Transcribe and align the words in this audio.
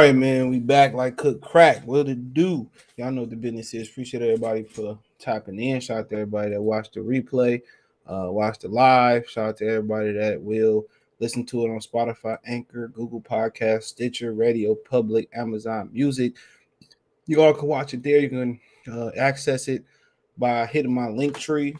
Right, 0.00 0.16
man. 0.16 0.48
We 0.48 0.60
back 0.60 0.94
like 0.94 1.18
cook 1.18 1.42
crack. 1.42 1.86
What 1.86 2.08
it 2.08 2.32
do? 2.32 2.66
Y'all 2.96 3.10
know 3.10 3.20
what 3.20 3.28
the 3.28 3.36
business 3.36 3.74
is. 3.74 3.86
Appreciate 3.86 4.22
everybody 4.22 4.62
for 4.62 4.98
tapping 5.18 5.60
in. 5.60 5.78
Shout 5.78 5.98
out 5.98 6.08
to 6.08 6.14
everybody 6.14 6.52
that 6.52 6.62
watched 6.62 6.94
the 6.94 7.00
replay, 7.00 7.60
uh, 8.06 8.28
watched 8.30 8.62
the 8.62 8.68
live. 8.68 9.28
Shout 9.28 9.48
out 9.50 9.56
to 9.58 9.68
everybody 9.68 10.12
that 10.12 10.40
will 10.40 10.86
listen 11.18 11.44
to 11.44 11.66
it 11.66 11.70
on 11.70 11.80
Spotify, 11.80 12.38
Anchor, 12.46 12.88
Google 12.88 13.20
Podcast, 13.20 13.82
Stitcher, 13.82 14.32
Radio 14.32 14.74
Public, 14.74 15.28
Amazon 15.34 15.90
Music. 15.92 16.32
You 17.26 17.42
all 17.42 17.52
can 17.52 17.68
watch 17.68 17.92
it 17.92 18.02
there. 18.02 18.20
You 18.20 18.30
can 18.30 18.60
uh, 18.90 19.10
access 19.18 19.68
it 19.68 19.84
by 20.38 20.64
hitting 20.64 20.94
my 20.94 21.08
link 21.08 21.38
tree. 21.38 21.76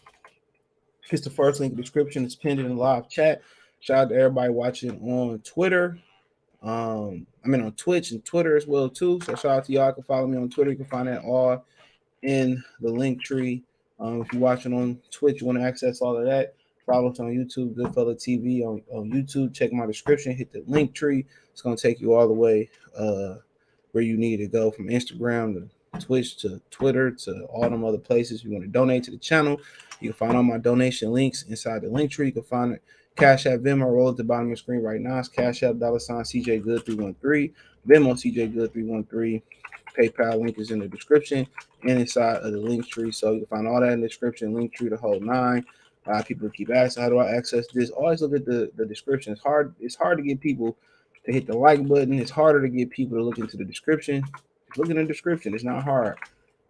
It's 1.10 1.24
the 1.24 1.30
first 1.30 1.58
link 1.58 1.74
description. 1.74 2.26
It's 2.26 2.34
pinned 2.34 2.60
in 2.60 2.68
the 2.68 2.74
live 2.74 3.08
chat. 3.08 3.40
Shout 3.80 3.96
out 3.96 4.08
to 4.10 4.14
everybody 4.14 4.52
watching 4.52 5.00
on 5.10 5.38
Twitter. 5.38 5.98
Um, 6.62 7.26
I 7.44 7.48
mean 7.48 7.62
on 7.62 7.72
Twitch 7.72 8.10
and 8.10 8.24
Twitter 8.24 8.56
as 8.56 8.66
well 8.66 8.88
too. 8.88 9.20
So 9.24 9.34
shout 9.34 9.46
out 9.46 9.64
to 9.66 9.72
y'all. 9.72 9.88
You 9.88 9.94
can 9.94 10.02
follow 10.04 10.26
me 10.26 10.36
on 10.36 10.50
Twitter. 10.50 10.70
You 10.70 10.76
can 10.76 10.86
find 10.86 11.08
that 11.08 11.22
all 11.22 11.64
in 12.22 12.62
the 12.80 12.90
link 12.90 13.22
tree. 13.22 13.62
Um, 13.98 14.22
if 14.22 14.32
you're 14.32 14.42
watching 14.42 14.72
on 14.72 15.00
Twitch, 15.10 15.40
you 15.40 15.46
want 15.46 15.58
to 15.58 15.64
access 15.64 16.00
all 16.00 16.16
of 16.16 16.24
that. 16.26 16.54
Follow 16.86 17.10
us 17.10 17.20
on 17.20 17.28
YouTube, 17.28 17.74
Goodfella 17.74 18.16
TV 18.16 18.62
on, 18.62 18.82
on 18.92 19.10
YouTube. 19.10 19.54
Check 19.54 19.72
my 19.72 19.86
description, 19.86 20.34
hit 20.34 20.52
the 20.52 20.62
link 20.66 20.94
tree. 20.94 21.26
It's 21.52 21.62
gonna 21.62 21.76
take 21.76 22.00
you 22.00 22.14
all 22.14 22.26
the 22.26 22.34
way 22.34 22.68
uh 22.96 23.36
where 23.92 24.04
you 24.04 24.16
need 24.16 24.38
to 24.38 24.46
go 24.46 24.70
from 24.70 24.88
Instagram 24.88 25.54
to 25.54 26.00
Twitch 26.00 26.36
to 26.38 26.60
Twitter 26.70 27.10
to 27.10 27.44
all 27.44 27.68
them 27.68 27.84
other 27.84 27.98
places. 27.98 28.40
If 28.40 28.46
you 28.46 28.52
want 28.52 28.64
to 28.64 28.70
donate 28.70 29.04
to 29.04 29.10
the 29.10 29.18
channel, 29.18 29.60
you 30.00 30.10
can 30.10 30.16
find 30.16 30.36
all 30.36 30.42
my 30.42 30.58
donation 30.58 31.12
links 31.12 31.42
inside 31.42 31.82
the 31.82 31.88
link 31.88 32.10
tree. 32.10 32.26
You 32.26 32.32
can 32.32 32.42
find 32.42 32.72
it 32.74 32.82
Cash 33.16 33.46
App 33.46 33.60
Venmo 33.60 33.90
roll 33.90 34.10
at 34.10 34.16
the 34.16 34.24
bottom 34.24 34.46
of 34.46 34.50
the 34.50 34.56
screen 34.56 34.82
right 34.82 35.00
now. 35.00 35.18
It's 35.18 35.28
Cash 35.28 35.62
App 35.62 35.78
dollar 35.78 35.98
sign 35.98 36.22
CJ 36.22 36.62
Good 36.62 36.84
313. 36.86 37.54
Venmo 37.86 38.14
CJ 38.14 38.54
Good 38.54 38.72
313. 38.72 39.42
PayPal 39.98 40.40
link 40.40 40.58
is 40.58 40.70
in 40.70 40.78
the 40.78 40.88
description 40.88 41.46
and 41.82 41.98
inside 41.98 42.36
of 42.36 42.52
the 42.52 42.58
link 42.58 42.86
tree. 42.86 43.12
So 43.12 43.32
you 43.32 43.38
can 43.40 43.46
find 43.46 43.68
all 43.68 43.80
that 43.80 43.92
in 43.92 44.00
the 44.00 44.08
description, 44.08 44.54
link 44.54 44.74
tree, 44.74 44.88
the 44.88 44.96
whole 44.96 45.20
nine. 45.20 45.64
Of 46.06 46.26
people 46.26 46.48
keep 46.50 46.70
asking, 46.70 47.02
how 47.02 47.08
do 47.10 47.18
I 47.18 47.36
access 47.36 47.66
this? 47.68 47.90
Always 47.90 48.22
look 48.22 48.34
at 48.34 48.46
the, 48.46 48.70
the 48.74 48.86
description. 48.86 49.32
It's 49.32 49.42
hard, 49.42 49.74
it's 49.78 49.94
hard 49.94 50.16
to 50.18 50.24
get 50.24 50.40
people 50.40 50.76
to 51.26 51.32
hit 51.32 51.46
the 51.46 51.56
like 51.56 51.86
button. 51.86 52.14
It's 52.14 52.30
harder 52.30 52.62
to 52.62 52.68
get 52.68 52.90
people 52.90 53.18
to 53.18 53.22
look 53.22 53.38
into 53.38 53.56
the 53.56 53.64
description. 53.64 54.24
Look 54.76 54.88
in 54.88 54.96
the 54.96 55.04
description, 55.04 55.54
it's 55.54 55.62
not 55.62 55.84
hard. 55.84 56.16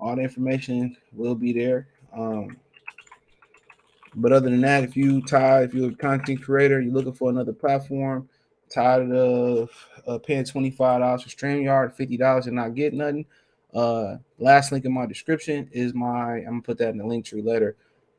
All 0.01 0.17
the 0.17 0.23
information 0.23 0.97
will 1.13 1.35
be 1.35 1.53
there. 1.53 1.87
Um, 2.13 2.57
but 4.15 4.33
other 4.33 4.51
than 4.51 4.61
that, 4.63 4.85
if 4.85 4.97
you 4.97 5.23
tired, 5.23 5.69
if 5.69 5.75
you're 5.75 5.91
a 5.91 5.95
content 5.95 6.43
creator, 6.43 6.81
you're 6.81 6.93
looking 6.93 7.13
for 7.13 7.31
another 7.31 7.53
platform, 7.53 8.29
tired 8.69 9.11
of 9.13 9.71
uh, 10.07 10.19
paying 10.19 10.45
$25 10.45 10.77
for 10.77 11.29
StreamYard, 11.29 11.97
$50 11.97 12.47
and 12.47 12.57
not 12.57 12.75
get 12.75 12.93
nothing. 12.93 13.27
Uh, 13.73 14.17
last 14.39 14.73
link 14.73 14.85
in 14.85 14.93
my 14.93 15.07
description 15.07 15.69
is 15.73 15.95
my, 15.95 16.39
I'm 16.39 16.45
gonna 16.45 16.63
put 16.63 16.79
that 16.79 16.91
in 16.91 16.99
the 16.99 17.07
link 17.07 17.25
tree 17.25 17.43
later. 17.43 17.77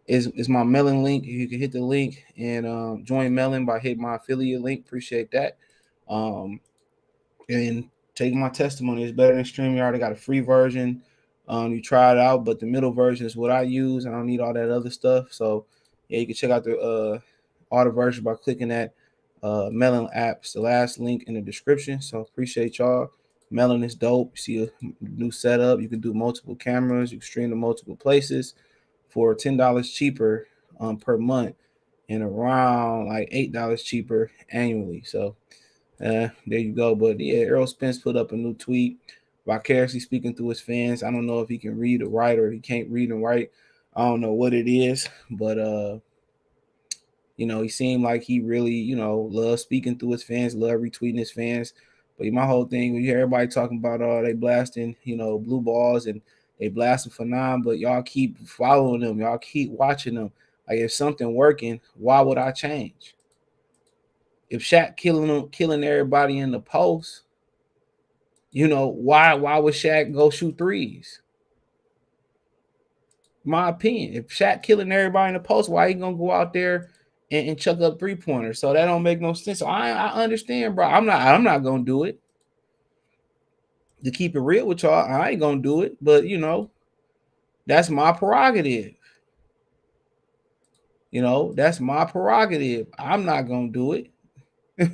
Is 0.08 0.28
is 0.28 0.50
my 0.50 0.64
Melon 0.64 1.04
link. 1.04 1.26
You 1.26 1.48
can 1.48 1.60
hit 1.60 1.72
the 1.72 1.82
link 1.82 2.26
and 2.36 2.66
um, 2.66 3.06
join 3.06 3.34
Melon 3.34 3.66
by 3.66 3.80
hitting 3.80 4.02
my 4.02 4.16
affiliate 4.16 4.62
link. 4.62 4.86
Appreciate 4.86 5.32
that. 5.32 5.58
Um, 6.10 6.60
and 7.50 7.88
take 8.16 8.34
my 8.34 8.50
testimony. 8.50 9.04
It's 9.04 9.16
better 9.16 9.36
than 9.36 9.44
StreamYard. 9.44 9.96
I 9.96 10.00
got 10.00 10.12
a 10.12 10.16
free 10.16 10.40
version. 10.40 11.04
Um, 11.48 11.72
you 11.72 11.82
try 11.82 12.12
it 12.12 12.18
out, 12.18 12.44
but 12.46 12.60
the 12.60 12.66
middle 12.66 12.92
version 12.92 13.26
is 13.26 13.36
what 13.36 13.52
I 13.52 13.62
use. 13.62 14.06
I 14.06 14.12
don't 14.12 14.26
need 14.26 14.40
all 14.40 14.54
that 14.54 14.70
other 14.70 14.90
stuff. 14.90 15.32
So 15.32 15.66
yeah, 16.12 16.20
you 16.20 16.26
can 16.28 16.36
check 16.36 16.52
out 16.52 16.64
the 16.64 16.78
uh 16.78 17.20
all 17.72 17.86
the 17.86 17.90
versions 17.90 18.24
by 18.24 18.36
clicking 18.36 18.68
that 18.68 18.94
uh 19.42 19.70
Melon 19.72 20.10
apps, 20.16 20.54
the 20.54 20.62
last 20.62 21.00
link 21.00 21.24
in 21.28 21.34
the 21.34 21.42
description. 21.42 22.02
So 22.02 22.20
appreciate 22.20 22.78
y'all. 22.78 23.12
Melon 23.50 23.84
is 23.84 23.96
dope. 23.96 24.34
You 24.36 24.42
see 24.42 24.64
a 24.64 24.70
new 25.02 25.32
setup. 25.32 25.82
You 25.82 25.90
can 25.90 26.00
do 26.00 26.14
multiple 26.14 26.56
cameras. 26.56 27.12
You 27.12 27.18
can 27.20 27.26
stream 27.26 27.50
to 27.50 27.56
multiple 27.56 27.96
places 27.96 28.54
for 29.10 29.34
ten 29.36 29.58
dollars 29.58 29.92
cheaper 29.92 30.48
um, 30.80 30.98
per 30.98 31.18
month 31.18 31.56
and 32.10 32.24
around 32.24 33.08
like 33.08 33.30
eight 33.32 33.52
dollars 33.52 33.84
cheaper 33.84 34.32
annually. 34.52 35.04
So 35.06 35.36
uh, 36.00 36.30
there 36.48 36.60
you 36.60 36.74
go. 36.74 36.96
But 36.96 37.20
yeah, 37.20 37.40
Errol 37.40 37.68
Spence 37.68 38.00
put 38.00 38.18
up 38.18 38.32
a 38.32 38.36
new 38.36 38.54
tweet, 38.54 38.98
vicariously 39.46 40.00
speaking 40.00 40.36
through 40.36 40.50
his 40.50 40.62
fans. 40.62 41.04
I 41.04 41.12
don't 41.12 41.26
know 41.28 41.40
if 41.40 41.50
he 41.50 41.58
can 41.58 41.78
read 41.78 42.02
or 42.02 42.10
write 42.10 42.40
or 42.40 42.52
he 42.52 42.60
can't 42.60 42.90
read 42.90 43.12
and 43.12 43.24
write. 43.24 43.52
I 43.96 44.06
don't 44.06 44.22
know 44.22 44.34
what 44.34 44.54
it 44.54 44.70
is, 44.70 45.10
but 45.30 45.60
uh, 45.60 46.00
you 47.36 47.46
know, 47.46 47.62
he 47.62 47.70
seemed 47.70 48.04
like 48.04 48.24
he 48.24 48.40
really, 48.40 48.74
you 48.74 48.96
know, 48.96 49.28
loves 49.32 49.62
speaking 49.62 49.98
through 49.98 50.12
his 50.12 50.24
fans, 50.24 50.56
love 50.56 50.80
retweeting 50.80 51.18
his 51.18 51.32
fans. 51.32 51.74
But 52.18 52.28
my 52.28 52.46
whole 52.46 52.66
thing, 52.66 52.94
when 52.94 53.02
you 53.02 53.10
hear 53.10 53.20
everybody 53.20 53.48
talking 53.48 53.80
about 53.80 54.02
oh, 54.02 54.24
they 54.24 54.34
blasting, 54.34 54.96
you 55.04 55.18
know, 55.18 55.40
blue 55.40 55.60
balls 55.60 56.06
and 56.06 56.22
they 56.60 56.68
blasting 56.68 57.12
for 57.12 57.26
nine, 57.26 57.64
but 57.64 57.80
y'all 57.80 58.04
keep 58.04 58.38
following 58.48 59.02
them, 59.02 59.20
y'all 59.20 59.40
keep 59.40 59.72
watching 59.72 60.16
them. 60.16 60.32
Like 60.70 60.80
if 60.80 60.94
something 60.94 61.34
working, 61.34 61.82
why 61.96 62.22
would 62.22 62.38
I 62.38 62.52
change? 62.52 63.16
If 64.50 64.62
Shaq 64.62 64.96
killing 64.96 65.28
them, 65.28 65.50
killing 65.50 65.84
everybody 65.84 66.38
in 66.38 66.52
the 66.52 66.60
post, 66.60 67.24
you 68.52 68.68
know, 68.68 68.88
why 68.88 69.34
why 69.34 69.58
would 69.58 69.74
Shaq 69.74 70.14
go 70.14 70.30
shoot 70.30 70.58
threes? 70.58 71.22
My 73.44 73.70
opinion. 73.70 74.14
If 74.16 74.30
Shaq 74.30 74.64
killing 74.64 74.92
everybody 74.92 75.30
in 75.30 75.34
the 75.34 75.40
post, 75.40 75.70
why 75.70 75.88
he 75.88 75.94
gonna 75.94 76.18
go 76.18 76.32
out 76.32 76.54
there 76.54 76.90
and, 77.32 77.50
and 77.50 77.60
chuck 77.60 77.80
up 77.82 78.00
three 78.00 78.16
pointers? 78.16 78.60
So 78.60 78.74
that 78.74 78.86
don't 78.86 79.04
make 79.04 79.22
no 79.22 79.34
sense. 79.34 79.60
So 79.60 79.68
I, 79.68 79.90
I 79.90 80.24
understand, 80.24 80.76
bro. 80.76 80.86
I'm 80.86 81.06
not 81.06 81.22
I'm 81.22 81.44
not 81.44 81.60
gonna 81.60 81.84
do 81.84 82.04
it. 82.04 82.20
To 84.04 84.12
keep 84.12 84.36
it 84.36 84.40
real 84.40 84.66
with 84.66 84.84
y'all, 84.84 84.94
I 84.94 85.30
ain't 85.30 85.40
gonna 85.40 85.62
do 85.62 85.82
it, 85.82 85.96
but 86.02 86.26
you 86.26 86.38
know, 86.38 86.72
that's 87.68 87.90
my 87.90 88.12
prerogative. 88.12 88.94
You 91.12 91.22
know, 91.22 91.54
that's 91.54 91.80
my 91.80 92.06
prerogative. 92.06 92.88
I'm 92.98 93.26
not 93.26 93.44
gonna 93.44 93.70
do 93.70 93.94
it. 93.94 94.12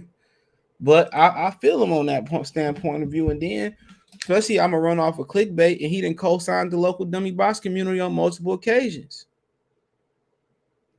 but 0.79 1.13
I, 1.13 1.47
I 1.47 1.51
feel 1.61 1.81
him 1.81 1.93
on 1.93 2.07
that 2.07 2.25
point 2.25 2.47
standpoint 2.47 3.03
of 3.03 3.09
view. 3.09 3.29
And 3.29 3.41
then 3.41 3.77
Especially, 4.19 4.59
I'm 4.59 4.71
gonna 4.71 4.81
run 4.81 4.99
off 4.99 5.19
a 5.19 5.21
of 5.21 5.27
clickbait, 5.27 5.81
and 5.81 5.91
he 5.91 6.01
didn't 6.01 6.17
co-sign 6.17 6.69
the 6.69 6.77
local 6.77 7.05
dummy 7.05 7.31
box 7.31 7.59
community 7.59 7.99
on 7.99 8.13
multiple 8.13 8.53
occasions. 8.53 9.25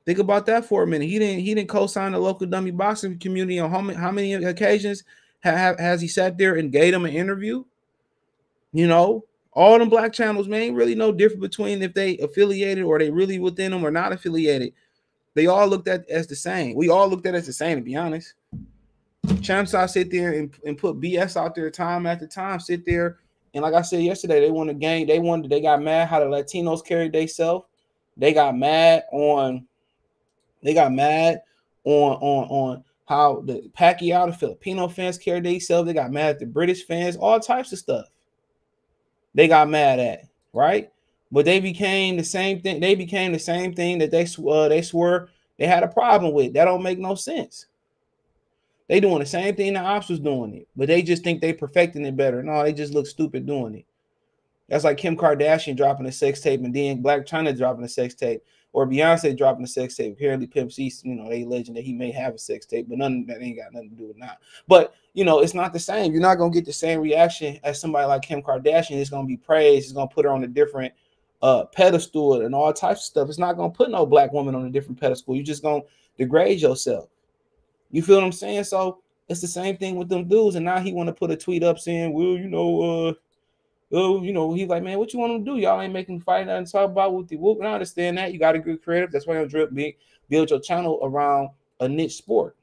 Think 0.07 0.21
about 0.21 0.47
that 0.47 0.65
for 0.65 0.83
a 0.83 0.87
minute. 0.87 1.09
He 1.09 1.19
didn't 1.19 1.41
he 1.41 1.55
didn't 1.55 1.69
co-sign 1.69 2.13
the 2.13 2.19
local 2.19 2.47
dummy 2.47 2.71
boxing 2.71 3.19
community 3.19 3.59
on 3.59 3.71
how 3.71 3.81
many, 3.81 3.99
how 3.99 4.11
many 4.11 4.33
occasions 4.33 5.05
have, 5.41 5.79
has 5.79 6.01
he 6.01 6.09
sat 6.09 6.39
there 6.39 6.55
and 6.57 6.73
gave 6.73 6.93
them 6.93 7.05
an 7.05 7.13
interview? 7.13 7.65
You 8.73 8.87
know, 8.87 9.25
all 9.53 9.79
them 9.79 9.89
black 9.89 10.13
channels, 10.13 10.49
man, 10.49 10.63
ain't 10.63 10.77
really 10.77 10.95
no 10.95 11.13
different 11.13 11.43
between 11.43 11.83
if 11.83 11.93
they 11.93 12.17
affiliated 12.19 12.85
or 12.85 12.99
they 12.99 13.11
really 13.11 13.39
within 13.39 13.73
them 13.73 13.85
or 13.85 13.91
not 13.91 14.13
affiliated. 14.13 14.73
They 15.35 15.47
all 15.47 15.69
looked 15.69 15.89
at 15.89 16.09
as 16.09 16.27
the 16.27 16.37
same. 16.37 16.75
We 16.75 16.89
all 16.89 17.09
looked 17.09 17.27
at 17.27 17.35
as 17.35 17.47
the 17.47 17.53
same, 17.53 17.77
to 17.79 17.85
be 17.85 17.97
honest. 17.97 18.35
Champs 19.43 19.75
I 19.75 19.87
sit 19.87 20.11
there 20.11 20.33
and, 20.33 20.55
and 20.65 20.77
put 20.77 21.01
BS 21.01 21.37
out 21.37 21.55
there 21.55 21.71
time 21.71 22.07
after 22.07 22.27
time, 22.27 22.61
sit 22.61 22.85
there. 22.85 23.19
And 23.55 23.63
like 23.63 23.75
I 23.75 23.83
said 23.83 24.03
yesterday, 24.03 24.41
they 24.41 24.51
won 24.51 24.67
the 24.67 24.75
game. 24.75 25.07
They 25.07 25.19
wanted, 25.19 25.51
they 25.51 25.61
got 25.61 25.83
mad 25.83 26.09
how 26.09 26.21
the 26.21 26.27
Latinos 26.27 26.85
carried 26.85 27.13
themselves. 27.13 27.67
They 28.17 28.33
got 28.33 28.57
mad 28.57 29.05
on, 29.13 29.67
they 30.63 30.75
got 30.75 30.93
mad 30.93 31.43
on 31.85 32.17
on 32.17 32.49
on 32.49 32.85
how 33.07 33.41
the 33.47 33.71
Pacquiao, 33.77 34.31
the 34.31 34.37
Filipino 34.37 34.89
fans 34.89 35.17
carried 35.17 35.45
themselves. 35.45 35.87
They 35.87 35.95
got 35.95 36.13
mad 36.13 36.31
at 36.31 36.39
the 36.41 36.47
British 36.47 36.85
fans, 36.85 37.17
all 37.17 37.41
types 37.41 37.73
of 37.73 37.79
stuff. 37.79 38.07
They 39.35 39.49
got 39.49 39.71
mad 39.71 39.99
at, 39.99 40.25
right? 40.53 40.91
But 41.31 41.45
they 41.45 41.61
became 41.61 42.17
the 42.17 42.25
same 42.25 42.61
thing. 42.61 42.81
They 42.81 42.95
became 42.95 43.33
the 43.33 43.39
same 43.39 43.73
thing 43.73 43.99
that 43.99 44.11
they 44.11 44.27
uh, 44.47 44.69
they 44.69 44.83
swore 44.83 45.31
they 45.59 45.67
had 45.67 45.83
a 45.83 45.89
problem 45.89 46.33
with. 46.33 46.55
That 46.55 46.65
don't 46.65 46.83
make 46.83 46.99
no 46.99 47.15
sense. 47.15 47.67
They 48.89 49.01
doing 49.01 49.19
the 49.19 49.27
same 49.27 49.55
thing 49.55 49.75
the 49.75 49.81
ops 49.81 50.09
was 50.09 50.19
doing 50.19 50.55
it, 50.55 50.69
but 50.75 50.89
they 50.89 51.03
just 51.03 51.23
think 51.23 51.41
they 51.41 51.53
perfecting 51.53 52.07
it 52.07 52.17
better. 52.17 52.43
No, 52.43 52.63
they 52.63 52.73
just 52.73 52.95
look 52.95 53.07
stupid 53.07 53.47
doing 53.47 53.75
it. 53.75 53.85
That's 54.69 54.85
like 54.85 54.97
Kim 54.97 55.17
Kardashian 55.17 55.77
dropping 55.77 56.07
a 56.07 56.13
sex 56.13 56.41
tape 56.41 56.63
and 56.63 56.75
then 56.75 57.03
Blac 57.03 57.27
Chyna 57.27 57.57
dropping 57.57 57.85
a 57.85 57.89
sex 57.89 58.15
tape, 58.15 58.43
or 58.73 58.87
Beyonce 58.87 59.37
dropping 59.37 59.65
a 59.65 59.69
sex 59.69 59.97
tape. 59.97 60.13
Apparently, 60.15 60.47
Pimp 60.47 60.73
C, 60.73 60.93
you 61.03 61.15
know, 61.15 61.29
they 61.29 61.45
legend 61.45 61.77
that 61.77 61.85
he 61.85 61.93
may 61.93 62.11
have 62.13 62.35
a 62.35 62.39
sex 62.39 62.67
tape, 62.67 62.89
but 62.89 62.99
none 62.99 63.27
that 63.27 63.43
ain't 63.43 63.57
got 63.57 63.73
nothing 63.73 63.91
to 63.91 63.97
do 63.97 64.07
with 64.07 64.21
that. 64.21 64.39
But 64.67 64.95
you 65.15 65.25
know, 65.25 65.41
it's 65.41 65.55
not 65.55 65.73
the 65.73 65.79
same. 65.79 66.13
You're 66.13 66.23
not 66.23 66.37
gonna 66.37 66.53
get 66.53 66.65
the 66.65 66.73
same 66.73 67.01
reaction 67.01 67.59
as 67.65 67.81
somebody 67.81 68.07
like 68.07 68.23
Kim 68.23 68.43
Kardashian. 68.43 68.99
It's 68.99 69.11
gonna 69.11 69.27
be 69.27 69.37
praised. 69.37 69.85
It's 69.85 69.93
gonna 69.93 70.09
put 70.09 70.25
her 70.25 70.31
on 70.31 70.45
a 70.45 70.49
different 70.49 70.93
uh 71.41 71.65
pedestal 71.67 72.43
and 72.43 72.55
all 72.55 72.73
types 72.73 73.01
of 73.01 73.05
stuff. 73.05 73.29
It's 73.29 73.39
not 73.39 73.57
gonna 73.57 73.71
put 73.71 73.91
no 73.91 74.07
black 74.07 74.33
woman 74.33 74.55
on 74.55 74.67
a 74.67 74.71
different 74.71 75.01
pedestal. 75.01 75.35
You're 75.35 75.45
just 75.45 75.63
gonna 75.63 75.83
degrade 76.17 76.61
yourself. 76.61 77.09
You 77.91 78.03
feel 78.03 78.17
what 78.17 78.25
I'm 78.25 78.33
saying? 78.33 78.65
So 78.65 79.01
it's 79.29 79.41
the 79.41 79.47
same 79.47 79.77
thing 79.77 79.97
with 79.97 80.09
them 80.09 80.29
dudes. 80.29 80.57
And 80.57 80.65
now 80.65 80.79
he 80.79 80.93
want 80.93 81.09
to 81.09 81.13
put 81.13 81.31
a 81.31 81.37
tweet 81.37 81.63
up 81.63 81.79
saying, 81.79 82.13
well, 82.13 82.37
you 82.37 82.49
know, 82.49 83.09
uh, 83.09 83.13
oh, 83.93 84.23
you 84.23 84.33
know, 84.33 84.53
he's 84.55 84.69
like, 84.69 84.83
man, 84.83 84.99
what 84.99 85.13
you 85.13 85.19
want 85.19 85.33
him 85.33 85.45
to 85.45 85.51
do? 85.53 85.59
Y'all 85.59 85.81
ain't 85.81 85.93
making 85.93 86.21
fight 86.21 86.47
nothing 86.47 86.67
to 86.67 86.73
talk 86.73 86.91
about 86.91 87.15
with 87.15 87.29
the 87.29 87.37
whoop. 87.37 87.59
And 87.59 87.69
I 87.69 87.73
understand 87.73 88.19
that. 88.19 88.33
You 88.33 88.39
got 88.39 88.53
to 88.53 88.59
get 88.59 88.83
creative. 88.83 89.11
That's 89.11 89.27
why 89.27 89.41
you 89.41 89.47
drip 89.47 89.73
big, 89.73 89.97
build 90.29 90.51
your 90.51 90.61
channel 90.61 90.99
around 91.03 91.51
a 91.81 91.89
niche 91.89 92.17
sport. 92.17 92.57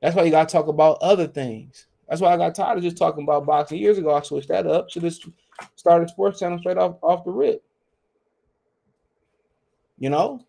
That's 0.00 0.16
why 0.16 0.24
you 0.24 0.30
got 0.30 0.48
to 0.48 0.52
talk 0.52 0.66
about 0.66 0.98
other 1.00 1.28
things. 1.28 1.86
That's 2.08 2.20
why 2.20 2.32
I 2.32 2.36
got 2.36 2.54
tired 2.54 2.76
of 2.78 2.84
just 2.84 2.98
talking 2.98 3.22
about 3.22 3.46
boxing 3.46 3.78
years 3.78 3.98
ago. 3.98 4.14
I 4.14 4.20
switched 4.22 4.48
that 4.48 4.66
up. 4.66 4.90
Should 4.90 5.04
have 5.04 5.14
started 5.76 6.10
sports 6.10 6.40
channel 6.40 6.58
straight 6.58 6.76
off 6.76 6.96
off 7.02 7.24
the 7.24 7.30
rip. 7.30 7.62
You 9.98 10.10
know. 10.10 10.44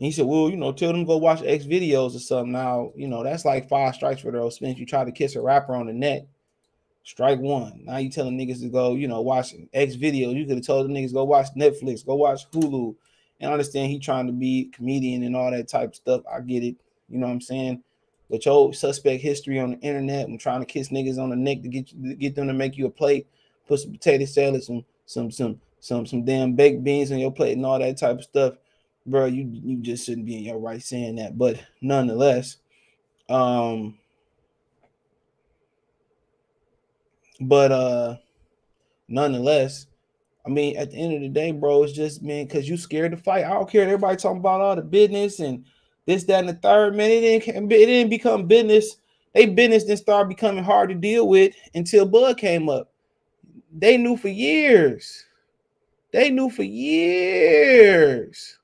And 0.00 0.06
he 0.06 0.12
said, 0.12 0.24
"Well, 0.24 0.48
you 0.48 0.56
know, 0.56 0.72
tell 0.72 0.92
them 0.92 1.04
go 1.04 1.18
watch 1.18 1.42
X 1.44 1.66
videos 1.66 2.16
or 2.16 2.20
something." 2.20 2.52
Now, 2.52 2.90
you 2.96 3.06
know, 3.06 3.22
that's 3.22 3.44
like 3.44 3.68
five 3.68 3.94
strikes 3.94 4.22
for 4.22 4.32
the 4.32 4.38
old. 4.38 4.56
You 4.58 4.86
try 4.86 5.04
to 5.04 5.12
kiss 5.12 5.36
a 5.36 5.42
rapper 5.42 5.74
on 5.74 5.86
the 5.86 5.92
neck, 5.92 6.22
strike 7.04 7.38
one. 7.38 7.82
Now 7.84 7.98
you 7.98 8.08
telling 8.08 8.38
niggas 8.38 8.60
to 8.62 8.70
go, 8.70 8.94
you 8.94 9.08
know, 9.08 9.20
watch 9.20 9.54
X 9.74 9.96
videos. 9.96 10.34
You 10.36 10.46
could 10.46 10.56
have 10.56 10.66
told 10.66 10.88
the 10.88 10.92
niggas 10.94 11.12
go 11.12 11.24
watch 11.24 11.48
Netflix, 11.54 12.06
go 12.06 12.14
watch 12.14 12.50
Hulu, 12.50 12.96
and 13.40 13.50
I 13.50 13.52
understand 13.52 13.90
he 13.90 13.98
trying 13.98 14.26
to 14.26 14.32
be 14.32 14.70
comedian 14.74 15.22
and 15.22 15.36
all 15.36 15.50
that 15.50 15.68
type 15.68 15.90
of 15.90 15.96
stuff. 15.96 16.22
I 16.32 16.40
get 16.40 16.62
it. 16.62 16.76
You 17.10 17.18
know 17.18 17.26
what 17.26 17.34
I'm 17.34 17.40
saying? 17.42 17.82
But 18.30 18.46
your 18.46 18.72
suspect 18.72 19.22
history 19.22 19.58
on 19.58 19.72
the 19.72 19.78
internet 19.80 20.28
and 20.28 20.40
trying 20.40 20.60
to 20.60 20.66
kiss 20.66 20.88
niggas 20.88 21.18
on 21.18 21.30
the 21.30 21.36
neck 21.36 21.62
to 21.62 21.68
get 21.68 21.88
to 21.88 22.14
get 22.14 22.34
them 22.36 22.46
to 22.46 22.54
make 22.54 22.78
you 22.78 22.86
a 22.86 22.90
plate, 22.90 23.26
put 23.66 23.80
some 23.80 23.92
potato 23.92 24.24
salad, 24.24 24.62
some 24.62 24.84
some 25.04 25.30
some 25.30 25.60
some 25.80 26.06
some 26.06 26.24
damn 26.24 26.54
baked 26.54 26.84
beans 26.84 27.10
on 27.10 27.18
your 27.18 27.32
plate 27.32 27.56
and 27.56 27.66
all 27.66 27.78
that 27.78 27.98
type 27.98 28.18
of 28.18 28.24
stuff, 28.24 28.54
bro. 29.06 29.26
You 29.26 29.48
you 29.52 29.76
just 29.78 30.06
shouldn't 30.06 30.26
be 30.26 30.36
in 30.36 30.44
your 30.44 30.58
right 30.58 30.82
saying 30.82 31.16
that. 31.16 31.36
But 31.36 31.62
nonetheless, 31.80 32.56
um, 33.28 33.98
but 37.40 37.72
uh, 37.72 38.16
nonetheless, 39.08 39.86
I 40.46 40.48
mean, 40.50 40.76
at 40.76 40.90
the 40.90 40.96
end 40.96 41.14
of 41.14 41.20
the 41.20 41.28
day, 41.28 41.52
bro, 41.52 41.82
it's 41.82 41.92
just 41.92 42.22
man, 42.22 42.46
because 42.46 42.68
you 42.68 42.76
scared 42.76 43.12
to 43.12 43.16
fight. 43.16 43.44
I 43.44 43.50
don't 43.50 43.70
care. 43.70 43.84
Everybody 43.84 44.16
talking 44.16 44.38
about 44.38 44.60
all 44.60 44.76
the 44.76 44.82
business 44.82 45.40
and 45.40 45.64
this, 46.06 46.24
that, 46.24 46.40
and 46.40 46.48
the 46.48 46.54
third. 46.54 46.96
Man, 46.96 47.10
it 47.10 47.20
didn't, 47.20 47.72
it 47.72 47.86
didn't 47.86 48.10
become 48.10 48.46
business. 48.46 48.96
They 49.34 49.46
business 49.46 49.84
didn't 49.84 50.00
start 50.00 50.28
becoming 50.28 50.64
hard 50.64 50.88
to 50.88 50.94
deal 50.94 51.28
with 51.28 51.54
until 51.74 52.06
Bud 52.06 52.36
came 52.36 52.68
up. 52.68 52.90
They 53.72 53.96
knew 53.96 54.16
for 54.16 54.28
years. 54.28 55.24
They 56.12 56.30
knew 56.30 56.50
for 56.50 56.64
years. 56.64 58.58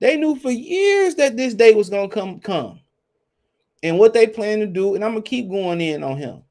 They 0.00 0.16
knew 0.16 0.36
for 0.36 0.50
years 0.50 1.14
that 1.16 1.36
this 1.36 1.54
day 1.54 1.74
was 1.74 1.88
gonna 1.88 2.08
come 2.08 2.40
come. 2.40 2.80
And 3.82 3.98
what 3.98 4.14
they 4.14 4.26
plan 4.26 4.60
to 4.60 4.66
do, 4.66 4.94
and 4.94 5.04
I'm 5.04 5.12
gonna 5.12 5.22
keep 5.22 5.48
going 5.48 5.80
in 5.80 6.02
on 6.02 6.16
him 6.16 6.42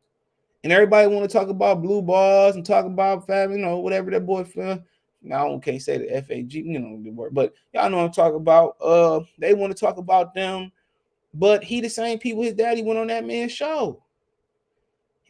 and 0.64 0.72
everybody 0.72 1.08
want 1.08 1.30
to 1.30 1.38
talk 1.38 1.50
about 1.50 1.82
blue 1.82 2.02
balls 2.02 2.56
and 2.56 2.66
talk 2.66 2.86
about 2.86 3.28
family, 3.28 3.58
you 3.58 3.66
know, 3.66 3.78
whatever 3.78 4.10
that 4.12 4.26
boy. 4.26 4.46
Now 5.22 5.56
I 5.56 5.60
can't 5.60 5.82
say 5.82 5.98
the 5.98 6.22
FAG, 6.22 6.54
you 6.54 6.80
know, 6.80 7.02
the 7.02 7.10
word, 7.10 7.34
but 7.34 7.54
y'all 7.74 7.90
know 7.90 8.00
I'm 8.00 8.12
talking 8.12 8.38
about. 8.38 8.76
Uh, 8.82 9.22
they 9.38 9.54
want 9.54 9.76
to 9.76 9.80
talk 9.80 9.98
about 9.98 10.34
them, 10.34 10.72
but 11.34 11.64
he 11.64 11.82
the 11.82 11.90
same 11.90 12.20
people 12.20 12.44
his 12.44 12.54
daddy 12.54 12.82
went 12.82 13.00
on 13.00 13.08
that 13.08 13.26
man's 13.26 13.52
show. 13.52 14.02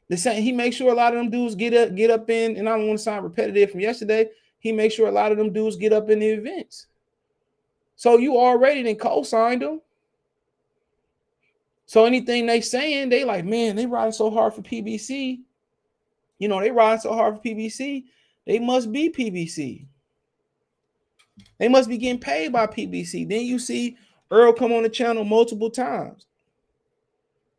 The 0.10 0.18
same, 0.18 0.42
he 0.44 0.52
makes 0.52 0.76
sure 0.76 0.92
a 0.92 0.96
lot 0.96 1.14
of 1.14 1.20
them 1.20 1.30
dudes 1.30 1.56
get 1.56 1.74
up, 1.74 1.96
get 1.96 2.12
up 2.12 2.30
in, 2.30 2.58
and 2.58 2.68
I 2.68 2.78
don't 2.78 2.88
want 2.88 3.00
to 3.00 3.04
sound 3.04 3.24
repetitive 3.24 3.72
from 3.72 3.80
yesterday. 3.80 4.30
He 4.60 4.72
makes 4.72 4.96
sure 4.96 5.08
a 5.08 5.12
lot 5.12 5.32
of 5.32 5.38
them 5.38 5.54
dudes 5.54 5.76
get 5.76 5.94
up 5.94 6.10
in 6.10 6.20
the 6.20 6.28
events. 6.28 6.88
So 7.96 8.18
you 8.18 8.38
already 8.38 8.84
then 8.84 8.96
co-signed 8.96 9.62
them. 9.62 9.82
So 11.86 12.06
anything 12.06 12.46
they 12.46 12.62
saying, 12.62 13.10
they 13.10 13.24
like, 13.24 13.46
man, 13.46 13.76
they 13.76 13.86
riding 13.86 14.14
so 14.14 14.32
hard 14.32 14.54
for 14.54 14.62
PBC. 14.62 15.42
You 16.40 16.48
know, 16.48 16.60
they 16.60 16.72
riding 16.72 17.02
so 17.02 17.14
hard 17.14 17.36
for 17.36 17.42
PBC. 17.42 18.06
They 18.46 18.60
must 18.60 18.92
be 18.92 19.10
PBC. 19.10 19.86
They 21.60 21.68
must 21.68 21.90
be 21.90 21.98
getting 21.98 22.20
paid 22.20 22.52
by 22.52 22.68
PBC. 22.68 23.28
Then 23.28 23.42
you 23.46 23.60
see 23.60 23.98
Earl 24.32 24.54
come 24.54 24.72
on 24.72 24.84
the 24.84 24.90
channel 24.90 25.24
multiple 25.24 25.70
times. 25.70 26.26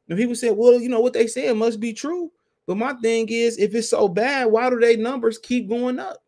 And 0.09 0.19
people 0.19 0.35
say, 0.35 0.51
well, 0.51 0.81
you 0.81 0.89
know 0.89 1.01
what 1.01 1.13
they 1.13 1.27
say, 1.27 1.47
it 1.47 1.57
must 1.57 1.81
be 1.81 1.93
true. 1.93 2.31
But 2.67 2.77
my 2.77 2.95
thing 2.95 3.29
is, 3.29 3.59
if 3.59 3.75
it's 3.75 3.91
so 3.91 4.09
bad, 4.09 4.47
why 4.47 4.71
do 4.71 4.79
they 4.79 4.97
numbers 4.97 5.39
keep 5.39 5.69
going 5.69 5.99
up? 5.99 6.23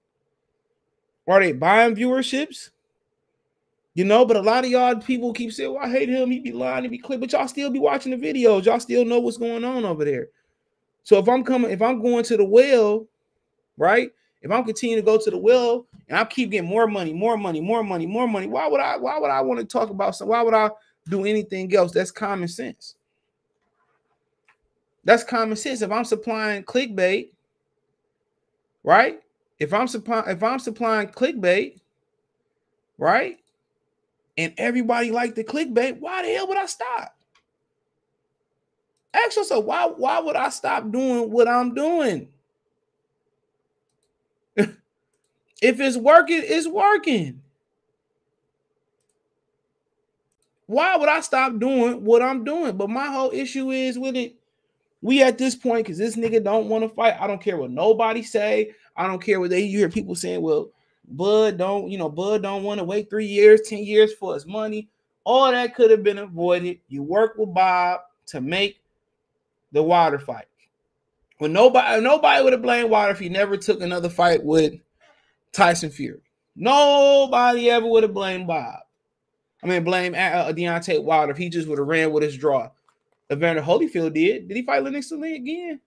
Are 1.26 1.40
they 1.40 1.52
buying 1.52 1.96
viewerships? 1.96 2.70
You 3.96 4.04
know, 4.04 4.26
but 4.26 4.36
a 4.36 4.42
lot 4.42 4.62
of 4.62 4.70
y'all 4.70 4.94
people 4.96 5.32
keep 5.32 5.54
saying, 5.54 5.72
Well, 5.72 5.82
I 5.82 5.88
hate 5.88 6.10
him, 6.10 6.30
he 6.30 6.38
be 6.38 6.52
lying, 6.52 6.84
he 6.84 6.88
be 6.90 6.98
clear, 6.98 7.18
but 7.18 7.32
y'all 7.32 7.48
still 7.48 7.70
be 7.70 7.78
watching 7.78 8.12
the 8.12 8.18
videos, 8.18 8.66
y'all 8.66 8.78
still 8.78 9.06
know 9.06 9.20
what's 9.20 9.38
going 9.38 9.64
on 9.64 9.86
over 9.86 10.04
there. 10.04 10.28
So 11.02 11.16
if 11.16 11.26
I'm 11.30 11.42
coming, 11.42 11.70
if 11.70 11.80
I'm 11.80 12.02
going 12.02 12.22
to 12.24 12.36
the 12.36 12.44
well, 12.44 13.06
right? 13.78 14.10
If 14.42 14.50
I'm 14.50 14.64
continuing 14.64 15.02
to 15.02 15.06
go 15.06 15.16
to 15.16 15.30
the 15.30 15.38
well 15.38 15.86
and 16.10 16.18
I 16.18 16.26
keep 16.26 16.50
getting 16.50 16.68
more 16.68 16.86
money, 16.86 17.14
more 17.14 17.38
money, 17.38 17.62
more 17.62 17.82
money, 17.82 18.04
more 18.04 18.28
money, 18.28 18.46
why 18.46 18.68
would 18.68 18.82
I 18.82 18.98
why 18.98 19.18
would 19.18 19.30
I 19.30 19.40
want 19.40 19.60
to 19.60 19.64
talk 19.64 19.88
about 19.88 20.14
some? 20.14 20.28
Why 20.28 20.42
would 20.42 20.52
I 20.52 20.68
do 21.08 21.24
anything 21.24 21.74
else? 21.74 21.92
That's 21.92 22.10
common 22.10 22.48
sense. 22.48 22.96
That's 25.04 25.24
common 25.24 25.56
sense. 25.56 25.80
If 25.80 25.90
I'm 25.90 26.04
supplying 26.04 26.64
clickbait, 26.64 27.30
right? 28.84 29.22
If 29.58 29.72
I'm 29.72 29.88
supplying 29.88 30.28
if 30.28 30.42
I'm 30.42 30.58
supplying 30.58 31.08
clickbait, 31.08 31.80
right? 32.98 33.38
And 34.36 34.52
everybody 34.58 35.10
liked 35.10 35.36
the 35.36 35.44
clickbait, 35.44 35.98
why 35.98 36.22
the 36.22 36.32
hell 36.34 36.48
would 36.48 36.58
I 36.58 36.66
stop? 36.66 37.16
Ask 39.14 39.36
yourself, 39.36 39.64
why, 39.64 39.86
why 39.86 40.20
would 40.20 40.36
I 40.36 40.50
stop 40.50 40.90
doing 40.90 41.30
what 41.30 41.48
I'm 41.48 41.74
doing? 41.74 42.28
if 44.56 44.70
it's 45.62 45.96
working, 45.96 46.42
it's 46.44 46.68
working. 46.68 47.40
Why 50.66 50.96
would 50.96 51.08
I 51.08 51.20
stop 51.20 51.58
doing 51.58 52.04
what 52.04 52.22
I'm 52.22 52.44
doing? 52.44 52.76
But 52.76 52.90
my 52.90 53.06
whole 53.06 53.30
issue 53.30 53.70
is 53.70 53.98
with 53.98 54.16
it. 54.16 54.36
We 55.00 55.22
at 55.22 55.38
this 55.38 55.54
point 55.54 55.84
because 55.86 55.98
this 55.98 56.16
nigga 56.16 56.42
don't 56.42 56.68
want 56.68 56.82
to 56.82 56.88
fight. 56.88 57.16
I 57.20 57.26
don't 57.26 57.40
care 57.40 57.56
what 57.56 57.70
nobody 57.70 58.22
say. 58.22 58.72
I 58.96 59.06
don't 59.06 59.22
care 59.22 59.38
what 59.38 59.50
they 59.50 59.60
you 59.60 59.78
hear 59.78 59.88
people 59.88 60.14
saying. 60.14 60.42
Well, 60.42 60.70
Bud 61.08 61.58
don't, 61.58 61.90
you 61.90 61.98
know, 61.98 62.08
Bud 62.08 62.42
don't 62.42 62.62
want 62.62 62.78
to 62.78 62.84
wait 62.84 63.08
three 63.08 63.26
years, 63.26 63.62
10 63.62 63.84
years 63.84 64.12
for 64.14 64.34
his 64.34 64.46
money. 64.46 64.88
All 65.24 65.50
that 65.50 65.74
could 65.74 65.90
have 65.90 66.02
been 66.02 66.18
avoided. 66.18 66.80
You 66.88 67.02
work 67.02 67.36
with 67.36 67.54
Bob 67.54 68.00
to 68.26 68.40
make 68.40 68.80
the 69.72 69.82
water 69.82 70.18
fight. 70.18 70.46
When 71.38 71.52
nobody 71.52 72.00
nobody 72.00 72.42
would 72.42 72.52
have 72.52 72.62
blamed 72.62 72.90
Wilder 72.90 73.12
if 73.12 73.18
he 73.18 73.28
never 73.28 73.56
took 73.56 73.80
another 73.80 74.08
fight 74.08 74.42
with 74.42 74.74
Tyson 75.52 75.90
Fury. 75.90 76.22
Nobody 76.54 77.70
ever 77.70 77.86
would 77.86 78.04
have 78.04 78.14
blamed 78.14 78.46
Bob. 78.46 78.80
I 79.62 79.66
mean, 79.66 79.84
blame 79.84 80.14
uh, 80.14 80.52
Deontay 80.52 81.02
Wilder 81.02 81.32
if 81.32 81.38
he 81.38 81.48
just 81.48 81.68
would 81.68 81.78
have 81.78 81.88
ran 81.88 82.12
with 82.12 82.22
his 82.22 82.36
draw. 82.36 82.70
Evander 83.30 83.62
Holyfield 83.62 84.14
did. 84.14 84.48
Did 84.48 84.56
he 84.56 84.62
fight 84.62 84.82
Lennox 84.82 85.10
Lee 85.10 85.34
again? 85.34 85.80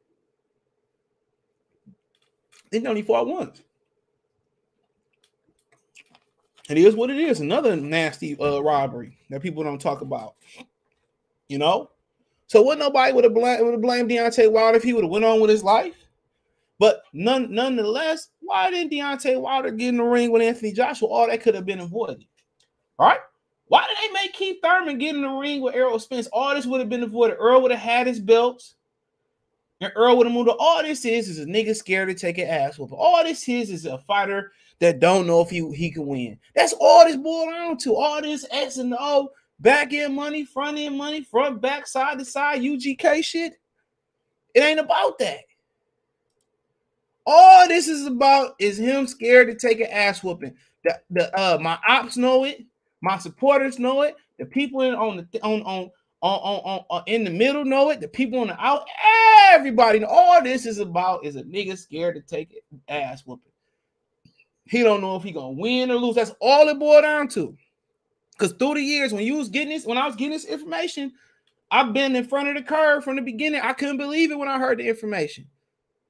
He 2.71 2.85
only 2.85 3.01
fought 3.01 3.27
once. 3.27 3.61
It 6.69 6.77
is 6.77 6.95
what 6.95 7.09
it 7.09 7.17
is. 7.17 7.39
Another 7.39 7.75
nasty 7.75 8.39
uh, 8.39 8.61
robbery 8.61 9.17
that 9.29 9.41
people 9.41 9.63
don't 9.63 9.81
talk 9.81 10.01
about. 10.01 10.35
You 11.47 11.57
know? 11.57 11.89
So 12.47 12.61
what 12.61 12.77
nobody 12.77 13.11
would 13.11 13.23
have 13.23 13.33
blamed 13.33 13.63
would 13.63 13.73
have 13.73 13.81
blamed 13.81 14.09
Deontay 14.09 14.51
Wilder 14.51 14.77
if 14.77 14.83
he 14.83 14.93
would 14.93 15.03
have 15.03 15.11
went 15.11 15.25
on 15.25 15.39
with 15.39 15.49
his 15.49 15.63
life. 15.63 15.95
But 16.79 17.03
none, 17.11 17.53
nonetheless, 17.53 18.29
why 18.41 18.71
didn't 18.71 18.91
Deontay 18.91 19.39
Wilder 19.39 19.71
get 19.71 19.89
in 19.89 19.97
the 19.97 20.03
ring 20.03 20.31
with 20.31 20.41
Anthony 20.41 20.71
Joshua? 20.71 21.09
All 21.09 21.27
that 21.27 21.41
could 21.41 21.55
have 21.55 21.65
been 21.65 21.81
avoided. 21.81 22.25
All 22.97 23.07
right. 23.07 23.19
Why 23.67 23.85
did 23.87 23.97
they 23.97 24.13
make 24.13 24.33
Keith 24.33 24.57
Thurman 24.63 24.97
get 24.97 25.15
in 25.15 25.21
the 25.21 25.29
ring 25.29 25.61
with 25.61 25.75
Errol 25.75 25.99
Spence? 25.99 26.27
All 26.27 26.55
this 26.55 26.65
would 26.65 26.79
have 26.79 26.89
been 26.89 27.03
avoided. 27.03 27.37
Earl 27.39 27.61
would 27.61 27.71
have 27.71 27.79
had 27.79 28.07
his 28.07 28.19
belts. 28.19 28.75
And 29.81 29.91
Earl 29.95 30.17
would 30.17 30.27
have 30.27 30.33
moved. 30.33 30.49
All 30.59 30.81
this 30.81 31.05
is 31.05 31.29
is 31.29 31.39
a 31.39 31.45
nigga 31.45 31.75
scared 31.75 32.09
to 32.09 32.15
take 32.15 32.37
an 32.37 32.47
ass. 32.47 32.79
All 32.79 33.23
this 33.23 33.47
is 33.47 33.69
is 33.69 33.85
a 33.85 33.99
fighter 33.99 34.51
that 34.79 34.99
don't 34.99 35.27
know 35.27 35.41
if 35.41 35.49
he, 35.49 35.69
he 35.73 35.91
can 35.91 36.05
win. 36.05 36.39
That's 36.55 36.73
all 36.79 37.05
this 37.05 37.17
boils 37.17 37.51
down 37.51 37.77
to. 37.79 37.95
All 37.95 38.21
this 38.21 38.45
X 38.49 38.77
and 38.77 38.95
O, 38.97 39.29
back 39.59 39.93
end 39.93 40.15
money, 40.15 40.45
front 40.45 40.77
end 40.77 40.97
money, 40.97 41.23
front, 41.23 41.61
back, 41.61 41.85
side 41.87 42.19
to 42.19 42.25
side, 42.25 42.61
UGK 42.61 43.23
shit. 43.23 43.53
It 44.53 44.61
ain't 44.61 44.79
about 44.79 45.19
that. 45.19 45.41
All 47.25 47.67
this 47.67 47.87
is 47.87 48.07
about 48.07 48.55
is 48.59 48.79
him 48.79 49.05
scared 49.05 49.47
to 49.49 49.55
take 49.55 49.79
an 49.79 49.91
ass 49.91 50.23
whooping. 50.23 50.55
The, 50.83 50.99
the 51.11 51.37
uh 51.37 51.59
my 51.61 51.77
ops 51.87 52.17
know 52.17 52.45
it, 52.45 52.65
my 53.01 53.17
supporters 53.17 53.77
know 53.77 54.01
it, 54.01 54.15
the 54.39 54.45
people 54.45 54.81
in, 54.81 54.95
on 54.95 55.27
the 55.31 55.41
on 55.41 55.61
on 55.61 55.91
on, 56.21 56.39
on, 56.39 56.85
on, 56.89 57.03
in 57.07 57.23
the 57.23 57.29
middle 57.29 57.63
know 57.63 57.91
it, 57.91 58.01
the 58.01 58.07
people 58.07 58.39
on 58.39 58.47
the 58.47 58.59
out, 58.59 58.85
everybody 59.51 60.03
all 60.03 60.41
this 60.41 60.65
is 60.65 60.79
about 60.79 61.23
is 61.23 61.35
a 61.35 61.43
nigga 61.43 61.77
scared 61.77 62.15
to 62.15 62.21
take 62.21 62.61
an 62.71 62.81
ass 62.87 63.23
whooping. 63.25 63.48
He 64.69 64.83
don't 64.83 65.01
know 65.01 65.15
if 65.15 65.23
he 65.23 65.31
gonna 65.31 65.51
win 65.51 65.91
or 65.91 65.95
lose. 65.95 66.15
That's 66.15 66.33
all 66.39 66.69
it 66.69 66.79
boiled 66.79 67.03
down 67.03 67.27
to. 67.29 67.57
Because 68.33 68.53
through 68.53 68.75
the 68.75 68.81
years, 68.81 69.11
when 69.11 69.25
you 69.25 69.35
was 69.35 69.49
getting 69.49 69.69
this, 69.69 69.85
when 69.85 69.97
I 69.97 70.05
was 70.05 70.15
getting 70.15 70.31
this 70.33 70.45
information, 70.45 71.11
I've 71.71 71.93
been 71.93 72.15
in 72.15 72.27
front 72.27 72.49
of 72.49 72.55
the 72.55 72.61
curve 72.61 73.03
from 73.03 73.15
the 73.15 73.21
beginning. 73.21 73.61
I 73.61 73.73
couldn't 73.73 73.97
believe 73.97 74.31
it 74.31 74.37
when 74.37 74.47
I 74.47 74.59
heard 74.59 74.79
the 74.79 74.87
information. 74.87 75.47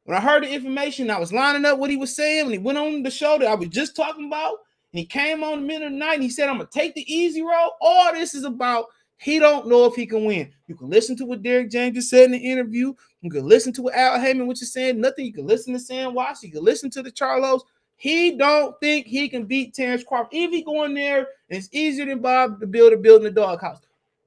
When 0.03 0.17
I 0.17 0.21
heard 0.21 0.43
the 0.43 0.51
information, 0.51 1.09
I 1.09 1.19
was 1.19 1.33
lining 1.33 1.65
up 1.65 1.79
what 1.79 1.89
he 1.89 1.97
was 1.97 2.15
saying 2.15 2.45
when 2.45 2.53
he 2.53 2.59
went 2.59 2.77
on 2.77 3.03
the 3.03 3.11
show 3.11 3.37
that 3.37 3.47
I 3.47 3.55
was 3.55 3.69
just 3.69 3.95
talking 3.95 4.27
about. 4.27 4.55
And 4.91 4.99
he 4.99 5.05
came 5.05 5.43
on 5.43 5.61
the 5.61 5.67
middle 5.67 5.87
of 5.87 5.93
the 5.93 5.99
night 5.99 6.15
and 6.15 6.23
he 6.23 6.29
said, 6.29 6.49
I'm 6.49 6.57
gonna 6.57 6.69
take 6.71 6.95
the 6.95 7.13
easy 7.13 7.41
road. 7.41 7.71
All 7.81 8.13
this 8.13 8.33
is 8.33 8.43
about 8.43 8.85
He 9.17 9.37
don't 9.37 9.67
know 9.67 9.85
if 9.85 9.95
he 9.95 10.05
can 10.05 10.25
win. 10.25 10.51
You 10.67 10.75
can 10.75 10.89
listen 10.89 11.15
to 11.17 11.25
what 11.25 11.43
Derrick 11.43 11.69
James 11.69 11.95
just 11.95 12.09
said 12.09 12.25
in 12.25 12.31
the 12.31 12.37
interview. 12.37 12.93
You 13.21 13.29
can 13.29 13.47
listen 13.47 13.73
to 13.73 13.83
what 13.83 13.95
Al 13.95 14.19
Haymon, 14.19 14.47
which 14.47 14.61
is 14.61 14.73
saying 14.73 14.99
nothing. 14.99 15.25
You 15.25 15.33
can 15.33 15.45
listen 15.45 15.73
to 15.73 15.79
Sam 15.79 16.13
Watts. 16.13 16.41
You 16.41 16.51
can 16.51 16.63
listen 16.63 16.89
to 16.91 17.03
the 17.03 17.11
Charlos. 17.11 17.61
He 17.99 18.37
don't 18.37 18.79
think 18.79 19.07
he 19.07 19.27
can 19.27 19.43
beat 19.43 19.73
Terence 19.73 20.05
Crawford. 20.05 20.29
If 20.31 20.51
he 20.51 20.63
go 20.63 20.85
in 20.85 20.93
there, 20.93 21.27
it's 21.49 21.67
easier 21.73 22.05
than 22.05 22.19
Bob 22.19 22.61
to 22.61 22.65
build 22.65 22.93
a 22.93 22.97
building 22.97 23.27
a 23.27 23.31
doghouse. 23.31 23.81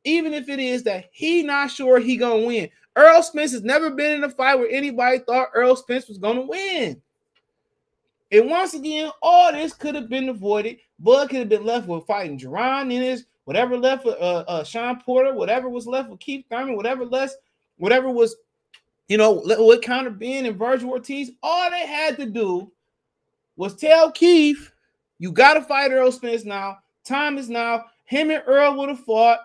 Even 0.04 0.34
if 0.34 0.50
it 0.50 0.58
is 0.58 0.82
that 0.82 1.06
he 1.10 1.42
not 1.42 1.70
sure 1.70 1.98
he 1.98 2.18
gonna 2.18 2.44
win. 2.46 2.68
Earl 2.94 3.22
Spence 3.22 3.52
has 3.52 3.62
never 3.62 3.90
been 3.90 4.12
in 4.12 4.24
a 4.24 4.28
fight 4.28 4.56
where 4.56 4.68
anybody 4.68 5.20
thought 5.20 5.48
Earl 5.54 5.74
Spence 5.74 6.06
was 6.06 6.18
gonna 6.18 6.42
win. 6.42 7.00
And 8.30 8.50
once 8.50 8.74
again, 8.74 9.10
all 9.22 9.50
this 9.52 9.72
could 9.72 9.94
have 9.94 10.10
been 10.10 10.28
avoided. 10.28 10.76
Bud 10.98 11.30
could 11.30 11.38
have 11.38 11.48
been 11.48 11.64
left 11.64 11.88
with 11.88 12.04
fighting 12.04 12.38
Jaron 12.38 12.92
Ennis, 12.92 13.24
whatever 13.44 13.78
left 13.78 14.02
for 14.02 14.16
uh, 14.20 14.44
uh, 14.48 14.64
Shawn 14.64 15.00
Porter, 15.00 15.32
whatever 15.34 15.70
was 15.70 15.86
left 15.86 16.10
with 16.10 16.20
Keith 16.20 16.44
Thurman, 16.50 16.76
whatever 16.76 17.06
less, 17.06 17.34
whatever 17.78 18.10
was, 18.10 18.36
you 19.08 19.16
know, 19.16 19.42
what 19.46 19.82
Conor 19.82 20.10
Benn 20.10 20.44
and 20.44 20.58
Vergil 20.58 20.90
Ortiz. 20.90 21.30
All 21.42 21.70
they 21.70 21.86
had 21.86 22.18
to 22.18 22.26
do 22.26 22.70
was 23.56 23.74
tell 23.76 24.10
Keith, 24.10 24.70
you 25.18 25.32
got 25.32 25.54
to 25.54 25.62
fight 25.62 25.92
Earl 25.92 26.12
Spence 26.12 26.44
now. 26.44 26.78
Time 27.04 27.38
is 27.38 27.48
now. 27.48 27.84
Him 28.04 28.30
and 28.30 28.42
Earl 28.46 28.76
would 28.76 28.88
have 28.88 29.00
fought. 29.00 29.38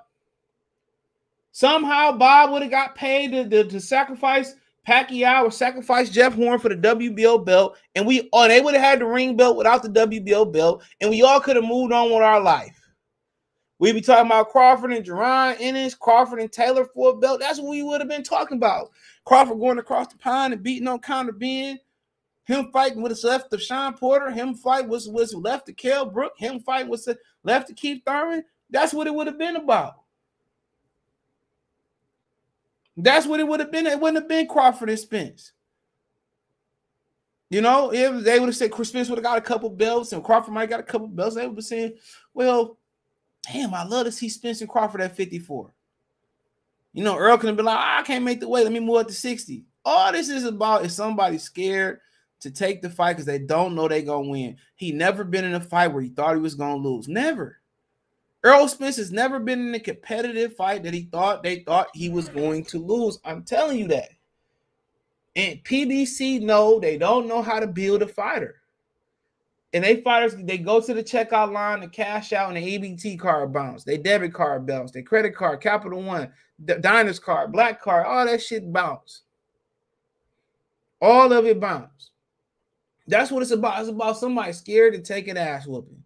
Somehow 1.51 2.11
Bob 2.11 2.51
would 2.51 2.61
have 2.61 2.71
got 2.71 2.95
paid 2.95 3.31
to, 3.31 3.49
to, 3.49 3.63
to, 3.63 3.79
sacrifice 3.79 4.53
Pacquiao 4.87 5.45
or 5.45 5.51
sacrifice 5.51 6.09
Jeff 6.09 6.35
Horn 6.35 6.59
for 6.59 6.69
the 6.69 6.75
WBO 6.75 7.43
belt. 7.43 7.77
And 7.95 8.05
we 8.05 8.29
oh, 8.31 8.47
they 8.47 8.61
would 8.61 8.75
have 8.75 8.83
had 8.83 8.99
the 8.99 9.05
ring 9.05 9.35
belt 9.35 9.57
without 9.57 9.81
the 9.81 9.89
WBO 9.89 10.51
belt. 10.51 10.83
And 11.01 11.09
we 11.09 11.23
all 11.23 11.39
could 11.39 11.55
have 11.55 11.65
moved 11.65 11.93
on 11.93 12.09
with 12.09 12.21
our 12.21 12.39
life. 12.39 12.79
We'd 13.79 13.93
be 13.93 14.01
talking 14.01 14.25
about 14.25 14.49
Crawford 14.49 14.91
and 14.91 15.05
Jaron 15.05 15.57
Ennis, 15.59 15.93
Crawford 15.93 16.39
and 16.39 16.51
Taylor 16.51 16.85
for 16.85 17.11
a 17.11 17.15
belt. 17.15 17.39
That's 17.39 17.59
what 17.59 17.69
we 17.69 17.83
would 17.83 18.01
have 18.01 18.09
been 18.09 18.23
talking 18.23 18.57
about. 18.57 18.91
Crawford 19.25 19.59
going 19.59 19.77
across 19.77 20.07
the 20.07 20.17
pond 20.17 20.53
and 20.53 20.63
beating 20.63 20.87
on 20.87 20.99
Conor 20.99 21.33
Benn 21.33 21.79
him 22.47 22.71
fighting 22.71 23.01
with 23.01 23.11
his 23.11 23.25
left 23.25 23.51
of 23.53 23.61
Shawn 23.61 23.93
Porter, 23.93 24.31
him 24.31 24.55
fight 24.55 24.87
was 24.87 25.07
was 25.09 25.33
left 25.33 25.65
to 25.65 25.73
Kell 25.73 26.05
Brook, 26.05 26.31
him 26.37 26.61
fight 26.61 26.87
was 26.87 27.07
left 27.43 27.67
to 27.67 27.73
Keith 27.73 28.01
Thurman. 28.05 28.43
That's 28.69 28.93
what 28.93 29.05
it 29.05 29.13
would 29.13 29.27
have 29.27 29.37
been 29.37 29.57
about. 29.57 29.95
That's 32.95 33.27
what 33.27 33.41
it 33.41 33.47
would 33.47 33.59
have 33.59 33.71
been. 33.71 33.85
It 33.85 33.99
wouldn't 33.99 34.23
have 34.23 34.29
been 34.29 34.47
Crawford 34.47 34.89
and 34.89 34.97
Spence. 34.97 35.51
You 37.49 37.61
know, 37.61 37.93
if 37.93 38.23
they 38.23 38.39
would 38.39 38.49
have 38.49 38.55
said 38.55 38.71
Chris 38.71 38.89
Spence 38.89 39.09
would 39.09 39.17
have 39.17 39.23
got 39.23 39.37
a 39.37 39.41
couple 39.41 39.69
belts 39.69 40.13
and 40.13 40.23
Crawford 40.23 40.53
might 40.53 40.61
have 40.61 40.69
got 40.69 40.79
a 40.79 40.83
couple 40.83 41.07
belts, 41.07 41.35
they 41.35 41.45
would 41.45 41.55
be 41.55 41.61
saying, 41.61 41.95
Well, 42.33 42.77
damn, 43.51 43.73
I 43.73 43.83
love 43.83 44.05
to 44.05 44.11
see 44.11 44.29
Spence 44.29 44.61
and 44.61 44.69
Crawford 44.69 45.01
at 45.01 45.15
54. 45.15 45.73
You 46.93 47.03
know, 47.03 47.17
Earl 47.17 47.37
can 47.37 47.55
be 47.55 47.61
like, 47.61 47.77
oh, 47.77 47.99
I 47.99 48.03
can't 48.03 48.25
make 48.25 48.39
the 48.39 48.47
weight. 48.47 48.63
Let 48.63 48.73
me 48.73 48.79
move 48.79 48.97
up 48.97 49.07
to 49.07 49.13
60. 49.13 49.65
All 49.85 50.11
this 50.11 50.29
is 50.29 50.45
about 50.45 50.83
is 50.83 50.95
somebody 50.95 51.37
scared 51.37 51.99
to 52.39 52.51
take 52.51 52.81
the 52.81 52.89
fight 52.89 53.13
because 53.13 53.25
they 53.25 53.39
don't 53.39 53.75
know 53.75 53.87
they 53.87 54.01
gonna 54.01 54.29
win. 54.29 54.57
He 54.75 54.91
never 54.91 55.23
been 55.23 55.45
in 55.45 55.55
a 55.55 55.61
fight 55.61 55.87
where 55.87 56.03
he 56.03 56.09
thought 56.09 56.35
he 56.35 56.41
was 56.41 56.55
gonna 56.55 56.77
lose. 56.77 57.07
Never. 57.07 57.59
Earl 58.43 58.67
Spence 58.67 58.97
has 58.97 59.11
never 59.11 59.39
been 59.39 59.67
in 59.67 59.75
a 59.75 59.79
competitive 59.79 60.55
fight 60.55 60.83
that 60.83 60.93
he 60.93 61.03
thought 61.11 61.43
they 61.43 61.59
thought 61.59 61.87
he 61.93 62.09
was 62.09 62.29
going 62.29 62.63
to 62.65 62.79
lose. 62.79 63.19
I'm 63.25 63.43
telling 63.43 63.79
you 63.79 63.87
that. 63.87 64.09
And 65.35 65.63
PBC 65.63 66.41
know 66.41 66.79
they 66.79 66.97
don't 66.97 67.27
know 67.27 67.41
how 67.41 67.59
to 67.59 67.67
build 67.67 68.01
a 68.01 68.07
fighter. 68.07 68.61
And 69.73 69.83
they 69.83 70.01
fighters 70.01 70.35
they 70.35 70.57
go 70.57 70.79
to 70.79 70.93
the 70.93 71.03
checkout 71.03 71.51
line 71.51 71.81
to 71.81 71.87
cash 71.87 72.31
out 72.31 72.55
and 72.55 72.57
the 72.57 72.79
EBT 72.79 73.19
card 73.19 73.51
bounce, 73.51 73.83
they 73.83 73.97
debit 73.97 74.33
card 74.33 74.65
bounce, 74.65 74.91
their 74.91 75.03
credit 75.03 75.35
card, 75.35 75.61
Capital 75.61 76.01
One, 76.01 76.31
the 76.63 76.75
Diners 76.75 77.19
card, 77.19 77.51
Black 77.51 77.81
card, 77.81 78.05
all 78.05 78.25
that 78.25 78.41
shit 78.41 78.71
bounce. 78.71 79.23
All 81.01 81.31
of 81.31 81.45
it 81.45 81.59
bounce. 81.59 81.96
That's 83.07 83.31
what 83.31 83.41
it's 83.41 83.51
about. 83.51 83.79
It's 83.79 83.89
about 83.89 84.17
somebody 84.17 84.53
scared 84.53 84.93
to 84.93 85.01
take 85.01 85.27
an 85.27 85.37
ass 85.37 85.65
whooping. 85.65 86.03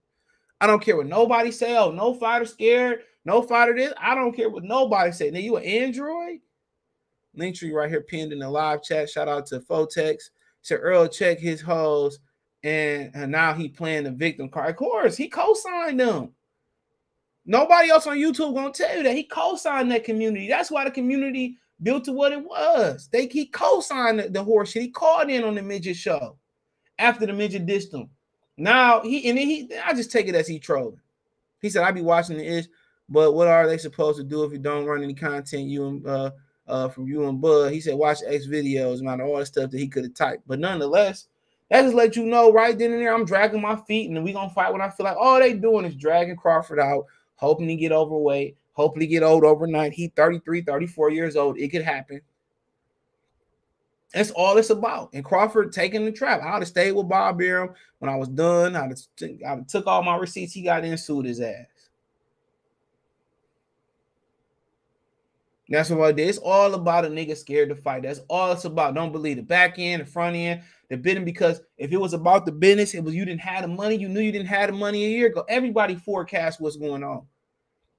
I 0.59 0.67
don't 0.67 0.81
care 0.81 0.95
what 0.95 1.07
nobody 1.07 1.51
say. 1.51 1.75
Oh, 1.75 1.91
no 1.91 2.13
fighter 2.13 2.45
scared. 2.45 2.99
No 3.25 3.41
fighter 3.41 3.75
this. 3.75 3.93
I 3.99 4.13
don't 4.13 4.35
care 4.35 4.49
what 4.49 4.63
nobody 4.63 5.11
say. 5.11 5.31
Now 5.31 5.39
you 5.39 5.57
an 5.57 5.63
Android? 5.63 6.39
Link 7.33 7.55
tree 7.55 7.71
right 7.71 7.89
here 7.89 8.01
pinned 8.01 8.31
in 8.31 8.39
the 8.39 8.49
live 8.49 8.83
chat. 8.83 9.09
Shout 9.09 9.27
out 9.27 9.47
to 9.47 9.59
Fotex. 9.59 10.29
Said 10.61 10.79
Earl 10.81 11.07
check 11.07 11.39
his 11.39 11.59
hoes, 11.59 12.19
and, 12.61 13.09
and 13.15 13.31
now 13.31 13.53
he 13.53 13.67
playing 13.67 14.03
the 14.03 14.11
victim 14.11 14.49
card. 14.49 14.69
Of 14.69 14.75
course, 14.75 15.17
he 15.17 15.27
co-signed 15.27 15.99
them. 15.99 16.33
Nobody 17.45 17.89
else 17.89 18.05
on 18.05 18.17
YouTube 18.17 18.53
gonna 18.53 18.71
tell 18.71 18.95
you 18.95 19.01
that 19.03 19.15
he 19.15 19.23
co-signed 19.23 19.91
that 19.91 20.03
community. 20.03 20.47
That's 20.47 20.69
why 20.69 20.83
the 20.83 20.91
community 20.91 21.57
built 21.81 22.03
to 22.05 22.11
what 22.11 22.31
it 22.31 22.45
was. 22.45 23.09
They 23.11 23.25
he 23.25 23.47
co-signed 23.47 24.19
the, 24.19 24.29
the 24.29 24.43
horse 24.43 24.71
shit. 24.71 24.83
He 24.83 24.89
called 24.89 25.31
in 25.31 25.43
on 25.43 25.55
the 25.55 25.63
midget 25.63 25.95
show 25.95 26.37
after 27.01 27.25
the 27.25 27.33
midget 27.33 27.65
dissed 27.65 27.93
him. 27.93 28.09
Now 28.57 29.01
he 29.01 29.29
and 29.29 29.37
he, 29.37 29.69
I 29.83 29.93
just 29.93 30.11
take 30.11 30.27
it 30.27 30.35
as 30.35 30.47
he 30.47 30.59
trolling. 30.59 30.99
He 31.61 31.69
said, 31.69 31.83
"I 31.83 31.91
be 31.91 32.01
watching 32.01 32.37
the 32.37 32.45
ish, 32.45 32.65
but 33.09 33.33
what 33.33 33.47
are 33.47 33.67
they 33.67 33.77
supposed 33.77 34.17
to 34.17 34.23
do 34.23 34.43
if 34.43 34.51
you 34.51 34.59
don't 34.59 34.85
run 34.85 35.03
any 35.03 35.13
content? 35.13 35.67
You 35.67 35.87
and 35.87 36.07
uh, 36.07 36.31
uh 36.67 36.89
from 36.89 37.07
you 37.07 37.27
and 37.27 37.41
Bud." 37.41 37.71
He 37.71 37.81
said, 37.81 37.95
"Watch 37.95 38.19
X 38.25 38.47
videos, 38.47 39.01
man, 39.01 39.21
all 39.21 39.37
the 39.37 39.45
stuff 39.45 39.71
that 39.71 39.79
he 39.79 39.87
could 39.87 40.03
have 40.03 40.13
typed." 40.13 40.47
But 40.47 40.59
nonetheless, 40.59 41.27
that 41.69 41.83
just 41.83 41.95
let 41.95 42.15
you 42.15 42.25
know 42.25 42.51
right 42.51 42.77
then 42.77 42.91
and 42.91 43.01
there, 43.01 43.13
I'm 43.13 43.25
dragging 43.25 43.61
my 43.61 43.77
feet, 43.87 44.09
and 44.09 44.23
we 44.23 44.33
gonna 44.33 44.49
fight 44.49 44.71
when 44.71 44.81
I 44.81 44.89
feel 44.89 45.05
like 45.05 45.17
all 45.17 45.39
they 45.39 45.53
doing 45.53 45.85
is 45.85 45.95
dragging 45.95 46.35
Crawford 46.35 46.79
out, 46.79 47.05
hoping 47.35 47.67
to 47.67 47.75
get 47.75 47.91
overweight, 47.91 48.57
to 48.77 49.07
get 49.07 49.23
old 49.23 49.43
overnight. 49.43 49.93
He 49.93 50.09
33, 50.09 50.61
34 50.61 51.11
years 51.11 51.35
old. 51.35 51.57
It 51.57 51.69
could 51.69 51.83
happen. 51.83 52.21
That's 54.13 54.31
all 54.31 54.57
it's 54.57 54.69
about. 54.69 55.09
And 55.13 55.23
Crawford 55.23 55.71
taking 55.71 56.03
the 56.03 56.11
trap. 56.11 56.41
I'd 56.41 56.59
have 56.59 56.67
stayed 56.67 56.91
with 56.91 57.07
Bob 57.07 57.41
Arum 57.41 57.73
when 57.99 58.11
I 58.11 58.15
was 58.17 58.27
done. 58.27 58.75
I'd 58.75 58.93
have 59.45 59.67
took 59.67 59.87
all 59.87 60.03
my 60.03 60.17
receipts. 60.17 60.53
He 60.53 60.63
got 60.63 60.83
in, 60.83 60.97
sued 60.97 61.25
his 61.25 61.39
ass. 61.39 61.65
That's 65.69 65.89
what 65.89 66.01
I 66.01 66.11
did. 66.11 66.27
It's 66.27 66.37
all 66.37 66.73
about 66.73 67.05
a 67.05 67.07
nigga 67.07 67.37
scared 67.37 67.69
to 67.69 67.75
fight. 67.75 68.03
That's 68.03 68.19
all 68.27 68.51
it's 68.51 68.65
about. 68.65 68.93
Don't 68.93 69.13
believe 69.13 69.37
the 69.37 69.43
back 69.43 69.75
end, 69.79 70.01
the 70.01 70.05
front 70.05 70.35
end, 70.35 70.63
the 70.89 70.97
bidding. 70.97 71.23
Because 71.23 71.61
if 71.77 71.93
it 71.93 71.97
was 71.97 72.13
about 72.13 72.45
the 72.45 72.51
business, 72.51 72.93
it 72.93 73.01
was 73.01 73.15
you 73.15 73.23
didn't 73.23 73.39
have 73.39 73.61
the 73.61 73.69
money. 73.69 73.95
You 73.95 74.09
knew 74.09 74.19
you 74.19 74.33
didn't 74.33 74.49
have 74.49 74.69
the 74.69 74.75
money 74.75 75.05
a 75.05 75.09
year 75.09 75.27
ago. 75.27 75.45
Everybody 75.47 75.95
forecast 75.95 76.59
what's 76.59 76.75
going 76.75 77.05
on. 77.05 77.25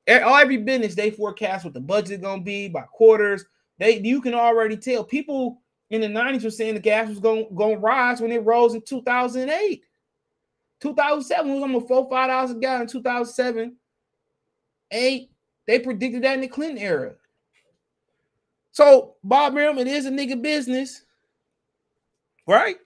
Every 0.06 0.58
business 0.58 0.94
they 0.94 1.10
forecast 1.10 1.64
what 1.64 1.72
the 1.72 1.80
budget 1.80 2.20
gonna 2.20 2.42
be 2.42 2.68
by 2.68 2.82
quarters. 2.82 3.46
They 3.78 4.00
you 4.00 4.20
can 4.20 4.34
already 4.34 4.76
tell 4.76 5.02
people 5.02 5.62
in 5.92 6.00
the 6.00 6.08
90s 6.08 6.42
were 6.42 6.50
saying 6.50 6.74
the 6.74 6.80
gas 6.80 7.06
was 7.06 7.20
going 7.20 7.46
to 7.54 7.76
rise 7.76 8.20
when 8.20 8.32
it 8.32 8.44
rose 8.44 8.74
in 8.74 8.80
2008. 8.80 9.84
2007 10.80 11.52
was 11.52 11.62
almost 11.62 11.86
four, 11.86 12.08
five 12.08 12.30
dollars 12.30 12.50
a 12.50 12.54
gallon 12.54 12.86
2007. 12.86 13.76
Eight, 14.90 15.30
they 15.66 15.78
predicted 15.78 16.24
that 16.24 16.34
in 16.34 16.40
the 16.40 16.48
Clinton 16.48 16.78
era. 16.78 17.14
So 18.70 19.16
Bob 19.22 19.54
Arum, 19.56 19.78
it 19.78 19.86
is 19.86 20.06
a 20.06 20.10
nigga 20.10 20.40
business, 20.40 21.04
right? 22.46 22.76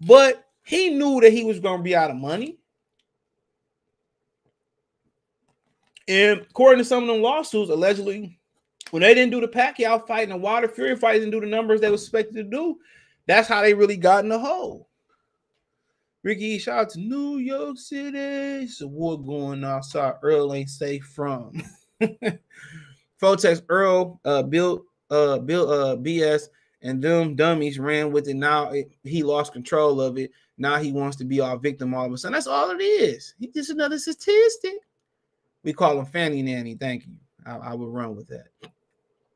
But 0.00 0.44
he 0.64 0.90
knew 0.90 1.20
that 1.20 1.32
he 1.32 1.44
was 1.44 1.60
going 1.60 1.78
to 1.78 1.84
be 1.84 1.94
out 1.94 2.10
of 2.10 2.16
money. 2.16 2.58
And 6.08 6.40
according 6.40 6.78
to 6.78 6.84
some 6.84 7.04
of 7.04 7.08
them 7.08 7.22
lawsuits, 7.22 7.70
allegedly 7.70 8.39
when 8.90 9.02
they 9.02 9.14
didn't 9.14 9.32
do 9.32 9.40
the 9.40 9.48
Pacquiao 9.48 10.06
fight 10.06 10.24
and 10.24 10.32
the 10.32 10.36
Wilder 10.36 10.68
Fury 10.68 10.96
fight 10.96 11.14
didn't 11.14 11.30
do 11.30 11.40
the 11.40 11.46
numbers 11.46 11.80
they 11.80 11.88
were 11.88 11.94
expected 11.94 12.34
to 12.36 12.44
do, 12.44 12.78
that's 13.26 13.48
how 13.48 13.62
they 13.62 13.74
really 13.74 13.96
got 13.96 14.24
in 14.24 14.28
the 14.28 14.38
hole. 14.38 14.88
Ricky, 16.22 16.58
shout 16.58 16.78
out 16.78 16.90
to 16.90 17.00
New 17.00 17.38
York 17.38 17.78
City. 17.78 18.18
It's 18.64 18.80
a 18.82 18.88
war 18.88 19.20
going 19.20 19.64
on. 19.64 19.82
Sorry, 19.82 20.14
Earl 20.22 20.52
ain't 20.52 20.68
safe 20.68 21.04
from. 21.04 21.62
Fotex 23.20 23.62
Earl 23.68 24.20
uh 24.24 24.42
built 24.42 24.82
uh 25.10 25.38
built 25.38 25.68
uh 25.70 25.96
BS 25.96 26.48
and 26.82 27.02
them 27.02 27.36
dummies 27.36 27.78
ran 27.78 28.12
with 28.12 28.28
it. 28.28 28.34
Now 28.34 28.70
it, 28.70 28.90
he 29.04 29.22
lost 29.22 29.52
control 29.52 30.00
of 30.00 30.18
it. 30.18 30.30
Now 30.58 30.76
he 30.76 30.92
wants 30.92 31.16
to 31.18 31.24
be 31.24 31.40
our 31.40 31.56
victim 31.56 31.94
all 31.94 32.06
of 32.06 32.12
a 32.12 32.18
sudden. 32.18 32.34
That's 32.34 32.46
all 32.46 32.70
it 32.70 32.82
is. 32.82 33.34
He's 33.38 33.54
just 33.54 33.70
another 33.70 33.98
statistic. 33.98 34.74
We 35.62 35.72
call 35.72 35.98
him 35.98 36.06
Fanny 36.06 36.42
Nanny. 36.42 36.74
Thank 36.74 37.06
you. 37.06 37.14
I, 37.46 37.56
I 37.56 37.74
would 37.74 37.88
run 37.88 38.16
with 38.16 38.28
that. 38.28 38.48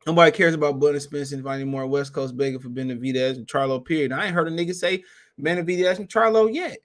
Nobody 0.07 0.31
cares 0.31 0.55
about 0.55 0.79
Bud 0.79 0.95
and 0.95 1.03
Spencer 1.03 1.43
finding 1.43 1.71
more 1.71 1.87
West 1.87 2.13
Coast 2.13 2.37
begging 2.37 2.61
for 2.61 2.69
Benavidez 2.69 3.37
and 3.37 3.47
Charlo, 3.47 3.85
period. 3.85 4.13
I 4.13 4.27
ain't 4.27 4.35
heard 4.35 4.49
a 4.49 4.51
nigga 4.51 4.75
say 4.75 5.03
Benavidez 5.41 5.99
and 5.99 6.09
Charlo 6.09 6.53
yet. 6.53 6.79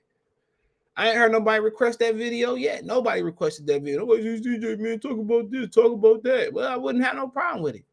I 0.95 1.09
ain't 1.09 1.17
heard 1.17 1.31
nobody 1.31 1.61
request 1.61 1.99
that 1.99 2.15
video 2.15 2.55
yet. 2.55 2.85
Nobody 2.85 3.21
requested 3.21 3.67
that 3.67 3.81
video. 3.81 3.99
Nobody's 3.99 4.41
DJ 4.41 4.77
man 4.79 4.99
talk 4.99 5.17
about 5.17 5.49
this, 5.49 5.69
talk 5.69 5.93
about 5.93 6.23
that. 6.23 6.51
Well, 6.53 6.71
I 6.71 6.75
wouldn't 6.75 7.03
have 7.03 7.15
no 7.15 7.27
problem 7.27 7.63
with 7.63 7.75
it. 7.75 7.85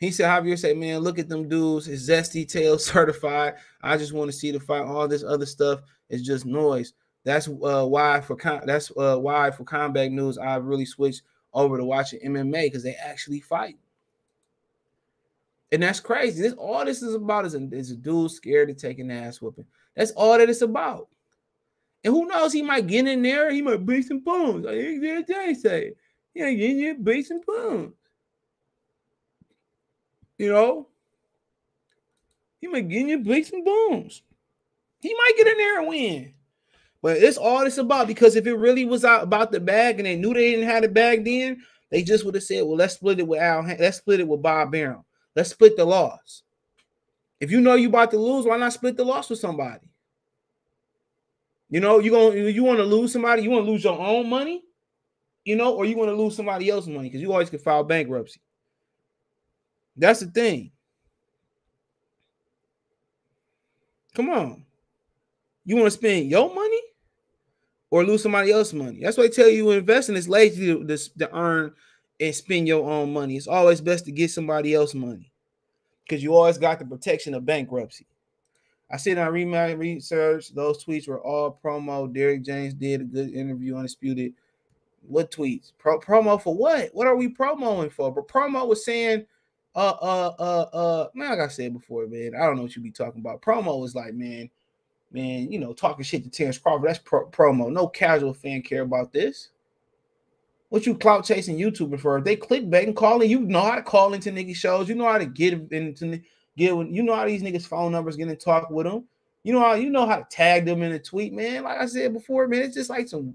He 0.00 0.10
said, 0.10 0.28
Javier 0.28 0.58
said, 0.58 0.76
man, 0.76 1.00
look 1.00 1.18
at 1.18 1.28
them 1.28 1.48
dudes. 1.48 1.88
It's 1.88 2.08
zesty 2.08 2.46
tail 2.46 2.78
certified. 2.78 3.54
I 3.82 3.96
just 3.96 4.12
want 4.12 4.30
to 4.30 4.36
see 4.36 4.50
the 4.50 4.60
fight. 4.60 4.82
All 4.82 5.08
this 5.08 5.24
other 5.24 5.46
stuff 5.46 5.80
is 6.08 6.22
just 6.22 6.46
noise. 6.46 6.94
That's 7.24 7.48
uh, 7.48 7.86
why 7.86 8.20
for 8.20 8.36
con- 8.36 8.66
that's 8.66 8.92
uh, 8.96 9.16
why 9.16 9.50
for 9.50 9.64
combat 9.64 10.12
news, 10.12 10.36
I've 10.36 10.64
really 10.64 10.84
switched 10.84 11.22
over 11.54 11.78
to 11.78 11.84
watching 11.84 12.20
MMA 12.20 12.66
because 12.66 12.82
they 12.82 12.94
actually 12.94 13.40
fight. 13.40 13.76
And 15.72 15.82
that's 15.82 16.00
crazy. 16.00 16.42
This 16.42 16.52
all 16.54 16.84
this 16.84 17.02
is 17.02 17.14
about 17.14 17.46
is 17.46 17.54
a, 17.54 17.68
is 17.72 17.90
a 17.90 17.96
dude 17.96 18.30
scared 18.30 18.68
to 18.68 18.74
take 18.74 18.98
an 18.98 19.10
ass 19.10 19.40
whooping. 19.40 19.66
That's 19.96 20.12
all 20.12 20.36
that 20.36 20.50
it's 20.50 20.62
about. 20.62 21.08
And 22.04 22.12
who 22.12 22.26
knows? 22.26 22.52
He 22.52 22.62
might 22.62 22.86
get 22.86 23.08
in 23.08 23.22
there. 23.22 23.50
He 23.50 23.62
might 23.62 23.86
beat 23.86 24.06
some 24.06 24.20
bones. 24.20 24.66
Like 24.66 25.26
they 25.26 25.54
say, 25.54 25.92
yeah, 26.34 26.48
yeah, 26.48 26.92
beat 26.92 27.26
some 27.26 27.40
bones. 27.46 27.94
You 30.36 30.52
know, 30.52 30.88
he 32.60 32.66
might 32.66 32.88
get 32.88 33.02
in 33.02 33.06
there, 33.08 33.18
beat 33.18 33.46
some 33.46 33.64
bones. 33.64 34.22
He 35.00 35.14
might 35.14 35.32
get 35.36 35.46
in 35.46 35.58
there 35.58 35.78
and 35.80 35.88
win. 35.88 36.33
But 37.04 37.18
it's 37.18 37.36
all 37.36 37.66
it's 37.66 37.76
about 37.76 38.06
because 38.06 38.34
if 38.34 38.46
it 38.46 38.54
really 38.54 38.86
was 38.86 39.04
out 39.04 39.24
about 39.24 39.52
the 39.52 39.60
bag 39.60 39.98
and 39.98 40.06
they 40.06 40.16
knew 40.16 40.32
they 40.32 40.52
didn't 40.52 40.64
have 40.64 40.80
the 40.80 40.88
bag 40.88 41.22
then, 41.22 41.62
they 41.90 42.02
just 42.02 42.24
would 42.24 42.34
have 42.34 42.44
said, 42.44 42.62
"Well, 42.62 42.76
let's 42.76 42.94
split 42.94 43.18
it 43.18 43.28
with 43.28 43.40
Al. 43.40 43.62
Let's 43.62 43.98
split 43.98 44.20
it 44.20 44.26
with 44.26 44.40
Bob 44.40 44.74
Arum. 44.74 45.04
Let's 45.36 45.50
split 45.50 45.76
the 45.76 45.84
loss." 45.84 46.44
If 47.40 47.50
you 47.50 47.60
know 47.60 47.74
you 47.74 47.90
about 47.90 48.10
to 48.12 48.16
lose, 48.16 48.46
why 48.46 48.56
not 48.56 48.72
split 48.72 48.96
the 48.96 49.04
loss 49.04 49.28
with 49.28 49.38
somebody? 49.38 49.86
You 51.68 51.80
know, 51.80 51.98
you 51.98 52.10
going 52.10 52.38
you 52.38 52.64
want 52.64 52.78
to 52.78 52.84
lose 52.84 53.12
somebody, 53.12 53.42
you 53.42 53.50
want 53.50 53.66
to 53.66 53.70
lose 53.70 53.84
your 53.84 54.00
own 54.00 54.30
money, 54.30 54.64
you 55.44 55.56
know, 55.56 55.74
or 55.74 55.84
you 55.84 55.98
want 55.98 56.08
to 56.08 56.16
lose 56.16 56.34
somebody 56.34 56.70
else's 56.70 56.88
money 56.88 57.10
because 57.10 57.20
you 57.20 57.30
always 57.30 57.50
can 57.50 57.58
file 57.58 57.84
bankruptcy. 57.84 58.40
That's 59.94 60.20
the 60.20 60.26
thing. 60.28 60.72
Come 64.14 64.30
on. 64.30 64.64
You 65.66 65.76
want 65.76 65.88
to 65.88 65.90
spend 65.90 66.30
your 66.30 66.48
money 66.48 66.80
or 67.94 68.02
lose 68.02 68.24
somebody 68.24 68.50
else's 68.50 68.74
money? 68.74 68.98
That's 69.00 69.16
why 69.16 69.24
I 69.24 69.28
tell 69.28 69.48
you 69.48 69.70
investing 69.70 70.16
is 70.16 70.28
lazy 70.28 70.66
to, 70.66 70.84
to, 70.84 71.18
to 71.18 71.32
earn 71.32 71.72
and 72.18 72.34
spend 72.34 72.66
your 72.66 72.90
own 72.90 73.12
money. 73.12 73.36
It's 73.36 73.46
always 73.46 73.80
best 73.80 74.04
to 74.06 74.10
get 74.10 74.32
somebody 74.32 74.74
else's 74.74 74.96
money 74.96 75.30
because 76.02 76.20
you 76.20 76.34
always 76.34 76.58
got 76.58 76.80
the 76.80 76.86
protection 76.86 77.34
of 77.34 77.46
bankruptcy. 77.46 78.08
I 78.90 78.96
said 78.96 79.16
I 79.16 79.26
read 79.26 79.44
my 79.44 79.70
research. 79.70 80.52
Those 80.52 80.84
tweets 80.84 81.06
were 81.06 81.22
all 81.22 81.56
promo. 81.64 82.12
Derrick 82.12 82.42
James 82.42 82.74
did 82.74 83.00
a 83.00 83.04
good 83.04 83.30
interview, 83.30 83.76
undisputed. 83.76 84.32
What 85.06 85.30
tweets? 85.30 85.70
Pro- 85.78 86.00
promo 86.00 86.42
for 86.42 86.52
what? 86.52 86.90
What 86.94 87.06
are 87.06 87.14
we 87.14 87.28
promoting 87.28 87.90
for? 87.90 88.12
But 88.12 88.26
promo 88.26 88.66
was 88.66 88.84
saying, 88.84 89.24
uh, 89.76 89.94
uh, 90.02 90.34
uh, 90.40 90.76
uh, 90.76 91.08
man, 91.14 91.30
like 91.30 91.38
I 91.38 91.48
said 91.48 91.72
before, 91.72 92.08
man, 92.08 92.32
I 92.34 92.44
don't 92.44 92.56
know 92.56 92.62
what 92.62 92.74
you'd 92.74 92.82
be 92.82 92.90
talking 92.90 93.20
about. 93.20 93.40
Promo 93.40 93.80
was 93.80 93.94
like, 93.94 94.14
man, 94.14 94.50
man, 95.14 95.50
you 95.50 95.58
know, 95.58 95.72
talking 95.72 96.04
shit 96.04 96.24
to 96.24 96.30
Terence 96.30 96.58
Crawford. 96.58 96.88
That's 96.88 96.98
pro- 96.98 97.30
promo. 97.30 97.72
No 97.72 97.86
casual 97.86 98.34
fan 98.34 98.60
care 98.60 98.82
about 98.82 99.12
this. 99.12 99.48
What 100.68 100.86
you 100.86 100.96
clout 100.96 101.24
chasing 101.24 101.56
YouTuber 101.56 102.00
for? 102.00 102.20
They 102.20 102.36
clickbait 102.36 102.82
and 102.82 102.96
calling, 102.96 103.30
you 103.30 103.38
know 103.40 103.62
how 103.62 103.76
to 103.76 103.82
call 103.82 104.12
into 104.12 104.32
nigga 104.32 104.56
shows. 104.56 104.88
You 104.88 104.96
know 104.96 105.06
how 105.06 105.18
to 105.18 105.26
get 105.26 105.72
into 105.72 106.20
get 106.56 106.74
you 106.74 107.02
know 107.02 107.14
how 107.14 107.26
these 107.26 107.42
niggas 107.42 107.66
phone 107.66 107.92
numbers 107.92 108.16
get 108.16 108.28
in 108.28 108.36
talk 108.36 108.70
with 108.70 108.86
them. 108.86 109.04
You 109.44 109.52
know 109.52 109.60
how 109.60 109.74
you 109.74 109.88
know 109.88 110.06
how 110.06 110.16
to 110.16 110.26
tag 110.28 110.64
them 110.64 110.82
in 110.82 110.92
a 110.92 110.98
tweet, 110.98 111.32
man. 111.32 111.62
Like 111.62 111.78
I 111.78 111.86
said 111.86 112.12
before, 112.12 112.48
man, 112.48 112.62
it's 112.62 112.74
just 112.74 112.90
like 112.90 113.08
some 113.08 113.34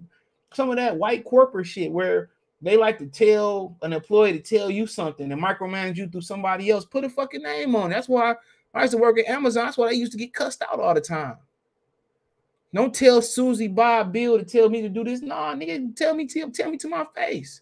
some 0.54 0.70
of 0.70 0.76
that 0.76 0.98
white 0.98 1.24
corporate 1.24 1.68
shit 1.68 1.92
where 1.92 2.30
they 2.62 2.76
like 2.76 2.98
to 3.00 3.06
tell 3.06 3.78
an 3.84 3.94
employee 3.94 4.34
to 4.34 4.39
tell 4.39 4.70
you 4.70 4.86
something 4.86 5.32
and 5.32 5.42
micromanage 5.42 5.96
you 5.96 6.10
through 6.10 6.22
somebody 6.22 6.70
else. 6.70 6.84
Put 6.84 7.06
a 7.06 7.10
fucking 7.10 7.44
name 7.44 7.74
on. 7.76 7.89
That's 7.89 8.10
why 8.10 8.36
I 8.74 8.82
used 8.82 8.92
to 8.92 8.98
work 8.98 9.18
at 9.18 9.28
Amazon. 9.28 9.65
That's 9.65 9.78
why 9.78 9.88
I 9.88 9.92
used 9.92 10.12
to 10.12 10.18
get 10.18 10.34
cussed 10.34 10.62
out 10.62 10.80
all 10.80 10.94
the 10.94 11.00
time. 11.00 11.38
Don't 12.73 12.93
tell 12.93 13.21
Susie, 13.21 13.67
Bob, 13.67 14.13
Bill 14.13 14.38
to 14.38 14.45
tell 14.45 14.69
me 14.69 14.82
to 14.82 14.89
do 14.89 15.03
this. 15.03 15.21
Nah, 15.21 15.55
nigga, 15.55 15.95
tell 15.95 16.13
me, 16.13 16.27
tell, 16.27 16.51
tell 16.51 16.69
me 16.69 16.77
to 16.77 16.88
my 16.88 17.05
face. 17.15 17.62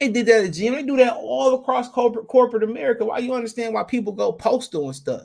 They 0.00 0.08
did 0.08 0.26
that 0.26 0.44
at 0.44 0.50
GM. 0.50 0.74
They 0.74 0.82
do 0.82 0.96
that 0.96 1.16
all 1.16 1.54
across 1.54 1.88
corporate, 1.88 2.26
corporate 2.26 2.62
America. 2.62 3.04
Why 3.04 3.18
you 3.18 3.34
understand 3.34 3.74
why 3.74 3.82
people 3.82 4.12
go 4.12 4.32
postal 4.32 4.86
and 4.86 4.96
stuff? 4.96 5.22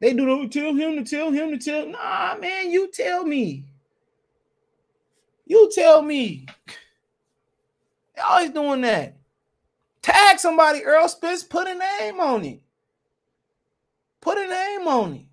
They 0.00 0.12
do 0.12 0.26
the 0.26 0.32
oh, 0.32 0.48
tell 0.48 0.74
him 0.74 1.02
to 1.02 1.04
tell 1.04 1.30
him 1.30 1.50
to 1.50 1.58
tell. 1.58 1.86
Nah, 1.86 2.36
man, 2.38 2.70
you 2.70 2.90
tell 2.92 3.24
me. 3.24 3.64
You 5.46 5.70
tell 5.74 6.02
me. 6.02 6.46
They 8.14 8.22
always 8.22 8.50
doing 8.50 8.82
that. 8.82 9.16
Tag 10.02 10.38
somebody, 10.38 10.82
Earl 10.84 11.08
Spence, 11.08 11.44
put 11.44 11.66
a 11.66 11.74
name 11.74 12.20
on 12.20 12.44
it. 12.44 12.60
Put 14.20 14.38
a 14.38 14.46
name 14.48 14.88
on 14.88 15.14
it. 15.14 15.26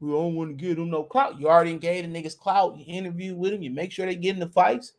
We 0.00 0.10
don't 0.10 0.34
want 0.34 0.50
to 0.50 0.54
give 0.64 0.76
them 0.76 0.90
no 0.90 1.04
clout. 1.04 1.40
You 1.40 1.48
already 1.48 1.76
gave 1.78 2.04
the 2.04 2.10
niggas 2.10 2.38
clout. 2.38 2.76
You 2.76 2.84
interview 2.86 3.34
with 3.34 3.52
them. 3.52 3.62
You 3.62 3.70
make 3.70 3.92
sure 3.92 4.06
they 4.06 4.14
get 4.14 4.34
in 4.34 4.40
the 4.40 4.48
fights. 4.48 4.92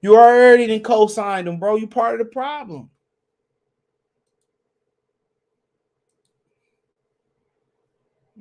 You 0.00 0.16
already 0.16 0.66
didn't 0.66 0.84
co-signed 0.84 1.48
them, 1.48 1.58
bro. 1.58 1.76
You 1.76 1.88
part 1.88 2.20
of 2.20 2.26
the 2.26 2.32
problem. 2.32 2.90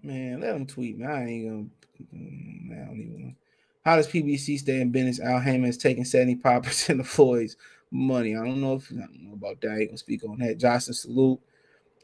Man, 0.03 0.41
let 0.41 0.53
them 0.53 0.67
tweet. 0.67 0.97
Man, 0.97 1.09
I 1.11 1.25
ain't 1.25 1.49
gonna. 1.49 2.15
Mm, 2.15 2.71
I 2.83 2.85
don't 2.85 2.99
even. 2.99 3.35
How 3.83 3.95
does 3.95 4.07
PBC 4.07 4.59
stay 4.59 4.81
in 4.81 4.91
business? 4.91 5.19
Al 5.19 5.39
Haymon 5.39 5.69
is 5.69 5.77
taking 5.77 6.03
75% 6.03 6.99
of 6.99 7.07
Floyd's 7.09 7.57
money. 7.91 8.35
I 8.35 8.43
don't 8.43 8.61
know 8.61 8.75
if 8.75 8.91
I 8.91 8.97
don't 8.97 9.23
know 9.23 9.33
about 9.33 9.61
that. 9.61 9.71
I 9.71 9.79
ain't 9.79 9.89
gonna 9.89 9.97
speak 9.97 10.23
on 10.23 10.37
that. 10.39 10.57
Johnson 10.59 10.93
salute. 10.93 11.39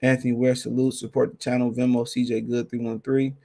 Anthony 0.04 0.34
Ware 0.34 0.54
salute. 0.54 0.94
Support 0.94 1.32
the 1.32 1.38
channel. 1.38 1.72
Venmo 1.72 2.06
CJ 2.06 2.48
Good 2.48 2.70
313. 2.70 3.36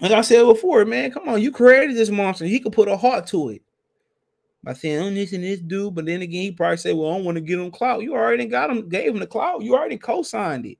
Like 0.00 0.12
I 0.12 0.20
said 0.22 0.44
before, 0.44 0.84
man, 0.84 1.10
come 1.10 1.28
on. 1.28 1.42
You 1.42 1.52
created 1.52 1.96
this 1.96 2.10
monster. 2.10 2.44
He 2.46 2.60
could 2.60 2.72
put 2.72 2.88
a 2.88 2.96
heart 2.96 3.26
to 3.28 3.50
it 3.50 3.62
by 4.62 4.72
saying, 4.72 5.00
"Oh, 5.00 5.10
this 5.10 5.32
and 5.32 5.44
this 5.44 5.60
dude," 5.60 5.94
but 5.94 6.06
then 6.06 6.22
again, 6.22 6.42
he 6.42 6.52
probably 6.52 6.76
say, 6.78 6.92
"Well, 6.94 7.10
I 7.10 7.16
don't 7.16 7.24
want 7.24 7.36
to 7.36 7.40
get 7.40 7.58
him 7.58 7.70
clout." 7.70 8.02
You 8.02 8.14
already 8.14 8.46
got 8.46 8.70
him, 8.70 8.88
gave 8.88 9.12
him 9.12 9.20
the 9.20 9.26
clout. 9.26 9.62
You 9.62 9.74
already 9.74 9.98
co-signed 9.98 10.66
it. 10.66 10.78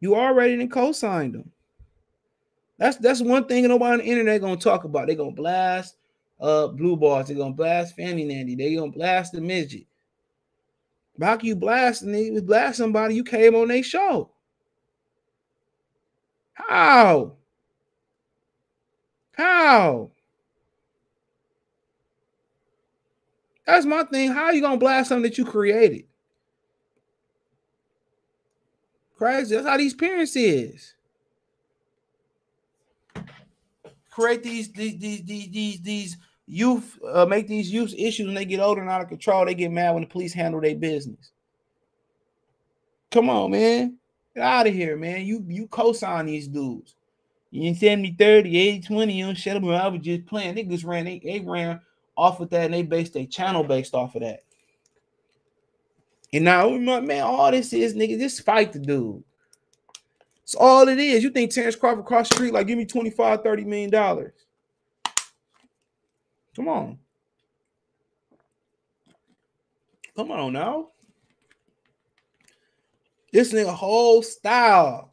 You 0.00 0.14
already 0.16 0.66
co-signed 0.66 1.36
him. 1.36 1.50
That's 2.78 2.96
that's 2.96 3.20
one 3.20 3.46
thing 3.46 3.66
nobody 3.68 3.92
on 3.92 3.98
the 3.98 4.04
internet 4.04 4.40
gonna 4.40 4.56
talk 4.56 4.84
about. 4.84 5.06
They're 5.06 5.16
gonna 5.16 5.32
blast 5.32 5.96
uh 6.40 6.68
blue 6.68 6.96
balls. 6.96 7.28
They're 7.28 7.36
gonna 7.36 7.54
blast 7.54 7.94
Fanny 7.94 8.24
Nandy. 8.24 8.54
They're 8.54 8.78
gonna 8.78 8.92
blast 8.92 9.32
the 9.32 9.40
midget. 9.40 9.86
How 11.20 11.36
can 11.36 11.46
you 11.46 11.56
blast 11.56 12.02
and 12.02 12.14
they 12.14 12.40
blast 12.40 12.78
somebody 12.78 13.14
you 13.14 13.24
came 13.24 13.54
on 13.54 13.68
their 13.68 13.82
show? 13.82 14.30
How? 16.54 17.36
How? 19.32 20.10
That's 23.66 23.86
my 23.86 24.04
thing. 24.04 24.32
How 24.32 24.50
you 24.50 24.60
gonna 24.60 24.76
blast 24.76 25.08
something 25.08 25.22
that 25.30 25.38
you 25.38 25.44
created? 25.44 26.04
Crazy. 29.16 29.54
That's 29.54 29.68
how 29.68 29.76
these 29.76 29.94
parents 29.94 30.34
is. 30.34 30.94
Create 34.10 34.42
these 34.42 34.72
these 34.72 34.98
these 34.98 35.22
these 35.22 35.80
these, 35.80 36.16
youth 36.50 36.98
uh, 37.08 37.24
make 37.24 37.46
these 37.46 37.70
youth 37.70 37.94
issues 37.96 38.26
when 38.26 38.34
they 38.34 38.44
get 38.44 38.60
older 38.60 38.80
and 38.80 38.90
out 38.90 39.00
of 39.00 39.08
control. 39.08 39.44
They 39.44 39.54
get 39.54 39.70
mad 39.70 39.92
when 39.92 40.02
the 40.02 40.08
police 40.08 40.32
handle 40.32 40.60
their 40.60 40.74
business. 40.74 41.30
Come 43.10 43.30
on, 43.30 43.52
man. 43.52 43.96
Get 44.34 44.44
out 44.44 44.66
of 44.66 44.74
here, 44.74 44.96
man. 44.96 45.24
You 45.24 45.44
you 45.48 45.68
co-sign 45.68 46.26
these 46.26 46.48
dudes. 46.48 46.94
You 47.50 47.68
in 47.68 47.74
70, 47.74 48.14
30, 48.16 48.58
80, 48.58 48.86
20, 48.86 49.12
you 49.12 49.24
don't 49.26 49.34
shut 49.34 49.56
up. 49.56 49.64
I 49.64 49.88
was 49.88 50.02
just 50.02 50.26
playing. 50.26 50.54
Niggas 50.54 50.84
ran, 50.84 51.04
they, 51.04 51.18
they 51.18 51.40
ran 51.40 51.80
off 52.16 52.38
of 52.40 52.48
that, 52.50 52.66
and 52.66 52.74
they 52.74 52.82
based 52.82 53.14
their 53.14 53.26
channel 53.26 53.64
based 53.64 53.92
off 53.92 54.14
of 54.14 54.22
that. 54.22 54.44
And 56.32 56.44
now, 56.44 56.70
man, 56.70 57.22
all 57.24 57.50
this 57.50 57.72
is, 57.72 57.94
nigga, 57.94 58.16
this 58.16 58.38
fight 58.38 58.72
the 58.72 58.78
dude. 58.78 59.24
It's 60.44 60.54
all 60.54 60.86
it 60.86 61.00
is. 61.00 61.24
You 61.24 61.30
think 61.30 61.50
Terence 61.50 61.74
Crawford 61.74 62.04
cross 62.04 62.28
the 62.28 62.36
street, 62.36 62.52
like, 62.52 62.68
give 62.68 62.78
me 62.78 62.84
25, 62.84 63.42
30 63.42 63.64
million 63.64 63.90
dollars. 63.90 64.32
Come 66.56 66.68
on. 66.68 66.98
Come 70.16 70.30
on 70.32 70.52
now. 70.52 70.88
This 73.32 73.52
nigga 73.52 73.72
whole 73.72 74.22
style. 74.22 75.12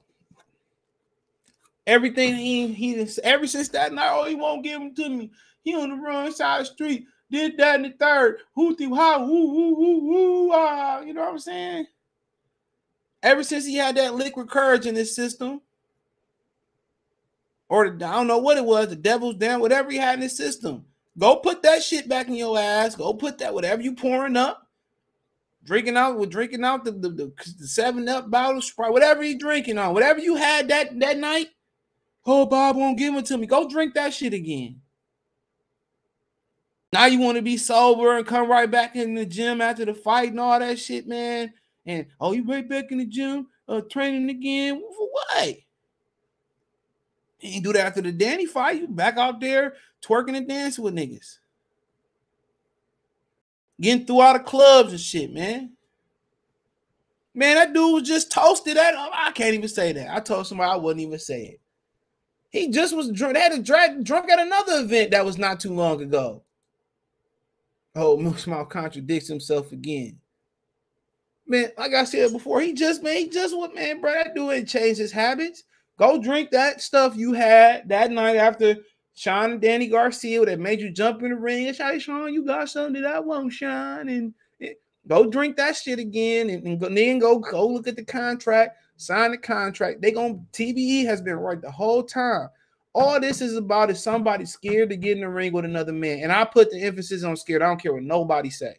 Everything 1.85 2.35
he 2.35 2.67
he 2.73 3.07
ever 3.23 3.47
since 3.47 3.69
that 3.69 3.93
night, 3.93 4.11
oh, 4.11 4.25
he 4.25 4.35
won't 4.35 4.63
give 4.63 4.79
them 4.79 4.93
to 4.95 5.09
me. 5.09 5.31
He 5.61 5.75
on 5.75 5.89
the 5.89 5.95
wrong 5.95 6.31
side 6.31 6.61
the 6.61 6.65
street. 6.65 7.05
Did 7.29 7.57
that 7.57 7.75
in 7.75 7.83
the 7.83 7.91
third. 7.91 8.39
Through 8.55 8.95
how 8.95 9.25
woo 9.25 9.53
woo 9.53 9.75
woo 9.75 9.99
woo 9.99 10.51
ah. 10.51 11.01
You 11.01 11.13
know 11.13 11.21
what 11.21 11.31
I'm 11.31 11.39
saying? 11.39 11.85
Ever 13.23 13.43
since 13.43 13.65
he 13.65 13.75
had 13.75 13.95
that 13.95 14.15
liquid 14.15 14.49
courage 14.49 14.85
in 14.85 14.95
his 14.95 15.15
system, 15.15 15.61
or 17.69 17.89
the, 17.89 18.05
I 18.05 18.13
don't 18.13 18.27
know 18.27 18.37
what 18.37 18.57
it 18.57 18.65
was, 18.65 18.89
the 18.89 18.95
devil's 18.95 19.35
down, 19.35 19.59
whatever 19.59 19.91
he 19.91 19.97
had 19.97 20.15
in 20.15 20.21
his 20.23 20.35
system. 20.35 20.85
Go 21.17 21.37
put 21.37 21.63
that 21.63 21.81
shit 21.81 22.07
back 22.07 22.27
in 22.27 22.35
your 22.35 22.57
ass. 22.57 22.95
Go 22.95 23.13
put 23.13 23.39
that 23.39 23.53
whatever 23.53 23.81
you 23.81 23.95
pouring 23.95 24.37
up, 24.37 24.67
drinking 25.63 25.97
out 25.97 26.19
with 26.19 26.29
drinking 26.29 26.63
out 26.63 26.85
the, 26.85 26.91
the, 26.91 27.09
the, 27.09 27.33
the 27.59 27.67
seven 27.67 28.07
up 28.07 28.29
bottle, 28.29 28.61
sprite, 28.61 28.91
whatever 28.91 29.23
you 29.23 29.37
drinking 29.37 29.77
on, 29.77 29.93
whatever 29.93 30.19
you 30.19 30.35
had 30.35 30.67
that 30.67 30.99
that 30.99 31.17
night. 31.17 31.47
Oh, 32.25 32.45
Bob 32.45 32.75
won't 32.75 32.97
give 32.97 33.15
it 33.15 33.25
to 33.27 33.37
me. 33.37 33.47
Go 33.47 33.67
drink 33.67 33.93
that 33.93 34.13
shit 34.13 34.33
again. 34.33 34.81
Now 36.93 37.05
you 37.05 37.19
want 37.19 37.37
to 37.37 37.41
be 37.41 37.57
sober 37.57 38.17
and 38.17 38.25
come 38.25 38.49
right 38.49 38.69
back 38.69 38.95
in 38.95 39.13
the 39.13 39.25
gym 39.25 39.61
after 39.61 39.85
the 39.85 39.93
fight 39.93 40.31
and 40.31 40.39
all 40.39 40.59
that 40.59 40.79
shit, 40.79 41.07
man. 41.07 41.53
And 41.85 42.05
oh, 42.19 42.33
you 42.33 42.45
right 42.45 42.67
back 42.67 42.91
in 42.91 42.97
the 42.97 43.05
gym, 43.05 43.47
uh, 43.67 43.81
training 43.81 44.29
again 44.29 44.81
for 44.81 45.09
what? 45.11 45.55
You 47.39 47.55
ain't 47.55 47.63
do 47.63 47.73
that 47.73 47.87
after 47.87 48.01
the 48.01 48.11
Danny 48.11 48.45
fight. 48.45 48.81
You 48.81 48.87
back 48.87 49.17
out 49.17 49.39
there 49.39 49.75
twerking 50.01 50.37
and 50.37 50.47
dancing 50.47 50.83
with 50.83 50.95
niggas, 50.95 51.37
getting 53.79 54.05
through 54.05 54.21
all 54.21 54.33
the 54.33 54.39
clubs 54.39 54.91
and 54.91 54.99
shit, 54.99 55.33
man. 55.33 55.73
Man, 57.33 57.55
that 57.55 57.73
dude 57.73 57.93
was 57.93 58.07
just 58.07 58.31
toasted. 58.31 58.77
That 58.77 58.95
oh, 58.97 59.09
I 59.13 59.31
can't 59.31 59.53
even 59.53 59.69
say 59.69 59.91
that. 59.93 60.09
I 60.09 60.19
told 60.19 60.47
somebody 60.47 60.71
I 60.71 60.75
wouldn't 60.75 61.05
even 61.05 61.19
say 61.19 61.43
it. 61.43 61.61
He 62.49 62.69
just 62.69 62.95
was 62.95 63.11
drunk. 63.11 63.35
They 63.35 63.41
had 63.41 63.51
a 63.53 63.61
drag 63.61 64.03
drunk 64.03 64.31
at 64.31 64.39
another 64.39 64.79
event 64.79 65.11
that 65.11 65.23
was 65.23 65.37
not 65.37 65.59
too 65.59 65.73
long 65.73 66.01
ago. 66.01 66.43
Oh, 67.95 68.17
Moose 68.19 68.47
Mouth 68.47 68.69
contradicts 68.69 69.27
himself 69.27 69.71
again. 69.71 70.17
Man, 71.45 71.69
like 71.77 71.93
I 71.93 72.03
said 72.03 72.31
before, 72.31 72.59
he 72.59 72.73
just 72.73 73.03
man, 73.03 73.17
he 73.17 73.29
just 73.29 73.55
what 73.55 73.75
man, 73.75 74.01
bro. 74.01 74.13
That 74.13 74.33
dude 74.33 74.51
ain't 74.51 74.67
changed 74.67 74.99
his 74.99 75.11
habits. 75.11 75.63
Go 75.97 76.21
drink 76.21 76.51
that 76.51 76.81
stuff 76.81 77.15
you 77.15 77.33
had 77.33 77.87
that 77.89 78.11
night 78.11 78.35
after 78.35 78.77
Shawn 79.17 79.53
and 79.53 79.61
Danny 79.61 79.87
Garcia 79.87 80.45
that 80.45 80.59
made 80.59 80.79
you 80.79 80.91
jump 80.91 81.23
in 81.23 81.31
the 81.31 81.35
ring. 81.35 81.65
It's 81.65 81.79
like, 81.79 81.99
Shawn, 81.99 82.33
you 82.33 82.45
got 82.45 82.69
something 82.69 83.01
that 83.01 83.15
I 83.15 83.19
won't, 83.19 83.51
Shawn. 83.51 84.09
And 84.09 84.33
Go 85.07 85.25
drink 85.29 85.55
that 85.55 85.75
shit 85.75 85.99
again 85.99 86.49
and, 86.49 86.65
and, 86.65 86.79
go, 86.79 86.89
then 86.89 87.19
go 87.19 87.39
go 87.39 87.65
look 87.65 87.87
at 87.87 87.95
the 87.95 88.03
contract, 88.03 88.77
sign 88.97 89.31
the 89.31 89.37
contract. 89.37 90.01
They 90.01 90.11
going 90.11 90.45
to, 90.51 90.63
TBE 90.63 91.05
has 91.05 91.21
been 91.21 91.35
right 91.35 91.61
the 91.61 91.71
whole 91.71 92.03
time. 92.03 92.49
All 92.93 93.19
this 93.19 93.41
is 93.41 93.55
about 93.55 93.89
is 93.89 94.01
somebody 94.01 94.45
scared 94.45 94.89
to 94.89 94.97
get 94.97 95.17
in 95.17 95.21
the 95.21 95.29
ring 95.29 95.53
with 95.53 95.65
another 95.65 95.93
man. 95.93 96.19
And 96.23 96.31
I 96.31 96.43
put 96.43 96.71
the 96.71 96.81
emphasis 96.81 97.23
on 97.23 97.37
scared. 97.37 97.61
I 97.61 97.67
don't 97.67 97.81
care 97.81 97.93
what 97.93 98.03
nobody 98.03 98.49
say. 98.49 98.75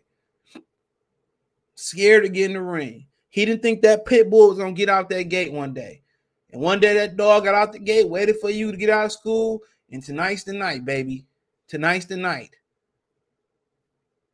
Scared 1.77 2.25
to 2.25 2.29
get 2.29 2.47
in 2.47 2.55
the 2.55 2.63
ring. 2.63 3.07
He 3.31 3.45
didn't 3.45 3.63
think 3.63 3.81
that 3.83 4.05
pit 4.05 4.29
bull 4.29 4.49
was 4.49 4.59
gonna 4.59 4.73
get 4.73 4.89
out 4.89 5.09
that 5.11 5.25
gate 5.25 5.53
one 5.53 5.73
day. 5.73 6.03
And 6.51 6.61
one 6.61 6.81
day 6.81 6.95
that 6.95 7.17
dog 7.17 7.45
got 7.45 7.55
out 7.55 7.73
the 7.73 7.79
gate, 7.79 8.09
waited 8.09 8.37
for 8.41 8.51
you 8.51 8.73
to 8.73 8.77
get 8.77 8.91
out 8.91 9.07
of 9.07 9.13
school. 9.13 9.63
And 9.91 10.03
tonight's 10.03 10.45
the 10.45 10.53
night, 10.53 10.85
baby. 10.85 11.27
Tonight's 11.67 12.07
the 12.07 12.17
night. 12.17 12.57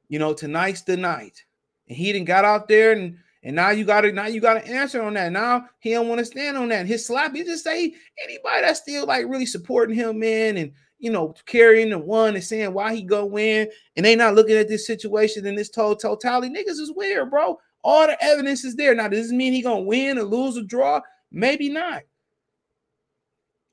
You 0.09 0.19
know, 0.19 0.35
tonight's 0.35 0.83
the 0.83 0.97
night 0.97 1.45
and 1.89 1.97
he 1.97 2.13
didn't 2.13 2.27
got 2.27 2.45
out 2.45 2.69
there 2.69 2.93
and 2.93 3.19
and 3.43 3.55
now 3.55 3.71
you 3.71 3.85
got 3.85 4.03
to 4.03 4.13
now 4.13 4.27
you 4.27 4.41
got 4.41 4.55
to 4.55 4.67
answer 4.67 5.03
on 5.03 5.15
that. 5.15 5.31
Now 5.31 5.67
he 5.81 5.91
don't 5.91 6.09
want 6.09 6.21
to 6.21 6.25
stand 6.25 6.57
on 6.57 6.69
that. 6.69 6.87
His 6.87 7.07
slap, 7.07 7.35
he 7.35 7.45
just 7.45 7.63
say 7.63 7.95
anybody 8.25 8.63
that's 8.63 8.81
still 8.81 9.07
like 9.07 9.27
really 9.27 9.45
supporting 9.45 9.95
him, 9.95 10.19
man, 10.19 10.57
and 10.57 10.73
you 10.99 11.11
know 11.11 11.35
carrying 11.45 11.91
the 11.91 11.99
one 11.99 12.35
and 12.35 12.43
saying 12.43 12.73
why 12.73 12.95
he 12.95 13.03
go 13.03 13.27
win, 13.27 13.69
and 13.97 14.07
they 14.07 14.17
not 14.17 14.35
looking 14.35 14.57
at 14.57 14.69
this 14.69 14.87
situation 14.87 15.47
and 15.47 15.59
this 15.59 15.69
total 15.69 15.95
totality. 15.95 16.49
Niggas 16.49 16.81
is 16.81 16.93
weird, 16.97 17.31
bro. 17.31 17.59
All 17.83 18.07
the 18.07 18.17
evidence 18.25 18.65
is 18.65 18.77
there. 18.77 18.95
Now, 18.95 19.09
does 19.09 19.27
this 19.27 19.33
mean 19.33 19.53
he 19.53 19.61
gonna 19.61 19.83
win 19.83 20.17
or 20.17 20.23
lose 20.23 20.57
or 20.57 20.63
draw? 20.63 21.03
Maybe 21.31 21.69
not. 21.69 22.03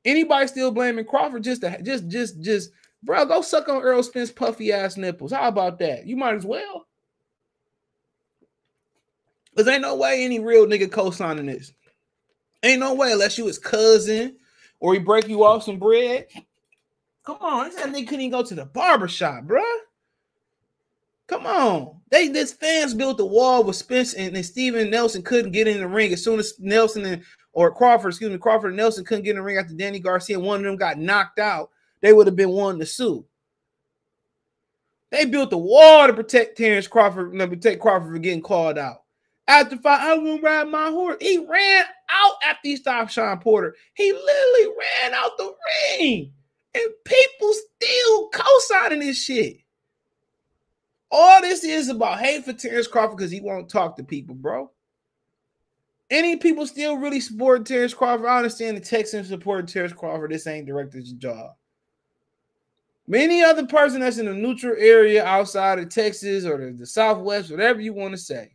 Anybody 0.04 0.48
still 0.48 0.72
blaming 0.72 1.06
Crawford 1.06 1.44
just 1.44 1.62
to 1.62 1.82
just 1.82 2.08
just 2.08 2.42
just 2.42 2.72
bro, 3.04 3.26
go 3.26 3.42
suck 3.42 3.70
on 3.70 3.82
Earl 3.82 4.04
Spence 4.04 4.32
puffy 4.32 4.72
ass 4.72 4.98
nipples. 4.98 5.32
How 5.32 5.48
about 5.48 5.80
that? 5.80 6.06
You 6.06 6.18
might 6.18 6.36
as 6.36 6.46
well. 6.46 6.88
Because 9.52 9.68
ain't 9.68 9.82
no 9.82 9.96
way 9.96 10.24
any 10.24 10.40
real 10.40 10.66
nigga 10.66 10.92
co-signing 10.92 11.46
this. 11.46 11.74
Ain't 12.64 12.80
no 12.80 12.94
way 12.94 13.12
unless 13.12 13.38
you 13.38 13.48
his 13.48 13.60
cousin 13.60 14.38
or 14.80 14.94
he 14.94 15.00
break 15.00 15.28
you 15.28 15.44
off 15.44 15.64
some 15.64 15.78
bread. 15.78 16.28
Come 17.24 17.38
on, 17.42 17.70
this 17.70 17.80
nigga 17.80 18.08
couldn't 18.08 18.22
even 18.22 18.32
go 18.32 18.44
to 18.44 18.56
the 18.56 18.66
barber 18.66 19.08
shop, 19.08 19.44
bruh. 19.44 19.62
Come 21.28 21.46
on. 21.46 22.02
They 22.10 22.28
this 22.28 22.52
fans 22.52 22.94
built 22.94 23.18
the 23.18 23.26
wall 23.26 23.64
with 23.64 23.78
Spence 23.78 24.14
and, 24.14 24.36
and 24.36 24.46
Steven 24.46 24.90
Nelson 24.90 25.22
couldn't 25.22 25.52
get 25.52 25.68
in 25.68 25.80
the 25.80 25.88
ring 25.88 26.12
as 26.12 26.24
soon 26.24 26.40
as 26.40 26.60
Nelson 26.60 27.06
and 27.06 27.24
or 27.54 27.74
Crawford, 27.74 28.10
excuse 28.10 28.32
me, 28.32 28.38
Crawford 28.38 28.70
and 28.70 28.78
Nelson 28.78 29.06
couldn't 29.06 29.24
get 29.24 29.32
in 29.32 29.36
the 29.38 29.42
ring 29.42 29.58
after 29.58 29.74
Danny 29.74 30.00
Garcia. 30.00 30.40
One 30.40 30.60
of 30.60 30.66
them 30.66 30.78
got 30.78 30.98
knocked 30.98 31.40
out. 31.40 31.70
They 32.02 32.14
would 32.14 32.28
have 32.28 32.36
been 32.36 32.50
one 32.50 32.80
to 32.80 32.86
sue. 32.86 33.26
They 35.12 35.26
built 35.26 35.50
the 35.50 35.58
wall 35.58 36.08
to 36.08 36.14
protect 36.14 36.58
Terence 36.58 36.88
Crawford, 36.88 37.38
to 37.38 37.48
protect 37.48 37.82
Crawford 37.82 38.14
from 38.14 38.22
getting 38.22 38.42
called 38.42 38.78
out. 38.78 39.04
After 39.48 39.76
five, 39.76 40.00
I'm 40.02 40.24
gonna 40.24 40.42
ride 40.42 40.70
my 40.70 40.90
horse. 40.90 41.18
He 41.20 41.38
ran 41.38 41.84
out 42.10 42.36
after 42.46 42.62
he 42.64 42.78
stopped 42.78 43.12
Shawn 43.12 43.40
Porter. 43.40 43.76
He 43.94 44.12
literally 44.12 44.76
ran 44.80 45.14
out 45.14 45.38
the 45.38 45.54
ring. 46.00 46.32
And 46.74 46.90
people 47.04 47.54
still 47.54 48.30
co-signing 48.30 49.00
this 49.00 49.22
shit. 49.22 49.58
All 51.12 51.42
this 51.42 51.66
is 51.66 51.90
about 51.90 52.20
hate 52.20 52.46
for 52.46 52.54
Terence 52.54 52.88
Crawford 52.88 53.18
because 53.18 53.32
he 53.32 53.42
won't 53.42 53.70
talk 53.70 53.98
to 53.98 54.04
people, 54.04 54.36
bro. 54.36 54.72
Any 56.12 56.36
people 56.36 56.68
still 56.68 56.98
really 56.98 57.22
support 57.22 57.66
Terence 57.66 57.94
Crawford? 57.94 58.28
I 58.28 58.38
understand 58.38 58.76
the 58.76 58.82
Texans 58.82 59.30
support 59.30 59.70
Terence 59.70 59.94
Crawford. 59.94 60.32
This 60.32 60.46
ain't 60.46 60.68
director's 60.68 61.14
job. 61.14 61.52
Many 63.08 63.42
other 63.42 63.66
person 63.66 64.02
that's 64.02 64.18
in 64.18 64.28
a 64.28 64.34
neutral 64.34 64.76
area 64.78 65.24
outside 65.24 65.80
of 65.80 65.90
Texas 65.90 66.46
or 66.46 66.58
the, 66.58 66.74
the 66.74 66.86
Southwest, 66.86 67.50
whatever 67.50 67.80
you 67.80 67.94
want 67.94 68.12
to 68.12 68.18
say, 68.18 68.52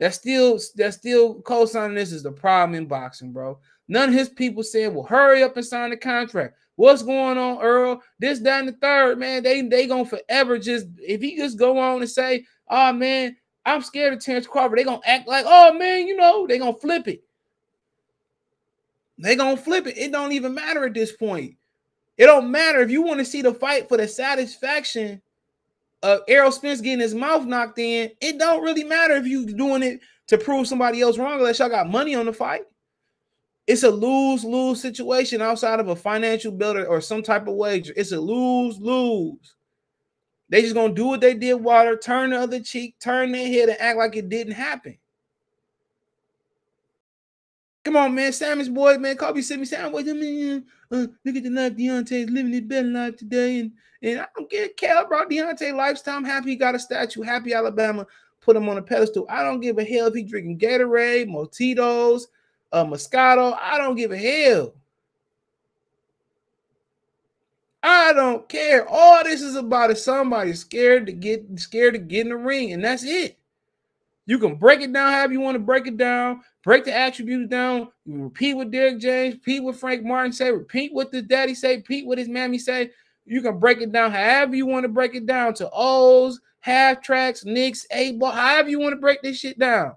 that's 0.00 0.16
still 0.16 0.58
that's 0.74 0.96
still 0.96 1.40
co-signing 1.42 1.94
this 1.94 2.12
is 2.12 2.22
the 2.22 2.32
problem 2.32 2.74
in 2.74 2.86
boxing, 2.86 3.32
bro. 3.32 3.58
None 3.88 4.08
of 4.08 4.14
his 4.14 4.30
people 4.30 4.62
saying, 4.62 4.94
"Well, 4.94 5.04
hurry 5.04 5.42
up 5.42 5.56
and 5.56 5.64
sign 5.64 5.90
the 5.90 5.96
contract." 5.96 6.56
What's 6.76 7.02
going 7.02 7.38
on, 7.38 7.62
Earl? 7.62 8.02
This, 8.18 8.40
that, 8.40 8.60
and 8.60 8.68
the 8.68 8.72
third, 8.72 9.18
man. 9.18 9.42
They 9.42 9.62
they 9.62 9.86
gonna 9.86 10.04
forever 10.04 10.58
just 10.58 10.86
if 10.98 11.20
he 11.20 11.36
just 11.36 11.58
go 11.58 11.78
on 11.78 12.00
and 12.00 12.10
say, 12.10 12.44
"Oh 12.68 12.92
man, 12.92 13.36
I'm 13.66 13.82
scared 13.82 14.14
of 14.14 14.20
Terence 14.20 14.46
Crawford," 14.46 14.78
They're 14.78 14.84
gonna 14.86 15.00
act 15.04 15.28
like, 15.28 15.44
"Oh 15.46 15.74
man, 15.74 16.06
you 16.06 16.16
know," 16.16 16.46
they're 16.46 16.58
gonna 16.58 16.72
flip 16.72 17.08
it. 17.08 17.22
They 19.18 19.36
gonna 19.36 19.56
flip 19.56 19.86
it. 19.86 19.98
It 19.98 20.12
don't 20.12 20.32
even 20.32 20.54
matter 20.54 20.86
at 20.86 20.94
this 20.94 21.12
point. 21.12 21.56
It 22.16 22.26
don't 22.26 22.50
matter 22.50 22.80
if 22.80 22.90
you 22.90 23.02
want 23.02 23.18
to 23.18 23.24
see 23.24 23.42
the 23.42 23.52
fight 23.52 23.88
for 23.88 23.96
the 23.98 24.08
satisfaction 24.08 25.20
of 26.02 26.20
Errol 26.28 26.52
Spence 26.52 26.80
getting 26.80 27.00
his 27.00 27.14
mouth 27.14 27.44
knocked 27.44 27.78
in, 27.78 28.12
it 28.20 28.38
don't 28.38 28.62
really 28.62 28.84
matter 28.84 29.14
if 29.14 29.26
you 29.26 29.44
doing 29.46 29.82
it 29.82 30.00
to 30.28 30.38
prove 30.38 30.68
somebody 30.68 31.00
else 31.00 31.18
wrong 31.18 31.38
unless 31.38 31.58
y'all 31.58 31.68
got 31.68 31.90
money 31.90 32.14
on 32.14 32.26
the 32.26 32.32
fight. 32.32 32.62
It's 33.66 33.82
a 33.82 33.90
lose-lose 33.90 34.80
situation 34.80 35.42
outside 35.42 35.80
of 35.80 35.88
a 35.88 35.96
financial 35.96 36.52
builder 36.52 36.86
or 36.86 37.00
some 37.00 37.22
type 37.22 37.48
of 37.48 37.54
wager. 37.54 37.92
It's 37.96 38.12
a 38.12 38.20
lose-lose. 38.20 39.55
They 40.48 40.62
just 40.62 40.74
gonna 40.74 40.94
do 40.94 41.06
what 41.06 41.20
they 41.20 41.34
did, 41.34 41.54
water, 41.54 41.96
turn 41.96 42.30
the 42.30 42.38
other 42.38 42.60
cheek, 42.60 42.96
turn 43.00 43.32
their 43.32 43.46
head, 43.46 43.68
and 43.68 43.80
act 43.80 43.98
like 43.98 44.16
it 44.16 44.28
didn't 44.28 44.54
happen. 44.54 44.96
Come 47.84 47.96
on, 47.96 48.14
man. 48.14 48.32
Sammy's 48.32 48.68
boy, 48.68 48.98
man. 48.98 49.16
Kobe 49.16 49.40
sent 49.40 49.60
me 49.60 49.66
Sam. 49.66 49.92
Wait 49.92 50.08
a 50.08 50.14
minute. 50.14 50.64
Uh, 50.90 51.06
look 51.24 51.36
at 51.36 51.42
the 51.42 51.50
life 51.50 51.74
Deontay's 51.74 52.30
living 52.30 52.52
his 52.52 52.62
better 52.62 52.88
life 52.88 53.16
today. 53.16 53.60
And 53.60 53.72
and 54.02 54.20
I 54.20 54.26
don't 54.36 54.50
get 54.50 54.76
care 54.76 55.02
about 55.02 55.30
Deontay 55.30 55.74
lifestyle. 55.74 56.16
I'm 56.16 56.24
happy 56.24 56.50
he 56.50 56.56
got 56.56 56.74
a 56.74 56.78
statue. 56.78 57.22
Happy 57.22 57.54
Alabama 57.54 58.06
put 58.40 58.56
him 58.56 58.68
on 58.68 58.78
a 58.78 58.82
pedestal. 58.82 59.26
I 59.28 59.42
don't 59.42 59.60
give 59.60 59.78
a 59.78 59.84
hell 59.84 60.06
if 60.06 60.14
he 60.14 60.22
drinking 60.22 60.58
Gatorade, 60.58 61.28
Mojitos, 61.28 62.22
uh, 62.72 62.84
Moscato. 62.84 63.58
I 63.60 63.78
don't 63.78 63.96
give 63.96 64.12
a 64.12 64.16
hell. 64.16 64.74
I 67.88 68.12
don't 68.12 68.48
care. 68.48 68.84
All 68.88 69.22
this 69.22 69.40
is 69.40 69.54
about 69.54 69.92
is 69.92 70.02
somebody 70.02 70.52
scared 70.54 71.06
to 71.06 71.12
get 71.12 71.46
scared 71.54 71.94
to 71.94 72.00
get 72.00 72.22
in 72.22 72.30
the 72.30 72.36
ring, 72.36 72.72
and 72.72 72.84
that's 72.84 73.04
it. 73.04 73.38
You 74.26 74.40
can 74.40 74.56
break 74.56 74.80
it 74.80 74.92
down 74.92 75.12
however 75.12 75.32
you 75.32 75.40
want 75.40 75.54
to 75.54 75.60
break 75.60 75.86
it 75.86 75.96
down, 75.96 76.40
break 76.64 76.84
the 76.84 76.92
attributes 76.92 77.48
down, 77.48 77.86
repeat 78.04 78.54
what 78.54 78.72
Derrick 78.72 78.98
James, 78.98 79.34
repeat 79.34 79.60
what 79.60 79.76
Frank 79.76 80.02
Martin 80.02 80.32
say, 80.32 80.50
repeat 80.50 80.92
what 80.92 81.12
the 81.12 81.22
daddy 81.22 81.54
say, 81.54 81.76
repeat 81.76 82.06
what 82.06 82.18
his 82.18 82.28
mammy 82.28 82.58
say. 82.58 82.90
You 83.24 83.40
can 83.40 83.60
break 83.60 83.80
it 83.80 83.92
down 83.92 84.10
however 84.10 84.56
you 84.56 84.66
want 84.66 84.82
to 84.82 84.88
break 84.88 85.14
it 85.14 85.24
down 85.24 85.54
to 85.54 85.70
O's, 85.72 86.40
half 86.58 87.00
tracks, 87.02 87.44
Knicks, 87.44 87.86
A 87.92 88.12
ball, 88.12 88.32
however 88.32 88.68
you 88.68 88.80
want 88.80 88.94
to 88.94 89.00
break 89.00 89.22
this 89.22 89.38
shit 89.38 89.60
down. 89.60 89.94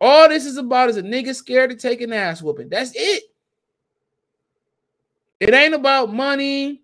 All 0.00 0.28
this 0.28 0.44
is 0.44 0.56
about 0.56 0.88
is 0.88 0.96
a 0.96 1.02
nigga 1.02 1.36
scared 1.36 1.70
to 1.70 1.76
take 1.76 2.00
an 2.00 2.12
ass 2.12 2.42
whooping. 2.42 2.68
That's 2.68 2.90
it. 2.96 3.22
It 5.40 5.54
ain't 5.54 5.74
about 5.74 6.12
money. 6.12 6.82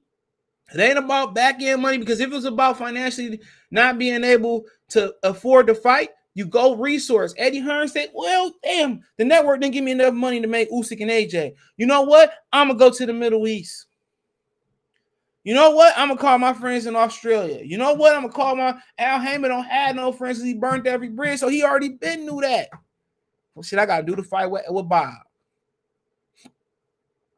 It 0.75 0.81
ain't 0.81 0.99
about 0.99 1.35
back 1.35 1.63
end 1.63 1.83
money 1.83 1.99
because 1.99 2.21
if 2.21 2.31
it 2.31 2.35
was 2.35 2.47
about 2.47 2.79
financially 2.79 3.41
not 3.71 3.99
being 3.99 4.25
able 4.25 4.65
to 4.89 5.15
afford 5.23 5.69
to 5.69 5.75
fight, 5.75 6.11
you 6.35 6.47
go 6.47 6.75
resource. 6.75 7.33
Eddie 7.37 7.61
Hearn 7.61 7.89
said, 7.89 8.11
Well, 8.13 8.53
damn, 8.63 9.01
the 9.17 9.25
network 9.25 9.61
didn't 9.61 9.75
give 9.75 9.85
me 9.85 9.93
enough 9.93 10.15
money 10.15 10.41
to 10.41 10.49
make 10.49 10.71
Usyk 10.71 11.01
and 11.01 11.11
AJ. 11.11 11.55
You 11.77 11.87
know 11.87 12.03
what? 12.03 12.33
I'm 12.53 12.69
gonna 12.69 12.79
go 12.79 12.91
to 12.91 13.07
the 13.07 13.13
Middle 13.13 13.47
East. 13.47 13.87
You 15.45 15.55
know 15.55 15.71
what? 15.71 15.95
I'm 15.97 16.09
gonna 16.09 16.21
call 16.21 16.39
my 16.39 16.53
friends 16.53 16.87
in 16.87 16.97
Australia. 16.97 17.63
You 17.65 17.79
know 17.79 17.95
what? 17.95 18.15
I'm 18.15 18.23
gonna 18.23 18.33
call 18.33 18.57
my 18.57 18.75
Al 18.99 19.21
Haymon 19.21 19.51
don't 19.51 19.65
have 19.65 19.95
no 19.95 20.13
friends. 20.13 20.43
He 20.43 20.55
burnt 20.55 20.87
every 20.87 21.09
bridge, 21.09 21.41
so 21.41 21.49
he 21.49 21.63
already 21.63 21.91
been 21.91 22.27
knew 22.27 22.41
that. 22.41 22.69
Well, 23.55 23.63
shit, 23.63 23.79
I 23.79 23.87
gotta 23.87 24.03
do 24.03 24.17
the 24.17 24.23
fight 24.23 24.51
with, 24.51 24.65
with 24.69 24.89
Bob. 24.89 25.15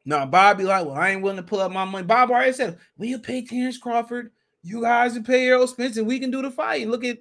Now 0.09 0.25
Bob 0.25 0.57
be 0.57 0.63
like, 0.63 0.87
well, 0.87 0.95
I 0.95 1.11
ain't 1.11 1.21
willing 1.21 1.37
to 1.37 1.43
pull 1.43 1.59
up 1.59 1.71
my 1.71 1.85
money. 1.85 2.03
Bob 2.03 2.31
already 2.31 2.51
said, 2.51 2.79
we'll 2.97 3.19
pay 3.19 3.45
Terence 3.45 3.77
Crawford 3.77 4.31
You 4.63 4.81
guys 4.81 5.13
can 5.13 5.23
pay 5.23 5.45
Errol 5.45 5.67
Spence 5.67 5.97
and 5.97 6.07
we 6.07 6.17
can 6.19 6.31
do 6.31 6.41
the 6.41 6.49
fight. 6.49 6.87
Look 6.87 7.05
at, 7.05 7.19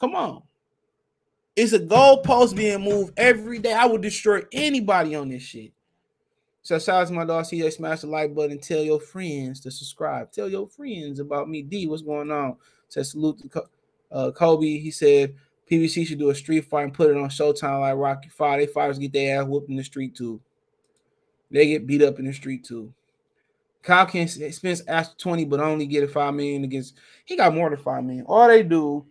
come 0.00 0.14
on. 0.14 0.44
It's 1.54 1.74
a 1.74 1.78
goalpost 1.78 2.56
being 2.56 2.80
moved 2.80 3.12
every 3.18 3.58
day. 3.58 3.74
I 3.74 3.84
would 3.84 4.00
destroy 4.00 4.44
anybody 4.50 5.14
on 5.14 5.28
this 5.28 5.42
shit. 5.42 5.72
So 6.62 6.78
shout 6.78 7.02
out 7.02 7.08
to 7.08 7.12
my 7.12 7.26
dog 7.26 7.44
CJ. 7.44 7.70
Smash 7.74 8.00
the 8.00 8.06
like 8.06 8.34
button. 8.34 8.58
Tell 8.58 8.82
your 8.82 9.00
friends 9.00 9.60
to 9.60 9.70
subscribe. 9.70 10.32
Tell 10.32 10.48
your 10.48 10.68
friends 10.68 11.20
about 11.20 11.50
me. 11.50 11.60
D, 11.60 11.86
what's 11.86 12.00
going 12.00 12.30
on? 12.30 12.56
Says 12.88 13.10
salute 13.10 13.40
to 13.52 13.64
uh, 14.10 14.30
Kobe. 14.30 14.78
He 14.78 14.90
said 14.90 15.34
PBC 15.70 16.06
should 16.06 16.18
do 16.18 16.30
a 16.30 16.34
street 16.34 16.64
fight 16.64 16.84
and 16.84 16.94
put 16.94 17.10
it 17.10 17.18
on 17.18 17.28
Showtime 17.28 17.80
like 17.80 17.96
Rocky 17.96 18.30
Five. 18.30 18.60
They 18.60 18.66
fighters 18.66 18.98
get 18.98 19.12
their 19.12 19.42
ass 19.42 19.46
whooped 19.46 19.68
in 19.68 19.76
the 19.76 19.84
street 19.84 20.14
too. 20.16 20.40
They 21.50 21.66
get 21.66 21.86
beat 21.86 22.02
up 22.02 22.18
in 22.18 22.26
the 22.26 22.32
street 22.32 22.64
too. 22.64 22.92
Kyle 23.82 24.06
can 24.06 24.28
Spence 24.28 24.82
asked 24.86 25.18
20, 25.18 25.44
but 25.46 25.60
only 25.60 25.86
get 25.86 26.04
a 26.04 26.08
five 26.08 26.34
million 26.34 26.64
against. 26.64 26.94
He 27.24 27.36
got 27.36 27.54
more 27.54 27.70
than 27.70 27.78
five 27.78 28.04
million. 28.04 28.26
All 28.26 28.48
they 28.48 28.62
do, 28.62 29.06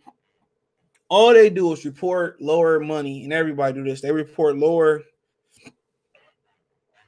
all 1.10 1.34
they 1.34 1.50
do 1.50 1.74
is 1.74 1.86
report 1.86 2.42
lower 2.42 2.80
money, 2.80 3.24
and 3.24 3.34
everybody 3.34 3.74
do 3.74 3.84
this. 3.84 4.02
They 4.02 4.12
report 4.12 4.58
lower. 4.58 5.04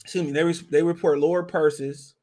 Excuse 0.02 0.26
me. 0.26 0.32
They 0.32 0.44
re, 0.44 0.54
they 0.72 0.82
report 0.82 1.20
lower 1.20 1.44
purses 1.44 2.16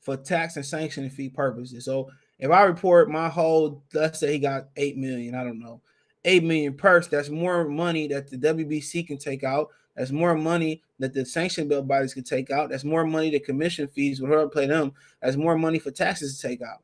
for 0.00 0.16
tax 0.16 0.56
and 0.56 0.64
sanctioning 0.64 1.10
fee 1.10 1.28
purposes. 1.28 1.84
So 1.84 2.08
if 2.38 2.50
I 2.50 2.62
report 2.62 3.10
my 3.10 3.28
whole, 3.28 3.82
let's 3.92 4.20
say 4.20 4.32
he 4.32 4.38
got 4.38 4.68
eight 4.76 4.96
million, 4.96 5.34
I 5.34 5.42
don't 5.42 5.58
know, 5.58 5.80
eight 6.24 6.44
million 6.44 6.74
purse. 6.74 7.08
That's 7.08 7.28
more 7.28 7.68
money 7.68 8.06
that 8.08 8.30
the 8.30 8.38
WBC 8.38 9.06
can 9.06 9.18
take 9.18 9.44
out. 9.44 9.68
That's 9.96 10.12
more 10.12 10.34
money 10.34 10.82
that 10.98 11.12
the 11.12 11.24
sanction 11.24 11.68
bill 11.68 11.82
bodies 11.82 12.14
could 12.14 12.26
take 12.26 12.50
out. 12.50 12.70
That's 12.70 12.84
more 12.84 13.04
money 13.04 13.30
that 13.30 13.44
commission 13.44 13.86
fees, 13.88 14.20
whatever 14.20 14.48
play 14.48 14.66
them. 14.66 14.92
That's 15.20 15.36
more 15.36 15.56
money 15.56 15.78
for 15.78 15.90
taxes 15.90 16.38
to 16.38 16.48
take 16.48 16.62
out. 16.62 16.82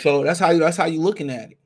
So 0.00 0.24
that's 0.24 0.40
how 0.40 0.50
you 0.50 0.60
that's 0.60 0.76
how 0.76 0.86
you 0.86 1.00
looking 1.00 1.30
at 1.30 1.52
it. 1.52 1.58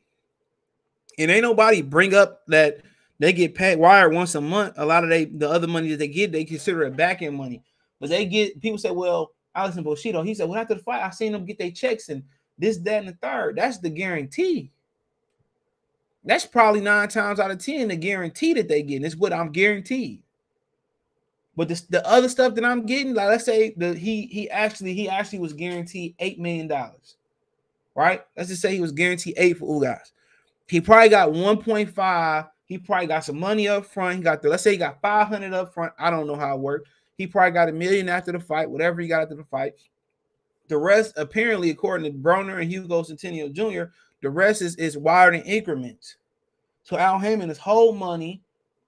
And 1.19 1.31
ain't 1.31 1.43
nobody 1.43 1.83
bring 1.83 2.15
up 2.15 2.47
that 2.49 2.83
they 3.19 3.33
get 3.33 3.55
paid 3.55 3.79
wired 3.79 4.13
once 4.13 4.35
a 4.35 4.41
month. 4.41 4.75
A 4.77 4.87
lot 4.87 5.05
of 5.05 5.11
they 5.11 5.25
the 5.25 5.49
other 5.49 5.67
money 5.67 5.89
that 5.91 5.99
they 5.99 6.09
get, 6.09 6.33
they 6.33 6.45
consider 6.45 6.83
it 6.85 6.97
back 6.97 7.23
end 7.23 7.37
money. 7.37 7.63
But 8.01 8.11
they 8.11 8.27
get 8.27 8.61
people 8.61 8.79
say, 8.79 8.91
well, 8.91 9.33
Alex 9.55 9.77
Bushido, 9.77 10.23
he 10.23 10.35
said, 10.35 10.49
well, 10.49 10.61
after 10.61 10.75
the 10.75 10.83
fight, 10.83 11.03
I 11.03 11.11
seen 11.11 11.33
them 11.33 11.45
get 11.45 11.59
their 11.59 11.71
checks 11.71 12.11
and 12.11 12.23
this, 12.59 12.79
that, 12.79 12.99
and 12.99 13.09
the 13.09 13.19
third. 13.21 13.57
That's 13.57 13.79
the 13.79 13.91
guarantee. 13.91 14.71
That's 16.29 16.45
probably 16.45 16.83
nine 16.83 17.09
times 17.09 17.41
out 17.41 17.51
of 17.51 17.59
ten 17.59 17.89
the 17.89 17.97
guarantee 17.97 18.53
that 18.53 18.69
they 18.69 18.83
get. 18.83 19.03
It's 19.03 19.17
what 19.17 19.33
I'm 19.33 19.51
guaranteed. 19.51 20.23
But 21.57 21.69
this, 21.69 21.81
the 21.81 22.07
other 22.07 22.29
stuff 22.29 22.55
that 22.55 22.67
I'm 22.67 22.85
getting, 22.85 23.15
like 23.15 23.29
let's 23.29 23.47
say 23.47 23.73
the 23.75 23.95
he 23.95 24.27
he 24.27 24.51
actually 24.51 24.93
he 24.93 25.09
actually 25.09 25.39
was 25.39 25.55
guaranteed 25.55 26.17
eight 26.19 26.39
million 26.39 26.69
dollars, 26.69 27.17
right? 27.95 28.23
Let's 28.37 28.51
just 28.51 28.61
say 28.61 28.75
he 28.75 28.81
was 28.83 28.93
guaranteed 28.93 29.37
eight 29.39 29.57
for 29.57 29.67
Ugas. 29.81 30.13
He 30.67 30.83
probably 30.83 31.09
got 31.09 31.31
1.5. 31.31 32.49
He 32.67 32.77
probably 32.77 33.07
got 33.07 33.25
some 33.25 33.41
money 33.41 33.67
up 33.67 33.87
front. 33.87 34.19
He 34.19 34.23
got 34.23 34.43
the 34.43 34.51
let's 34.51 34.63
say 34.63 34.73
he 34.73 34.77
got 34.77 35.01
500 35.01 35.55
up 35.55 35.73
front. 35.73 35.95
I 35.99 36.11
don't 36.11 36.27
know 36.27 36.37
how 36.37 36.55
it 36.55 36.61
worked. 36.61 36.89
He 37.17 37.27
probably 37.27 37.53
got 37.53 37.71
a 37.71 37.73
million 37.73 38.11
after 38.11 38.33
the 38.33 38.41
fight, 38.41 38.71
whatever 38.71 39.01
he 39.01 39.09
got 39.09 39.23
after 39.23 39.35
the 39.35 39.45
fight. 39.45 39.73
The 40.69 40.77
rest, 40.77 41.15
apparently, 41.17 41.71
according 41.71 42.13
to 42.13 42.19
Broner 42.19 42.61
and 42.61 42.71
Hugo 42.71 43.03
Centeno 43.03 43.51
Jr., 43.51 43.91
the 44.23 44.31
rest 44.31 44.63
is, 44.63 44.77
is 44.77 44.99
wired 44.99 45.35
in 45.35 45.43
increments. 45.43 46.17
So 46.83 46.97
Al 46.97 47.19
Haymon, 47.19 47.49
his 47.49 47.59
whole 47.59 47.93
money, 47.93 48.43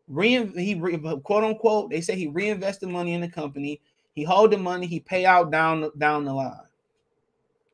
rein, 0.08 0.56
he 0.56 0.74
quote 1.22 1.44
unquote, 1.44 1.90
they 1.90 2.00
say 2.00 2.16
he 2.16 2.28
reinvested 2.28 2.88
money 2.88 3.14
in 3.14 3.20
the 3.20 3.28
company. 3.28 3.80
He 4.14 4.24
hold 4.24 4.50
the 4.50 4.58
money, 4.58 4.86
he 4.86 5.00
pay 5.00 5.24
out 5.24 5.50
down 5.50 5.90
down 5.98 6.24
the 6.24 6.32
line 6.32 6.66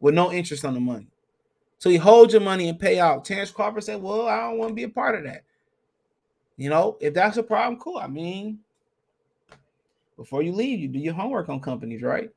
with 0.01 0.15
no 0.15 0.33
interest 0.33 0.65
on 0.65 0.75
the 0.75 0.81
money. 0.81 1.09
So 1.79 1.91
he 1.91 1.97
holds 1.97 2.33
your 2.33 2.43
money 2.43 2.69
and 2.69 2.79
pay 2.79 2.99
out. 2.99 3.25
Terence 3.25 3.51
Crawford 3.51 3.85
said, 3.85 4.03
"Well, 4.03 4.27
I 4.27 4.41
don't 4.41 4.59
want 4.59 4.71
to 4.71 4.75
be 4.75 4.85
a 4.85 4.89
part 4.89 5.15
of 5.15 5.25
that." 5.25 5.45
You 6.57 6.71
know, 6.71 6.97
if 7.01 7.15
that's 7.15 7.37
a 7.37 7.43
problem, 7.43 7.79
cool. 7.81 7.99
I 7.99 8.07
mean, 8.07 8.61
before 10.17 10.43
you 10.43 10.53
leave, 10.53 10.81
you 10.81 10.89
do 10.89 10.99
your 10.99 11.15
homework 11.15 11.49
on 11.49 11.61
companies, 11.61 12.03
right? 12.03 12.31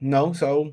No, 0.00 0.32
so 0.32 0.72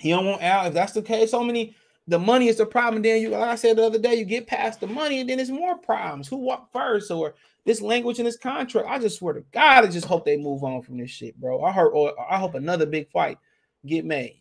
he 0.00 0.10
don't 0.10 0.26
want 0.26 0.42
Al. 0.42 0.66
If 0.66 0.74
that's 0.74 0.92
the 0.92 1.02
case, 1.02 1.30
so 1.30 1.44
many 1.44 1.76
the 2.08 2.18
money 2.18 2.48
is 2.48 2.56
the 2.56 2.66
problem. 2.66 3.02
Then 3.02 3.20
you, 3.20 3.28
like 3.28 3.42
I 3.42 3.54
said 3.54 3.76
the 3.76 3.84
other 3.84 3.98
day, 3.98 4.14
you 4.14 4.24
get 4.24 4.46
past 4.46 4.80
the 4.80 4.86
money, 4.86 5.20
and 5.20 5.30
then 5.30 5.38
it's 5.38 5.50
more 5.50 5.76
problems. 5.76 6.26
Who 6.28 6.38
walked 6.38 6.72
first, 6.72 7.10
or 7.10 7.34
this 7.64 7.80
language 7.80 8.18
in 8.18 8.24
this 8.24 8.36
contract? 8.36 8.88
I 8.88 8.98
just 8.98 9.18
swear 9.18 9.34
to 9.34 9.44
God, 9.52 9.84
I 9.84 9.86
just 9.88 10.06
hope 10.06 10.24
they 10.24 10.36
move 10.36 10.64
on 10.64 10.82
from 10.82 10.98
this 10.98 11.10
shit, 11.10 11.38
bro. 11.40 11.62
I 11.62 11.70
heard, 11.70 11.90
or 11.90 12.14
I 12.20 12.38
hope 12.38 12.54
another 12.54 12.86
big 12.86 13.10
fight 13.10 13.38
get 13.86 14.04
made. 14.04 14.40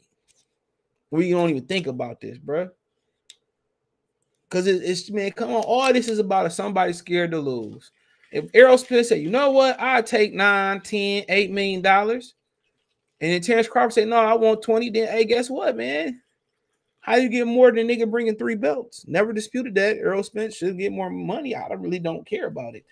We 1.11 1.31
don't 1.31 1.49
even 1.49 1.65
think 1.65 1.87
about 1.87 2.21
this, 2.21 2.37
bro. 2.37 2.69
Cause 4.49 4.65
it, 4.65 4.81
it's 4.83 5.11
man, 5.11 5.31
come 5.31 5.51
on, 5.51 5.61
all 5.61 5.93
this 5.93 6.07
is 6.07 6.17
about 6.17 6.47
is 6.47 6.55
somebody 6.55 6.91
scared 6.93 7.31
to 7.31 7.39
lose. 7.39 7.91
If 8.31 8.49
Errol 8.55 8.79
Spence 8.79 9.09
said, 9.09 9.21
you 9.21 9.29
know 9.29 9.51
what, 9.51 9.79
I 9.79 10.01
take 10.01 10.33
nine, 10.33 10.81
10, 10.81 11.25
8 11.29 11.51
million 11.51 11.81
dollars, 11.81 12.33
and 13.21 13.33
then 13.33 13.41
Terence 13.41 13.67
Crawford 13.67 13.93
said, 13.93 14.07
No, 14.07 14.17
I 14.17 14.33
want 14.33 14.61
20. 14.61 14.89
Then, 14.89 15.07
hey, 15.07 15.25
guess 15.25 15.49
what, 15.49 15.75
man? 15.75 16.21
How 17.01 17.15
you 17.15 17.29
get 17.29 17.47
more 17.47 17.71
than 17.71 17.89
a 17.89 17.93
nigga 17.93 18.09
bringing 18.09 18.35
three 18.35 18.55
belts? 18.55 19.05
Never 19.07 19.33
disputed 19.33 19.75
that. 19.75 19.97
Errol 19.97 20.23
Spence 20.23 20.55
should 20.55 20.77
get 20.77 20.91
more 20.91 21.09
money. 21.09 21.55
I 21.55 21.67
really 21.73 21.99
don't 21.99 22.25
care 22.25 22.47
about 22.47 22.75
it. 22.75 22.85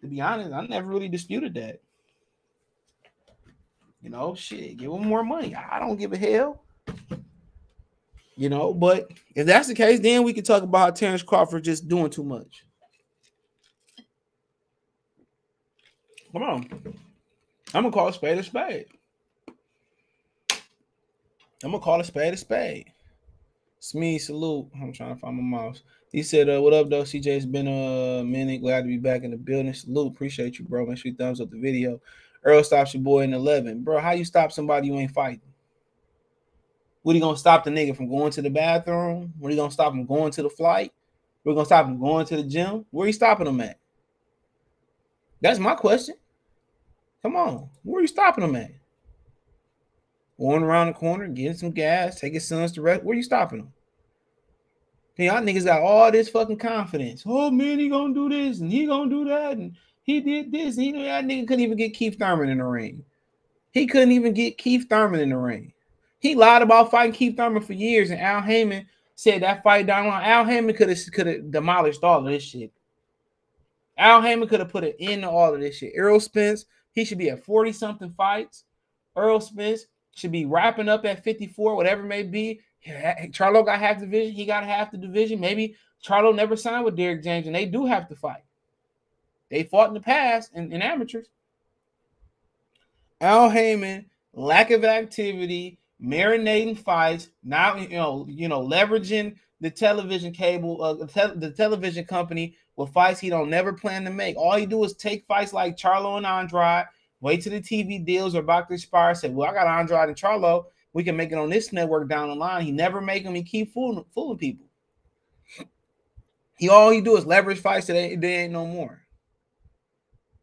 To 0.00 0.06
be 0.06 0.20
honest, 0.20 0.52
I 0.52 0.66
never 0.66 0.88
really 0.88 1.08
disputed 1.08 1.54
that. 1.54 1.80
You 4.02 4.10
know, 4.10 4.34
shit, 4.34 4.78
give 4.78 4.90
him 4.90 5.06
more 5.06 5.22
money. 5.22 5.54
I 5.54 5.78
don't 5.78 5.96
give 5.96 6.12
a 6.12 6.18
hell. 6.18 6.62
You 8.36 8.48
know, 8.48 8.74
but 8.74 9.12
if 9.34 9.46
that's 9.46 9.68
the 9.68 9.74
case, 9.74 10.00
then 10.00 10.24
we 10.24 10.32
can 10.32 10.42
talk 10.42 10.62
about 10.62 10.96
Terence 10.96 11.22
Crawford 11.22 11.64
just 11.64 11.86
doing 11.86 12.10
too 12.10 12.24
much. 12.24 12.64
Come 16.32 16.42
on. 16.42 16.94
I'm 17.74 17.84
gonna 17.84 17.92
call 17.92 18.08
a 18.08 18.12
spade 18.12 18.38
a 18.38 18.42
spade. 18.42 18.86
I'm 21.64 21.70
gonna 21.70 21.80
call 21.80 22.00
a 22.00 22.04
spade 22.04 22.34
a 22.34 22.36
spade. 22.36 22.92
Smee, 23.78 24.18
salute. 24.18 24.68
I'm 24.74 24.92
trying 24.92 25.14
to 25.14 25.20
find 25.20 25.36
my 25.36 25.58
mouse. 25.58 25.82
He 26.12 26.22
said, 26.22 26.48
uh, 26.48 26.60
what 26.60 26.74
up, 26.74 26.90
though? 26.90 27.02
CJ, 27.02 27.26
it's 27.26 27.46
been 27.46 27.66
a 27.66 28.22
minute. 28.22 28.60
Glad 28.60 28.82
to 28.82 28.88
be 28.88 28.98
back 28.98 29.22
in 29.22 29.30
the 29.30 29.36
building. 29.36 29.72
Salute. 29.72 30.12
Appreciate 30.12 30.58
you, 30.58 30.64
bro. 30.66 30.84
Make 30.84 30.98
sure 30.98 31.10
you 31.10 31.16
thumbs 31.16 31.40
up 31.40 31.50
the 31.50 31.58
video. 31.58 32.00
Earl 32.44 32.62
stops 32.62 32.92
your 32.94 33.02
boy 33.02 33.22
in 33.22 33.32
11. 33.32 33.82
Bro, 33.82 34.00
how 34.00 34.12
you 34.12 34.24
stop 34.24 34.52
somebody 34.52 34.88
you 34.88 34.98
ain't 34.98 35.12
fighting? 35.12 35.40
What 37.02 37.12
are 37.12 37.16
you 37.16 37.22
gonna 37.22 37.36
stop 37.36 37.64
the 37.64 37.70
nigga 37.70 37.96
from 37.96 38.08
going 38.08 38.30
to 38.32 38.42
the 38.42 38.50
bathroom? 38.50 39.32
What 39.38 39.48
are 39.48 39.50
you 39.52 39.60
gonna 39.60 39.72
stop 39.72 39.92
him 39.92 40.06
going 40.06 40.30
to 40.32 40.42
the 40.42 40.50
flight? 40.50 40.92
We're 41.42 41.54
gonna 41.54 41.66
stop 41.66 41.86
him 41.86 41.98
going 41.98 42.26
to 42.26 42.36
the 42.36 42.44
gym. 42.44 42.84
Where 42.90 43.04
are 43.04 43.06
you 43.08 43.12
stopping 43.12 43.46
him 43.46 43.60
at? 43.60 43.78
That's 45.40 45.58
my 45.58 45.74
question. 45.74 46.14
Come 47.22 47.36
on, 47.36 47.68
where 47.84 48.00
are 48.00 48.02
you 48.02 48.08
stopping 48.08 48.44
him 48.44 48.56
at? 48.56 48.72
Going 50.40 50.64
around 50.64 50.88
the 50.88 50.94
corner, 50.94 51.28
getting 51.28 51.56
some 51.56 51.70
gas, 51.70 52.18
taking 52.18 52.40
sons 52.40 52.72
to 52.72 52.82
rest. 52.82 53.04
Where 53.04 53.14
are 53.14 53.16
you 53.16 53.22
stopping 53.22 53.60
him? 53.60 53.72
Hey, 55.14 55.26
y'all 55.26 55.42
niggas 55.42 55.66
got 55.66 55.82
all 55.82 56.10
this 56.10 56.30
fucking 56.30 56.56
confidence. 56.56 57.22
Oh 57.26 57.50
man, 57.50 57.78
he 57.78 57.88
gonna 57.88 58.14
do 58.14 58.28
this 58.28 58.60
and 58.60 58.72
he 58.72 58.86
gonna 58.86 59.10
do 59.10 59.24
that 59.26 59.52
and 59.52 59.76
he 60.02 60.20
did 60.20 60.50
this. 60.50 60.76
And 60.78 60.86
he 60.86 60.92
that 61.04 61.24
nigga 61.24 61.46
couldn't 61.46 61.64
even 61.64 61.76
get 61.76 61.94
Keith 61.94 62.18
Thurman 62.18 62.48
in 62.48 62.58
the 62.58 62.64
ring. 62.64 63.04
He 63.72 63.86
couldn't 63.86 64.12
even 64.12 64.32
get 64.32 64.58
Keith 64.58 64.88
Thurman 64.88 65.20
in 65.20 65.30
the 65.30 65.36
ring. 65.36 65.72
He 66.18 66.34
lied 66.34 66.62
about 66.62 66.90
fighting 66.90 67.12
Keith 67.12 67.36
Thurman 67.36 67.62
for 67.62 67.72
years, 67.72 68.10
and 68.10 68.20
Al 68.20 68.40
Haymon 68.40 68.86
said 69.14 69.42
that 69.42 69.62
fight 69.62 69.86
down 69.86 70.06
on 70.06 70.22
Al 70.22 70.44
Haymon 70.44 70.74
could 70.74 70.88
have 70.88 70.98
could 71.12 71.26
have 71.26 71.50
demolished 71.50 72.02
all 72.02 72.18
of 72.18 72.24
this 72.24 72.42
shit. 72.42 72.72
Al 73.98 74.22
Haymon 74.22 74.48
could 74.48 74.60
have 74.60 74.70
put 74.70 74.84
an 74.84 74.94
end 74.98 75.22
to 75.22 75.30
all 75.30 75.54
of 75.54 75.60
this 75.60 75.76
shit. 75.76 75.92
Errol 75.94 76.20
Spence 76.20 76.64
he 76.92 77.04
should 77.04 77.18
be 77.18 77.30
at 77.30 77.44
40 77.44 77.72
something 77.72 78.10
fights. 78.10 78.64
Earl 79.16 79.40
Spence 79.40 79.86
should 80.14 80.32
be 80.32 80.44
wrapping 80.44 80.88
up 80.88 81.04
at 81.04 81.24
54, 81.24 81.74
whatever 81.74 82.02
may 82.02 82.22
be. 82.22 82.60
Charlo 82.86 83.64
got 83.64 83.78
half 83.78 84.00
the 84.00 84.06
division. 84.06 84.34
He 84.34 84.44
got 84.44 84.64
half 84.64 84.90
the 84.90 84.98
division. 84.98 85.40
Maybe 85.40 85.76
Charlo 86.04 86.34
never 86.34 86.56
signed 86.56 86.84
with 86.84 86.96
Derrick 86.96 87.22
James, 87.22 87.46
and 87.46 87.54
they 87.54 87.66
do 87.66 87.86
have 87.86 88.08
to 88.08 88.16
fight. 88.16 88.42
They 89.50 89.64
fought 89.64 89.88
in 89.88 89.94
the 89.94 90.00
past 90.00 90.50
in, 90.54 90.72
in 90.72 90.82
amateurs. 90.82 91.28
Al 93.20 93.50
Haymon, 93.50 94.06
lack 94.32 94.70
of 94.70 94.84
activity, 94.84 95.78
marinating 96.02 96.78
fights, 96.78 97.28
now 97.44 97.76
you 97.76 97.90
know, 97.90 98.26
you 98.28 98.48
know, 98.48 98.60
leveraging 98.60 99.36
the 99.60 99.70
television 99.70 100.32
cable, 100.32 100.82
uh, 100.82 101.06
te- 101.06 101.38
the 101.38 101.52
television 101.52 102.04
company 102.04 102.56
with 102.76 102.92
fights 102.92 103.20
he 103.20 103.28
don't 103.30 103.50
never 103.50 103.72
plan 103.72 104.04
to 104.04 104.10
make. 104.10 104.36
All 104.36 104.56
he 104.56 104.66
do 104.66 104.82
is 104.84 104.94
take 104.94 105.26
fights 105.26 105.52
like 105.52 105.76
Charlo 105.76 106.16
and 106.16 106.26
Andrade, 106.26 106.86
wait 107.20 107.42
till 107.42 107.52
the 107.52 107.60
TV 107.60 108.04
deals 108.04 108.34
about 108.34 108.68
to 108.68 108.74
expire. 108.74 109.14
Say, 109.14 109.28
well, 109.28 109.50
I 109.50 109.54
got 109.54 109.66
Andrade 109.66 110.08
and 110.08 110.16
Charlo. 110.16 110.64
We 110.92 111.04
can 111.04 111.16
make 111.16 111.32
it 111.32 111.38
on 111.38 111.50
this 111.50 111.72
network 111.72 112.08
down 112.08 112.28
the 112.28 112.34
line. 112.34 112.64
He 112.64 112.72
never 112.72 113.00
make 113.00 113.24
them. 113.24 113.34
He 113.34 113.42
keep 113.42 113.72
fooling, 113.72 114.04
fooling 114.14 114.38
people. 114.38 114.66
He 116.58 116.68
all 116.68 116.90
he 116.90 117.00
do 117.00 117.16
is 117.16 117.26
leverage 117.26 117.58
fights 117.58 117.86
that 117.86 117.94
they, 117.94 118.14
they 118.14 118.34
ain't 118.44 118.52
no 118.52 118.66
more. 118.66 119.02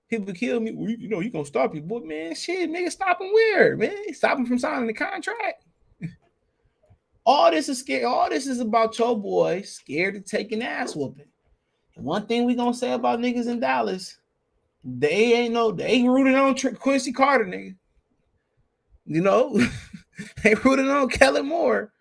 People 0.09 0.33
kill 0.33 0.59
me. 0.59 0.71
Well, 0.71 0.89
you 0.89 1.07
know, 1.07 1.19
you 1.19 1.29
gonna 1.29 1.45
stop 1.45 1.75
you, 1.75 1.81
boy, 1.81 1.99
man. 1.99 2.33
Shit, 2.33 2.69
nigga, 2.69 2.91
stop 2.91 3.21
him 3.21 3.31
weird, 3.31 3.79
man? 3.79 4.13
Stop 4.13 4.39
him 4.39 4.45
from 4.45 4.57
signing 4.57 4.87
the 4.87 4.93
contract. 4.93 5.65
all 7.25 7.51
this 7.51 7.69
is 7.69 7.79
scared. 7.79 8.05
All 8.05 8.27
this 8.27 8.47
is 8.47 8.59
about 8.59 8.97
your 8.97 9.17
boy 9.17 9.61
scared 9.61 10.15
to 10.15 10.21
take 10.21 10.51
an 10.51 10.63
ass 10.63 10.95
whooping. 10.95 11.27
One 12.01 12.25
thing 12.25 12.45
we 12.45 12.55
gonna 12.55 12.73
say 12.73 12.91
about 12.91 13.19
niggas 13.19 13.47
in 13.47 13.59
Dallas, 13.59 14.17
they 14.83 15.33
ain't 15.33 15.53
no, 15.53 15.71
they 15.71 16.03
rooting 16.03 16.35
on 16.35 16.55
Quincy 16.75 17.11
Carter, 17.11 17.45
nigga. 17.45 17.75
You 19.05 19.21
know, 19.21 19.59
they 20.43 20.55
rooting 20.55 20.89
on 20.89 21.09
Kellen 21.09 21.47
Moore. 21.47 21.91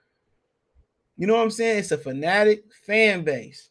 You 1.16 1.26
know 1.26 1.34
what 1.34 1.42
I'm 1.42 1.50
saying? 1.50 1.78
It's 1.78 1.90
a 1.90 1.98
fanatic 1.98 2.64
fan 2.86 3.24
base. 3.24 3.70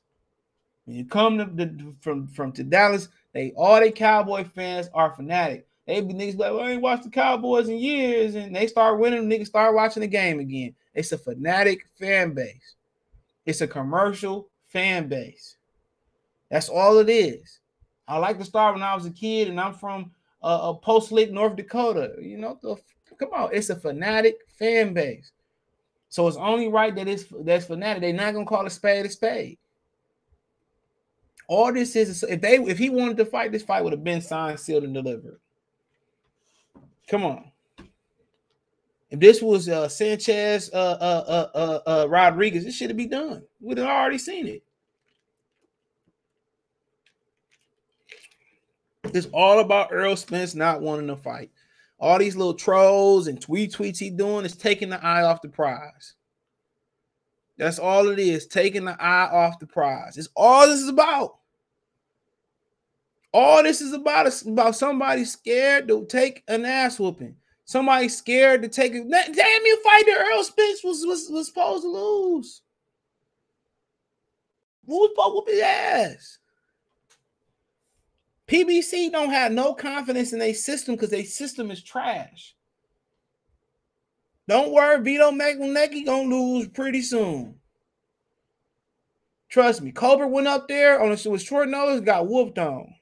When 0.85 0.97
you 0.97 1.05
come 1.05 1.37
to 1.37 1.45
the, 1.45 1.93
from 2.01 2.27
from 2.27 2.51
to 2.53 2.63
Dallas, 2.63 3.09
they 3.33 3.51
all 3.55 3.79
they 3.79 3.91
Cowboy 3.91 4.45
fans 4.45 4.89
are 4.93 5.13
fanatic. 5.13 5.67
They 5.85 6.01
be 6.01 6.13
niggas 6.13 6.37
like, 6.37 6.51
well, 6.51 6.61
I 6.61 6.71
ain't 6.71 6.81
watched 6.81 7.03
the 7.03 7.09
Cowboys 7.09 7.69
in 7.69 7.77
years, 7.77 8.35
and 8.35 8.55
they 8.55 8.67
start 8.67 8.99
winning. 8.99 9.29
Niggas 9.29 9.47
start 9.47 9.75
watching 9.75 10.01
the 10.01 10.07
game 10.07 10.39
again. 10.39 10.75
It's 10.93 11.11
a 11.11 11.17
fanatic 11.17 11.85
fan 11.97 12.33
base. 12.33 12.75
It's 13.45 13.61
a 13.61 13.67
commercial 13.67 14.49
fan 14.67 15.07
base. 15.07 15.56
That's 16.49 16.69
all 16.69 16.97
it 16.99 17.09
is. 17.09 17.59
I 18.07 18.17
like 18.17 18.37
to 18.39 18.45
start 18.45 18.75
when 18.75 18.83
I 18.83 18.95
was 18.95 19.05
a 19.05 19.11
kid, 19.11 19.49
and 19.49 19.59
I'm 19.59 19.73
from 19.73 20.11
uh, 20.41 20.73
Post 20.73 21.11
Lick, 21.11 21.31
North 21.31 21.55
Dakota. 21.55 22.13
You 22.21 22.37
know, 22.37 22.57
the, 22.61 22.77
come 23.17 23.29
on, 23.33 23.49
it's 23.53 23.69
a 23.69 23.75
fanatic 23.75 24.37
fan 24.57 24.93
base. 24.93 25.31
So 26.09 26.27
it's 26.27 26.37
only 26.37 26.69
right 26.69 26.95
that 26.95 27.07
it's 27.07 27.25
that's 27.41 27.65
fanatic. 27.65 28.01
They're 28.01 28.13
not 28.13 28.33
gonna 28.33 28.45
call 28.45 28.65
a 28.65 28.69
spade 28.69 29.05
a 29.05 29.09
spade. 29.09 29.57
All 31.47 31.73
this 31.73 31.95
is 31.95 32.23
if 32.23 32.41
they 32.41 32.55
if 32.57 32.77
he 32.77 32.89
wanted 32.89 33.17
to 33.17 33.25
fight, 33.25 33.51
this 33.51 33.63
fight 33.63 33.83
would 33.83 33.93
have 33.93 34.03
been 34.03 34.21
signed, 34.21 34.59
sealed, 34.59 34.83
and 34.83 34.93
delivered. 34.93 35.39
Come 37.09 37.25
on. 37.25 37.51
If 39.09 39.19
this 39.21 39.41
was 39.41 39.69
uh, 39.69 39.87
Sanchez, 39.87 40.69
uh, 40.73 40.75
uh, 40.75 41.23
uh, 41.27 41.57
uh, 41.57 41.89
uh 41.89 42.07
Rodriguez, 42.09 42.65
it 42.65 42.73
should 42.73 42.89
have 42.89 42.97
been 42.97 43.09
done. 43.09 43.43
We'd 43.61 43.77
have 43.77 43.87
already 43.87 44.17
seen 44.17 44.47
it. 44.47 44.63
It's 49.17 49.27
all 49.33 49.59
about 49.59 49.89
Earl 49.91 50.15
Spence 50.15 50.55
not 50.55 50.81
wanting 50.81 51.07
to 51.07 51.15
fight. 51.15 51.51
All 51.99 52.19
these 52.19 52.35
little 52.35 52.53
trolls 52.53 53.27
and 53.27 53.41
tweet 53.41 53.73
tweets 53.73 53.97
he 53.97 54.09
doing 54.09 54.45
is 54.45 54.55
taking 54.55 54.89
the 54.89 55.03
eye 55.03 55.23
off 55.23 55.41
the 55.41 55.49
prize. 55.49 56.13
That's 57.57 57.79
all 57.79 58.09
it 58.09 58.19
is, 58.19 58.45
taking 58.45 58.85
the 58.85 59.01
eye 59.01 59.29
off 59.31 59.59
the 59.59 59.65
prize. 59.65 60.17
It's 60.17 60.29
all 60.35 60.67
this 60.67 60.79
is 60.79 60.89
about. 60.89 61.37
All 63.33 63.63
this 63.63 63.81
is 63.81 63.93
about 63.93 64.27
is 64.27 64.45
about 64.45 64.75
somebody 64.75 65.25
scared 65.25 65.87
to 65.87 66.05
take 66.05 66.43
an 66.47 66.65
ass 66.65 66.99
whooping. 66.99 67.35
Somebody 67.65 68.07
scared 68.09 68.61
to 68.61 68.69
take 68.69 68.93
it. 68.93 69.09
Damn 69.09 69.65
you 69.65 69.83
fight 69.83 70.05
that 70.05 70.25
Earl 70.31 70.43
Spence 70.43 70.83
was, 70.83 71.05
was, 71.05 71.27
was 71.29 71.47
supposed 71.47 71.83
to 71.83 71.89
lose. 71.89 72.61
Who 74.85 74.99
was 74.99 75.09
supposed 75.11 75.27
to 75.27 75.33
whoop 75.33 75.47
his 75.49 75.61
ass? 75.61 76.37
PBC 78.47 79.11
don't 79.11 79.29
have 79.29 79.51
no 79.51 79.73
confidence 79.73 80.31
in 80.33 80.39
their 80.39 80.53
system 80.53 80.95
because 80.95 81.09
their 81.09 81.25
system 81.25 81.69
is 81.69 81.83
trash. 81.83 82.55
Don't 84.47 84.71
worry, 84.71 85.01
Vito 85.03 85.31
Mielnicki 85.31 86.05
gonna 86.05 86.33
lose 86.33 86.69
pretty 86.69 87.01
soon. 87.01 87.55
Trust 89.49 89.81
me. 89.81 89.91
Colbert 89.91 90.27
went 90.27 90.47
up 90.47 90.67
there 90.67 91.01
on 91.01 91.11
a 91.11 91.29
with 91.29 91.41
short 91.41 91.69
nose, 91.69 92.01
got 92.01 92.27
whooped 92.27 92.57
on. 92.57 92.93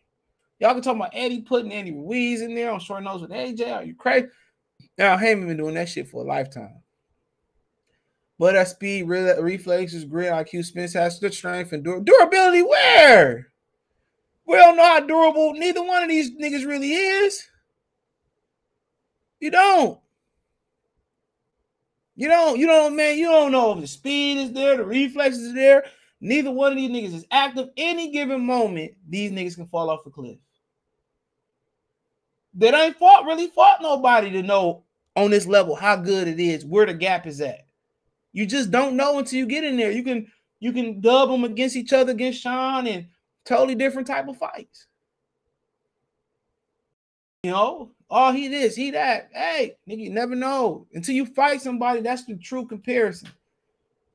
Y'all 0.59 0.73
can 0.73 0.81
talk 0.81 0.95
about 0.95 1.11
Eddie 1.13 1.41
putting 1.41 1.71
Andy 1.71 1.91
Ruiz 1.91 2.41
in 2.41 2.55
there 2.55 2.71
on 2.71 2.79
short 2.79 3.03
nose 3.03 3.21
with 3.21 3.31
AJ. 3.31 3.75
Are 3.75 3.83
you 3.83 3.95
crazy? 3.95 4.27
Now 4.97 5.17
Haymon 5.17 5.47
been 5.47 5.57
doing 5.57 5.75
that 5.75 5.89
shit 5.89 6.07
for 6.07 6.23
a 6.23 6.27
lifetime. 6.27 6.81
But 8.37 8.53
that 8.53 8.67
speed, 8.67 9.03
reflexes, 9.03 10.05
grit, 10.05 10.31
IQ, 10.31 10.65
Spence 10.65 10.93
has 10.93 11.19
the 11.19 11.31
strength 11.31 11.71
and 11.71 11.83
dur- 11.83 12.01
durability. 12.01 12.63
Where? 12.63 13.51
We 14.45 14.55
don't 14.57 14.77
know 14.77 14.83
how 14.83 14.99
durable 14.99 15.53
neither 15.53 15.83
one 15.83 16.03
of 16.03 16.09
these 16.09 16.31
niggas 16.31 16.65
really 16.65 16.91
is. 16.91 17.43
You 19.39 19.51
don't. 19.51 19.99
You 22.15 22.29
don't, 22.29 22.57
you 22.57 22.65
don't, 22.65 22.95
man, 22.95 23.17
you 23.17 23.25
don't 23.25 23.51
know 23.51 23.73
if 23.73 23.81
the 23.81 23.87
speed 23.87 24.37
is 24.37 24.53
there, 24.53 24.77
the 24.77 24.85
reflexes 24.85 25.51
are 25.51 25.55
there. 25.55 25.85
Neither 26.21 26.49
one 26.49 26.71
of 26.71 26.77
these 26.77 26.89
niggas 26.89 27.13
is 27.13 27.25
active. 27.29 27.69
Any 27.75 28.11
given 28.11 28.45
moment, 28.45 28.93
these 29.07 29.31
niggas 29.31 29.55
can 29.55 29.67
fall 29.67 29.89
off 29.89 30.05
a 30.05 30.09
cliff. 30.09 30.37
They 32.53 32.69
ain't 32.69 32.97
fought 32.97 33.25
really 33.25 33.47
fought 33.47 33.81
nobody 33.81 34.31
to 34.31 34.41
know 34.41 34.83
on 35.17 35.29
this 35.29 35.45
level 35.45 35.75
how 35.75 35.97
good 35.97 36.27
it 36.27 36.39
is, 36.39 36.65
where 36.65 36.85
the 36.85 36.93
gap 36.93 37.27
is 37.27 37.41
at. 37.41 37.67
You 38.31 38.45
just 38.45 38.71
don't 38.71 38.95
know 38.95 39.19
until 39.19 39.39
you 39.39 39.45
get 39.45 39.65
in 39.65 39.75
there. 39.75 39.91
You 39.91 40.03
can 40.03 40.27
you 40.59 40.71
can 40.71 41.01
dub 41.01 41.29
them 41.29 41.43
against 41.43 41.75
each 41.75 41.91
other 41.91 42.13
against 42.13 42.41
Shawn 42.41 42.87
and 42.87 43.07
totally 43.45 43.75
different 43.75 44.07
type 44.07 44.27
of 44.27 44.37
fights. 44.37 44.87
You 47.43 47.51
know, 47.51 47.91
all 48.09 48.31
he 48.31 48.47
this, 48.47 48.75
he 48.75 48.91
that. 48.91 49.29
Hey, 49.31 49.77
nigga, 49.87 49.99
you 49.99 50.09
never 50.09 50.35
know 50.35 50.87
until 50.93 51.15
you 51.15 51.25
fight 51.25 51.61
somebody. 51.61 52.01
That's 52.01 52.25
the 52.25 52.35
true 52.35 52.65
comparison. 52.65 53.29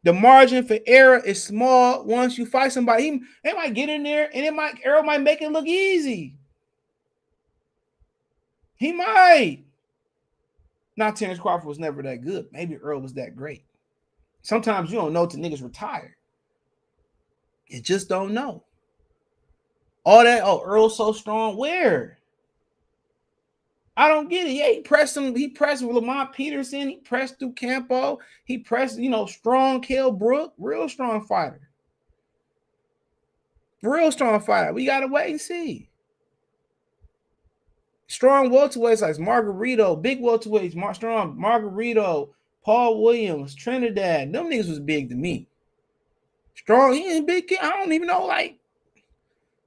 The 0.02 0.12
margin 0.12 0.64
for 0.64 0.78
error 0.86 1.18
is 1.18 1.42
small 1.42 2.04
once 2.04 2.38
you 2.38 2.46
fight 2.46 2.72
somebody. 2.72 3.02
He, 3.04 3.22
they 3.44 3.52
might 3.52 3.74
get 3.74 3.88
in 3.88 4.02
there 4.02 4.30
and 4.34 4.44
it 4.44 4.54
might 4.54 4.80
error 4.82 5.02
might 5.02 5.20
make 5.20 5.42
it 5.42 5.52
look 5.52 5.66
easy. 5.66 6.34
He 8.76 8.92
might. 8.92 9.62
Now 10.96 11.10
Terence 11.10 11.38
Crawford 11.38 11.68
was 11.68 11.78
never 11.78 12.02
that 12.02 12.22
good. 12.22 12.48
Maybe 12.50 12.76
Earl 12.76 13.00
was 13.00 13.14
that 13.14 13.36
great. 13.36 13.62
Sometimes 14.42 14.90
you 14.90 14.96
don't 14.96 15.12
know 15.12 15.26
till 15.26 15.40
niggas 15.40 15.62
retire. 15.62 16.16
You 17.68 17.80
just 17.80 18.08
don't 18.08 18.32
know. 18.32 18.64
All 20.04 20.24
that, 20.24 20.42
oh, 20.44 20.62
Earl's 20.64 20.96
so 20.96 21.12
strong. 21.12 21.56
Where? 21.56 22.18
I 23.96 24.08
don't 24.08 24.30
get 24.30 24.46
it. 24.46 24.52
Yeah, 24.52 24.68
he 24.70 24.80
pressed 24.80 25.16
him. 25.16 25.36
He 25.36 25.48
pressed 25.48 25.82
Lamont 25.82 26.32
Peterson. 26.32 26.88
He 26.88 26.96
pressed 26.96 27.38
through 27.38 27.52
Campo. 27.52 28.18
He 28.44 28.56
pressed, 28.56 28.98
you 28.98 29.10
know, 29.10 29.26
strong 29.26 29.82
Kell 29.82 30.10
Brook, 30.10 30.54
real 30.58 30.88
strong 30.88 31.26
fighter. 31.26 31.68
Real 33.82 34.10
strong 34.10 34.40
fighter. 34.40 34.72
We 34.72 34.86
gotta 34.86 35.06
wait 35.06 35.30
and 35.30 35.40
see. 35.40 35.90
Strong 38.06 38.50
welterweights 38.50 39.02
like 39.02 39.16
Margarito, 39.16 40.00
big 40.00 40.20
welterweights, 40.20 40.74
Mar- 40.74 40.94
strong 40.94 41.36
Margarito, 41.36 42.30
Paul 42.64 43.02
Williams, 43.02 43.54
Trinidad. 43.54 44.32
Them 44.32 44.46
niggas 44.46 44.68
was 44.68 44.80
big 44.80 45.10
to 45.10 45.14
me. 45.14 45.46
Strong, 46.54 46.94
he 46.94 47.16
ain't 47.16 47.26
big. 47.26 47.52
I 47.60 47.70
don't 47.70 47.92
even 47.92 48.08
know, 48.08 48.26
like 48.26 48.59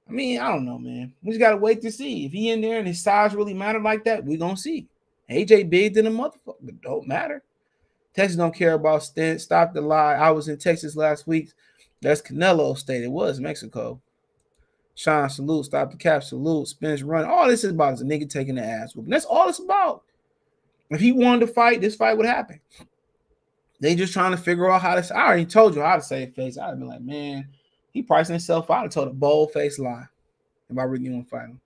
I 0.07 0.11
mean, 0.11 0.39
I 0.39 0.49
don't 0.49 0.65
know, 0.65 0.77
man. 0.77 1.13
We 1.23 1.31
just 1.31 1.39
gotta 1.39 1.57
wait 1.57 1.81
to 1.81 1.91
see 1.91 2.25
if 2.25 2.31
he 2.31 2.49
in 2.49 2.61
there 2.61 2.79
and 2.79 2.87
his 2.87 3.01
size 3.01 3.35
really 3.35 3.53
matter 3.53 3.79
like 3.79 4.03
that. 4.05 4.25
We 4.25 4.37
gonna 4.37 4.57
see. 4.57 4.87
AJ 5.29 5.69
big 5.69 5.93
than 5.93 6.07
a 6.07 6.11
motherfucker, 6.11 6.81
don't 6.81 7.07
matter. 7.07 7.41
Texas 8.13 8.37
don't 8.37 8.53
care 8.53 8.73
about 8.73 9.03
stand. 9.03 9.41
Stop 9.41 9.73
the 9.73 9.81
lie. 9.81 10.13
I 10.13 10.29
was 10.31 10.47
in 10.47 10.57
Texas 10.57 10.95
last 10.95 11.25
week. 11.25 11.51
That's 12.01 12.21
Canelo 12.21 12.77
State. 12.77 13.03
It 13.03 13.11
was 13.11 13.39
Mexico. 13.39 13.99
Sean 14.95 15.29
salute. 15.29 15.65
Stop 15.65 15.91
the 15.91 15.97
cap. 15.97 16.23
Salute. 16.23 16.67
Spence 16.67 17.01
run. 17.01 17.25
All 17.25 17.47
this 17.47 17.63
is 17.63 17.71
about 17.71 17.93
is 17.93 18.01
a 18.01 18.05
nigga 18.05 18.29
taking 18.29 18.55
the 18.55 18.63
ass 18.63 18.95
whooping. 18.95 19.09
That's 19.09 19.25
all 19.25 19.49
it's 19.49 19.59
about. 19.59 20.03
If 20.89 20.99
he 20.99 21.11
wanted 21.11 21.47
to 21.47 21.53
fight, 21.53 21.81
this 21.81 21.95
fight 21.95 22.15
would 22.15 22.25
happen. 22.25 22.59
They 23.79 23.95
just 23.95 24.13
trying 24.13 24.31
to 24.31 24.37
figure 24.37 24.69
out 24.69 24.81
how 24.81 24.95
to. 24.95 25.03
Say, 25.03 25.15
I 25.15 25.25
already 25.25 25.45
told 25.45 25.75
you 25.75 25.81
how 25.81 25.95
to 25.95 26.01
save 26.01 26.35
face. 26.35 26.57
I'd 26.57 26.79
be 26.79 26.85
like, 26.85 27.01
man, 27.01 27.47
he 27.93 28.01
pricing 28.01 28.33
himself 28.33 28.69
out. 28.69 28.85
I 28.85 28.87
told 28.87 29.07
a 29.07 29.11
bold 29.11 29.53
faced 29.53 29.79
lie. 29.79 30.07
If 30.69 30.77
I 30.77 30.83
really 30.83 31.09
want 31.09 31.25
to 31.25 31.29
fight 31.29 31.49
him, 31.49 31.61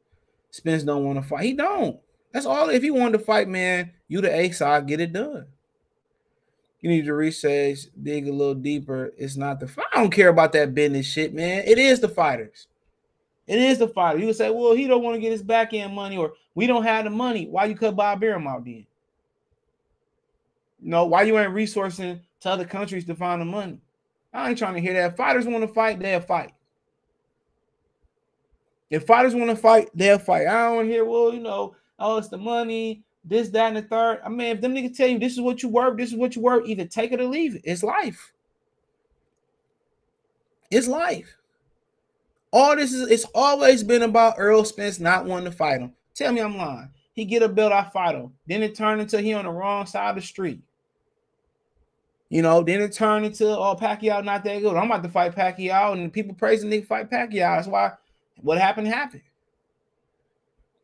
Spence 0.51 0.83
don't 0.83 1.05
want 1.05 1.21
to 1.21 1.27
fight. 1.27 1.45
He 1.45 1.53
don't. 1.53 1.99
That's 2.31 2.45
all. 2.45 2.69
If 2.69 2.83
he 2.83 2.91
wanted 2.91 3.17
to 3.17 3.23
fight, 3.23 3.47
man, 3.47 3.91
you 4.07 4.21
the 4.21 4.35
A 4.35 4.51
side, 4.51 4.87
get 4.87 4.99
it 4.99 5.13
done. 5.13 5.47
You 6.81 6.89
need 6.89 7.05
to 7.05 7.13
research, 7.13 7.79
dig 8.01 8.27
a 8.27 8.31
little 8.31 8.53
deeper. 8.53 9.13
It's 9.17 9.35
not 9.35 9.59
the. 9.59 9.69
I 9.93 10.01
don't 10.01 10.11
care 10.11 10.29
about 10.29 10.51
that 10.53 10.75
business 10.75 11.05
shit, 11.05 11.33
man. 11.33 11.63
It 11.65 11.79
is 11.79 11.99
the 11.99 12.09
fighters. 12.09 12.67
It 13.47 13.59
is 13.59 13.79
the 13.79 13.87
fighter. 13.87 14.19
You 14.19 14.27
would 14.27 14.35
say, 14.35 14.49
well, 14.49 14.73
he 14.73 14.87
don't 14.87 15.03
want 15.03 15.15
to 15.15 15.21
get 15.21 15.31
his 15.31 15.41
back 15.41 15.73
end 15.73 15.95
money, 15.95 16.17
or 16.17 16.33
we 16.53 16.67
don't 16.67 16.83
have 16.83 17.05
the 17.05 17.09
money. 17.09 17.47
Why 17.47 17.65
you 17.65 17.75
cut 17.75 17.95
Bob 17.95 18.21
Arum 18.21 18.45
out 18.45 18.65
then? 18.65 18.85
Know, 20.81 21.05
why 21.05 21.23
you 21.23 21.39
ain't 21.39 21.53
resourcing 21.53 22.19
to 22.41 22.49
other 22.49 22.65
countries 22.65 23.05
to 23.05 23.15
find 23.15 23.41
the 23.41 23.45
money? 23.45 23.79
I 24.37 24.49
ain't 24.49 24.57
trying 24.59 24.75
to 24.75 24.79
hear 24.79 24.93
that. 24.93 25.17
Fighters 25.17 25.47
want 25.47 25.67
to 25.67 25.73
fight, 25.73 25.99
they'll 25.99 26.21
fight. 26.21 26.51
If 28.91 29.05
fighters 29.05 29.33
want 29.33 29.49
to 29.49 29.55
fight, 29.55 29.89
they'll 29.95 30.19
fight. 30.19 30.47
I 30.47 30.69
don't 30.69 30.85
hear, 30.85 31.03
well, 31.05 31.33
you 31.33 31.39
know, 31.39 31.75
oh, 31.97 32.17
it's 32.17 32.29
the 32.29 32.37
money, 32.37 33.03
this, 33.25 33.49
that, 33.49 33.69
and 33.69 33.77
the 33.77 33.81
third. 33.81 34.21
I 34.23 34.29
mean, 34.29 34.55
if 34.55 34.61
them 34.61 34.75
niggas 34.75 34.95
tell 34.95 35.07
you 35.07 35.17
this 35.17 35.33
is 35.33 35.41
what 35.41 35.63
you 35.63 35.69
work, 35.69 35.97
this 35.97 36.11
is 36.11 36.15
what 36.15 36.35
you 36.35 36.43
work, 36.43 36.67
either 36.67 36.85
take 36.85 37.11
it 37.11 37.19
or 37.19 37.25
leave 37.25 37.55
it. 37.55 37.61
It's 37.63 37.81
life. 37.81 38.31
It's 40.69 40.87
life. 40.87 41.35
All 42.53 42.75
this 42.75 42.93
is 42.93 43.09
it's 43.09 43.25
always 43.33 43.83
been 43.83 44.03
about 44.03 44.35
Earl 44.37 44.63
Spence 44.63 44.99
not 44.99 45.25
wanting 45.25 45.51
to 45.51 45.57
fight 45.57 45.81
him. 45.81 45.93
Tell 46.13 46.31
me 46.31 46.41
I'm 46.41 46.57
lying. 46.57 46.91
He 47.13 47.25
get 47.25 47.43
a 47.43 47.49
belt, 47.49 47.73
I 47.73 47.89
fight 47.89 48.15
him. 48.15 48.33
Then 48.47 48.61
it 48.61 48.75
turned 48.75 49.01
into 49.01 49.19
he 49.19 49.33
on 49.33 49.45
the 49.45 49.51
wrong 49.51 49.87
side 49.87 50.11
of 50.11 50.15
the 50.15 50.21
street. 50.21 50.61
You 52.29 52.41
know, 52.41 52.61
then 52.61 52.81
it 52.81 52.91
turned 52.91 53.25
into 53.25 53.47
oh 53.47 53.75
Pacquiao 53.79 54.23
not 54.23 54.43
that 54.43 54.61
good. 54.61 54.75
I'm 54.75 54.91
about 54.91 55.03
to 55.03 55.09
fight 55.09 55.35
Pacquiao, 55.35 55.93
and 55.93 56.11
people 56.11 56.35
praising 56.35 56.69
they 56.69 56.81
fight 56.81 57.09
Pacquiao. 57.09 57.55
That's 57.55 57.67
why 57.67 57.93
what 58.41 58.57
happened 58.57 58.87
happened. 58.87 59.23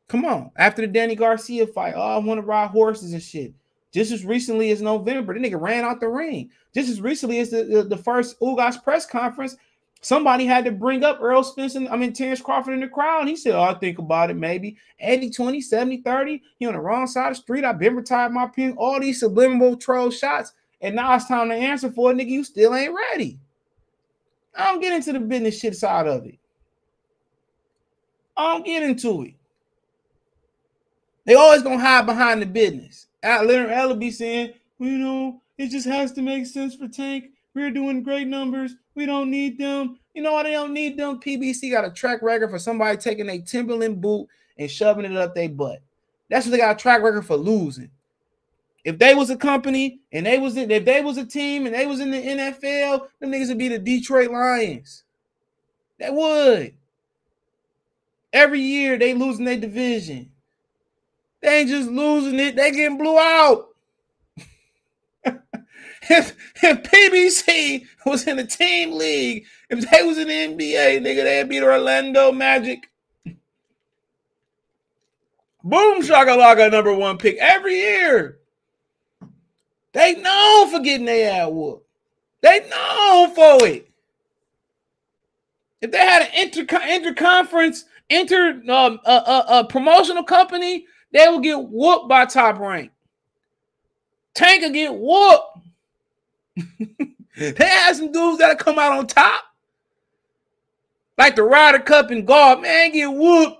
Come 0.07 0.25
on, 0.25 0.51
after 0.55 0.81
the 0.81 0.87
Danny 0.87 1.15
Garcia 1.15 1.65
fight, 1.67 1.95
oh, 1.95 2.01
I 2.01 2.17
want 2.17 2.37
to 2.39 2.45
ride 2.45 2.69
horses 2.69 3.13
and 3.13 3.21
shit. 3.21 3.53
Just 3.93 4.11
as 4.11 4.25
recently 4.25 4.71
as 4.71 4.81
November, 4.81 5.33
the 5.33 5.39
nigga 5.39 5.59
ran 5.59 5.83
out 5.83 5.99
the 5.99 6.07
ring. 6.07 6.49
Just 6.73 6.89
as 6.89 6.99
recently 6.99 7.39
as 7.39 7.51
the, 7.51 7.63
the, 7.63 7.83
the 7.83 7.97
first 7.97 8.39
Ugas 8.39 8.83
press 8.83 9.05
conference, 9.05 9.55
somebody 10.01 10.45
had 10.45 10.65
to 10.65 10.71
bring 10.71 11.03
up 11.03 11.19
Earl 11.21 11.43
Spence 11.43 11.75
and 11.75 11.87
I 11.89 11.95
mean 11.95 12.11
Terence 12.11 12.41
Crawford 12.41 12.73
in 12.73 12.79
the 12.79 12.87
crowd. 12.87 13.21
And 13.21 13.29
he 13.29 13.35
said, 13.35 13.53
Oh, 13.53 13.61
I 13.61 13.75
think 13.75 13.99
about 13.99 14.31
it, 14.31 14.35
maybe 14.35 14.77
80, 14.99 15.29
20, 15.29 15.61
70, 15.61 15.97
30. 16.01 16.41
He 16.57 16.65
on 16.65 16.73
the 16.73 16.79
wrong 16.79 17.05
side 17.05 17.31
of 17.31 17.37
the 17.37 17.41
street. 17.41 17.63
I've 17.63 17.79
been 17.79 17.95
retired 17.95 18.31
my 18.31 18.47
pin, 18.47 18.73
all 18.77 18.99
these 18.99 19.19
subliminal 19.19 19.77
troll 19.77 20.09
shots. 20.09 20.53
And 20.83 20.95
now 20.95 21.15
it's 21.15 21.27
time 21.27 21.49
to 21.49 21.55
answer 21.55 21.89
for 21.89 22.11
it, 22.11 22.17
nigga. 22.17 22.27
You 22.27 22.43
still 22.43 22.75
ain't 22.75 22.93
ready. 22.93 23.39
I 24.55 24.65
don't 24.65 24.81
get 24.81 24.93
into 24.93 25.13
the 25.13 25.19
business 25.19 25.59
shit 25.59 25.75
side 25.75 26.07
of 26.07 26.25
it. 26.25 26.37
I 28.37 28.53
don't 28.53 28.65
get 28.65 28.83
into 28.83 29.23
it. 29.23 29.33
They 31.25 31.35
always 31.35 31.63
gonna 31.63 31.79
hide 31.79 32.05
behind 32.05 32.41
the 32.41 32.45
business. 32.45 33.07
Leonard 33.23 33.69
Ellerbe 33.69 33.99
be 33.99 34.11
saying, 34.11 34.53
well, 34.77 34.89
you 34.89 34.97
know, 34.97 35.41
it 35.57 35.67
just 35.67 35.87
has 35.87 36.11
to 36.13 36.21
make 36.21 36.45
sense 36.45 36.75
for 36.75 36.87
Tank. 36.87 37.31
We're 37.55 37.71
doing 37.71 38.03
great 38.03 38.27
numbers. 38.27 38.75
We 38.95 39.05
don't 39.05 39.31
need 39.31 39.57
them. 39.57 39.99
You 40.13 40.21
know 40.21 40.33
why 40.33 40.43
they 40.43 40.51
don't 40.51 40.73
need 40.73 40.97
them? 40.97 41.19
PBC 41.21 41.71
got 41.71 41.85
a 41.85 41.91
track 41.91 42.21
record 42.21 42.49
for 42.49 42.59
somebody 42.59 42.97
taking 42.97 43.29
a 43.29 43.39
Timberland 43.39 44.01
boot 44.01 44.27
and 44.57 44.69
shoving 44.69 45.05
it 45.05 45.15
up 45.15 45.33
their 45.33 45.49
butt. 45.49 45.81
That's 46.29 46.45
what 46.45 46.51
they 46.51 46.57
got 46.57 46.75
a 46.75 46.79
track 46.79 47.01
record 47.01 47.25
for 47.25 47.37
losing. 47.37 47.89
If 48.83 48.99
they 48.99 49.15
was 49.15 49.29
a 49.29 49.37
company 49.37 50.01
and 50.11 50.25
they 50.25 50.37
was 50.37 50.57
in, 50.57 50.69
if 50.69 50.83
they 50.83 51.01
was 51.01 51.17
a 51.17 51.25
team 51.25 51.65
and 51.65 51.73
they 51.73 51.85
was 51.85 52.01
in 52.01 52.11
the 52.11 52.17
NFL, 52.17 53.07
them 53.19 53.31
niggas 53.31 53.47
would 53.47 53.57
be 53.57 53.69
the 53.69 53.79
Detroit 53.79 54.29
Lions. 54.29 55.03
They 55.99 56.09
would. 56.09 56.73
Every 58.33 58.59
year 58.59 58.97
they 58.97 59.13
losing 59.13 59.45
their 59.45 59.59
division. 59.59 60.31
They 61.41 61.59
ain't 61.59 61.69
just 61.69 61.89
losing 61.89 62.39
it, 62.39 62.55
they 62.55 62.71
getting 62.71 62.97
blew 62.97 63.17
out. 63.17 63.67
if, 65.25 66.35
if 66.61 66.83
PBC 66.83 67.85
was 68.05 68.27
in 68.27 68.37
the 68.37 68.45
team 68.45 68.93
league, 68.93 69.45
if 69.69 69.89
they 69.89 70.03
was 70.03 70.17
in 70.17 70.27
the 70.27 70.33
NBA, 70.33 70.99
nigga, 71.01 71.23
they'd 71.23 71.49
beat 71.49 71.63
Orlando 71.63 72.31
Magic. 72.31 72.89
Boom 75.63 76.01
shakalaka 76.01 76.69
number 76.69 76.93
one 76.93 77.17
pick 77.17 77.37
every 77.37 77.75
year. 77.75 78.39
They 79.93 80.15
known 80.15 80.69
for 80.69 80.79
getting 80.79 81.05
their 81.05 81.43
ass 81.43 81.49
whooped. 81.51 81.87
They 82.41 82.67
known 82.67 83.33
for 83.33 83.65
it. 83.67 83.89
If 85.81 85.91
they 85.91 85.99
had 85.99 86.23
an 86.23 86.29
inter 86.33 86.65
interconference, 86.65 87.83
inter 88.09 88.61
um, 88.69 88.99
a, 89.05 89.65
promotional 89.67 90.23
company, 90.23 90.85
they 91.11 91.27
will 91.27 91.39
get 91.39 91.59
whooped 91.59 92.09
by 92.09 92.25
top 92.25 92.59
rank. 92.59 92.91
Tank 94.33 94.63
will 94.63 94.71
get 94.71 94.93
whooped. 94.93 95.57
they 97.37 97.65
had 97.65 97.95
some 97.95 98.11
dudes 98.11 98.39
that 98.39 98.59
come 98.59 98.79
out 98.79 98.97
on 98.97 99.07
top. 99.07 99.43
Like 101.17 101.35
the 101.35 101.43
Ryder 101.43 101.79
Cup 101.79 102.09
and 102.09 102.25
golf, 102.25 102.61
man, 102.61 102.91
get 102.91 103.13
whooped. 103.13 103.57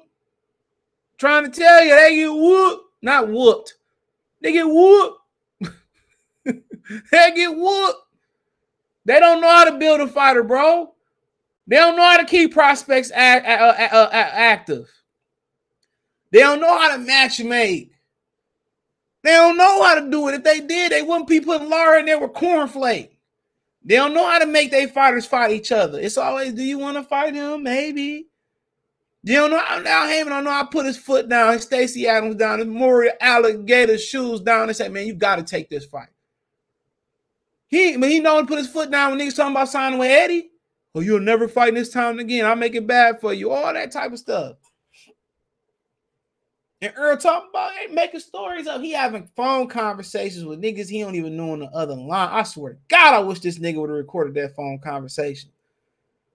Trying 1.17 1.45
to 1.45 1.51
tell 1.51 1.84
you, 1.84 1.95
they 1.95 2.15
get 2.15 2.34
whooped. 2.34 2.86
Not 3.01 3.29
whooped. 3.29 3.75
They 4.41 4.51
get 4.51 4.67
whooped. 4.67 5.19
They 7.11 7.31
get 7.36 7.55
whooped. 7.55 7.99
They 9.05 9.19
don't 9.19 9.41
know 9.41 9.49
how 9.49 9.65
to 9.65 9.77
build 9.77 10.01
a 10.01 10.07
fighter, 10.07 10.43
bro. 10.43 10.93
They 11.67 11.77
don't 11.77 11.95
know 11.95 12.03
how 12.03 12.17
to 12.17 12.25
keep 12.25 12.53
prospects 12.53 13.11
a- 13.11 13.15
a- 13.15 14.07
a- 14.07 14.13
active. 14.13 14.89
They 16.31 16.39
don't 16.39 16.59
know 16.61 16.77
how 16.77 16.93
to 16.93 16.97
match 16.97 17.39
make. 17.39 17.91
They 19.23 19.31
don't 19.31 19.57
know 19.57 19.84
how 19.84 19.95
to 19.95 20.09
do 20.09 20.27
it. 20.27 20.36
If 20.36 20.43
they 20.43 20.59
did, 20.59 20.91
they 20.91 21.01
wouldn't 21.01 21.27
be 21.29 21.39
putting 21.39 21.69
Lara 21.69 21.99
in 21.99 22.05
there 22.05 22.19
with 22.19 22.34
cornflake. 22.34 23.11
They 23.86 23.95
don't 23.95 24.13
know 24.13 24.29
how 24.29 24.39
to 24.39 24.45
make 24.45 24.71
their 24.71 24.88
fighters 24.88 25.25
fight 25.25 25.51
each 25.51 25.71
other. 25.71 25.99
It's 25.99 26.17
always, 26.17 26.53
do 26.53 26.63
you 26.63 26.77
want 26.79 26.97
to 26.97 27.03
fight 27.03 27.34
him? 27.34 27.63
Maybe. 27.63 28.27
You 29.23 29.36
don't 29.36 29.51
know 29.51 29.81
now 29.84 30.07
Haymon 30.07 30.34
don't 30.34 30.43
know 30.43 30.59
to 30.61 30.67
put 30.67 30.86
his 30.86 30.97
foot 30.97 31.29
down, 31.29 31.57
Stacy 31.59 32.07
Adams 32.07 32.36
down, 32.36 32.59
his 32.59 32.67
Mauri 32.67 33.09
alligator 33.21 33.97
shoes 33.97 34.41
down 34.41 34.67
and 34.67 34.75
say, 34.75 34.89
man, 34.89 35.07
you 35.07 35.13
got 35.13 35.38
to 35.38 35.43
take 35.43 35.69
this 35.69 35.86
fight. 35.86 36.09
He, 37.74 37.97
but 37.97 38.07
he 38.07 38.19
know 38.19 38.39
to 38.39 38.45
put 38.45 38.59
his 38.59 38.69
foot 38.69 38.91
down 38.91 39.09
when 39.09 39.19
niggas 39.19 39.36
talking 39.36 39.55
about 39.55 39.67
signing 39.67 39.97
with 39.97 40.11
Eddie. 40.11 40.51
Oh, 40.93 40.99
you'll 40.99 41.19
never 41.19 41.47
fight 41.47 41.74
this 41.74 41.89
time 41.89 42.19
again. 42.19 42.45
I'll 42.45 42.55
make 42.55 42.76
it 42.76 42.86
bad 42.86 43.19
for 43.19 43.34
you. 43.34 43.49
All 43.49 43.74
that 43.74 43.91
type 43.91 44.11
of 44.11 44.19
stuff. 44.19 44.57
And 46.84 46.93
Earl 46.95 47.17
talking 47.17 47.49
about 47.49 47.71
hey, 47.74 47.88
making 47.91 48.19
stories 48.19 48.67
up. 48.67 48.80
He 48.82 48.91
having 48.91 49.28
phone 49.36 49.67
conversations 49.69 50.45
with 50.45 50.61
niggas 50.61 50.88
he 50.88 51.01
don't 51.01 51.15
even 51.15 51.36
know 51.36 51.53
on 51.53 51.61
the 51.61 51.65
other 51.69 51.95
line. 51.95 52.30
I 52.32 52.43
swear 52.43 52.74
to 52.74 52.80
God, 52.89 53.15
I 53.15 53.19
wish 53.21 53.39
this 53.39 53.57
nigga 53.57 53.78
would 53.78 53.89
have 53.89 53.97
recorded 53.97 54.36
that 54.36 54.55
phone 54.55 54.78
conversation. 54.78 55.49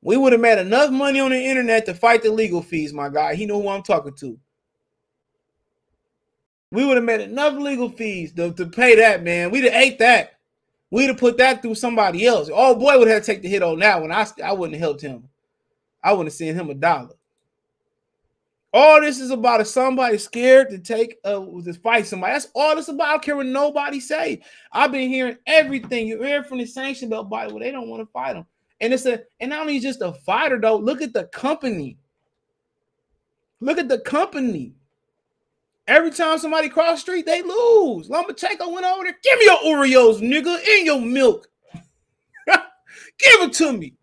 We 0.03 0.17
would 0.17 0.33
have 0.33 0.41
made 0.41 0.59
enough 0.59 0.91
money 0.91 1.21
on 1.21 1.31
the 1.31 1.41
internet 1.41 1.87
to 1.87 1.95
fight 1.95 2.25
the 2.25 2.33
legal 2.33 2.63
fees, 2.63 2.93
my 2.93 3.11
guy. 3.11 3.37
He 3.37 3.47
know 3.47 3.63
who 3.63 3.69
I'm 3.69 3.85
talking 3.85 4.15
to. 4.15 4.37
We 6.73 6.85
would 6.85 6.97
have 6.97 7.05
made 7.05 7.21
enough 7.21 7.55
legal 7.55 7.91
fees 7.91 8.33
to, 8.33 8.53
to 8.55 8.67
pay 8.67 8.97
that, 8.97 9.23
man. 9.23 9.53
We'd 9.53 9.63
have 9.63 9.75
ate 9.75 10.01
that. 10.01 10.38
We'd 10.91 11.09
have 11.09 11.19
put 11.19 11.37
that 11.39 11.61
through 11.61 11.75
somebody 11.75 12.27
else. 12.27 12.49
Oh 12.53 12.75
boy, 12.75 12.99
would 12.99 13.09
have 13.09 13.23
to 13.23 13.27
take 13.27 13.43
the 13.43 13.49
hit 13.49 13.63
on 13.63 13.79
that 13.81 14.01
one. 14.01 14.11
I, 14.11 14.27
I 14.43 14.53
wouldn't 14.53 14.75
have 14.75 14.81
helped 14.81 15.03
him. 15.03 15.29
I 16.03 16.13
wouldn't 16.13 16.29
have 16.29 16.35
sent 16.35 16.57
him 16.57 16.71
a 16.71 16.75
dollar. 16.75 17.15
All 18.73 19.01
this 19.01 19.19
is 19.19 19.31
about 19.31 19.63
is 19.63 19.73
somebody 19.73 20.19
scared 20.19 20.69
to 20.71 20.79
take 20.79 21.19
uh 21.25 21.41
to 21.41 21.73
fight 21.75 22.07
somebody. 22.07 22.35
That's 22.35 22.49
all 22.55 22.77
this 22.77 22.89
about. 22.89 23.09
I 23.09 23.11
don't 23.13 23.23
care 23.23 23.37
what 23.37 23.47
nobody 23.47 23.99
say. 23.99 24.43
I've 24.73 24.93
been 24.93 25.09
hearing 25.09 25.39
everything. 25.47 26.07
You 26.07 26.23
hear 26.23 26.43
from 26.43 26.59
the 26.59 26.67
sanction 26.67 27.09
belt 27.09 27.31
body 27.31 27.53
where 27.53 27.65
they 27.65 27.71
don't 27.71 27.89
want 27.89 28.03
to 28.03 28.13
fight 28.13 28.35
them. 28.35 28.47
And 28.81 28.93
it's 28.93 29.07
a 29.07 29.23
and 29.41 29.51
not 29.51 29.63
only 29.63 29.81
just 29.81 30.03
a 30.03 30.13
fighter 30.13 30.61
though. 30.61 30.77
Look 30.77 31.01
at 31.01 31.15
the 31.15 31.25
company. 31.25 31.97
Look 33.61 33.79
at 33.79 33.89
the 33.89 34.01
company. 34.01 34.75
Every 35.89 36.11
time 36.11 36.39
somebody 36.39 36.69
cross 36.69 37.01
street, 37.01 37.25
they 37.25 37.41
lose. 37.41 38.09
Lomachenko 38.11 38.71
went 38.71 38.85
over 38.85 39.05
there. 39.05 39.17
Give 39.25 39.39
me 39.39 39.45
your 39.47 39.59
Oreos, 39.59 40.21
nigga, 40.21 40.63
in 40.69 40.85
your 40.85 41.01
milk. 41.01 41.49
Give 42.47 43.43
it 43.43 43.55
to 43.55 43.73
me. 43.73 43.95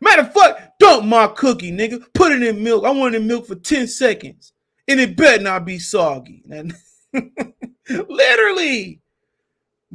Matter 0.00 0.22
of 0.22 0.34
fact, 0.34 0.80
dump 0.80 1.04
my 1.04 1.28
cookie, 1.28 1.70
nigga. 1.70 2.04
Put 2.12 2.32
it 2.32 2.42
in 2.42 2.62
milk. 2.62 2.84
I 2.84 2.90
want 2.90 3.14
it 3.14 3.20
in 3.20 3.28
milk 3.28 3.46
for 3.46 3.54
10 3.54 3.86
seconds. 3.86 4.52
And 4.88 4.98
it 4.98 5.16
better 5.16 5.42
not 5.42 5.64
be 5.64 5.78
soggy. 5.78 6.42
Literally. 7.88 9.00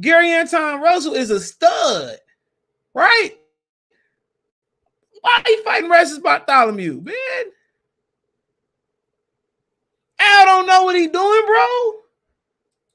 Gary 0.00 0.32
Anton 0.32 0.80
Russell 0.80 1.14
is 1.14 1.30
a 1.30 1.38
stud, 1.38 2.16
right? 2.94 3.30
Why 5.20 5.42
are 5.44 5.50
you 5.50 5.62
fighting 5.62 5.90
Rasmus 5.90 6.18
Bartholomew, 6.20 7.02
man? 7.02 7.44
Al 10.24 10.46
don't 10.46 10.66
know 10.66 10.84
what 10.84 10.96
he 10.96 11.06
doing, 11.06 11.42
bro. 11.46 11.92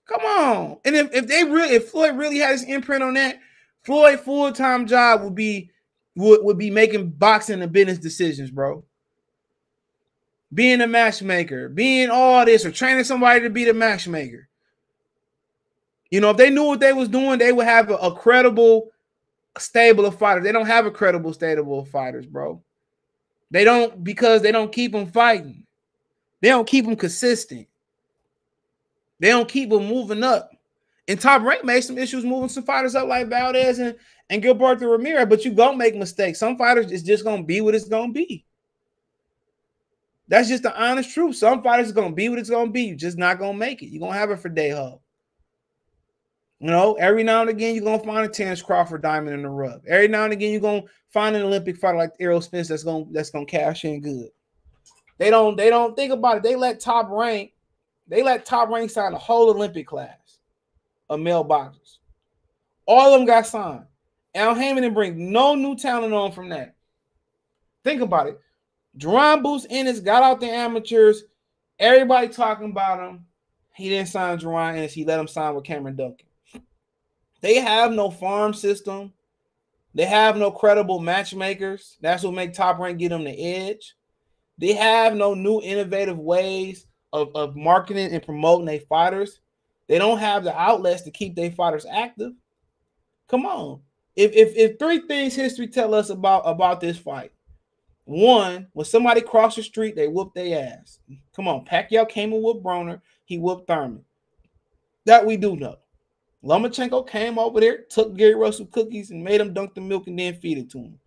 Come 0.05 0.25
on. 0.25 0.77
And 0.85 0.95
if, 0.95 1.13
if 1.13 1.27
they 1.27 1.43
really, 1.43 1.75
if 1.75 1.89
Floyd 1.89 2.17
really 2.17 2.39
had 2.39 2.51
his 2.51 2.63
imprint 2.63 3.03
on 3.03 3.13
that, 3.13 3.39
Floyd 3.83 4.19
full-time 4.19 4.87
job 4.87 5.21
would 5.23 5.35
be 5.35 5.69
would, 6.15 6.43
would 6.43 6.57
be 6.57 6.71
making 6.71 7.11
boxing 7.11 7.61
and 7.61 7.71
business 7.71 7.97
decisions, 7.97 8.51
bro. 8.51 8.83
Being 10.53 10.81
a 10.81 10.87
matchmaker, 10.87 11.69
being 11.69 12.09
all 12.09 12.43
this, 12.43 12.65
or 12.65 12.71
training 12.71 13.03
somebody 13.03 13.41
to 13.41 13.49
be 13.49 13.65
the 13.65 13.73
matchmaker. 13.73 14.49
You 16.09 16.21
know, 16.21 16.31
if 16.31 16.37
they 16.37 16.49
knew 16.49 16.63
what 16.63 16.79
they 16.79 16.91
was 16.91 17.07
doing, 17.07 17.37
they 17.37 17.51
would 17.51 17.67
have 17.67 17.91
a, 17.91 17.95
a 17.95 18.15
credible 18.15 18.89
stable 19.59 20.05
of 20.05 20.17
fighters. 20.17 20.43
They 20.43 20.51
don't 20.51 20.65
have 20.65 20.87
a 20.87 20.91
credible 20.91 21.33
stable 21.33 21.79
of 21.79 21.89
fighters, 21.89 22.25
bro. 22.25 22.63
They 23.51 23.63
don't 23.63 24.03
because 24.03 24.41
they 24.41 24.51
don't 24.51 24.71
keep 24.71 24.91
them 24.91 25.07
fighting. 25.07 25.65
They 26.41 26.49
don't 26.49 26.67
keep 26.67 26.85
them 26.85 26.95
consistent. 26.95 27.67
They 29.19 29.29
don't 29.29 29.49
keep 29.49 29.69
them 29.69 29.87
moving 29.87 30.23
up. 30.23 30.51
And 31.07 31.19
Top 31.19 31.41
Rank 31.41 31.65
made 31.65 31.81
some 31.81 31.97
issues 31.97 32.23
moving 32.23 32.49
some 32.49 32.63
fighters 32.63 32.95
up 32.95 33.07
like 33.07 33.27
Valdez 33.27 33.79
and, 33.79 33.95
and 34.29 34.43
Gilberto 34.43 34.91
Ramirez, 34.91 35.27
but 35.27 35.43
you 35.43 35.51
don't 35.51 35.77
make 35.77 35.95
mistakes. 35.95 36.39
Some 36.39 36.57
fighters 36.57 36.91
is 36.91 37.03
just 37.03 37.23
gonna 37.23 37.43
be 37.43 37.61
what 37.61 37.75
it's 37.75 37.89
gonna 37.89 38.13
be. 38.13 38.45
That's 40.27 40.47
just 40.47 40.61
the 40.61 40.79
honest 40.79 41.11
truth. 41.11 41.35
Some 41.35 41.63
fighters 41.63 41.89
are 41.89 41.95
gonna 41.95 42.13
be 42.13 42.29
what 42.29 42.37
it's 42.37 42.51
gonna 42.51 42.69
be. 42.69 42.83
You're 42.83 42.95
just 42.95 43.17
not 43.17 43.39
gonna 43.39 43.57
make 43.57 43.81
it. 43.81 43.87
You're 43.87 44.01
gonna 44.01 44.17
have 44.17 44.29
it 44.29 44.39
for 44.39 44.49
day 44.49 44.69
hub. 44.69 44.99
You 46.59 46.67
know, 46.67 46.93
every 46.95 47.23
now 47.23 47.41
and 47.41 47.49
again 47.49 47.73
you're 47.73 47.83
gonna 47.83 48.03
find 48.03 48.25
a 48.25 48.29
Terence 48.29 48.61
Crawford 48.61 49.01
diamond 49.01 49.33
in 49.33 49.41
the 49.41 49.49
rub. 49.49 49.81
Every 49.87 50.07
now 50.07 50.25
and 50.25 50.33
again 50.33 50.51
you're 50.51 50.61
gonna 50.61 50.83
find 51.11 51.35
an 51.35 51.41
Olympic 51.41 51.77
fighter 51.77 51.97
like 51.97 52.11
Errol 52.19 52.41
Spence 52.41 52.67
that's 52.67 52.83
gonna 52.83 53.05
that's 53.11 53.31
gonna 53.31 53.45
cash 53.45 53.83
in 53.83 53.99
good. 54.01 54.29
They 55.19 55.29
don't 55.29 55.55
they 55.55 55.69
don't 55.69 55.95
think 55.95 56.11
about 56.11 56.37
it. 56.37 56.43
They 56.43 56.55
let 56.55 56.79
top 56.79 57.09
rank, 57.11 57.51
they 58.07 58.23
let 58.23 58.45
top 58.45 58.69
rank 58.69 58.89
sign 58.89 59.13
a 59.13 59.17
whole 59.17 59.49
Olympic 59.49 59.85
class 59.85 60.39
of 61.09 61.19
male 61.19 61.43
boxers. 61.43 61.99
All 62.87 63.13
of 63.13 63.19
them 63.19 63.27
got 63.27 63.45
signed. 63.45 63.85
Al 64.33 64.55
Haymon 64.55 64.81
didn't 64.81 64.95
bring 64.95 65.31
no 65.31 65.53
new 65.53 65.75
talent 65.75 66.13
on 66.13 66.31
from 66.31 66.49
that. 66.49 66.75
Think 67.83 68.01
about 68.01 68.27
it. 68.27 68.39
Jaron 68.97 69.43
Boots 69.43 69.67
Ennis 69.69 69.99
got 69.99 70.23
out 70.23 70.39
the 70.39 70.47
amateurs. 70.47 71.23
Everybody 71.77 72.29
talking 72.29 72.71
about 72.71 72.99
him. 72.99 73.25
He 73.75 73.89
didn't 73.89 74.09
sign 74.09 74.39
Jaron 74.39 74.75
Ennis. 74.77 74.93
He 74.93 75.05
let 75.05 75.19
him 75.19 75.27
sign 75.27 75.53
with 75.55 75.65
Cameron 75.65 75.95
Dunkin. 75.95 76.27
They 77.41 77.55
have 77.55 77.91
no 77.91 78.09
farm 78.09 78.53
system. 78.53 79.13
They 79.93 80.05
have 80.05 80.37
no 80.37 80.51
credible 80.51 80.99
matchmakers. 80.99 81.97
That's 82.01 82.23
what 82.23 82.33
make 82.33 82.53
Top 82.53 82.79
Rank 82.79 82.99
get 82.99 83.09
them 83.09 83.23
the 83.23 83.31
edge. 83.31 83.95
They 84.59 84.73
have 84.73 85.15
no 85.15 85.33
new 85.33 85.61
innovative 85.61 86.19
ways 86.19 86.85
of, 87.13 87.35
of 87.35 87.55
marketing 87.55 88.11
and 88.11 88.21
promoting 88.21 88.65
their 88.65 88.81
fighters. 88.81 89.39
They 89.87 89.97
don't 89.97 90.19
have 90.19 90.43
the 90.43 90.55
outlets 90.55 91.01
to 91.03 91.11
keep 91.11 91.35
their 91.35 91.49
fighters 91.49 91.85
active. 91.89 92.33
Come 93.27 93.45
on. 93.45 93.81
If, 94.15 94.33
if 94.33 94.55
if 94.57 94.77
three 94.77 94.99
things 95.07 95.33
history 95.33 95.67
tell 95.67 95.95
us 95.95 96.09
about 96.09 96.41
about 96.41 96.81
this 96.81 96.97
fight, 96.97 97.31
one, 98.03 98.67
when 98.73 98.85
somebody 98.85 99.21
crossed 99.21 99.55
the 99.55 99.63
street, 99.63 99.95
they 99.95 100.07
whooped 100.07 100.35
their 100.35 100.77
ass. 100.77 100.99
Come 101.33 101.47
on, 101.47 101.63
Pacquiao 101.63 102.09
came 102.09 102.33
and 102.33 102.43
whooped 102.43 102.63
Broner, 102.63 103.01
he 103.23 103.37
whooped 103.37 103.67
Thurman. 103.67 104.03
That 105.05 105.25
we 105.25 105.37
do 105.37 105.55
know. 105.55 105.77
Lomachenko 106.43 107.07
came 107.07 107.39
over 107.39 107.59
there, 107.59 107.83
took 107.89 108.15
Gary 108.15 108.35
Russell 108.35 108.65
cookies 108.65 109.11
and 109.11 109.23
made 109.23 109.39
him 109.39 109.53
dunk 109.53 109.73
the 109.73 109.81
milk 109.81 110.07
and 110.07 110.19
then 110.19 110.33
feed 110.35 110.57
it 110.57 110.69
to 110.71 110.79
him. 110.79 110.99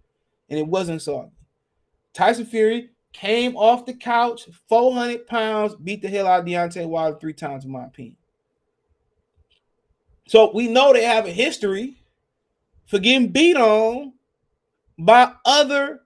And 0.48 0.58
it 0.58 0.66
wasn't 0.66 1.02
soggy. 1.02 1.32
Tyson 2.14 2.46
Fury 2.46 2.90
came 3.12 3.56
off 3.56 3.86
the 3.86 3.94
couch, 3.94 4.48
400 4.68 5.26
pounds, 5.26 5.74
beat 5.74 6.02
the 6.02 6.08
hell 6.08 6.26
out 6.26 6.40
of 6.40 6.46
Deontay 6.46 6.86
Wilder 6.86 7.18
three 7.18 7.32
times, 7.32 7.64
in 7.64 7.70
my 7.70 7.84
opinion. 7.84 8.16
So 10.26 10.50
we 10.54 10.68
know 10.68 10.92
they 10.92 11.04
have 11.04 11.26
a 11.26 11.30
history 11.30 11.96
for 12.86 12.98
getting 12.98 13.28
beat 13.28 13.56
on 13.56 14.14
by 14.98 15.32
other 15.44 16.02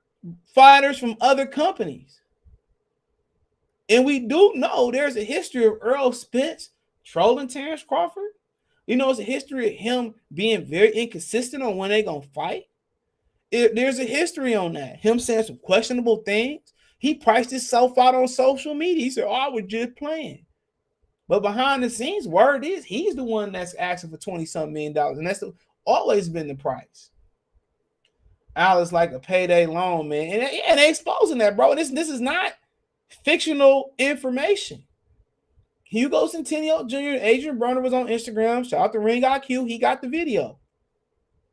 fighters 0.55 0.99
from 0.99 1.17
other 1.21 1.47
companies. 1.47 2.21
And 3.89 4.05
we 4.05 4.19
do 4.19 4.53
know 4.55 4.91
there's 4.91 5.17
a 5.17 5.23
history 5.23 5.65
of 5.65 5.75
Earl 5.81 6.13
Spence 6.13 6.71
trolling 7.05 7.47
Terence 7.47 7.85
Crawford 7.85 8.33
you 8.87 8.95
know, 8.97 9.11
it's 9.11 9.19
a 9.19 9.25
history 9.25 9.69
of 9.69 9.75
him 9.75 10.15
being 10.33 10.65
very 10.65 10.93
inconsistent 10.93 11.63
on 11.63 11.77
when 11.77 11.91
they're 11.91 12.03
gonna 12.03 12.23
fight. 12.23 12.69
It, 13.51 13.75
there's 13.75 13.99
a 13.99 14.05
history 14.05 14.55
on 14.55 14.75
that. 14.75 14.99
Him 14.99 15.19
saying 15.19 15.45
some 15.45 15.59
questionable 15.59 16.19
things. 16.19 16.73
He 16.99 17.15
priced 17.15 17.51
himself 17.51 17.99
out 17.99 18.15
on 18.15 18.29
social 18.29 18.75
media. 18.75 19.05
He 19.05 19.11
said, 19.11 19.25
"Oh, 19.25 19.33
I 19.33 19.49
was 19.49 19.65
just 19.67 19.97
playing." 19.97 20.47
But 21.29 21.43
behind 21.43 21.83
the 21.83 21.91
scenes, 21.91 22.29
word 22.29 22.65
is 22.65 22.85
he's 22.85 23.17
the 23.17 23.25
one 23.25 23.53
that's 23.53 23.75
asking 23.75 24.11
for 24.11 24.17
20 24.17 24.47
something 24.47 24.73
million 24.73 24.93
dollars, 24.93 25.19
and 25.19 25.27
that's 25.27 25.41
the, 25.41 25.53
always 25.85 26.29
been 26.29 26.49
the 26.49 26.55
price. 26.55 27.11
Al 28.55 28.81
is 28.81 28.93
like 28.93 29.13
a 29.13 29.21
payday 29.21 29.67
loan, 29.67 30.09
man. 30.09 30.41
And, 30.41 30.43
and 30.43 30.79
they 30.79 30.89
exposing 30.89 31.39
that, 31.39 31.57
bro. 31.57 31.75
This, 31.75 31.91
this 31.91 32.09
is 32.09 32.21
not 32.21 32.53
fictional 33.25 33.93
information. 33.99 34.85
Hugo 35.85 36.27
Centeno 36.27 36.89
Jr. 36.89 37.23
Adrian 37.23 37.59
Broner 37.59 37.83
was 37.83 37.93
on 37.93 38.07
Instagram. 38.07 38.69
Shout 38.69 38.81
out 38.81 38.93
to 38.93 38.99
Ring 38.99 39.23
IQ. 39.23 39.69
He 39.69 39.79
got 39.79 40.01
the 40.01 40.09
video. 40.09 40.59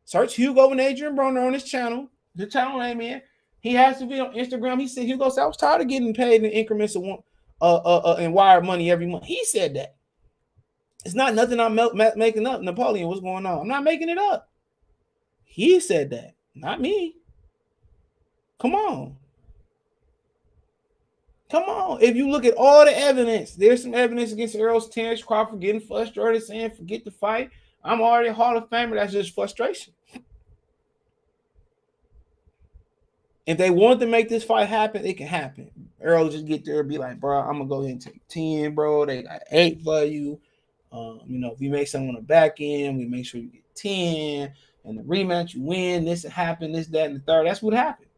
Search 0.06 0.36
Hugo 0.36 0.72
and 0.72 0.80
Adrian 0.80 1.16
Broner 1.16 1.46
on 1.46 1.54
his 1.54 1.64
channel. 1.64 2.10
The 2.36 2.48
channel 2.48 2.80
name 2.80 3.02
in. 3.02 3.22
He 3.64 3.76
has 3.76 3.98
to 4.00 4.06
be 4.06 4.20
on 4.20 4.34
Instagram. 4.34 4.82
He 4.82 4.90
said 4.90 5.06
Hugo 5.06 5.24
I 5.24 5.46
was 5.46 5.56
tired 5.56 5.80
of 5.80 5.88
getting 5.88 6.14
paid 6.14 6.44
in 6.44 6.52
increments 6.52 6.96
of 6.96 7.04
one 7.04 7.20
uh, 7.62 7.76
uh, 7.76 8.02
uh 8.04 8.18
and 8.20 8.34
wire 8.34 8.62
money 8.62 8.92
every 8.92 9.08
month. 9.08 9.24
He 9.24 9.44
said 9.46 9.76
that. 9.76 9.96
It's 11.06 11.16
not 11.16 11.34
nothing 11.34 11.62
I'm 11.62 11.80
making 12.18 12.46
up. 12.46 12.62
Napoleon, 12.62 13.08
what's 13.08 13.22
going 13.22 13.46
on? 13.46 13.62
I'm 13.62 13.68
not 13.70 13.86
making 13.86 14.10
it 14.10 14.18
up. 14.18 14.50
He 15.46 15.80
said 15.80 16.10
that, 16.10 16.36
not 16.54 16.82
me. 16.82 17.16
Come 18.60 18.76
on. 18.76 19.16
Come 21.50 21.64
on. 21.64 22.02
If 22.02 22.18
you 22.18 22.30
look 22.30 22.46
at 22.46 22.56
all 22.58 22.84
the 22.84 22.98
evidence, 22.98 23.56
there's 23.56 23.84
some 23.84 23.94
evidence 23.94 24.34
against 24.34 24.56
Errol 24.56 24.82
Terence 24.82 25.24
Crawford 25.24 25.62
getting 25.62 25.82
frustrated, 25.82 26.44
saying, 26.44 26.72
forget 26.72 27.06
the 27.06 27.12
fight. 27.12 27.50
I'm 27.84 28.02
already 28.02 28.30
a 28.30 28.34
Hall 28.34 28.58
of 28.58 28.70
Famer. 28.70 28.96
That's 28.96 29.14
just 29.14 29.36
frustration. 29.36 29.94
If 33.46 33.58
they 33.58 33.70
want 33.70 34.00
to 34.00 34.06
make 34.06 34.30
this 34.30 34.44
fight 34.44 34.70
happen, 34.70 35.06
it 35.06 35.18
can 35.18 35.28
happen. 35.28 35.70
Earl 36.02 36.30
just 36.30 36.46
get 36.46 36.64
there 36.66 36.80
and 36.80 36.90
be 36.90 36.98
like, 36.98 37.20
bro, 37.20 37.40
I'm 37.40 37.58
gonna 37.58 37.66
go 37.66 37.82
ahead 37.82 37.92
and 37.92 38.02
take 38.02 38.26
10, 38.30 38.74
bro. 38.76 39.06
They 39.06 39.24
got 39.24 39.42
eight 39.52 39.82
for 39.84 40.04
you. 40.04 40.40
Um, 40.92 41.22
you 41.26 41.40
know, 41.40 41.52
if 41.52 41.60
you 41.60 41.70
make 41.70 41.94
on 41.94 42.14
the 42.14 42.22
back 42.22 42.58
end, 42.60 42.98
we 42.98 43.06
make 43.06 43.26
sure 43.26 43.42
you 43.42 43.50
get 43.50 43.76
10 43.76 44.54
and 44.86 44.98
the 44.98 45.04
rematch, 45.04 45.54
you 45.54 45.62
win, 45.62 46.06
this 46.06 46.24
happen, 46.24 46.72
this, 46.72 46.88
that, 46.88 47.08
and 47.08 47.16
the 47.16 47.20
third. 47.22 47.48
That's 47.48 47.62
what 47.62 47.74
happened. 47.74 48.10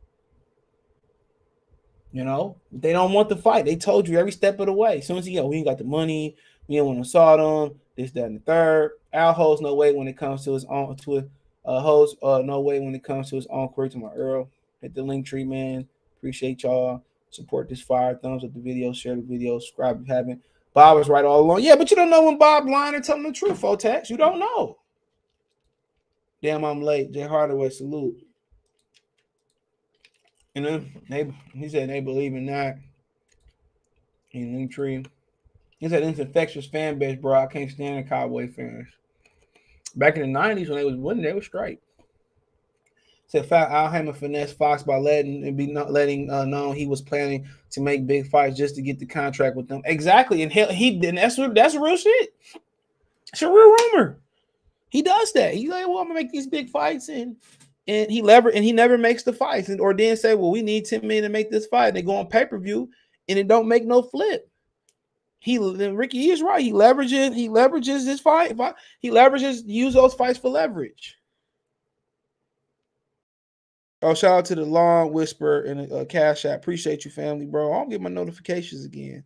You 2.11 2.23
know, 2.23 2.57
they 2.71 2.91
don't 2.91 3.13
want 3.13 3.29
the 3.29 3.35
fight. 3.35 3.65
They 3.65 3.75
told 3.75 4.07
you 4.07 4.17
every 4.17 4.31
step 4.31 4.59
of 4.59 4.67
the 4.67 4.73
way. 4.73 4.99
As 4.99 5.07
soon 5.07 5.17
as 5.17 5.27
you 5.27 5.39
go, 5.39 5.47
we 5.47 5.57
ain't 5.57 5.67
got 5.67 5.77
the 5.77 5.83
money, 5.83 6.35
we 6.67 6.77
don't 6.77 6.87
want 6.87 7.03
to 7.03 7.09
saw 7.09 7.35
them, 7.37 7.79
this, 7.95 8.11
that, 8.11 8.25
and 8.25 8.37
the 8.37 8.43
third. 8.43 8.91
Al 9.13 9.33
holds 9.33 9.61
no 9.61 9.73
weight 9.75 9.95
when 9.95 10.07
it 10.07 10.17
comes 10.17 10.43
to 10.45 10.53
his 10.53 10.65
own 10.65 10.95
to 10.97 11.17
it. 11.17 11.29
Uh 11.63 11.79
holds 11.79 12.15
uh 12.21 12.41
no 12.45 12.59
weight 12.61 12.83
when 12.83 12.93
it 12.93 13.03
comes 13.03 13.29
to 13.29 13.35
his 13.37 13.47
own 13.47 13.69
my 13.75 14.11
Earl. 14.13 14.49
The 14.93 15.03
link 15.03 15.25
tree, 15.25 15.43
man. 15.43 15.87
Appreciate 16.17 16.63
y'all. 16.63 17.03
Support 17.29 17.69
this 17.69 17.81
fire. 17.81 18.15
Thumbs 18.15 18.43
up 18.43 18.53
the 18.53 18.59
video, 18.59 18.93
share 18.93 19.15
the 19.15 19.21
video, 19.21 19.59
subscribe 19.59 20.01
if 20.01 20.07
you 20.07 20.13
haven't. 20.13 20.41
Bob 20.73 20.97
was 20.97 21.09
right 21.09 21.25
all 21.25 21.41
along. 21.41 21.61
Yeah, 21.61 21.75
but 21.75 21.89
you 21.89 21.95
don't 21.95 22.09
know 22.09 22.23
when 22.23 22.37
Bob 22.37 22.67
lying 22.67 22.95
or 22.95 23.01
telling 23.01 23.23
the 23.23 23.31
truth, 23.31 23.61
Fotex. 23.61 24.09
You 24.09 24.17
don't 24.17 24.39
know. 24.39 24.77
Damn, 26.41 26.63
I'm 26.63 26.81
late. 26.81 27.11
Jay 27.11 27.21
Hardaway, 27.21 27.69
salute. 27.69 28.25
You 30.53 30.61
know, 30.61 30.85
they 31.09 31.33
he 31.53 31.67
said 31.69 31.89
they 31.89 32.01
believe 32.01 32.33
in 32.33 32.45
that. 32.45 32.77
In 34.31 34.67
tree. 34.67 35.05
He 35.79 35.87
said 35.87 36.03
it's 36.03 36.19
infectious 36.19 36.65
fan 36.65 36.99
base, 36.99 37.19
bro. 37.19 37.33
I 37.39 37.47
can't 37.47 37.71
stand 37.71 38.03
the 38.03 38.09
Cowboy 38.09 38.51
fans. 38.51 38.87
Back 39.95 40.17
in 40.17 40.33
the 40.33 40.39
90s 40.39 40.67
when 40.67 40.77
they 40.77 40.85
was 40.85 40.95
winning, 40.95 41.23
they 41.23 41.33
were 41.33 41.41
straight. 41.41 41.79
Said 43.27 43.51
Al 43.51 43.89
Haymon 43.89 44.13
finesse 44.13 44.53
Fox 44.53 44.83
by 44.83 44.97
letting 44.97 45.45
and 45.47 45.57
be 45.57 45.67
not 45.67 45.91
letting 45.91 46.29
uh, 46.29 46.45
known 46.45 46.75
he 46.75 46.85
was 46.85 47.01
planning 47.01 47.47
to 47.71 47.81
make 47.81 48.05
big 48.05 48.27
fights 48.27 48.57
just 48.57 48.75
to 48.75 48.81
get 48.81 48.99
the 48.99 49.05
contract 49.05 49.55
with 49.55 49.67
them. 49.67 49.81
Exactly, 49.85 50.43
and 50.43 50.51
he, 50.51 50.63
he 50.65 50.99
did. 50.99 51.17
That's 51.17 51.35
that's 51.53 51.75
real 51.75 51.97
shit. 51.97 52.35
It's 53.33 53.41
a 53.41 53.47
real 53.47 53.75
rumor. 53.93 54.19
He 54.89 55.01
does 55.01 55.33
that. 55.33 55.55
He's 55.55 55.69
like, 55.69 55.87
well, 55.87 55.97
I'm 55.97 56.07
gonna 56.07 56.13
make 56.13 56.31
these 56.31 56.47
big 56.47 56.69
fights 56.69 57.09
and 57.09 57.35
and 57.87 58.11
he 58.11 58.21
never 58.21 58.49
and 58.49 58.63
he 58.63 58.71
never 58.71 58.97
makes 58.97 59.23
the 59.23 59.33
fights, 59.33 59.69
and 59.69 59.79
or 59.79 59.93
then 59.93 60.17
say, 60.17 60.33
"Well, 60.35 60.51
we 60.51 60.61
need 60.61 60.85
10 60.85 61.01
million 61.01 61.23
to 61.23 61.29
make 61.29 61.51
this 61.51 61.67
fight." 61.67 61.89
And 61.89 61.97
they 61.97 62.01
go 62.01 62.15
on 62.15 62.27
pay 62.27 62.45
per 62.45 62.57
view, 62.57 62.89
and 63.27 63.37
it 63.37 63.47
don't 63.47 63.67
make 63.67 63.85
no 63.85 64.01
flip. 64.01 64.49
He 65.39 65.57
then 65.57 65.95
Ricky 65.95 66.29
is 66.29 66.41
right. 66.41 66.63
He 66.63 66.71
leverages. 66.71 67.35
He 67.35 67.49
leverages 67.49 68.05
this 68.05 68.19
fight. 68.19 68.57
He 68.99 69.11
leverages 69.11 69.61
use 69.65 69.93
those 69.93 70.15
fights 70.15 70.39
for 70.39 70.49
leverage. 70.49 71.17
Oh, 74.05 74.13
shout 74.13 74.37
out 74.37 74.45
to 74.45 74.55
the 74.55 74.63
long 74.63 75.11
whisper 75.13 75.61
and 75.61 75.91
uh, 75.91 76.05
cash 76.05 76.45
app. 76.45 76.59
Appreciate 76.59 77.05
you, 77.05 77.11
family, 77.11 77.47
bro. 77.47 77.73
I'll 77.73 77.87
get 77.87 78.01
my 78.01 78.09
notifications 78.09 78.85
again. 78.85 79.23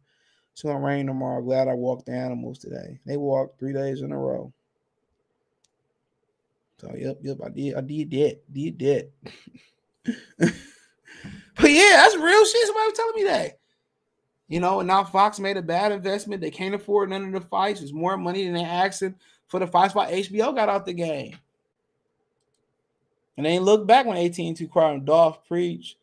It's 0.53 0.61
gonna 0.61 0.79
rain 0.79 1.05
tomorrow. 1.05 1.41
Glad 1.41 1.67
I 1.67 1.73
walked 1.73 2.05
the 2.05 2.13
animals 2.13 2.59
today. 2.59 2.97
They 3.05 3.17
walked 3.17 3.59
three 3.59 3.73
days 3.73 4.03
in 4.03 4.13
a 4.13 4.17
row. 4.17 4.53
So 6.79 6.95
yep, 6.97 7.17
yep, 7.21 7.39
I 7.45 7.49
did, 7.49 7.75
I 7.75 7.81
did 7.81 8.09
that, 8.11 8.53
did 8.53 8.79
that. 8.79 9.09
but 10.37 11.71
yeah, 11.71 12.01
that's 12.01 12.15
real 12.15 12.45
shit. 12.45 12.65
Somebody 12.65 12.87
was 12.87 12.93
telling 12.95 13.15
me 13.15 13.23
that. 13.25 13.59
You 14.47 14.61
know, 14.61 14.79
and 14.79 14.87
now 14.87 15.03
Fox 15.03 15.41
made 15.41 15.57
a 15.57 15.61
bad 15.61 15.91
investment. 15.91 16.39
They 16.39 16.51
can't 16.51 16.73
afford 16.73 17.09
none 17.09 17.25
of 17.25 17.33
the 17.33 17.41
fights. 17.41 17.81
It's 17.81 17.91
more 17.91 18.15
money 18.15 18.45
than 18.45 18.53
they 18.53 18.63
asking 18.63 19.15
for 19.47 19.59
the 19.59 19.67
fights. 19.67 19.93
Why 19.93 20.09
HBO 20.09 20.55
got 20.55 20.69
out 20.69 20.85
the 20.85 20.93
game. 20.93 21.37
And 23.39 23.45
they 23.45 23.57
look 23.57 23.87
back 23.87 24.05
when 24.05 24.17
AT&T 24.17 24.67
cried 24.69 25.05
Dolph 25.05 25.47
preach. 25.47 25.95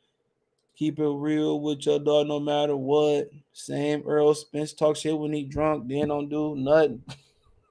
Keep 0.75 1.01
it 1.01 1.07
real 1.07 1.61
with 1.61 1.85
your 1.85 1.99
dog 1.99 2.29
no 2.29 2.41
matter 2.41 2.75
what. 2.75 3.29
Same 3.53 4.03
Earl 4.07 4.33
Spence 4.33 4.73
talk 4.73 4.97
shit 4.97 5.19
when 5.19 5.35
he 5.35 5.43
drunk, 5.43 5.87
then 5.87 6.09
don't 6.09 6.31
do 6.31 6.57
nothing. 6.57 7.03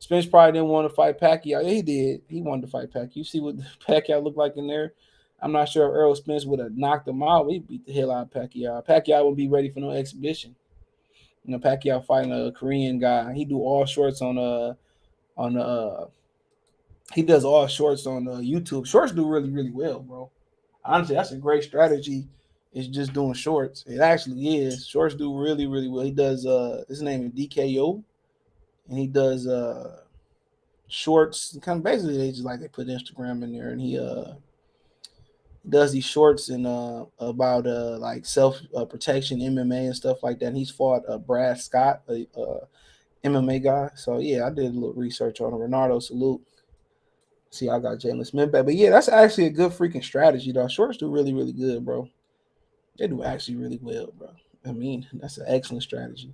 Spence 0.00 0.26
probably 0.26 0.58
didn't 0.58 0.70
want 0.70 0.88
to 0.88 0.94
fight 0.96 1.20
Pacquiao. 1.20 1.62
Yeah, 1.62 1.62
he 1.62 1.82
did. 1.82 2.22
He 2.26 2.42
wanted 2.42 2.62
to 2.62 2.66
fight 2.66 2.90
Pacquiao. 2.90 3.14
You 3.14 3.22
see 3.22 3.38
what 3.38 3.54
Pacquiao 3.88 4.24
looked 4.24 4.36
like 4.36 4.56
in 4.56 4.66
there? 4.66 4.94
I'm 5.40 5.52
not 5.52 5.68
sure 5.68 5.86
if 5.86 5.94
Earl 5.94 6.16
Spence 6.16 6.44
would 6.44 6.58
have 6.58 6.76
knocked 6.76 7.06
him 7.06 7.22
out. 7.22 7.46
He 7.48 7.60
beat 7.60 7.86
the 7.86 7.92
hell 7.92 8.10
out 8.10 8.26
of 8.26 8.30
Pacquiao. 8.32 8.84
Pacquiao 8.84 9.24
would 9.24 9.36
be 9.36 9.46
ready 9.46 9.70
for 9.70 9.78
no 9.78 9.90
exhibition. 9.90 10.56
You 11.44 11.52
know, 11.52 11.60
Pacquiao 11.60 12.04
fighting 12.04 12.32
a 12.32 12.50
Korean 12.50 12.98
guy. 12.98 13.34
He 13.34 13.44
do 13.44 13.58
all 13.58 13.86
shorts 13.86 14.20
on 14.20 14.36
uh 14.36 14.74
on. 15.36 15.56
Uh, 15.56 16.06
he 17.12 17.22
does 17.22 17.44
all 17.44 17.66
shorts 17.66 18.06
on 18.06 18.28
uh, 18.28 18.32
YouTube. 18.36 18.86
Shorts 18.86 19.12
do 19.12 19.28
really 19.28 19.50
really 19.50 19.70
well, 19.70 20.00
bro. 20.00 20.30
Honestly, 20.84 21.16
that's 21.16 21.32
a 21.32 21.36
great 21.36 21.64
strategy. 21.64 22.28
It's 22.72 22.88
just 22.88 23.12
doing 23.12 23.34
shorts. 23.34 23.84
It 23.86 24.00
actually 24.00 24.58
is. 24.58 24.86
Shorts 24.86 25.14
do 25.14 25.36
really 25.36 25.66
really 25.66 25.88
well. 25.88 26.04
He 26.04 26.12
does. 26.12 26.46
Uh, 26.46 26.84
his 26.88 27.02
name 27.02 27.26
is 27.26 27.32
DKO, 27.32 28.02
and 28.88 28.98
he 28.98 29.06
does 29.06 29.46
uh 29.46 30.02
shorts. 30.88 31.58
Kind 31.62 31.78
of 31.78 31.84
basically 31.84 32.18
they 32.18 32.30
just 32.30 32.44
like 32.44 32.60
they 32.60 32.68
put 32.68 32.86
Instagram 32.88 33.42
in 33.42 33.52
there, 33.52 33.70
and 33.70 33.80
he 33.80 33.98
uh 33.98 34.34
does 35.68 35.92
these 35.92 36.04
shorts 36.04 36.48
and 36.48 36.66
uh 36.66 37.04
about 37.18 37.66
uh 37.66 37.98
like 37.98 38.24
self 38.24 38.60
uh, 38.74 38.84
protection 38.84 39.40
MMA 39.40 39.86
and 39.86 39.96
stuff 39.96 40.22
like 40.22 40.38
that. 40.38 40.46
And 40.46 40.56
he's 40.56 40.70
fought 40.70 41.02
uh, 41.08 41.18
Brad 41.18 41.58
Scott, 41.60 42.02
a 42.08 42.26
uh, 42.38 42.64
MMA 43.24 43.62
guy. 43.62 43.90
So 43.96 44.18
yeah, 44.18 44.46
I 44.46 44.50
did 44.50 44.66
a 44.66 44.78
little 44.78 44.94
research 44.94 45.40
on 45.40 45.52
him. 45.52 45.58
Renardo 45.58 46.02
salute. 46.02 46.40
See, 47.50 47.68
I 47.68 47.80
got 47.80 47.98
Jalen 47.98 48.26
Smith 48.26 48.52
back, 48.52 48.64
but 48.64 48.74
yeah, 48.74 48.90
that's 48.90 49.08
actually 49.08 49.46
a 49.46 49.50
good 49.50 49.72
freaking 49.72 50.04
strategy, 50.04 50.52
though. 50.52 50.68
Shorts 50.68 50.98
do 50.98 51.10
really, 51.10 51.34
really 51.34 51.52
good, 51.52 51.84
bro. 51.84 52.08
They 52.96 53.08
do 53.08 53.24
actually 53.24 53.56
really 53.56 53.78
well, 53.82 54.12
bro. 54.16 54.30
I 54.64 54.72
mean, 54.72 55.06
that's 55.14 55.38
an 55.38 55.46
excellent 55.48 55.82
strategy. 55.82 56.32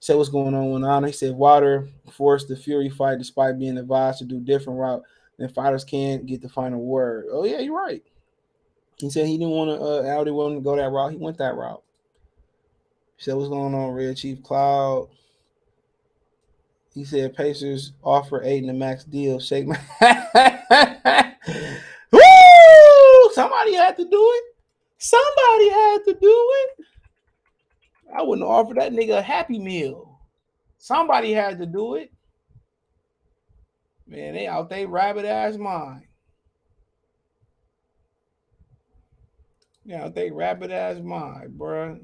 Said 0.00 0.16
what's 0.16 0.28
going 0.28 0.54
on 0.54 0.70
with 0.70 0.84
on. 0.84 1.04
He 1.04 1.12
said 1.12 1.34
Wilder 1.34 1.88
forced 2.12 2.48
the 2.48 2.56
Fury 2.56 2.88
fight 2.88 3.18
despite 3.18 3.58
being 3.58 3.78
advised 3.78 4.18
to 4.18 4.24
do 4.24 4.40
different 4.40 4.78
route. 4.78 5.02
Then 5.38 5.48
fighters 5.48 5.84
can't 5.84 6.26
get 6.26 6.42
the 6.42 6.48
final 6.48 6.84
word. 6.84 7.26
Oh 7.32 7.44
yeah, 7.44 7.60
you're 7.60 7.76
right. 7.76 8.02
He 8.98 9.10
said 9.10 9.26
he 9.26 9.38
didn't 9.38 9.52
want 9.52 9.70
to. 9.70 9.84
Uh, 9.84 10.02
Audi 10.02 10.30
to 10.30 10.60
go 10.60 10.76
that 10.76 10.90
route. 10.90 11.12
He 11.12 11.18
went 11.18 11.38
that 11.38 11.54
route. 11.54 11.82
He 13.16 13.24
said 13.24 13.34
what's 13.34 13.48
going 13.48 13.74
on, 13.74 13.92
Red 13.92 14.16
Chief 14.16 14.42
Cloud. 14.42 15.08
He 16.98 17.04
said 17.04 17.36
Pacers 17.36 17.92
offer 18.02 18.42
Ayton 18.42 18.66
the 18.66 18.72
max 18.72 19.04
deal. 19.04 19.38
Shake 19.38 19.68
my. 19.68 19.78
Woo! 22.10 23.30
Somebody 23.34 23.74
had 23.74 23.96
to 23.98 24.04
do 24.04 24.32
it. 24.34 24.44
Somebody 24.98 25.70
had 25.70 25.98
to 26.06 26.14
do 26.20 26.52
it. 26.56 26.84
I 28.16 28.22
wouldn't 28.22 28.44
offer 28.44 28.74
that 28.74 28.90
nigga 28.90 29.18
a 29.18 29.22
happy 29.22 29.60
meal. 29.60 30.18
Somebody 30.78 31.32
had 31.32 31.58
to 31.58 31.66
do 31.66 31.94
it. 31.94 32.10
Man, 34.08 34.34
they 34.34 34.48
out 34.48 34.68
they 34.68 34.84
rabbit 34.84 35.24
ass 35.24 35.56
mind. 35.56 36.02
Yeah, 39.84 40.08
they 40.08 40.32
rabbit 40.32 40.72
ass 40.72 40.98
mind, 40.98 41.56
bro. 41.56 42.00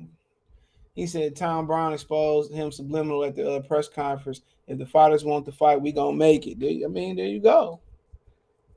He 0.95 1.07
said 1.07 1.35
Tom 1.35 1.67
Brown 1.67 1.93
exposed 1.93 2.53
him 2.53 2.71
subliminal 2.71 3.25
at 3.25 3.35
the 3.35 3.57
uh, 3.57 3.61
press 3.61 3.89
conference. 3.89 4.43
If 4.69 4.79
the 4.79 4.87
fighters 4.87 5.25
want 5.25 5.45
to 5.47 5.53
fight, 5.53 5.81
we 5.81 5.93
gonna 5.93 6.17
make 6.17 6.47
it. 6.47 6.57
I 6.85 6.89
mean, 6.89 7.17
there 7.17 7.27
you 7.27 7.41
go. 7.41 7.81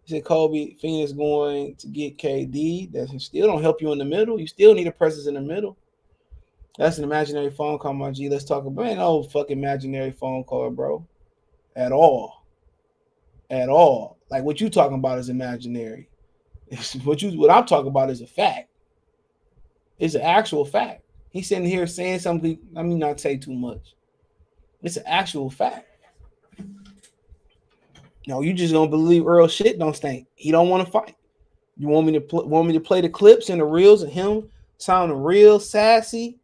He 0.03 0.15
said 0.15 0.26
Kobe 0.26 0.76
Phoenix 0.76 1.11
going 1.11 1.76
to 1.76 1.88
get 1.88 2.18
KD. 2.18 2.91
That 2.91 3.09
still 3.22 3.47
don't 3.47 3.61
help 3.61 3.82
you 3.82 3.91
in 3.91 3.99
the 3.99 4.05
middle. 4.05 4.39
You 4.39 4.47
still 4.47 4.74
need 4.74 4.88
a 4.88 4.91
presence 4.91 5.28
in 5.28 5.36
the 5.36 5.41
middle. 5.41 5.78
That's 6.78 6.97
an 6.97 7.03
imaginary 7.03 7.51
phone 7.51 7.78
call, 7.80 7.93
my 7.93 8.11
G. 8.11 8.30
Let's 8.30 8.43
talk 8.43 8.65
about 8.65 8.84
man, 8.84 8.97
no 8.97 9.24
fucking 9.24 9.57
imaginary 9.57 10.11
phone 10.11 10.43
call, 10.43 10.70
bro. 10.72 11.05
At 11.76 11.91
all. 11.91 12.45
At 13.49 13.70
all. 13.70 14.18
Like 14.30 14.43
what 14.43 14.59
you 14.59 14.70
talking 14.70 14.97
about 14.97 15.20
is 15.20 15.30
imaginary. 15.30 16.09
what 17.03 17.22
you 17.22 17.38
what 17.39 17.51
I'm 17.51 17.65
talking 17.65 17.89
about 17.89 18.09
is 18.09 18.22
a 18.22 18.28
fact. 18.28 18.70
It's 19.99 20.15
an 20.15 20.22
actual 20.22 20.65
fact. 20.65 21.01
He's 21.38 21.49
sitting 21.49 21.65
here 21.65 21.85
saying 21.85 22.17
something. 22.17 22.57
Let 22.73 22.85
me 22.85 22.95
not 22.95 23.19
say 23.19 23.38
too 23.38 23.53
much. 23.53 23.93
It's 24.81 24.97
an 24.97 25.03
actual 25.05 25.51
fact. 25.51 25.88
No, 28.25 28.41
you 28.41 28.53
just 28.53 28.73
gonna 28.73 28.89
believe 28.89 29.27
Earl 29.27 29.47
shit 29.47 29.77
don't 29.77 29.95
stink. 29.95 30.25
He 30.33 30.49
don't 30.49 30.69
want 30.69 30.83
to 30.83 30.91
fight. 30.91 31.15
You 31.77 31.89
want 31.89 32.07
me 32.07 32.13
to 32.13 32.21
pl- 32.21 32.47
want 32.47 32.67
me 32.67 32.73
to 32.73 32.79
play 32.79 33.01
the 33.01 33.09
clips 33.09 33.51
and 33.51 33.61
the 33.61 33.65
reels 33.65 34.01
of 34.01 34.09
him 34.09 34.49
sounding 34.79 35.21
real 35.21 35.59
sassy 35.59 36.39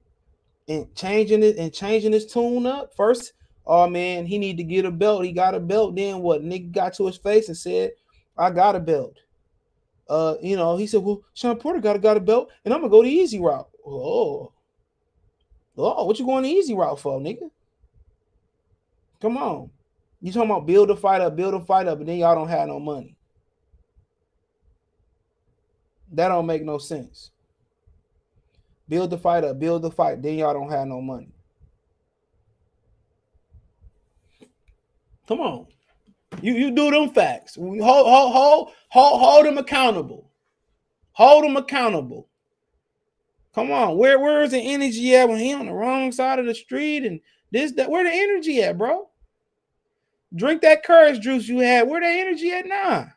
and 0.68 0.94
changing 0.94 1.42
it 1.42 1.58
and 1.58 1.74
changing 1.74 2.12
his 2.12 2.28
tune 2.28 2.68
up. 2.68 2.96
First, 2.96 3.34
oh 3.66 3.90
man, 3.90 4.28
he 4.28 4.38
need 4.38 4.58
to 4.58 4.64
get 4.64 4.86
a 4.86 4.92
belt. 4.92 5.26
He 5.26 5.32
got 5.32 5.56
a 5.56 5.60
belt. 5.60 5.96
Then 5.96 6.20
what? 6.20 6.44
Nigga 6.44 6.72
got 6.72 6.94
to 6.98 7.08
his 7.08 7.18
face 7.18 7.48
and 7.48 7.58
said, 7.58 7.94
"I 8.38 8.52
got 8.52 8.76
a 8.76 8.80
belt." 8.80 9.18
Uh, 10.08 10.36
you 10.40 10.56
know, 10.56 10.78
he 10.78 10.86
said, 10.86 11.02
"Well, 11.02 11.24
Shawn 11.34 11.58
Porter 11.58 11.80
got 11.80 11.96
a 11.96 12.00
got 12.00 12.16
a 12.16 12.20
belt, 12.20 12.52
and 12.64 12.72
I'm 12.72 12.82
gonna 12.82 12.92
go 12.92 13.02
the 13.02 13.10
easy 13.10 13.40
route." 13.40 13.70
Oh, 13.84 14.54
oh, 15.78 16.06
what 16.06 16.20
you 16.20 16.26
going 16.26 16.44
the 16.44 16.50
easy 16.50 16.74
route 16.74 17.00
for, 17.00 17.20
nigga? 17.20 17.50
Come 19.22 19.38
on, 19.38 19.70
you 20.22 20.32
talking 20.32 20.50
about 20.50 20.66
build 20.66 20.90
a 20.92 20.96
fight 20.96 21.22
up, 21.22 21.36
build 21.36 21.54
a 21.54 21.60
fight 21.60 21.88
up, 21.88 22.00
and 22.00 22.08
then 22.08 22.18
y'all 22.18 22.36
don't 22.36 22.50
have 22.50 22.68
no 22.68 22.80
money. 22.80 23.16
That 26.12 26.28
don't 26.28 26.46
make 26.46 26.64
no 26.64 26.78
sense. 26.78 27.32
Build 28.88 29.10
the 29.10 29.18
fight 29.18 29.44
up, 29.44 29.60
build 29.60 29.82
the 29.82 29.92
fight. 29.92 30.22
Then 30.22 30.38
y'all 30.38 30.54
don't 30.54 30.70
have 30.70 30.88
no 30.88 31.02
money. 31.02 31.34
Come 35.28 35.40
on. 35.40 35.68
You 36.42 36.54
you 36.54 36.72
do 36.72 36.92
them 36.92 37.10
facts. 37.10 37.56
Hold 37.56 37.80
hold 37.82 38.34
hold 38.34 38.70
hold, 38.90 39.22
hold 39.22 39.46
them 39.46 39.58
accountable. 39.58 40.30
Hold 41.14 41.44
them 41.44 41.58
accountable. 41.58 42.28
Come 43.54 43.72
on. 43.72 43.98
Where 43.98 44.20
where 44.20 44.44
is 44.44 44.52
the 44.52 44.60
energy 44.60 45.16
at 45.16 45.30
when 45.30 45.40
he 45.40 45.54
on 45.54 45.68
the 45.68 45.74
wrong 45.74 46.12
side 46.12 46.40
of 46.40 46.46
the 46.46 46.56
street 46.56 47.06
and 47.06 47.20
this 47.52 47.72
that 47.74 47.90
where 47.90 48.04
the 48.04 48.12
energy 48.12 48.62
at, 48.64 48.78
bro? 48.78 49.10
Drink 50.36 50.62
that 50.62 50.84
courage 50.84 51.20
juice 51.20 51.48
you 51.48 51.60
had. 51.60 51.88
Where 51.88 52.02
the 52.02 52.08
energy 52.08 52.52
at 52.52 52.66
now? 52.66 53.14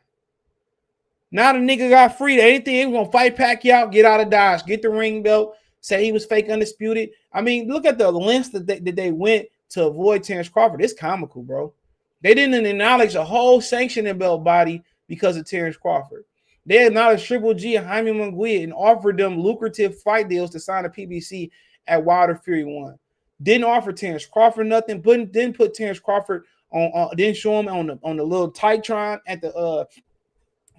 Now 1.31 1.53
the 1.53 1.59
nigga 1.59 1.89
got 1.89 2.17
free. 2.17 2.39
Anything 2.39 2.75
he 2.75 2.85
was 2.85 2.93
gonna 2.93 3.11
fight 3.11 3.35
Pacquiao, 3.35 3.91
get 3.91 4.05
out 4.05 4.19
of 4.19 4.29
Dodge, 4.29 4.65
get 4.65 4.81
the 4.81 4.89
ring 4.89 5.23
belt, 5.23 5.55
say 5.81 6.05
he 6.05 6.11
was 6.11 6.25
fake 6.25 6.49
undisputed. 6.49 7.09
I 7.33 7.41
mean, 7.41 7.67
look 7.67 7.85
at 7.85 7.97
the 7.97 8.11
lengths 8.11 8.49
that 8.49 8.67
they, 8.67 8.79
that 8.79 8.95
they 8.95 9.11
went 9.11 9.47
to 9.69 9.85
avoid 9.85 10.23
Terence 10.23 10.49
Crawford. 10.49 10.81
It's 10.81 10.93
comical, 10.93 11.41
bro. 11.41 11.73
They 12.21 12.33
didn't 12.33 12.65
acknowledge 12.65 13.15
a 13.15 13.25
whole 13.25 13.59
sanctioning 13.61 14.17
belt 14.17 14.43
body 14.43 14.83
because 15.07 15.35
of 15.37 15.45
Terence 15.45 15.77
Crawford. 15.77 16.25
They 16.67 16.85
acknowledged 16.85 17.25
Triple 17.25 17.53
G 17.53 17.77
and 17.77 17.87
Jaime 17.87 18.11
Munguia 18.11 18.63
and 18.63 18.73
offered 18.73 19.17
them 19.17 19.39
lucrative 19.39 19.99
fight 20.01 20.27
deals 20.27 20.51
to 20.51 20.59
sign 20.59 20.85
a 20.85 20.89
PBC 20.89 21.49
at 21.87 22.03
Wilder 22.03 22.35
Fury 22.35 22.65
One. 22.65 22.99
Didn't 23.41 23.63
offer 23.63 23.93
Terence 23.93 24.25
Crawford 24.25 24.67
nothing, 24.67 25.01
but 25.01 25.31
didn't 25.31 25.55
put 25.55 25.73
Terence 25.73 25.99
Crawford 25.99 26.43
on, 26.71 27.15
didn't 27.15 27.37
show 27.37 27.57
him 27.57 27.69
on 27.69 27.87
the 27.87 27.99
on 28.03 28.17
the 28.17 28.23
little 28.23 28.51
Titron 28.51 29.19
at 29.27 29.41
the 29.41 29.55
uh 29.55 29.85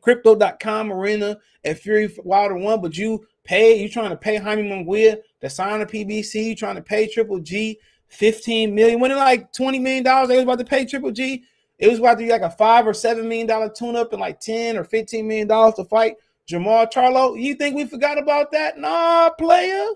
crypto.com 0.03 0.93
arena 0.93 1.39
at 1.65 1.79
Fury 1.79 2.15
Wilder 2.23 2.57
One, 2.57 2.83
but 2.83 2.97
you 2.97 3.27
pay, 3.45 3.81
you 3.81 3.89
trying 3.89 4.11
to 4.11 4.17
pay 4.17 4.37
Jaime 4.37 4.69
Munguia 4.69 5.19
to 5.41 5.49
sign 5.49 5.81
a 5.81 5.87
PBC, 5.87 6.45
you 6.45 6.55
trying 6.55 6.77
to 6.77 6.83
pay 6.83 7.09
Triple 7.09 7.41
G 7.41 7.79
15 8.09 8.75
million. 8.75 9.01
When 9.01 9.11
it 9.11 9.17
like 9.17 9.53
20 9.53 9.79
million 9.79 10.05
dollars, 10.05 10.29
they 10.29 10.37
was 10.37 10.45
about 10.45 10.59
to 10.59 10.65
pay 10.65 10.85
Triple 10.85 11.13
G. 11.13 11.45
It 11.79 11.89
was 11.89 11.99
about 12.01 12.19
to 12.19 12.25
be 12.25 12.31
like 12.31 12.43
a 12.43 12.51
five 12.51 12.87
or 12.87 12.95
seven 12.95 13.29
million 13.29 13.47
dollar 13.47 13.69
tune 13.69 13.97
up 13.97 14.13
and 14.13 14.21
like 14.21 14.41
10 14.41 14.77
or 14.77 14.85
15 14.85 15.27
million 15.27 15.47
dollars 15.47 15.75
to 15.75 15.85
fight 15.85 16.17
Jermall 16.49 16.91
Charlo. 16.93 17.41
You 17.41 17.55
think 17.55 17.77
we 17.77 17.85
forgot 17.85 18.19
about 18.19 18.51
that? 18.53 18.79
Nah, 18.79 19.31
player. 19.31 19.87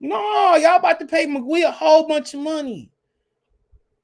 No, 0.00 0.56
y'all 0.56 0.76
about 0.76 0.98
to 1.00 1.06
pay 1.06 1.26
McGee 1.26 1.64
a 1.64 1.70
whole 1.70 2.08
bunch 2.08 2.34
of 2.34 2.40
money. 2.40 2.90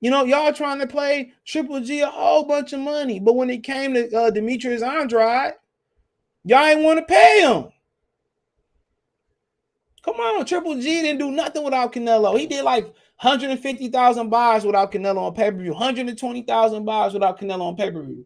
You 0.01 0.11
know, 0.11 0.25
y'all 0.25 0.53
trying 0.53 0.79
to 0.79 0.87
play 0.87 1.33
Triple 1.45 1.81
G 1.81 2.01
a 2.01 2.07
whole 2.07 2.45
bunch 2.45 2.73
of 2.73 2.81
money, 2.81 3.19
but 3.19 3.35
when 3.35 3.51
it 3.51 3.65
came 3.65 3.95
to 3.95 4.17
uh, 4.17 4.31
Demetrius 4.31 4.83
Andrade, 4.83 5.55
y'all 6.45 6.65
ain't 6.65 6.83
want 6.83 7.01
to 7.01 7.05
pay 7.05 7.41
him. 7.41 7.73
Come 10.05 10.17
on, 10.17 10.45
Triple 10.47 10.77
G 10.77 11.03
didn't 11.03 11.19
do 11.19 11.33
nothing 11.33 11.65
without 11.65 11.93
Canelo. 11.93 12.39
He 12.39 12.47
did 12.47 12.63
like 12.63 12.95
150,000 13.21 14.29
buys 14.29 14.65
without 14.65 14.93
Canelo 14.93 15.19
on 15.19 15.35
pay 15.35 15.51
per 15.51 15.57
view, 15.57 15.73
120,000 15.73 16.85
buys 16.85 17.13
without 17.13 17.39
Canelo 17.39 17.63
on 17.63 17.77
pay 17.77 17.91
per 17.91 18.03
view. 18.03 18.25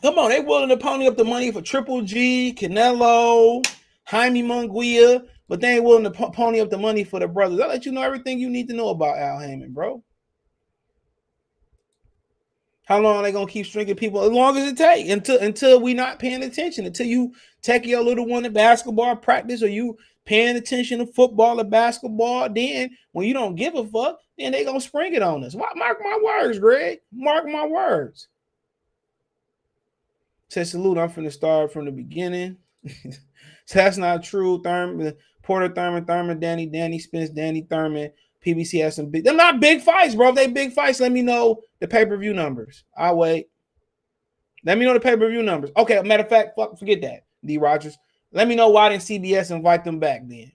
Come 0.00 0.18
on, 0.18 0.30
they 0.30 0.40
willing 0.40 0.68
to 0.68 0.76
pony 0.76 1.08
up 1.08 1.16
the 1.16 1.24
money 1.24 1.50
for 1.50 1.60
Triple 1.60 2.02
G, 2.02 2.54
Canelo, 2.56 3.66
Jaime 4.04 4.44
Munguia, 4.44 5.26
but 5.48 5.60
they 5.60 5.74
ain't 5.74 5.84
willing 5.84 6.04
to 6.04 6.10
pony 6.10 6.60
up 6.60 6.70
the 6.70 6.78
money 6.78 7.02
for 7.02 7.18
the 7.18 7.26
brothers. 7.26 7.58
I'll 7.58 7.68
let 7.68 7.84
you 7.84 7.90
know 7.90 8.02
everything 8.02 8.38
you 8.38 8.48
need 8.48 8.68
to 8.68 8.74
know 8.74 8.90
about 8.90 9.18
Al 9.18 9.40
Haymon, 9.40 9.72
bro. 9.72 10.04
How 12.84 13.00
long 13.00 13.16
are 13.16 13.22
they 13.22 13.32
gonna 13.32 13.50
keep 13.50 13.66
stringing 13.66 13.96
people? 13.96 14.22
As 14.22 14.30
long 14.30 14.56
as 14.56 14.66
it 14.66 14.76
takes 14.78 15.10
until 15.10 15.38
until 15.40 15.80
we 15.80 15.92
not 15.92 16.18
paying 16.18 16.42
attention, 16.42 16.86
until 16.86 17.06
you 17.06 17.34
take 17.60 17.84
your 17.84 18.02
little 18.02 18.24
one 18.24 18.44
to 18.44 18.50
basketball 18.50 19.16
practice 19.16 19.62
or 19.62 19.68
you 19.68 19.98
paying 20.28 20.56
attention 20.56 20.98
to 20.98 21.06
football 21.06 21.58
or 21.58 21.64
basketball. 21.64 22.50
Then 22.50 22.90
when 23.12 23.26
you 23.26 23.32
don't 23.32 23.54
give 23.54 23.74
a 23.74 23.84
fuck, 23.86 24.18
then 24.36 24.52
they 24.52 24.62
gonna 24.62 24.78
spring 24.78 25.14
it 25.14 25.22
on 25.22 25.42
us. 25.42 25.56
Mark 25.56 25.74
my 25.74 26.20
words, 26.22 26.58
Greg. 26.58 26.98
Mark 27.10 27.46
my 27.46 27.66
words. 27.66 28.28
Say 30.48 30.64
salute. 30.64 30.98
I'm 30.98 31.08
from 31.08 31.24
the 31.24 31.30
start 31.30 31.72
from 31.72 31.86
the 31.86 31.90
beginning. 31.90 32.58
so 32.86 32.98
that's 33.72 33.96
not 33.96 34.22
true. 34.22 34.60
Thurman, 34.62 35.14
Porter 35.42 35.74
Thurman, 35.74 36.04
Thurman, 36.04 36.38
Danny, 36.38 36.66
Danny 36.66 36.98
Spence, 36.98 37.30
Danny 37.30 37.62
Thurman, 37.62 38.10
PBC 38.44 38.82
has 38.82 38.96
some 38.96 39.06
big. 39.06 39.24
They're 39.24 39.32
not 39.32 39.60
big 39.60 39.80
fights, 39.80 40.14
bro. 40.14 40.28
If 40.28 40.34
they 40.34 40.46
big 40.46 40.72
fights, 40.72 41.00
let 41.00 41.10
me 41.10 41.22
know 41.22 41.62
the 41.80 41.88
pay 41.88 42.04
per 42.04 42.18
view 42.18 42.34
numbers. 42.34 42.84
I'll 42.98 43.16
wait. 43.16 43.48
Let 44.62 44.76
me 44.76 44.84
know 44.84 44.92
the 44.92 45.00
pay 45.00 45.16
per 45.16 45.30
view 45.30 45.42
numbers. 45.42 45.70
Okay, 45.74 46.02
matter 46.02 46.24
of 46.24 46.28
fact, 46.28 46.50
fuck, 46.54 46.78
forget 46.78 47.00
that. 47.00 47.24
D. 47.42 47.56
Rogers. 47.56 47.96
Let 48.32 48.48
me 48.48 48.54
know 48.54 48.68
why 48.68 48.90
didn't 48.90 49.02
CBS 49.02 49.50
invite 49.50 49.84
them 49.84 49.98
back 49.98 50.22
then? 50.26 50.52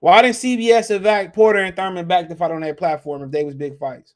Why 0.00 0.22
didn't 0.22 0.36
CBS 0.36 0.94
invite 0.94 1.32
Porter 1.32 1.60
and 1.60 1.74
Thurman 1.74 2.06
back 2.06 2.28
to 2.28 2.36
fight 2.36 2.50
on 2.50 2.60
their 2.60 2.74
platform 2.74 3.22
if 3.22 3.30
they 3.30 3.44
was 3.44 3.54
big 3.54 3.78
fights? 3.78 4.14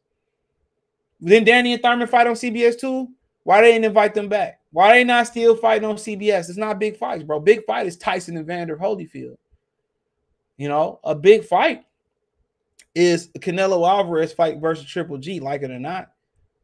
Then 1.20 1.44
Danny 1.44 1.72
and 1.72 1.82
Thurman 1.82 2.06
fight 2.06 2.26
on 2.26 2.34
CBS 2.34 2.78
too. 2.78 3.08
Why 3.44 3.62
they 3.62 3.72
didn't 3.72 3.86
invite 3.86 4.14
them 4.14 4.28
back? 4.28 4.60
Why 4.70 4.94
they 4.94 5.04
not 5.04 5.26
still 5.26 5.56
fighting 5.56 5.88
on 5.88 5.96
CBS? 5.96 6.48
It's 6.48 6.58
not 6.58 6.78
big 6.78 6.98
fights, 6.98 7.22
bro. 7.22 7.40
Big 7.40 7.64
fight 7.64 7.86
is 7.86 7.96
Tyson 7.96 8.36
and 8.36 8.44
Evander 8.44 8.76
Holyfield. 8.76 9.36
You 10.58 10.68
know, 10.68 11.00
a 11.04 11.14
big 11.14 11.44
fight 11.44 11.84
is 12.94 13.28
Canelo 13.38 13.88
Alvarez 13.88 14.32
fight 14.32 14.58
versus 14.58 14.84
Triple 14.84 15.18
G, 15.18 15.40
like 15.40 15.62
it 15.62 15.70
or 15.70 15.78
not. 15.78 16.10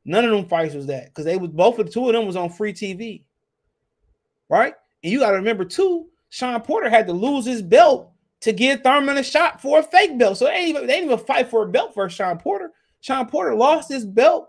None 0.05 0.25
of 0.25 0.33
them 0.33 0.47
fights 0.47 0.75
was 0.75 0.87
that 0.87 1.07
because 1.07 1.25
they 1.25 1.37
was 1.37 1.51
both 1.51 1.79
of 1.79 1.87
the 1.87 1.93
two 1.93 2.07
of 2.07 2.13
them 2.13 2.27
was 2.27 2.37
on 2.37 2.51
free 2.51 2.75
TV, 2.75 3.23
right? 4.51 4.75
And 5.05 5.13
you 5.13 5.21
got 5.21 5.33
to 5.33 5.37
remember 5.37 5.67
too, 5.67 6.07
Shawn 6.31 6.61
Porter 6.63 6.89
had 6.89 7.07
to 7.07 7.13
lose 7.13 7.45
his 7.45 7.63
belt 7.63 8.11
to 8.41 8.53
give 8.53 8.81
Thurman 8.83 9.19
a 9.19 9.23
shot 9.23 9.61
for 9.61 9.79
a 9.79 9.83
fake 9.83 10.19
belt. 10.19 10.39
So 10.39 10.47
they 10.47 10.55
didn't 10.55 10.69
even, 10.71 10.87
they 10.87 10.95
didn't 10.95 11.13
even 11.13 11.27
fight 11.27 11.49
for 11.49 11.63
a 11.63 11.69
belt 11.69 11.93
for 11.95 12.09
Shawn 12.09 12.39
Porter. 12.39 12.73
Sean 13.03 13.27
Porter 13.27 13.55
lost 13.55 13.91
his 13.91 14.07
belt. 14.07 14.49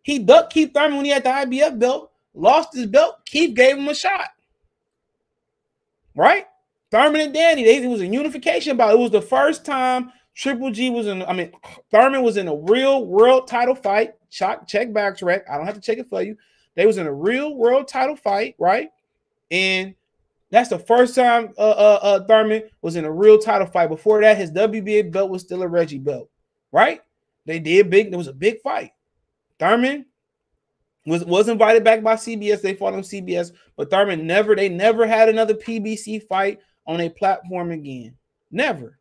He 0.00 0.18
ducked 0.18 0.52
Keith 0.52 0.72
Thurman 0.74 0.96
when 0.96 1.04
he 1.04 1.12
had 1.12 1.22
the 1.22 1.28
IBF 1.28 1.78
belt, 1.78 2.10
lost 2.34 2.74
his 2.74 2.86
belt. 2.86 3.24
Keith 3.26 3.54
gave 3.54 3.76
him 3.76 3.86
a 3.86 3.94
shot. 3.94 4.30
Right? 6.16 6.46
Thurman 6.90 7.20
and 7.20 7.34
Danny, 7.34 7.64
they, 7.64 7.76
it 7.76 7.86
was 7.86 8.00
a 8.00 8.06
unification 8.06 8.76
bout. 8.76 8.92
It 8.92 8.98
was 8.98 9.10
the 9.10 9.22
first 9.22 9.64
time 9.64 10.10
Triple 10.34 10.70
G 10.70 10.88
was 10.90 11.06
in, 11.06 11.22
I 11.22 11.34
mean, 11.34 11.52
Thurman 11.90 12.22
was 12.22 12.38
in 12.38 12.48
a 12.48 12.56
real 12.56 13.06
world 13.06 13.46
title 13.46 13.74
fight. 13.74 14.14
Check, 14.30 14.66
check 14.66 14.92
back, 14.92 15.18
track. 15.18 15.44
I 15.50 15.58
don't 15.58 15.66
have 15.66 15.74
to 15.74 15.80
check 15.80 15.98
it 15.98 16.08
for 16.08 16.22
you. 16.22 16.36
They 16.74 16.86
was 16.86 16.96
in 16.96 17.06
a 17.06 17.12
real 17.12 17.54
world 17.54 17.88
title 17.88 18.16
fight, 18.16 18.54
right? 18.58 18.88
And 19.52 19.94
that's 20.50 20.70
the 20.70 20.78
first 20.78 21.14
time 21.14 21.52
uh, 21.58 21.70
uh, 21.70 21.98
uh, 22.02 22.24
Thurman 22.24 22.64
was 22.80 22.96
in 22.96 23.04
a 23.04 23.12
real 23.12 23.38
title 23.38 23.66
fight. 23.66 23.88
Before 23.88 24.20
that, 24.22 24.38
his 24.38 24.50
WBA 24.50 25.12
belt 25.12 25.30
was 25.30 25.42
still 25.42 25.62
a 25.62 25.68
Reggie 25.68 25.98
belt, 25.98 26.30
right? 26.72 27.00
They 27.46 27.58
did 27.58 27.90
big. 27.90 28.10
There 28.10 28.18
was 28.18 28.28
a 28.28 28.32
big 28.32 28.62
fight. 28.62 28.92
Thurman 29.60 30.06
was 31.06 31.24
was 31.24 31.48
invited 31.48 31.84
back 31.84 32.02
by 32.02 32.14
CBS. 32.14 32.62
They 32.62 32.74
fought 32.74 32.94
on 32.94 33.02
CBS, 33.02 33.52
but 33.76 33.90
Thurman 33.90 34.26
never. 34.26 34.56
They 34.56 34.68
never 34.70 35.06
had 35.06 35.28
another 35.28 35.54
PBC 35.54 36.26
fight 36.26 36.60
on 36.86 37.00
a 37.00 37.10
platform 37.10 37.70
again. 37.70 38.16
Never. 38.50 38.98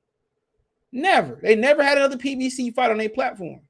Never. 0.91 1.39
They 1.41 1.55
never 1.55 1.81
had 1.81 1.97
another 1.97 2.17
PBC 2.17 2.75
fight 2.75 2.91
on 2.91 2.99
a 2.99 3.07
platform. 3.07 3.61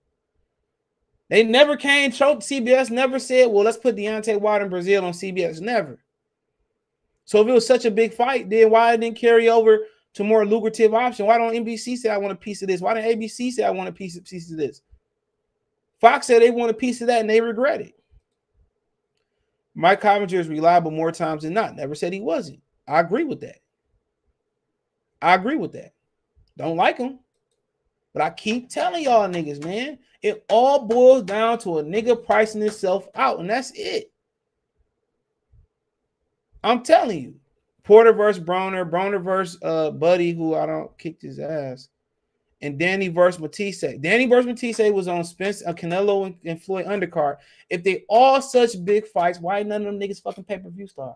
They 1.30 1.44
never 1.44 1.78
came, 1.78 2.12
choked 2.12 2.42
CBS, 2.42 2.90
never 2.90 3.18
said, 3.18 3.50
well, 3.50 3.64
let's 3.64 3.78
put 3.78 3.96
Deontay 3.96 4.42
Wilder 4.42 4.66
in 4.66 4.70
Brazil 4.70 5.06
on 5.06 5.14
CBS. 5.14 5.62
Never. 5.62 5.98
So 7.32 7.40
if 7.40 7.48
it 7.48 7.54
was 7.54 7.66
such 7.66 7.86
a 7.86 7.92
big 7.92 8.14
fight, 8.14 8.50
then 8.50 8.72
why 8.72 8.98
didn't 8.98 9.18
carry 9.18 9.48
over 9.48 9.88
to 10.16 10.24
more 10.26 10.46
lucrative 10.46 10.94
option? 10.94 11.26
Why 11.26 11.38
don't 11.38 11.54
NBC 11.54 11.96
say 11.96 12.10
I 12.10 12.18
want 12.18 12.34
a 12.34 12.36
piece 12.36 12.62
of 12.62 12.68
this? 12.68 12.82
Why 12.82 12.94
didn't 12.94 13.22
ABC 13.22 13.54
say 13.54 13.64
I 13.64 13.70
want 13.70 13.88
a 13.88 13.94
piece 13.94 14.18
of, 14.18 14.26
piece 14.26 14.52
of 14.52 14.58
this? 14.58 14.82
Fox 16.02 16.28
said 16.28 16.42
they 16.42 16.52
want 16.52 16.72
a 16.72 16.74
piece 16.74 17.00
of 17.00 17.08
that 17.08 17.22
and 17.22 17.30
they 17.30 17.40
regret 17.40 17.80
it. 17.80 17.94
Mike 19.76 20.02
Coppinger 20.02 20.42
is 20.42 20.50
reliable 20.50 20.92
more 20.92 21.10
times 21.10 21.44
than 21.44 21.54
not. 21.54 21.78
Never 21.78 21.96
said 21.96 22.12
he 22.12 22.20
wasn't. 22.20 22.60
I 22.86 23.00
agree 23.00 23.24
with 23.24 23.40
that. 23.40 23.60
I 25.22 25.34
agree 25.36 25.56
with 25.56 25.72
that. 25.72 25.94
Don't 26.58 26.76
like 26.76 26.98
him. 26.98 27.20
But 28.12 28.24
I 28.24 28.32
keep 28.32 28.68
telling 28.68 29.06
y'all 29.06 29.30
niggas, 29.30 29.64
man, 29.64 30.00
it 30.22 30.44
all 30.50 30.86
boils 30.86 31.24
down 31.24 31.60
to 31.60 31.80
a 31.80 31.84
nigga 31.86 32.26
pricing 32.26 32.60
himself 32.60 33.08
out, 33.16 33.40
and 33.40 33.50
that's 33.50 33.72
it. 33.74 34.11
I'm 36.64 36.84
telling 36.84 37.22
you. 37.22 37.36
Porter 37.84 38.14
versus 38.14 38.44
Broner, 38.44 38.90
Broner 38.90 39.24
versus 39.24 39.58
uh 39.64 39.92
Buddy, 39.92 40.34
who 40.34 40.56
I 40.56 40.66
don't 40.66 40.96
kicked 40.98 41.24
his 41.24 41.40
ass, 41.40 41.90
and 42.62 42.78
Danny 42.78 43.08
versus 43.08 43.42
Matthysse. 43.42 43.84
Danny 44.00 44.28
versus 44.28 44.46
Matthysse 44.46 44.92
was 44.92 45.08
on 45.08 45.24
Spence, 45.24 45.64
uh, 45.66 45.74
Canelo, 45.74 46.28
and, 46.28 46.36
and 46.46 46.62
Floyd 46.62 46.86
undercard. 46.86 47.38
If 47.70 47.84
they 47.84 48.06
all 48.08 48.42
such 48.42 48.84
big 48.86 49.08
fights, 49.08 49.40
why 49.40 49.64
none 49.64 49.82
of 49.82 49.88
them 49.88 50.00
niggas 50.00 50.22
fucking 50.22 50.44
pay 50.44 50.60
per 50.60 50.70
view 50.70 50.88
stars? 50.88 51.16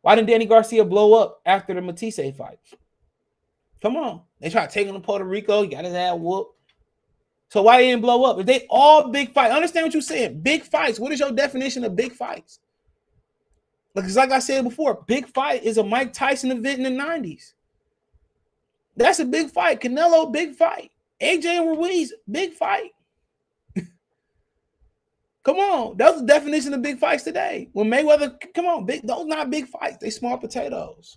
Why 0.00 0.14
didn't 0.14 0.28
Danny 0.28 0.46
Garcia 0.46 0.84
blow 0.84 1.14
up 1.14 1.42
after 1.44 1.74
the 1.74 1.82
Matthysse 1.82 2.36
fight? 2.36 2.58
Come 3.82 3.96
on. 3.96 4.22
They 4.40 4.50
tried 4.50 4.68
to 4.68 4.72
take 4.72 4.86
him 4.86 4.94
to 4.94 5.00
Puerto 5.00 5.24
Rico. 5.24 5.62
He 5.62 5.68
got 5.68 5.84
his 5.84 5.94
ass 5.94 6.16
whooped. 6.18 6.54
So 7.48 7.62
why 7.62 7.80
didn't 7.80 8.02
blow 8.02 8.24
up? 8.24 8.38
If 8.38 8.46
they 8.46 8.66
all 8.70 9.10
big 9.10 9.32
fight, 9.32 9.50
understand 9.50 9.86
what 9.86 9.94
you're 9.94 10.02
saying. 10.02 10.40
Big 10.40 10.64
fights. 10.64 10.98
What 10.98 11.12
is 11.12 11.20
your 11.20 11.30
definition 11.30 11.84
of 11.84 11.94
big 11.94 12.12
fights? 12.12 12.60
Because 13.96 14.16
like 14.16 14.30
I 14.30 14.40
said 14.40 14.62
before, 14.62 15.02
big 15.06 15.26
fight 15.26 15.64
is 15.64 15.78
a 15.78 15.82
Mike 15.82 16.12
Tyson 16.12 16.50
event 16.50 16.84
in 16.84 16.96
the 16.96 17.02
90s. 17.02 17.54
That's 18.94 19.20
a 19.20 19.24
big 19.24 19.50
fight. 19.50 19.80
Canelo, 19.80 20.30
big 20.30 20.54
fight. 20.54 20.90
AJ 21.20 21.60
Ruiz, 21.60 22.12
big 22.30 22.52
fight. 22.52 22.90
come 25.42 25.56
on. 25.56 25.96
That's 25.96 26.20
the 26.20 26.26
definition 26.26 26.74
of 26.74 26.82
big 26.82 26.98
fights 26.98 27.24
today. 27.24 27.70
When 27.72 27.90
Mayweather, 27.90 28.36
come 28.54 28.66
on, 28.66 28.84
big, 28.84 29.06
those 29.06 29.24
not 29.24 29.50
big 29.50 29.66
fights. 29.66 29.96
They 29.96 30.10
small 30.10 30.36
potatoes. 30.36 31.16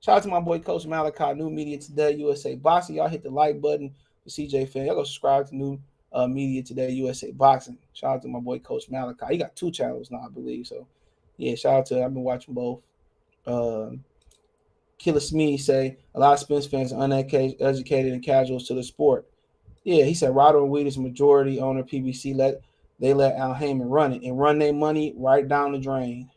Shout 0.00 0.18
out 0.18 0.22
to 0.24 0.28
my 0.28 0.40
boy 0.40 0.58
Coach 0.58 0.84
Malachi, 0.86 1.32
New 1.32 1.48
Media 1.48 1.78
Today, 1.78 2.12
USA 2.12 2.56
Boxing. 2.56 2.96
Y'all 2.96 3.08
hit 3.08 3.22
the 3.22 3.30
like 3.30 3.58
button 3.58 3.94
for 4.22 4.28
CJ 4.28 4.68
fan. 4.68 4.84
Y'all 4.84 4.96
go 4.96 5.04
subscribe 5.04 5.48
to 5.48 5.56
New 5.56 5.80
uh, 6.12 6.26
Media 6.26 6.62
Today, 6.62 6.90
USA 6.90 7.30
Boxing. 7.30 7.78
Shout 7.94 8.16
out 8.16 8.22
to 8.22 8.28
my 8.28 8.40
boy 8.40 8.58
Coach 8.58 8.90
Malachi. 8.90 9.26
He 9.30 9.38
got 9.38 9.56
two 9.56 9.70
channels 9.70 10.10
now, 10.10 10.26
I 10.26 10.28
believe. 10.28 10.66
So, 10.66 10.86
yeah, 11.40 11.54
shout 11.54 11.74
out 11.74 11.86
to. 11.86 12.02
I've 12.02 12.14
been 12.14 12.22
watching 12.22 12.54
both. 12.54 12.80
Um, 13.46 14.04
Killer 14.98 15.20
Smee 15.20 15.56
say 15.56 15.96
a 16.14 16.20
lot 16.20 16.34
of 16.34 16.38
Spence 16.40 16.66
fans 16.66 16.92
are 16.92 17.02
uneducated 17.02 18.12
and 18.12 18.22
casuals 18.22 18.66
to 18.68 18.74
the 18.74 18.82
sport. 18.82 19.26
Yeah, 19.84 20.04
he 20.04 20.14
said 20.14 20.32
Rado 20.32 20.62
and 20.62 20.70
Weed 20.70 20.86
is 20.86 20.98
majority 20.98 21.58
owner 21.58 21.82
PBC. 21.82 22.36
Let 22.36 22.60
they 22.98 23.14
let 23.14 23.36
Al 23.36 23.54
Haymon 23.54 23.88
run 23.88 24.12
it 24.12 24.22
and 24.22 24.38
run 24.38 24.58
their 24.58 24.74
money 24.74 25.14
right 25.16 25.48
down 25.48 25.72
the 25.72 25.78
drain 25.78 26.30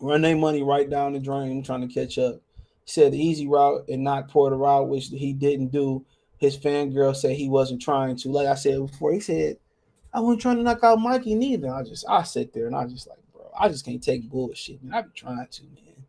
run 0.00 0.22
their 0.22 0.36
money 0.36 0.62
right 0.62 0.88
down 0.88 1.12
the 1.12 1.18
drain 1.18 1.62
trying 1.62 1.86
to 1.86 1.92
catch 1.92 2.18
up. 2.18 2.36
He 2.84 2.90
said 2.90 3.12
the 3.12 3.18
easy 3.18 3.46
route 3.46 3.88
and 3.88 4.04
not 4.04 4.28
Porter 4.28 4.56
route, 4.56 4.88
which 4.88 5.08
he 5.08 5.32
didn't 5.32 5.68
do. 5.68 6.04
His 6.38 6.58
fangirl 6.58 7.16
said 7.16 7.36
he 7.36 7.48
wasn't 7.48 7.80
trying 7.80 8.16
to. 8.16 8.30
Like 8.30 8.46
I 8.46 8.54
said 8.54 8.86
before, 8.86 9.12
he 9.12 9.20
said, 9.20 9.56
I 10.12 10.20
wasn't 10.20 10.42
trying 10.42 10.56
to 10.56 10.62
knock 10.62 10.84
out 10.84 11.00
Mikey 11.00 11.34
neither. 11.34 11.72
I 11.72 11.82
just 11.82 12.04
I 12.08 12.22
sit 12.22 12.52
there 12.52 12.66
and 12.66 12.76
I 12.76 12.86
just 12.86 13.08
like, 13.08 13.18
I 13.58 13.68
just 13.68 13.84
can't 13.84 14.02
take 14.02 14.28
bullshit, 14.28 14.82
man. 14.82 14.94
I 14.94 15.02
be 15.02 15.10
trying 15.14 15.46
to, 15.46 15.62
man. 15.62 16.04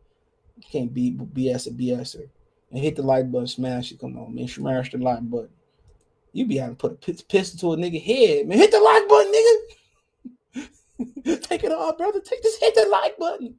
You 0.58 0.64
can't 0.70 0.94
be 0.94 1.12
BS 1.12 1.68
a 1.68 1.72
BSer. 1.72 2.28
And 2.72 2.80
hit 2.80 2.96
the 2.96 3.04
like 3.04 3.32
button, 3.32 3.48
smash 3.48 3.92
it. 3.92 4.00
Come 4.00 4.18
on, 4.18 4.34
man. 4.34 4.48
Smash 4.48 4.92
the 4.92 4.98
like 4.98 5.30
button. 5.30 5.50
You 6.34 6.46
be 6.46 6.58
having 6.58 6.76
to 6.76 6.90
put 6.90 7.20
a 7.20 7.24
pistol 7.24 7.76
to 7.76 7.82
a 7.82 7.86
nigga 7.86 8.04
head, 8.04 8.48
man. 8.48 8.58
Hit 8.58 8.72
the 8.72 8.80
like 8.80 9.08
button, 9.08 9.32
nigga. 9.32 11.42
take 11.42 11.64
it 11.64 11.72
off, 11.72 11.98
brother. 11.98 12.20
Take 12.20 12.42
this, 12.42 12.58
hit 12.58 12.76
the 12.76 12.88
like 12.92 13.18
button. 13.18 13.56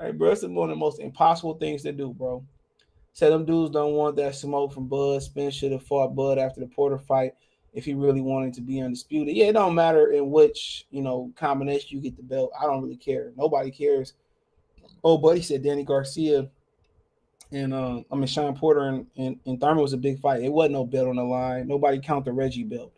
Hey, 0.00 0.12
bro, 0.12 0.32
it's 0.32 0.42
one 0.42 0.70
of 0.70 0.76
the 0.76 0.80
most 0.80 0.98
impossible 0.98 1.54
things 1.54 1.82
to 1.82 1.92
do, 1.92 2.12
bro. 2.12 2.44
Say 3.12 3.28
them 3.28 3.44
dudes 3.44 3.70
don't 3.70 3.92
want 3.92 4.16
that 4.16 4.34
smoke 4.34 4.72
from 4.72 4.88
Bud. 4.88 5.22
Spence 5.22 5.54
should 5.54 5.72
have 5.72 5.84
fought 5.84 6.16
Bud 6.16 6.38
after 6.38 6.60
the 6.60 6.66
Porter 6.66 6.98
fight 6.98 7.34
if 7.72 7.84
he 7.84 7.94
really 7.94 8.20
wanted 8.20 8.54
to 8.54 8.60
be 8.60 8.80
undisputed. 8.80 9.34
Yeah, 9.34 9.46
it 9.46 9.52
don't 9.52 9.74
matter 9.74 10.12
in 10.12 10.30
which 10.30 10.86
you 10.90 11.02
know 11.02 11.32
combination 11.36 11.88
you 11.90 12.00
get 12.00 12.16
the 12.16 12.22
belt. 12.22 12.52
I 12.58 12.64
don't 12.64 12.82
really 12.82 12.96
care. 12.96 13.32
Nobody 13.36 13.70
cares. 13.70 14.14
Oh, 15.04 15.18
buddy 15.18 15.42
said 15.42 15.62
Danny 15.62 15.84
Garcia 15.84 16.48
and 17.52 17.74
uh, 17.74 18.00
I 18.10 18.16
mean 18.16 18.26
Shawn 18.26 18.56
Porter 18.56 18.88
and, 18.88 19.06
and, 19.16 19.38
and 19.46 19.60
Thurman 19.60 19.82
was 19.82 19.92
a 19.92 19.98
big 19.98 20.20
fight. 20.20 20.42
It 20.42 20.52
wasn't 20.52 20.72
no 20.72 20.84
belt 20.84 21.08
on 21.08 21.16
the 21.16 21.22
line. 21.22 21.68
Nobody 21.68 22.00
count 22.00 22.24
the 22.24 22.32
Reggie 22.32 22.64
belt. 22.64 22.92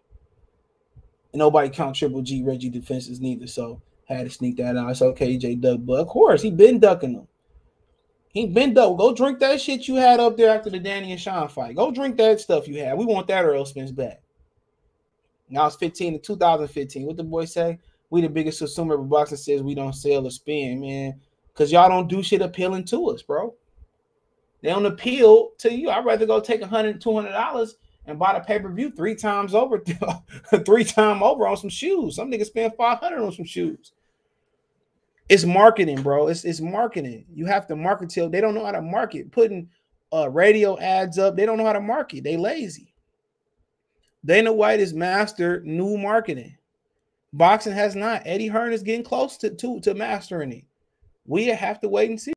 And 1.33 1.41
nobody 1.41 1.69
count 1.69 1.97
Triple 1.97 2.23
G 2.23 2.43
Reggie 2.43 2.71
defenses 2.71 3.21
neither. 3.21 3.47
So 3.47 3.83
had 4.07 4.25
to 4.25 4.31
sneak 4.31 4.57
that 4.59 4.77
out. 4.77 4.91
It's 4.91 5.03
okay, 5.03 5.37
J 5.37 5.57
duck, 5.57 5.81
but 5.83 6.01
of 6.01 6.09
course 6.09 6.43
he 6.43 6.51
been 6.51 6.79
ducking 6.79 7.15
them. 7.15 7.29
He 8.29 8.47
been 8.47 8.75
duck. 8.75 8.99
Go 8.99 9.15
drink 9.15 9.39
that 9.41 9.61
shit 9.61 9.89
you 9.89 9.97
had 9.97 10.21
up 10.21 10.37
there 10.37 10.55
after 10.55 10.71
the 10.71 10.79
Danny 10.79 11.13
and 11.13 11.21
Shawn 11.21 11.49
fight. 11.49 11.77
Go 11.77 11.91
drink 11.91 12.17
that 12.19 12.41
stuff 12.41 12.69
you 12.69 12.79
had. 12.79 12.97
We 12.99 13.05
want 13.05 13.27
that 13.29 13.45
Earl 13.45 13.65
Spence 13.65 13.93
back. 13.93 14.23
Now 15.49 15.67
it's 15.67 15.77
15 15.77 16.15
to 16.15 16.19
2015. 16.19 17.07
What 17.07 17.17
the 17.17 17.25
boy 17.25 17.45
say? 17.45 17.79
We 18.11 18.21
the 18.21 18.29
biggest 18.29 18.59
consumer 18.59 18.95
of 18.95 19.09
boxing 19.09 19.39
says 19.39 19.63
we 19.63 19.75
don't 19.75 19.93
sell 19.93 20.27
or 20.27 20.31
spin, 20.31 20.81
man. 20.81 21.21
Cause 21.55 21.71
y'all 21.71 21.89
don't 21.89 22.09
do 22.09 22.23
shit 22.23 22.43
appealing 22.43 22.85
to 22.87 23.11
us, 23.11 23.23
bro. 23.23 23.55
They 24.63 24.71
don't 24.71 24.87
appeal 24.87 25.51
to 25.59 25.73
you. 25.73 25.91
I'd 25.91 26.05
rather 26.05 26.27
go 26.27 26.41
take 26.41 26.63
a 26.63 26.67
hundred, 26.67 27.01
two 27.01 27.15
hundred 27.15 27.33
dollars 27.33 27.77
and 28.07 28.19
buy 28.19 28.35
the 28.35 28.41
pay-per-view 28.41 28.93
three 28.93 29.15
times 29.15 29.55
over, 29.55 29.83
three 30.67 30.85
time 30.85 31.23
over 31.23 31.47
on 31.47 31.57
some 31.57 31.71
shoes. 31.71 32.17
Some 32.17 32.31
niggas 32.31 32.47
spend 32.47 32.75
500 32.77 33.19
on 33.19 33.33
some 33.33 33.45
shoes. 33.45 33.93
It's 35.29 35.45
marketing, 35.45 36.03
bro. 36.03 36.29
It's, 36.29 36.45
it's 36.45 36.61
marketing. 36.61 37.25
You 37.33 37.47
have 37.47 37.67
to 37.69 37.77
market 37.77 38.11
till 38.11 38.29
they 38.29 38.41
don't 38.41 38.55
know 38.55 38.65
how 38.65 38.73
to 38.73 38.83
market. 38.83 39.33
Putting 39.33 39.71
uh, 40.13 40.29
radio 40.29 40.79
ads 40.79 41.19
up. 41.19 41.35
They 41.35 41.47
don't 41.47 41.57
know 41.57 41.65
how 41.65 41.73
to 41.73 41.81
market. 41.81 42.25
They 42.25 42.37
lazy. 42.37 42.94
Dana 44.25 44.53
White 44.53 44.81
is 44.81 44.95
mastered 44.95 45.67
new 45.67 45.99
marketing. 45.99 46.57
Boxing 47.33 47.73
has 47.73 47.95
not. 47.95 48.23
Eddie 48.25 48.49
Hearn 48.49 48.73
is 48.73 48.83
getting 48.83 49.05
close 49.05 49.37
to, 49.39 49.51
to, 49.51 49.81
to 49.81 49.95
mastering 49.95 50.53
it. 50.53 50.65
We 51.27 51.47
have 51.47 51.81
to 51.81 51.89
wait 51.89 52.11
and 52.11 52.21
see. 52.21 52.33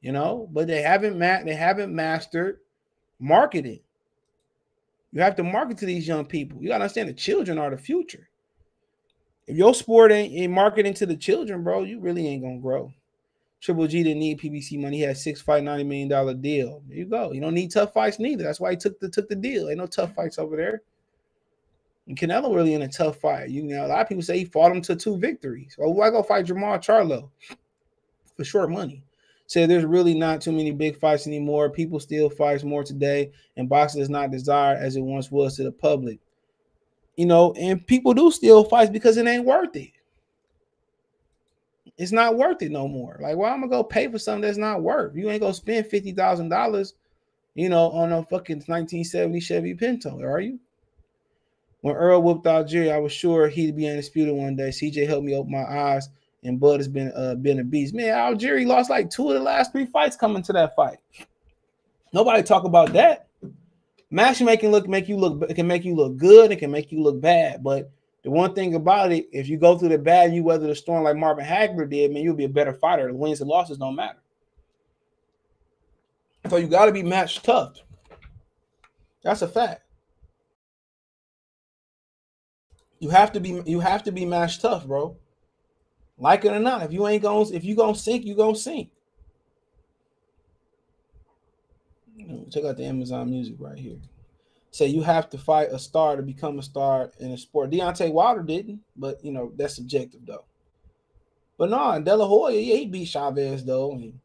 You 0.00 0.12
know, 0.12 0.48
but 0.52 0.66
they 0.66 0.82
haven't 0.82 1.18
ma- 1.18 1.42
they 1.44 1.54
haven't 1.54 1.94
mastered 1.94 2.60
marketing. 3.18 3.80
You 5.12 5.22
have 5.22 5.36
to 5.36 5.42
market 5.42 5.78
to 5.78 5.86
these 5.86 6.06
young 6.06 6.26
people. 6.26 6.60
You 6.60 6.68
gotta 6.68 6.84
understand 6.84 7.08
the 7.08 7.14
children 7.14 7.58
are 7.58 7.70
the 7.70 7.78
future. 7.78 8.28
If 9.46 9.56
your 9.56 9.74
sport 9.74 10.12
ain't, 10.12 10.34
ain't 10.34 10.52
marketing 10.52 10.94
to 10.94 11.06
the 11.06 11.16
children, 11.16 11.64
bro, 11.64 11.84
you 11.84 12.00
really 12.00 12.26
ain't 12.26 12.42
gonna 12.42 12.58
grow. 12.58 12.92
Triple 13.64 13.86
G 13.86 14.02
didn't 14.02 14.18
need 14.18 14.38
PBC 14.38 14.78
money. 14.78 14.98
He 14.98 15.02
had 15.04 15.16
six 15.16 15.40
fight, 15.40 15.64
$90 15.64 15.86
million 15.86 16.40
deal. 16.42 16.82
There 16.86 16.98
you 16.98 17.06
go. 17.06 17.32
You 17.32 17.40
don't 17.40 17.54
need 17.54 17.72
tough 17.72 17.94
fights 17.94 18.18
neither. 18.18 18.44
That's 18.44 18.60
why 18.60 18.72
he 18.72 18.76
took 18.76 19.00
the 19.00 19.08
took 19.08 19.26
the 19.26 19.34
deal. 19.34 19.70
Ain't 19.70 19.78
no 19.78 19.86
tough 19.86 20.14
fights 20.14 20.38
over 20.38 20.54
there. 20.54 20.82
And 22.06 22.14
Canelo 22.14 22.54
really 22.54 22.74
in 22.74 22.82
a 22.82 22.88
tough 22.88 23.16
fight. 23.16 23.48
You 23.48 23.62
know, 23.62 23.86
a 23.86 23.88
lot 23.88 24.02
of 24.02 24.08
people 24.08 24.22
say 24.22 24.36
he 24.36 24.44
fought 24.44 24.70
him 24.70 24.82
to 24.82 24.94
two 24.94 25.16
victories. 25.16 25.78
Oh, 25.80 25.88
why 25.88 26.10
go 26.10 26.22
fight 26.22 26.44
Jermall 26.44 26.76
Charlo 26.76 27.30
for 28.36 28.44
short 28.44 28.68
money? 28.68 29.02
Say 29.46 29.64
there's 29.64 29.86
really 29.86 30.12
not 30.12 30.42
too 30.42 30.52
many 30.52 30.70
big 30.70 30.98
fights 30.98 31.26
anymore. 31.26 31.70
People 31.70 31.98
still 32.00 32.28
fights 32.28 32.64
more 32.64 32.84
today, 32.84 33.32
and 33.56 33.66
boxing 33.66 34.02
is 34.02 34.10
not 34.10 34.30
desired 34.30 34.76
as 34.76 34.96
it 34.96 35.00
once 35.00 35.30
was 35.30 35.56
to 35.56 35.64
the 35.64 35.72
public. 35.72 36.18
You 37.16 37.24
know, 37.24 37.54
and 37.58 37.86
people 37.86 38.12
do 38.12 38.30
still 38.30 38.64
fights 38.64 38.90
because 38.90 39.16
it 39.16 39.26
ain't 39.26 39.46
worth 39.46 39.74
it. 39.74 39.92
It's 41.96 42.12
not 42.12 42.36
worth 42.36 42.62
it 42.62 42.72
no 42.72 42.88
more. 42.88 43.18
Like, 43.20 43.36
why 43.36 43.46
well, 43.46 43.54
I'm 43.54 43.60
gonna 43.60 43.70
go 43.70 43.84
pay 43.84 44.08
for 44.08 44.18
something 44.18 44.42
that's 44.42 44.58
not 44.58 44.82
worth? 44.82 45.14
You 45.14 45.30
ain't 45.30 45.40
gonna 45.40 45.54
spend 45.54 45.86
fifty 45.86 46.12
thousand 46.12 46.48
dollars, 46.48 46.94
you 47.54 47.68
know, 47.68 47.90
on 47.90 48.12
a 48.12 48.22
fucking 48.22 48.64
1970 48.66 49.40
Chevy 49.40 49.74
Pinto, 49.74 50.20
are 50.20 50.40
you? 50.40 50.58
When 51.84 51.94
Earl 51.94 52.22
whooped 52.22 52.68
Jerry, 52.68 52.90
I 52.90 52.98
was 52.98 53.12
sure 53.12 53.46
he'd 53.46 53.76
be 53.76 53.86
undisputed 53.86 54.34
one 54.34 54.56
day. 54.56 54.70
CJ 54.70 55.06
helped 55.06 55.26
me 55.26 55.36
open 55.36 55.52
my 55.52 55.64
eyes, 55.64 56.08
and 56.42 56.58
Bud 56.58 56.80
has 56.80 56.88
been 56.88 57.12
uh, 57.14 57.34
been 57.34 57.60
a 57.60 57.64
beast. 57.64 57.94
Man, 57.94 58.06
Algieri 58.06 58.66
lost 58.66 58.88
like 58.88 59.10
two 59.10 59.28
of 59.28 59.34
the 59.34 59.40
last 59.40 59.70
three 59.70 59.84
fights 59.84 60.16
coming 60.16 60.42
to 60.44 60.52
that 60.54 60.74
fight. 60.74 60.96
Nobody 62.14 62.42
talk 62.42 62.64
about 62.64 62.94
that. 62.94 63.26
Matchmaking 64.10 64.70
look 64.70 64.88
make 64.88 65.08
you 65.08 65.18
look 65.18 65.42
it 65.50 65.54
can 65.54 65.66
make 65.66 65.84
you 65.84 65.94
look 65.94 66.16
good, 66.16 66.50
it 66.52 66.56
can 66.56 66.70
make 66.70 66.90
you 66.90 67.02
look 67.02 67.20
bad. 67.20 67.62
But 67.62 67.90
the 68.24 68.30
one 68.30 68.54
thing 68.54 68.74
about 68.74 69.12
it, 69.12 69.28
if 69.32 69.48
you 69.48 69.58
go 69.58 69.78
through 69.78 69.90
the 69.90 69.98
bad, 69.98 70.34
you 70.34 70.42
weather 70.42 70.66
the 70.66 70.74
storm 70.74 71.04
like 71.04 71.16
Marvin 71.16 71.44
Hagler 71.44 71.88
did, 71.88 72.10
man, 72.10 72.22
you'll 72.22 72.34
be 72.34 72.46
a 72.46 72.48
better 72.48 72.72
fighter. 72.72 73.06
The 73.06 73.14
wins 73.14 73.40
and 73.40 73.50
losses 73.50 73.76
don't 73.76 73.94
matter. 73.94 74.18
So 76.48 76.56
you 76.56 76.66
got 76.66 76.86
to 76.86 76.92
be 76.92 77.02
matched 77.02 77.44
tough. 77.44 77.76
That's 79.22 79.42
a 79.42 79.48
fact. 79.48 79.82
You 82.98 83.10
have 83.10 83.32
to 83.32 83.40
be 83.40 83.62
you 83.66 83.80
have 83.80 84.02
to 84.04 84.12
be 84.12 84.24
matched 84.24 84.62
tough, 84.62 84.86
bro. 84.86 85.16
Like 86.16 86.44
it 86.46 86.52
or 86.52 86.58
not, 86.58 86.82
if 86.82 86.92
you 86.92 87.06
ain't 87.06 87.22
going 87.22 87.52
if 87.52 87.64
you 87.64 87.74
gonna 87.74 87.94
sink, 87.94 88.24
you 88.24 88.34
gonna 88.34 88.56
sink. 88.56 88.90
Check 92.50 92.64
out 92.64 92.78
the 92.78 92.84
Amazon 92.84 93.30
music 93.30 93.56
right 93.58 93.78
here. 93.78 93.98
Say 94.74 94.88
you 94.88 95.02
have 95.02 95.30
to 95.30 95.38
fight 95.38 95.68
a 95.70 95.78
star 95.78 96.16
to 96.16 96.22
become 96.22 96.58
a 96.58 96.62
star 96.64 97.12
in 97.20 97.30
a 97.30 97.38
sport. 97.38 97.70
Deontay 97.70 98.12
Wilder 98.12 98.42
didn't, 98.42 98.80
but 98.96 99.24
you 99.24 99.30
know 99.30 99.52
that's 99.54 99.76
subjective 99.76 100.26
though. 100.26 100.46
But 101.56 101.70
no, 101.70 101.92
and 101.92 102.04
De 102.04 102.16
La 102.16 102.26
Hoya, 102.26 102.58
yeah, 102.58 102.74
he 102.74 102.86
beat 102.86 103.04
Chavez 103.04 103.64
though. 103.64 103.92
And, 103.92 104.18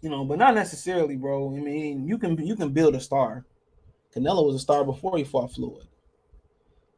you 0.00 0.10
know, 0.10 0.24
but 0.24 0.38
not 0.38 0.56
necessarily, 0.56 1.14
bro. 1.14 1.54
I 1.54 1.60
mean, 1.60 2.08
you 2.08 2.18
can 2.18 2.44
you 2.44 2.56
can 2.56 2.70
build 2.70 2.96
a 2.96 3.00
star. 3.00 3.44
Canelo 4.12 4.46
was 4.46 4.56
a 4.56 4.58
star 4.58 4.84
before 4.84 5.16
he 5.16 5.22
fought 5.22 5.52
Floyd. 5.52 5.86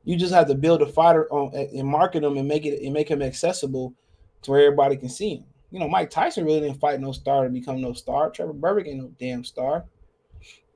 You 0.05 0.17
just 0.17 0.33
have 0.33 0.47
to 0.47 0.55
build 0.55 0.81
a 0.81 0.87
fighter 0.87 1.31
on 1.31 1.55
and 1.55 1.87
market 1.87 2.25
him 2.25 2.39
and 2.39 2.49
make 2.49 2.65
it 2.65 2.83
and 2.83 2.95
make 2.95 3.11
him 3.11 3.21
accessible 3.21 3.93
to 4.41 4.53
where 4.53 4.65
everybody 4.65 4.97
can 4.97 5.11
see 5.11 5.35
him. 5.35 5.45
You 5.71 5.81
know, 5.81 5.89
Mike 5.89 6.09
Tyson 6.09 6.47
really 6.47 6.61
didn't 6.61 6.81
fight 6.81 6.99
no 6.99 7.13
star 7.13 7.45
to 7.45 7.51
become 7.51 7.83
no 7.83 7.93
star. 7.93 8.31
Trevor 8.31 8.55
Berbick 8.55 8.89
ain't 8.89 9.03
no 9.03 9.13
damn 9.19 9.45
star. 9.45 9.85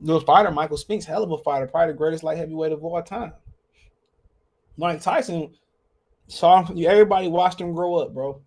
No 0.00 0.18
fighter, 0.18 0.50
Michael 0.50 0.78
Spinks, 0.78 1.04
hell 1.04 1.22
of 1.22 1.30
a 1.30 1.38
fighter, 1.38 1.66
probably 1.66 1.92
the 1.92 1.98
greatest 1.98 2.24
light 2.24 2.38
heavyweight 2.38 2.72
of 2.72 2.84
all 2.84 3.02
time. 3.02 3.32
Mike 4.76 5.02
Tyson 5.02 5.54
saw 6.26 6.66
everybody 6.66 7.28
watched 7.28 7.60
him 7.60 7.74
grow 7.74 7.96
up, 7.96 8.14
bro. 8.14 8.40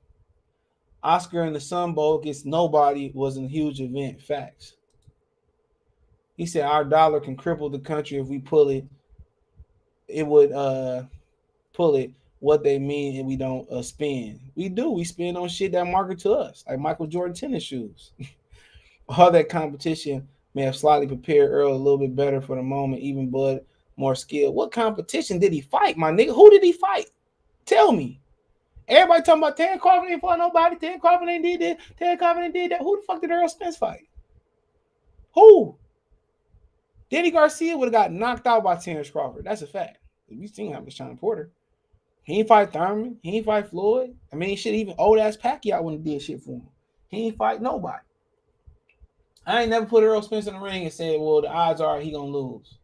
Oscar 1.04 1.44
in 1.44 1.54
the 1.54 1.60
Sun 1.60 1.94
Bowl 1.94 2.20
against 2.20 2.46
nobody 2.46 3.12
was 3.14 3.38
a 3.38 3.48
huge 3.48 3.82
event. 3.82 4.22
Facts. 4.22 4.78
He 6.38 6.46
said 6.46 6.64
our 6.64 6.84
dollar 6.84 7.20
can 7.20 7.38
cripple 7.38 7.72
the 7.72 7.80
country 7.80 8.18
if 8.18 8.28
we 8.28 8.40
pull 8.40 8.70
it 8.70 8.86
it 10.08 10.26
would 10.26 10.52
uh 10.52 11.04
pull 11.74 11.96
it 11.96 12.12
what 12.40 12.64
they 12.64 12.78
mean 12.78 13.18
and 13.18 13.28
we 13.28 13.38
don't 13.38 13.70
uh, 13.70 13.82
spend. 13.82 14.40
We 14.56 14.70
do. 14.70 14.92
We 14.92 15.06
spend 15.06 15.38
on 15.38 15.48
shit 15.48 15.72
that 15.72 15.86
market 15.86 16.20
to 16.20 16.32
us, 16.34 16.64
like 16.68 16.80
Michael 16.80 17.08
Jordan 17.08 17.34
tennis 17.34 17.64
shoes. 17.64 18.12
All 19.08 19.32
that 19.32 19.50
competition 19.50 20.28
may 20.54 20.64
have 20.64 20.76
slightly 20.76 21.08
prepared 21.08 21.52
Earl 21.52 21.74
a 21.74 21.76
little 21.76 21.98
bit 21.98 22.16
better 22.16 22.42
for 22.42 22.56
the 22.56 22.64
moment, 22.64 23.02
even 23.02 23.30
Bud 23.30 23.62
more 23.98 24.16
skilled. 24.16 24.56
What 24.56 24.72
competition 24.72 25.40
did 25.40 25.54
he 25.54 25.62
fight, 25.62 25.98
my 25.98 26.12
nigga? 26.12 26.34
Who 26.34 26.50
did 26.50 26.64
he 26.64 26.74
fight? 26.74 27.10
Tell 27.66 27.92
me. 27.92 28.20
Everybody 28.88 29.24
talking 29.24 29.44
about 29.44 29.58
Tan 29.58 29.80
Crawford 29.80 30.12
ain't 30.12 30.22
fought 30.22 30.40
nobody. 30.40 30.76
Tan 30.76 31.00
Crawford 31.00 31.30
ain't 31.30 31.44
did 31.44 31.62
that. 31.62 31.78
Tan 31.98 32.18
Crawford 32.18 32.44
ain't 32.44 32.54
did 32.54 32.72
that. 32.72 32.82
Who 32.82 32.98
the 32.98 33.04
fuck 33.04 33.22
did 33.22 33.32
Earl 33.32 33.48
Spence 33.48 33.78
fight? 33.78 34.08
Who? 35.36 35.78
Danny 37.10 37.32
Garcia 37.32 37.78
would 37.78 37.86
have 37.86 37.94
got 37.94 38.12
knocked 38.12 38.48
out 38.48 38.64
by 38.64 38.76
Terence 38.76 39.10
Crawford. 39.10 39.46
That's 39.46 39.62
a 39.62 39.68
fact. 39.68 40.00
You 40.28 40.48
seen 40.48 40.74
how 40.74 40.82
with 40.82 40.94
Shawn 40.94 41.16
Porter. 41.18 41.52
He 42.24 42.40
ain't 42.40 42.48
fight 42.48 42.74
Thurman. 42.74 43.18
He 43.22 43.38
ain't 43.38 43.46
fight 43.46 43.68
Floyd. 43.68 44.16
I 44.32 44.36
mean, 44.36 44.58
shit, 44.58 44.74
even 44.74 44.96
old 44.98 45.20
ass 45.20 45.38
Pacquiao 45.38 45.84
wouldn't 45.84 46.04
did 46.04 46.22
shit 46.22 46.42
for 46.42 46.52
him. 46.52 46.68
He 47.10 47.28
ain't 47.28 47.38
fight 47.38 47.62
nobody. 47.62 48.04
I 49.46 49.62
ain't 49.62 49.70
never 49.70 49.86
put 49.86 50.04
Earl 50.04 50.22
Spence 50.22 50.48
in 50.48 50.54
the 50.54 50.60
ring 50.60 50.84
and 50.84 50.94
said, 50.94 51.20
well, 51.20 51.42
the 51.42 51.50
odds 51.50 51.82
are 51.82 52.00
he 52.00 52.12
gonna 52.12 52.26
lose. 52.26 52.78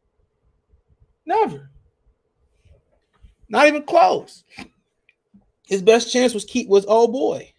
Never. 1.25 1.69
Not 3.47 3.67
even 3.67 3.83
close. 3.83 4.43
His 5.65 5.81
best 5.81 6.11
chance 6.11 6.33
was 6.33 6.45
keep 6.45 6.67
was 6.67 6.85
old 6.85 7.11
boy. 7.11 7.53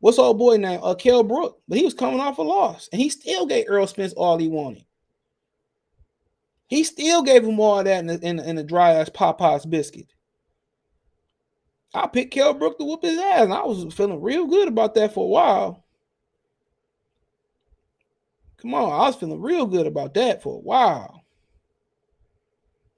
What's 0.00 0.18
old 0.18 0.38
boy 0.38 0.56
name? 0.56 0.80
Uh, 0.82 0.94
Kell 0.94 1.22
Brook. 1.22 1.60
But 1.66 1.78
he 1.78 1.84
was 1.84 1.94
coming 1.94 2.20
off 2.20 2.38
a 2.38 2.42
loss, 2.42 2.88
and 2.92 3.00
he 3.00 3.08
still 3.08 3.46
gave 3.46 3.64
Earl 3.68 3.86
Spence 3.86 4.12
all 4.12 4.38
he 4.38 4.48
wanted. 4.48 4.84
He 6.68 6.84
still 6.84 7.22
gave 7.22 7.44
him 7.44 7.58
all 7.58 7.82
that 7.82 8.04
in 8.04 8.10
a, 8.10 8.14
in, 8.16 8.38
in 8.38 8.58
a 8.58 8.62
dry 8.62 8.92
ass 8.92 9.08
Popeye's 9.08 9.66
biscuit. 9.66 10.12
I 11.94 12.06
picked 12.06 12.34
Kell 12.34 12.52
Brook 12.52 12.78
to 12.78 12.84
whoop 12.84 13.02
his 13.02 13.18
ass, 13.18 13.44
and 13.44 13.54
I 13.54 13.62
was 13.64 13.94
feeling 13.94 14.20
real 14.20 14.46
good 14.46 14.68
about 14.68 14.94
that 14.94 15.14
for 15.14 15.24
a 15.24 15.28
while. 15.28 15.85
Come 18.58 18.74
on, 18.74 18.92
I 18.92 19.06
was 19.06 19.16
feeling 19.16 19.40
real 19.40 19.66
good 19.66 19.86
about 19.86 20.14
that 20.14 20.42
for 20.42 20.54
a 20.54 20.60
while. 20.60 21.24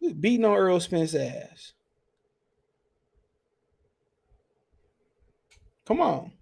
We 0.00 0.12
beating 0.12 0.44
on 0.44 0.56
Earl 0.56 0.80
Spence 0.80 1.14
ass. 1.14 1.72
Come 5.86 6.00
on. 6.00 6.32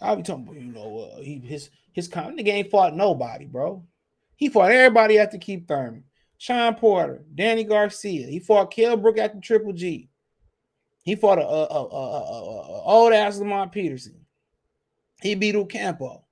I'll 0.00 0.16
be 0.16 0.22
talking 0.22 0.44
about, 0.44 0.56
you 0.56 0.72
know, 0.72 1.10
uh, 1.16 1.20
he 1.20 1.38
his 1.38 1.70
his 1.92 2.08
the 2.08 2.42
game 2.42 2.68
fought 2.70 2.94
nobody, 2.94 3.46
bro. 3.46 3.84
He 4.36 4.48
fought 4.48 4.70
everybody 4.70 5.18
after 5.18 5.38
Keith 5.38 5.66
Thurman. 5.66 6.04
Shawn 6.38 6.74
Porter, 6.76 7.22
Danny 7.34 7.64
Garcia. 7.64 8.26
He 8.26 8.38
fought 8.38 8.70
Kell 8.70 8.96
Brook 8.96 9.18
after 9.18 9.38
Triple 9.40 9.74
G. 9.74 10.08
He 11.02 11.14
fought 11.14 11.38
a, 11.38 11.46
a, 11.46 11.64
a, 11.64 11.96
a 11.96 12.82
old 12.84 13.12
ass 13.12 13.38
Lamont 13.38 13.72
Peterson. 13.72 14.24
He 15.20 15.34
beat 15.34 15.54
Ocampo. 15.54 16.24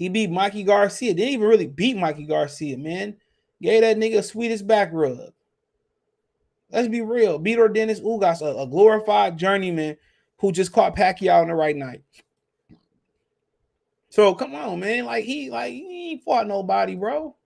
He 0.00 0.08
beat 0.08 0.30
Mikey 0.30 0.62
Garcia. 0.62 1.12
Didn't 1.12 1.34
even 1.34 1.46
really 1.46 1.66
beat 1.66 1.94
Mikey 1.94 2.24
Garcia, 2.24 2.78
man. 2.78 3.16
Gave 3.60 3.82
that 3.82 3.98
nigga 3.98 4.24
sweetest 4.24 4.66
back 4.66 4.88
rub. 4.94 5.34
Let's 6.70 6.88
be 6.88 7.02
real. 7.02 7.38
Beat 7.38 7.58
Dennis 7.74 8.00
Ugas, 8.00 8.40
a, 8.40 8.62
a 8.62 8.66
glorified 8.66 9.36
journeyman 9.36 9.98
who 10.38 10.52
just 10.52 10.72
caught 10.72 10.96
Pacquiao 10.96 11.42
on 11.42 11.48
the 11.48 11.54
right 11.54 11.76
night. 11.76 12.00
So 14.08 14.34
come 14.34 14.54
on, 14.54 14.80
man. 14.80 15.04
Like 15.04 15.26
he 15.26 15.50
like 15.50 15.74
he 15.74 16.12
ain't 16.12 16.22
fought 16.22 16.46
nobody, 16.46 16.96
bro. 16.96 17.36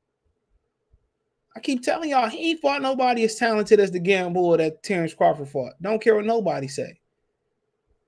I 1.56 1.60
keep 1.60 1.82
telling 1.82 2.10
y'all, 2.10 2.28
he 2.28 2.52
ain't 2.52 2.60
fought 2.60 2.82
nobody 2.82 3.24
as 3.24 3.34
talented 3.34 3.80
as 3.80 3.90
the 3.90 3.98
gamble 3.98 4.56
that 4.56 4.84
Terence 4.84 5.12
Crawford 5.12 5.48
fought. 5.48 5.72
Don't 5.82 6.00
care 6.00 6.14
what 6.14 6.24
nobody 6.24 6.68
say. 6.68 7.00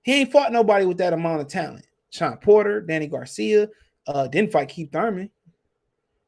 He 0.02 0.20
ain't 0.20 0.30
fought 0.30 0.52
nobody 0.52 0.84
with 0.86 0.98
that 0.98 1.14
amount 1.14 1.40
of 1.40 1.48
talent. 1.48 1.84
Shawn 2.10 2.36
Porter, 2.36 2.80
Danny 2.80 3.08
Garcia, 3.08 3.68
uh, 4.06 4.28
didn't 4.28 4.52
fight 4.52 4.68
Keith 4.68 4.92
Thurman. 4.92 5.30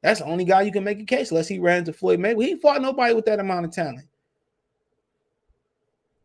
That's 0.02 0.20
the 0.20 0.26
only 0.26 0.44
guy 0.44 0.62
you 0.62 0.72
can 0.72 0.84
make 0.84 1.00
a 1.00 1.04
case 1.04 1.30
unless 1.30 1.48
he 1.48 1.58
ran 1.58 1.84
to 1.84 1.92
Floyd 1.92 2.20
Mayweather. 2.20 2.44
He 2.46 2.56
fought 2.56 2.82
nobody 2.82 3.14
with 3.14 3.24
that 3.26 3.40
amount 3.40 3.66
of 3.66 3.72
talent. 3.72 4.06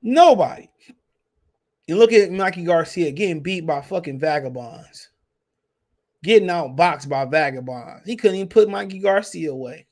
Nobody. 0.02 0.70
You 1.88 1.98
look 1.98 2.14
at 2.14 2.32
Mikey 2.32 2.64
Garcia 2.64 3.12
getting 3.12 3.42
beat 3.42 3.66
by 3.66 3.82
fucking 3.82 4.20
vagabonds. 4.20 5.10
getting 6.24 6.50
out 6.50 6.76
boxed 6.76 7.10
by 7.10 7.26
vagabonds. 7.26 8.06
He 8.06 8.16
couldn't 8.16 8.38
even 8.38 8.48
put 8.48 8.70
Mikey 8.70 9.00
Garcia 9.00 9.52
away. 9.52 9.86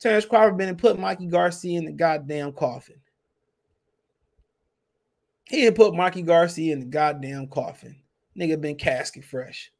Terence 0.00 0.24
Crawford 0.24 0.56
been 0.56 0.70
and 0.70 0.78
put 0.78 0.98
Mikey 0.98 1.26
Garcia 1.26 1.78
in 1.78 1.84
the 1.84 1.92
goddamn 1.92 2.52
coffin. 2.52 2.96
He 5.44 5.62
didn't 5.62 5.76
put 5.76 5.94
Mikey 5.94 6.22
Garcia 6.22 6.72
in 6.72 6.80
the 6.80 6.86
goddamn 6.86 7.48
coffin. 7.48 7.96
Nigga 8.38 8.60
been 8.60 8.76
casket 8.76 9.24
fresh. 9.24 9.70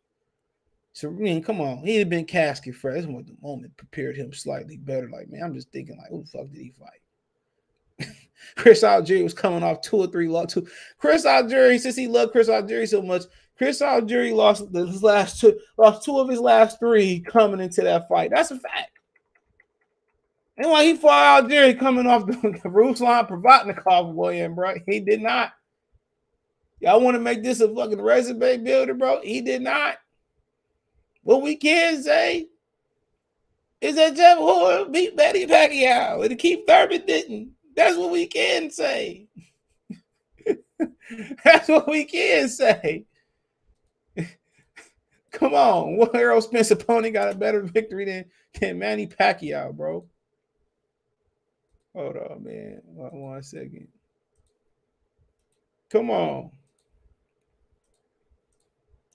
So 0.93 1.09
I 1.09 1.12
mean, 1.12 1.43
come 1.43 1.61
on, 1.61 1.78
he 1.78 1.97
had 1.97 2.11
been 2.11 2.24
casket 2.24 2.74
fresh. 2.74 3.05
Was 3.05 3.26
the 3.26 3.36
moment 3.43 3.76
prepared 3.76 4.16
him 4.16 4.32
slightly 4.32 4.76
better. 4.76 5.09
Like, 5.09 5.30
man, 5.30 5.43
I'm 5.45 5.55
just 5.55 5.70
thinking, 5.70 5.97
like, 5.97 6.11
who 6.11 6.22
the 6.22 6.26
fuck 6.26 6.51
did 6.51 6.61
he 6.61 6.72
fight? 6.78 8.11
Chris 8.57 8.82
Algieri 8.82 9.22
was 9.22 9.34
coming 9.34 9.62
off 9.62 9.82
two 9.82 9.97
or 9.97 10.07
three 10.09 10.28
loss. 10.28 10.53
Two. 10.53 10.66
Chris 10.99 11.24
Algieri, 11.24 11.78
since 11.78 11.97
he 11.97 12.09
loved 12.09 12.32
Chris 12.32 12.49
Algieri 12.49 12.88
so 12.88 13.03
much, 13.03 13.22
Chris 13.57 13.80
Algieri 13.80 14.34
lost 14.34 14.64
his 14.74 15.03
last 15.03 15.41
two, 15.41 15.59
lost 15.76 16.05
two 16.05 16.18
of 16.18 16.28
his 16.28 16.41
last 16.41 16.78
three 16.78 17.20
coming 17.20 17.61
into 17.61 17.82
that 17.82 18.09
fight. 18.09 18.30
That's 18.30 18.51
a 18.51 18.59
fact. 18.59 18.91
And 20.57 20.70
why 20.70 20.84
he 20.84 20.97
fought 20.97 21.45
Algieri 21.45 21.78
coming 21.78 22.07
off 22.07 22.26
the, 22.26 22.32
the 22.62 22.68
Ruslan 22.68 24.14
boy, 24.14 24.43
and 24.43 24.57
bro, 24.57 24.74
he 24.86 25.01
did 25.01 25.22
not. 25.22 25.53
Y'all 26.80 27.01
want 27.01 27.14
to 27.14 27.20
make 27.20 27.43
this 27.43 27.61
a 27.61 27.74
fucking 27.74 28.01
resume 28.01 28.57
builder, 28.59 28.95
bro? 28.95 29.20
He 29.22 29.43
did 29.43 29.62
not. 29.62 29.97
What 31.23 31.43
we 31.43 31.57
can 31.57 32.03
say 32.03 32.49
is 33.81 33.97
that 33.97 34.16
Jeff 34.16 34.39
Horn 34.39 34.93
beat 34.93 35.16
Betty 35.16 35.47
Pacquiao 35.47 36.25
and 36.25 36.39
Keith 36.39 36.66
Thurman 36.66 37.07
didn't. 37.07 37.53
That's 37.77 37.97
what 37.97 38.11
we 38.11 38.27
can 38.27 38.71
say. 38.71 39.27
That's 41.45 41.68
what 41.68 41.89
we 41.89 42.05
can 42.05 42.49
say. 42.49 43.07
Come 45.33 45.55
on, 45.55 45.97
what 45.97 46.14
Errol 46.14 46.43
Spence 46.43 46.71
opponent 46.71 47.14
got 47.14 47.33
a 47.33 47.35
better 47.35 47.62
victory 47.62 48.05
than, 48.05 48.25
than 48.61 48.79
Manny 48.79 49.07
Pacquiao, 49.07 49.73
bro? 49.75 50.05
Hold 51.95 52.16
on, 52.16 52.45
man. 52.45 52.81
One, 52.85 53.21
one 53.21 53.43
second. 53.43 53.89
Come 55.91 56.11
on. 56.11 56.51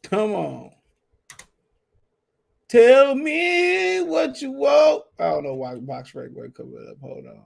Come 0.04 0.32
on. 0.34 0.72
Tell 2.68 3.14
me 3.16 4.02
what 4.02 4.42
you 4.42 4.52
want. 4.52 5.04
I 5.20 5.30
don't 5.30 5.44
know 5.44 5.54
why 5.54 5.76
Box 5.76 6.12
Breakaway 6.12 6.50
coming 6.50 6.88
up. 6.90 6.98
Hold 7.02 7.26
on. 7.28 7.42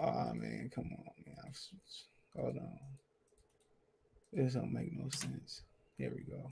Oh 0.00 0.34
man, 0.34 0.70
come 0.74 0.90
on, 0.90 1.04
man. 1.26 1.52
Hold 2.36 2.56
on. 2.56 2.78
This 4.32 4.54
don't 4.54 4.72
make 4.72 4.92
no 4.92 5.08
sense. 5.10 5.62
Here 5.98 6.10
we 6.14 6.22
go. 6.22 6.50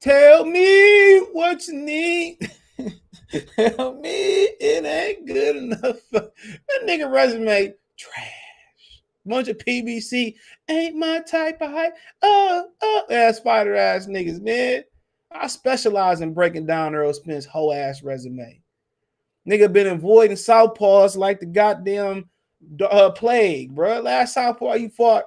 Tell 0.00 0.44
me 0.44 1.18
what 1.32 1.66
you 1.66 1.74
need. 1.74 2.38
Tell 3.56 3.94
me 3.94 4.10
it 4.10 4.84
ain't 4.84 5.26
good 5.26 5.56
enough. 5.56 5.96
that 6.12 6.32
nigga 6.86 7.10
resume 7.10 7.74
trash. 7.96 9.02
Bunch 9.26 9.48
of 9.48 9.58
PBC 9.58 10.36
ain't 10.68 10.96
my 10.96 11.20
type 11.20 11.60
of 11.60 11.72
hype. 11.72 11.94
Uh, 12.22 12.26
uh, 12.26 12.28
oh, 12.28 13.02
oh, 13.10 13.14
ass 13.14 13.40
fighter 13.40 13.74
ass 13.74 14.06
niggas, 14.06 14.40
man. 14.40 14.84
I 15.30 15.46
specialize 15.46 16.20
in 16.20 16.32
breaking 16.32 16.66
down 16.66 16.94
Earl 16.94 17.12
Spence's 17.12 17.46
whole 17.46 17.72
ass 17.72 18.02
resume. 18.02 18.60
Nigga 19.48 19.72
been 19.72 19.86
avoiding 19.86 20.36
southpaws 20.36 21.16
like 21.16 21.40
the 21.40 21.46
goddamn 21.46 22.28
uh, 22.82 23.10
plague, 23.10 23.74
bro. 23.74 24.00
Last 24.00 24.34
southpaw 24.34 24.74
you 24.74 24.88
fought 24.88 25.24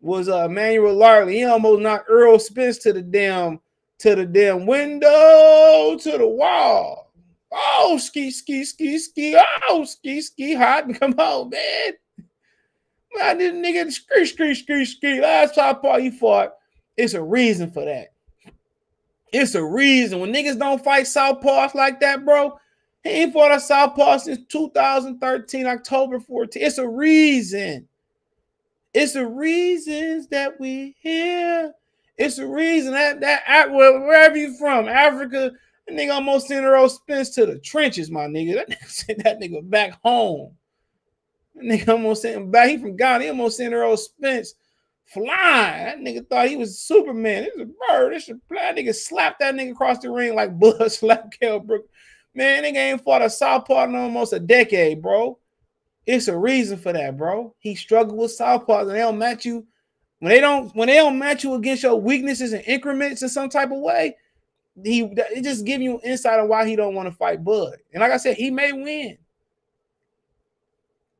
was 0.00 0.28
uh, 0.28 0.48
Manuel 0.48 0.94
Lartey. 0.94 1.32
He 1.32 1.44
almost 1.44 1.80
knocked 1.80 2.06
Earl 2.08 2.38
Spence 2.38 2.78
to 2.78 2.92
the 2.92 3.02
damn 3.02 3.60
to 3.98 4.14
the 4.14 4.26
damn 4.26 4.66
window 4.66 5.96
to 5.98 6.18
the 6.18 6.26
wall. 6.26 7.12
Oh, 7.52 7.98
ski, 7.98 8.30
ski, 8.30 8.64
ski, 8.64 8.98
ski. 8.98 9.40
Oh, 9.68 9.84
ski, 9.84 10.20
ski, 10.20 10.54
hot. 10.54 10.92
Come 11.00 11.14
on, 11.18 11.50
man. 11.50 11.92
Man, 13.16 13.38
this 13.38 13.52
nigga 13.52 13.92
scree, 13.92 14.26
scree, 14.26 14.54
scree, 14.54 14.84
scree. 14.84 15.20
Last 15.20 15.54
southpaw 15.54 15.96
you 15.98 16.10
fought. 16.10 16.54
It's 16.96 17.14
a 17.14 17.22
reason 17.22 17.70
for 17.70 17.84
that. 17.84 18.13
It's 19.34 19.56
a 19.56 19.64
reason. 19.64 20.20
When 20.20 20.32
niggas 20.32 20.60
don't 20.60 20.82
fight 20.82 21.06
southpaws 21.06 21.74
like 21.74 21.98
that, 22.00 22.24
bro, 22.24 22.56
he 23.02 23.10
ain't 23.10 23.32
fought 23.32 23.50
a 23.50 23.58
southpaw 23.58 24.18
since 24.18 24.46
2013, 24.48 25.66
October 25.66 26.20
14. 26.20 26.62
It's 26.62 26.78
a 26.78 26.88
reason. 26.88 27.88
It's 28.94 29.14
the 29.14 29.26
reasons 29.26 30.28
that 30.28 30.60
we 30.60 30.94
hear. 31.00 31.72
It's 32.16 32.36
the 32.36 32.46
reason 32.46 32.92
that 32.92 33.20
that 33.22 33.72
wherever 33.72 34.36
you 34.36 34.56
from, 34.56 34.88
Africa, 34.88 35.50
that 35.88 35.96
nigga 35.96 36.14
almost 36.14 36.46
sent 36.46 36.64
Errol 36.64 36.88
Spence 36.88 37.30
to 37.30 37.44
the 37.44 37.58
trenches, 37.58 38.12
my 38.12 38.26
nigga. 38.26 38.54
That 38.54 38.70
nigga 38.70 38.88
sent 38.88 39.24
that 39.24 39.40
nigga 39.40 39.68
back 39.68 39.98
home. 40.04 40.52
That 41.56 41.64
nigga 41.64 41.88
almost 41.88 42.22
sent 42.22 42.36
him 42.36 42.52
back. 42.52 42.68
He 42.68 42.78
from 42.78 42.96
Ghana. 42.96 43.24
He 43.24 43.30
almost 43.30 43.56
sent 43.56 43.74
Errol 43.74 43.96
Spence 43.96 44.54
flying. 45.06 45.84
That 45.84 45.98
nigga 45.98 46.28
thought 46.28 46.48
he 46.48 46.56
was 46.56 46.78
Superman. 46.78 47.44
It's 47.44 47.58
a 47.58 47.66
bird. 47.88 48.14
It's 48.14 48.28
a 48.28 48.34
that 48.50 48.76
nigga 48.76 48.94
slapped 48.94 49.40
that 49.40 49.54
nigga 49.54 49.72
across 49.72 49.98
the 49.98 50.10
ring 50.10 50.34
like 50.34 50.58
Bud 50.58 50.90
slapped 50.90 51.38
Kell 51.38 51.60
Brook. 51.60 51.88
Man, 52.34 52.64
nigga 52.64 52.76
ain't 52.76 53.04
fought 53.04 53.22
a 53.22 53.30
southpaw 53.30 53.84
in 53.84 53.94
almost 53.94 54.32
a 54.32 54.40
decade, 54.40 55.00
bro. 55.00 55.38
It's 56.06 56.28
a 56.28 56.36
reason 56.36 56.78
for 56.78 56.92
that, 56.92 57.16
bro. 57.16 57.54
He 57.60 57.74
struggled 57.74 58.18
with 58.18 58.36
southpaws 58.36 58.82
and 58.82 58.90
they 58.90 58.98
don't 58.98 59.18
match 59.18 59.46
you 59.46 59.66
when 60.18 60.30
they 60.30 60.40
don't 60.40 60.74
when 60.74 60.88
they 60.88 60.96
don't 60.96 61.18
match 61.18 61.44
you 61.44 61.54
against 61.54 61.82
your 61.82 62.00
weaknesses 62.00 62.52
and 62.52 62.64
increments 62.66 63.22
in 63.22 63.28
some 63.28 63.48
type 63.48 63.70
of 63.70 63.80
way. 63.80 64.16
He 64.82 65.02
it 65.02 65.44
just 65.44 65.64
give 65.64 65.80
you 65.80 66.00
insight 66.02 66.40
on 66.40 66.48
why 66.48 66.66
he 66.66 66.76
don't 66.76 66.94
want 66.94 67.08
to 67.08 67.14
fight 67.14 67.44
Bud. 67.44 67.76
And 67.92 68.00
like 68.00 68.10
I 68.10 68.16
said, 68.16 68.36
he 68.36 68.50
may 68.50 68.72
win. 68.72 69.16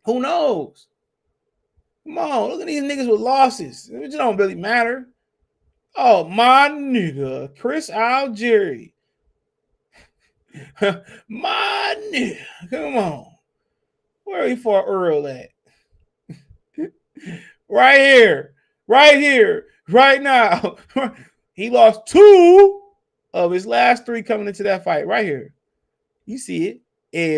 Who 0.05 0.20
knows? 0.20 0.87
Come 2.07 2.18
on, 2.18 2.50
look 2.50 2.61
at 2.61 2.66
these 2.66 2.82
niggas 2.82 3.11
with 3.11 3.20
losses. 3.20 3.90
It 3.92 4.12
don't 4.12 4.36
really 4.36 4.55
matter. 4.55 5.09
Oh, 5.96 6.28
my 6.28 6.68
nigga, 6.68 7.57
Chris 7.59 7.88
Algieri. 7.88 8.92
my 11.28 11.96
nigga, 12.12 12.38
come 12.70 12.96
on. 12.96 13.26
Where 14.24 14.48
he 14.48 14.57
for 14.57 14.84
Earl 14.84 15.26
at? 15.26 15.50
right 17.68 18.00
here, 18.00 18.55
right 18.86 19.18
here, 19.18 19.66
right 19.88 20.22
now. 20.22 20.76
he 21.55 21.70
lost 21.70 22.07
two 22.07 22.82
of 23.32 23.50
his 23.50 23.66
last 23.66 24.05
three 24.05 24.22
coming 24.22 24.48
into 24.48 24.62
that 24.64 24.84
fight. 24.84 25.07
Right 25.07 25.24
here. 25.24 25.55
You 26.26 26.38
see 26.38 26.68
it. 26.68 26.80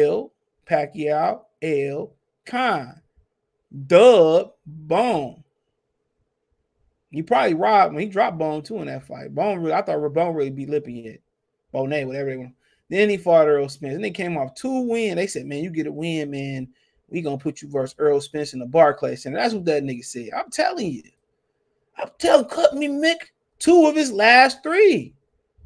L, 0.04 0.32
Pacquiao, 0.66 1.42
L, 1.62 2.12
Khan. 2.46 3.02
Dub, 3.86 4.52
Bone. 4.66 5.42
He 7.10 7.22
probably 7.22 7.54
robbed 7.54 7.94
when 7.94 8.02
he 8.02 8.08
dropped 8.08 8.38
Bone 8.38 8.62
too 8.62 8.78
in 8.78 8.86
that 8.86 9.06
fight. 9.06 9.34
Bone 9.34 9.60
really, 9.60 9.74
I 9.74 9.82
thought 9.82 10.12
Bone 10.12 10.34
really 10.34 10.50
beat 10.50 10.68
Lippy 10.68 10.92
yet. 10.92 11.20
Bonet, 11.72 12.06
whatever 12.06 12.30
they 12.30 12.36
want. 12.36 12.54
Then 12.88 13.08
he 13.10 13.16
fought 13.16 13.48
Earl 13.48 13.68
Spence. 13.68 13.94
And 13.94 14.04
they 14.04 14.10
came 14.10 14.36
off 14.36 14.54
two 14.54 14.88
wins. 14.88 15.16
They 15.16 15.26
said, 15.26 15.46
Man, 15.46 15.62
you 15.62 15.70
get 15.70 15.86
a 15.86 15.92
win, 15.92 16.30
man. 16.30 16.68
We 17.08 17.22
gonna 17.22 17.38
put 17.38 17.62
you 17.62 17.68
versus 17.68 17.96
Earl 17.98 18.20
Spence 18.20 18.52
in 18.52 18.58
the 18.58 18.66
Barclays 18.66 19.22
Center. 19.22 19.38
That's 19.38 19.54
what 19.54 19.64
that 19.66 19.82
nigga 19.82 20.04
said. 20.04 20.30
I'm 20.36 20.50
telling 20.50 20.92
you. 20.92 21.02
I'm 21.98 22.10
telling 22.18 22.46
cut 22.46 22.74
me 22.74 22.88
Mick 22.88 23.30
two 23.58 23.86
of 23.86 23.96
his 23.96 24.12
last 24.12 24.62
three. 24.62 25.14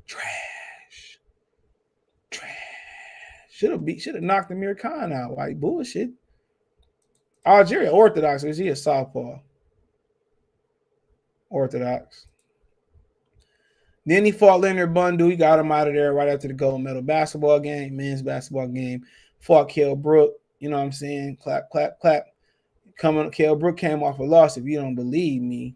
Trash. 0.07 1.19
Trash. 2.31 2.55
Should 3.51 3.73
have 3.73 3.85
beat, 3.85 4.01
should 4.01 4.15
have 4.15 4.25
knocked 4.25 4.51
Amir 4.51 4.75
Khan 4.75 5.13
out. 5.13 5.37
Like 5.37 5.61
bullshit. 5.61 6.11
Algieri 7.47 7.93
Orthodox, 7.93 8.45
is 8.45 8.59
he 8.59 8.69
a 8.69 8.77
southpaw? 8.77 9.39
Orthodox. 11.49 12.27
Then 14.07 14.25
he 14.25 14.33
fought 14.33 14.61
Leonard 14.61 14.95
Bundu. 14.95 15.31
He 15.31 15.37
got 15.37 15.59
him 15.59 15.73
out 15.73 15.89
of 15.89 15.95
there 15.95 16.13
right 16.13 16.29
after 16.29 16.49
the 16.49 16.55
gold 16.55 16.83
medal 16.83 17.03
basketball 17.03 17.61
game, 17.61 17.97
men's 17.97 18.23
basketball 18.23 18.69
game. 18.69 19.05
Fought 19.41 19.69
Kell 19.69 19.97
Brook. 19.97 20.35
You 20.59 20.69
know 20.69 20.77
what 20.77 20.85
I'm 20.85 20.93
saying? 20.93 21.37
Clap, 21.37 21.71
clap, 21.71 21.99
clap. 22.01 22.27
Coming, 22.97 23.31
Kell 23.31 23.57
Brook 23.57 23.79
came 23.79 24.03
off 24.03 24.19
a 24.19 24.23
loss. 24.23 24.57
If 24.57 24.65
you 24.65 24.79
don't 24.79 24.95
believe 24.95 25.41
me, 25.41 25.75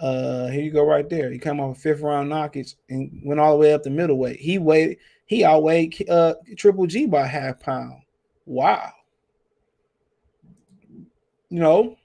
uh, 0.00 0.48
here 0.48 0.62
you 0.62 0.72
go 0.72 0.84
right 0.84 1.08
there. 1.08 1.30
He 1.30 1.38
came 1.38 1.60
off 1.60 1.76
a 1.76 1.80
fifth 1.80 2.00
round 2.00 2.30
knockage 2.30 2.74
and 2.88 3.20
went 3.24 3.38
all 3.38 3.52
the 3.52 3.58
way 3.58 3.72
up 3.72 3.84
the 3.84 3.90
middleweight. 3.90 4.40
He 4.40 4.58
weighed, 4.58 4.98
he 5.26 5.44
outweighed 5.44 6.08
uh 6.08 6.34
Triple 6.56 6.86
G 6.86 7.06
by 7.06 7.26
half 7.26 7.60
pound. 7.60 8.02
Wow 8.46 8.93
you 11.50 11.60
know, 11.60 11.96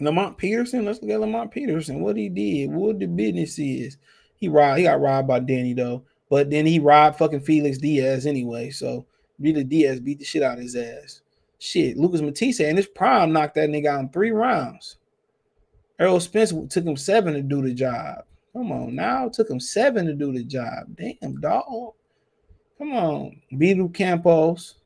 Lamont 0.00 0.38
Peterson. 0.38 0.84
Let's 0.84 1.02
look 1.02 1.10
at 1.10 1.20
Lamont 1.20 1.50
Peterson. 1.50 2.00
What 2.00 2.16
he 2.16 2.28
did, 2.28 2.70
what 2.70 2.98
the 2.98 3.06
business 3.06 3.58
is. 3.58 3.96
He 4.36 4.48
robbed. 4.48 4.78
He 4.78 4.84
got 4.84 5.00
robbed 5.00 5.28
by 5.28 5.40
Danny 5.40 5.74
though, 5.74 6.04
but 6.30 6.50
then 6.50 6.66
he 6.66 6.78
robbed 6.78 7.18
fucking 7.18 7.40
Felix 7.40 7.78
Diaz 7.78 8.26
anyway. 8.26 8.70
So 8.70 9.06
really, 9.38 9.64
Diaz 9.64 10.00
beat 10.00 10.20
the 10.20 10.24
shit 10.24 10.42
out 10.42 10.58
of 10.58 10.62
his 10.62 10.76
ass. 10.76 11.22
Shit, 11.58 11.96
Lucas 11.96 12.20
Matthysse 12.20 12.60
in 12.60 12.76
his 12.76 12.86
prime 12.86 13.32
knocked 13.32 13.56
that 13.56 13.68
nigga 13.68 13.86
out 13.86 14.00
in 14.00 14.08
three 14.10 14.30
rounds. 14.30 14.96
Errol 15.98 16.20
Spence 16.20 16.52
took 16.70 16.84
him 16.84 16.96
seven 16.96 17.34
to 17.34 17.42
do 17.42 17.60
the 17.60 17.74
job. 17.74 18.24
Come 18.52 18.70
on 18.70 18.94
now. 18.94 19.28
Took 19.28 19.50
him 19.50 19.58
seven 19.58 20.06
to 20.06 20.14
do 20.14 20.32
the 20.32 20.44
job. 20.44 20.96
Damn, 20.96 21.40
dog. 21.40 21.94
Come 22.78 22.92
on. 22.92 23.40
Beetle 23.56 23.88
Campos. 23.88 24.76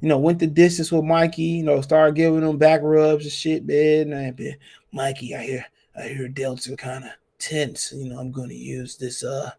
You 0.00 0.08
know, 0.08 0.18
went 0.18 0.38
the 0.38 0.46
distance 0.46 0.90
with 0.90 1.04
Mikey, 1.04 1.42
you 1.42 1.62
know, 1.62 1.80
started 1.80 2.14
giving 2.14 2.42
him 2.42 2.56
back 2.56 2.80
rubs 2.82 3.24
and 3.24 3.32
shit, 3.32 3.66
man. 3.66 4.12
And 4.12 4.56
Mikey, 4.92 5.34
I 5.34 5.42
hear 5.42 5.66
I 5.96 6.08
hear 6.08 6.28
Delta 6.28 6.76
kind 6.76 7.04
of 7.04 7.10
tense. 7.38 7.92
You 7.92 8.10
know, 8.10 8.18
I'm 8.18 8.32
gonna 8.32 8.54
use 8.54 8.96
this 8.96 9.22
uh 9.22 9.50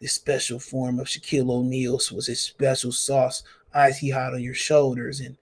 this 0.00 0.12
special 0.12 0.58
form 0.58 0.98
of 0.98 1.06
Shaquille 1.06 1.50
O'Neal's 1.50 2.10
was 2.10 2.26
his 2.26 2.40
special 2.40 2.92
sauce, 2.92 3.42
icy 3.74 4.10
hot 4.10 4.34
on 4.34 4.42
your 4.42 4.54
shoulders. 4.54 5.20
And 5.20 5.36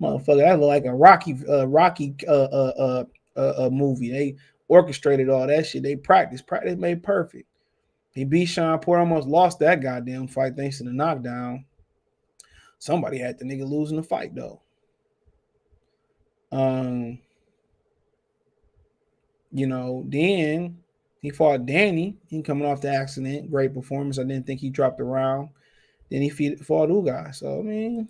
motherfucker, 0.00 0.38
that 0.38 0.60
look 0.60 0.68
like 0.68 0.84
a 0.84 0.94
Rocky 0.94 1.36
uh 1.48 1.66
Rocky 1.66 2.14
uh 2.28 2.32
uh 2.32 2.72
uh, 2.78 3.04
uh, 3.36 3.66
uh 3.66 3.70
movie. 3.70 4.12
They 4.12 4.36
orchestrated 4.68 5.28
all 5.28 5.46
that 5.46 5.66
shit. 5.66 5.82
They 5.82 5.96
practiced, 5.96 6.46
practice 6.46 6.78
made 6.78 7.02
perfect. 7.02 7.48
He 8.12 8.24
beat 8.24 8.46
Shawn 8.46 8.78
Porter, 8.78 9.00
almost 9.00 9.26
lost 9.26 9.58
that 9.58 9.80
goddamn 9.82 10.28
fight 10.28 10.54
thanks 10.56 10.78
to 10.78 10.84
the 10.84 10.92
knockdown. 10.92 11.64
Somebody 12.84 13.16
had 13.16 13.38
the 13.38 13.46
nigga 13.46 13.66
losing 13.66 13.96
the 13.96 14.02
fight 14.02 14.34
though. 14.34 14.60
Um, 16.52 17.18
you 19.50 19.66
know, 19.66 20.04
then 20.06 20.80
he 21.22 21.30
fought 21.30 21.64
Danny. 21.64 22.18
He 22.28 22.42
coming 22.42 22.66
off 22.66 22.82
the 22.82 22.90
accident, 22.90 23.50
great 23.50 23.72
performance. 23.72 24.18
I 24.18 24.24
didn't 24.24 24.46
think 24.46 24.60
he 24.60 24.68
dropped 24.68 25.00
around. 25.00 25.48
Then 26.10 26.20
he 26.20 26.28
fought 26.28 26.90
Ugas. 26.90 27.36
So 27.36 27.60
I 27.60 27.62
mean, 27.62 28.06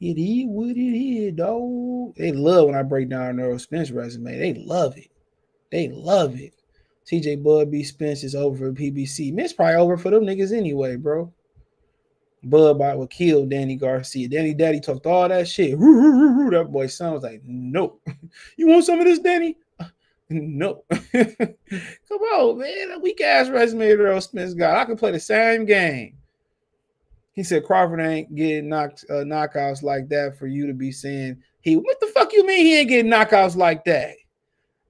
it 0.00 0.18
is 0.18 0.46
what 0.48 0.76
it 0.76 0.80
is, 0.80 1.36
though. 1.36 2.12
They 2.16 2.32
love 2.32 2.66
when 2.66 2.74
I 2.74 2.82
break 2.82 3.08
down 3.10 3.38
Errol 3.38 3.60
Spence 3.60 3.92
resume. 3.92 4.36
They 4.36 4.54
love 4.54 4.98
it. 4.98 5.12
They 5.70 5.86
love 5.86 6.34
it. 6.34 6.52
TJ 7.06 7.44
Bud 7.44 7.70
B. 7.70 7.84
Spence 7.84 8.24
is 8.24 8.34
over 8.34 8.56
for 8.56 8.72
PBC. 8.72 9.38
It's 9.38 9.52
probably 9.52 9.76
over 9.76 9.96
for 9.96 10.10
them 10.10 10.24
niggas 10.24 10.52
anyway, 10.52 10.96
bro. 10.96 11.32
Bud 12.44 12.78
Bot 12.78 12.98
would 12.98 13.10
kill 13.10 13.46
Danny 13.46 13.76
Garcia. 13.76 14.28
Danny 14.28 14.54
Daddy 14.54 14.80
talked 14.80 15.06
all 15.06 15.28
that 15.28 15.48
shit. 15.48 15.78
That 15.78 16.68
boy 16.70 16.86
son 16.86 17.14
was 17.14 17.22
like, 17.22 17.42
no. 17.44 17.98
You 18.56 18.68
want 18.68 18.84
some 18.84 18.98
of 19.00 19.06
this, 19.06 19.18
Danny? 19.18 19.56
No. 20.28 20.82
Come 20.90 22.20
on, 22.34 22.58
man. 22.58 22.90
A 22.96 22.98
weak 22.98 23.20
ass 23.20 23.48
resume 23.48 23.86
Errol 23.86 24.20
Spence 24.20 24.54
got. 24.54 24.76
I 24.76 24.84
can 24.84 24.96
play 24.96 25.12
the 25.12 25.20
same 25.20 25.64
game. 25.64 26.16
He 27.32 27.44
said 27.44 27.64
Crawford 27.64 28.00
ain't 28.00 28.34
getting 28.34 28.68
knocked 28.68 29.04
uh, 29.08 29.22
knockouts 29.22 29.84
like 29.84 30.08
that 30.08 30.36
for 30.36 30.48
you 30.48 30.66
to 30.66 30.72
be 30.72 30.90
saying 30.90 31.40
he. 31.60 31.76
What 31.76 32.00
the 32.00 32.08
fuck 32.08 32.32
you 32.32 32.44
mean 32.44 32.66
he 32.66 32.78
ain't 32.78 32.88
getting 32.88 33.12
knockouts 33.12 33.54
like 33.54 33.84
that? 33.84 34.14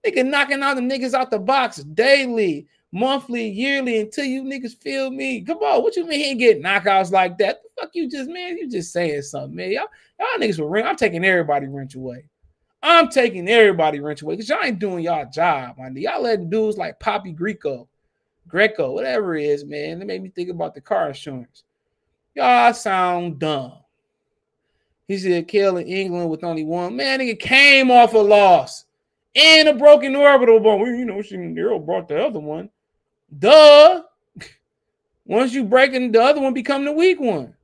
Nigga 0.07 0.24
knocking 0.24 0.62
out 0.62 0.76
the 0.76 0.80
niggas 0.80 1.12
out 1.12 1.30
the 1.30 1.38
box 1.38 1.82
daily, 1.82 2.66
monthly, 2.97 3.49
yearly 3.49 4.01
until 4.01 4.24
you 4.24 4.42
niggas 4.42 4.80
feel 4.80 5.11
me. 5.11 5.42
Come 5.42 5.59
on, 5.59 5.82
what 5.82 5.97
you 5.97 6.07
mean 6.07 6.18
he 6.18 6.30
ain't 6.30 6.38
getting 6.38 6.62
knockouts 6.62 7.12
like 7.12 7.36
that? 7.38 7.62
The 7.62 7.82
fuck 7.82 7.90
you 7.94 8.11
just 8.11 8.30
man, 8.30 8.57
you 8.57 8.68
just 8.68 8.92
saying 8.92 9.22
something, 9.22 9.55
man. 9.55 9.70
Y'all, 9.70 9.86
y'all 10.18 10.40
niggas 10.40 10.59
were 10.59 10.68
ring. 10.68 10.86
I'm 10.86 10.97
taking 10.97 11.24
everybody 11.24 11.66
wrench 11.66 11.94
away. 11.94 12.28
I'm 12.82 13.09
taking 13.09 13.49
everybody 13.49 14.01
wrench 14.01 14.22
away 14.22 14.34
because 14.34 14.49
y'all 14.49 14.64
ain't 14.64 14.78
doing 14.78 15.05
y'all 15.05 15.28
job, 15.30 15.76
man. 15.78 15.97
Y'all 15.97 16.22
letting 16.22 16.49
dudes 16.49 16.78
like 16.78 16.99
Poppy 16.99 17.32
Greco, 17.32 17.88
Greco, 18.49 18.92
whatever 18.92 19.36
it 19.36 19.44
is, 19.44 19.64
man. 19.64 19.99
That 19.99 20.07
made 20.07 20.22
me 20.22 20.30
think 20.30 20.51
about 20.51 20.74
the 20.74 20.80
car 20.80 21.09
insurance. 21.09 21.64
Y'all 22.34 22.72
sound 22.72 23.38
dumb. 23.38 23.72
He 25.09 25.18
said 25.18 25.49
Kale 25.49 25.76
in 25.78 25.86
England 25.86 26.30
with 26.30 26.44
only 26.44 26.64
one. 26.64 26.97
Man, 26.97 27.20
nigga 27.20 27.38
came 27.38 27.90
off 27.90 28.14
a 28.14 28.18
loss 28.18 28.86
and 29.34 29.68
a 29.68 29.74
broken 29.74 30.16
orbital 30.16 30.61
bone. 30.61 30.80
Well, 30.80 30.90
you 30.90 31.05
know, 31.05 31.22
she 31.22 31.36
Nero 31.36 31.78
brought 31.78 32.09
the 32.09 32.24
other 32.24 32.40
one. 32.40 32.70
Duh. 33.39 34.02
Once 35.27 35.52
you 35.52 35.65
breaking 35.65 36.12
the 36.12 36.23
other 36.23 36.40
one, 36.40 36.55
become 36.55 36.85
the 36.85 36.93
weak 36.93 37.20
one. 37.20 37.55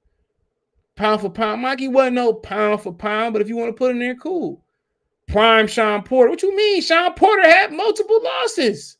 Pound 0.97 1.21
for 1.21 1.31
pound. 1.31 1.63
Mikey 1.63 1.89
wasn't 1.89 2.17
no 2.17 2.33
pound 2.33 2.83
for 2.83 2.93
pound, 2.93 3.33
but 3.33 3.43
if 3.43 3.49
you 3.49 3.57
want 3.57 3.71
to 3.71 3.79
put 3.79 3.93
in 3.93 3.99
there, 3.99 4.15
cool. 4.15 4.63
Prime 5.29 5.67
Shawn 5.67 6.03
Porter. 6.03 6.31
What 6.31 6.43
you 6.43 6.55
mean? 6.55 6.83
Shawn 6.83 7.15
Porter 7.15 7.49
had 7.49 7.73
multiple 7.73 8.21
losses. 8.23 8.99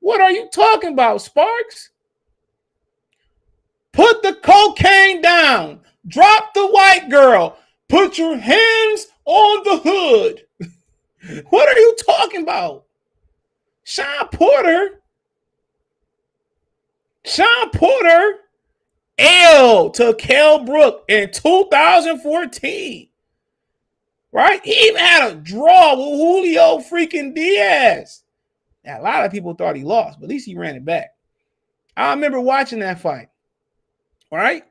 What 0.00 0.20
are 0.20 0.30
you 0.30 0.48
talking 0.52 0.92
about, 0.92 1.22
Sparks? 1.22 1.90
Put 3.92 4.22
the 4.22 4.34
cocaine 4.34 5.20
down. 5.20 5.80
Drop 6.06 6.54
the 6.54 6.68
white 6.68 7.08
girl. 7.10 7.58
Put 7.88 8.18
your 8.18 8.36
hands 8.36 9.08
on 9.24 9.64
the 9.64 9.78
hood. 9.84 10.44
What 11.50 11.68
are 11.68 11.78
you 11.78 11.96
talking 12.06 12.42
about? 12.42 12.84
Shawn 13.82 14.28
Porter. 14.28 14.97
Shawn 17.28 17.70
Porter 17.70 18.38
L 19.18 19.90
to 19.90 20.14
Kell 20.14 20.64
Brook 20.64 21.04
in 21.08 21.30
2014. 21.30 23.08
Right? 24.30 24.60
He 24.64 24.88
even 24.88 25.00
had 25.00 25.32
a 25.32 25.34
draw 25.36 25.96
with 25.96 26.18
Julio 26.18 26.78
freaking 26.78 27.34
Diaz. 27.34 28.22
Now, 28.84 29.00
a 29.00 29.02
lot 29.02 29.24
of 29.24 29.32
people 29.32 29.54
thought 29.54 29.76
he 29.76 29.84
lost, 29.84 30.20
but 30.20 30.24
at 30.24 30.30
least 30.30 30.46
he 30.46 30.54
ran 30.54 30.76
it 30.76 30.84
back. 30.84 31.10
I 31.96 32.10
remember 32.10 32.40
watching 32.40 32.78
that 32.80 33.00
fight. 33.00 33.28
Right? 34.30 34.64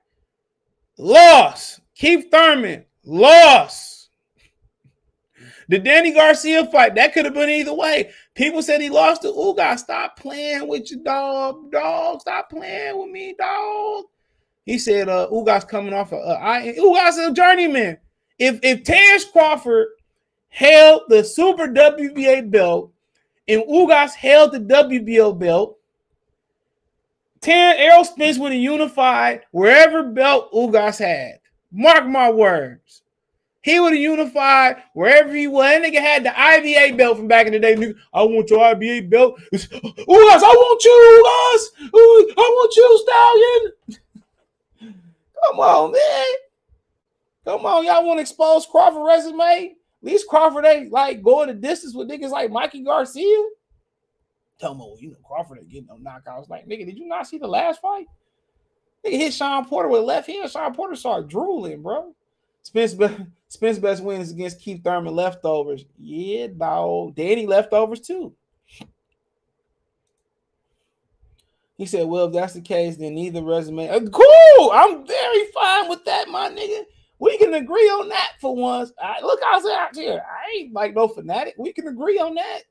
Lost. 0.98 1.82
Keith 1.96 2.28
Thurman, 2.32 2.86
lost. 3.04 4.10
The 5.68 5.80
Danny 5.80 6.14
Garcia 6.14 6.66
fight, 6.68 6.96
that 6.96 7.14
could 7.14 7.26
have 7.26 7.34
been 7.34 7.50
either 7.50 7.74
way. 7.74 8.12
People 8.38 8.62
said 8.62 8.82
he 8.82 8.92
lost 8.92 9.24
to 9.24 9.30
Ugas. 9.30 9.80
Stop 9.80 10.20
playing 10.20 10.68
with 10.68 10.92
your 10.92 11.00
dog, 11.00 11.72
dog. 11.72 12.22
Stop 12.22 12.52
playing 12.52 12.96
with 13.00 13.10
me, 13.10 13.34
dog. 13.38 14.06
He 14.64 14.78
said 14.78 15.10
uh 15.10 15.28
Ugas 15.32 15.68
coming 15.68 15.92
off 15.92 16.14
of 16.14 16.20
uh, 16.20 16.38
I 16.40 16.76
Ugas 16.78 17.30
a 17.30 17.34
journeyman. 17.34 17.98
If 18.38 18.60
if 18.62 18.84
Terence 18.84 19.26
Crawford 19.26 19.88
held 20.50 21.02
the 21.08 21.24
super 21.24 21.68
WBA 21.68 22.52
belt 22.52 22.92
and 23.48 23.64
Ugas 23.64 24.14
held 24.14 24.52
the 24.52 24.60
WBO 24.60 25.38
belt, 25.38 25.80
Terence 27.42 27.80
Errol 27.80 28.06
Spence 28.06 28.38
would 28.38 28.52
have 28.52 28.62
unified 28.62 29.42
wherever 29.50 30.04
belt 30.04 30.54
Ugas 30.54 31.00
had. 31.00 31.40
Mark 31.72 32.06
my 32.06 32.30
words. 32.30 33.02
He 33.68 33.82
would 33.82 33.92
have 33.92 34.02
unified 34.02 34.78
wherever 34.94 35.36
he 35.36 35.46
went. 35.46 35.84
That 35.84 35.92
nigga 35.92 36.00
had 36.00 36.24
the 36.24 36.30
IBA 36.30 36.96
belt 36.96 37.18
from 37.18 37.28
back 37.28 37.48
in 37.48 37.52
the 37.52 37.60
day. 37.60 37.76
I 38.14 38.24
want 38.24 38.50
your 38.50 38.60
IBA 38.60 39.10
belt. 39.10 39.38
Ugas, 39.52 39.68
I 40.08 40.54
want 40.56 40.84
you, 40.86 41.24
Ugas. 41.26 41.92
I 42.38 42.50
want 42.50 42.76
you, 42.78 43.74
Stallion. 44.80 44.94
Come 45.44 45.60
on, 45.60 45.92
man. 45.92 46.26
Come 47.44 47.66
on, 47.66 47.84
y'all 47.84 48.06
want 48.06 48.20
to 48.20 48.22
expose 48.22 48.66
Crawford 48.66 49.06
resume? 49.06 49.76
At 49.76 49.76
least 50.02 50.30
Crawford 50.30 50.66
ain't 50.66 50.94
like 50.94 51.22
going 51.22 51.50
the 51.50 51.54
distance 51.54 51.94
with 51.94 52.10
niggas 52.10 52.30
like 52.30 52.50
Mikey 52.50 52.86
Garcia. 52.86 53.50
Tell 54.60 54.76
me, 54.76 54.96
you 55.02 55.10
know 55.10 55.18
Crawford 55.28 55.58
ain't 55.58 55.70
getting 55.70 55.88
no 55.88 55.98
knockouts. 55.98 56.48
Like, 56.48 56.70
nigga, 56.70 56.86
did 56.86 56.98
you 56.98 57.06
not 57.06 57.28
see 57.28 57.38
the 57.38 57.48
last 57.48 57.82
fight? 57.82 58.08
Nigga 59.06 59.18
hit 59.18 59.34
Shawn 59.34 59.66
Porter 59.66 59.90
with 59.90 60.04
left 60.04 60.28
hand. 60.28 60.50
Shawn 60.50 60.74
Porter 60.74 60.96
started 60.96 61.30
drooling, 61.30 61.82
bro. 61.82 62.14
Spence, 62.64 62.96
Spence 63.50 63.80
best 63.80 64.04
wins 64.04 64.32
against 64.32 64.60
Keith 64.60 64.84
Thurman 64.84 65.16
leftovers. 65.16 65.86
Yeah, 65.98 66.48
dog. 66.48 67.16
Danny 67.16 67.48
leftovers 67.48 68.02
too. 68.02 68.34
He 71.78 71.86
said, 71.86 72.08
"Well, 72.08 72.26
if 72.26 72.34
that's 72.34 72.54
the 72.54 72.62
case, 72.62 72.98
then 72.98 73.16
neither 73.16 73.44
resume. 73.44 73.88
Uh, 73.88 74.02
cool. 74.10 74.72
I'm 74.74 75.06
very 75.06 75.46
fine 75.54 75.88
with 75.90 76.04
that, 76.06 76.28
my 76.28 76.50
nigga. 76.50 76.84
We 77.20 77.38
can 77.38 77.54
agree 77.54 77.88
on 77.88 78.10
that 78.10 78.34
for 78.42 78.56
once. 78.56 78.92
Look, 79.22 79.40
I 79.44 79.56
was 79.56 79.66
out 79.66 79.96
here. 79.96 80.24
I 80.24 80.58
ain't 80.58 80.74
like 80.74 80.94
no 80.96 81.08
fanatic. 81.08 81.56
We 81.58 81.74
can 81.74 81.88
agree 81.88 82.20
on 82.20 82.36
that. 82.36 82.62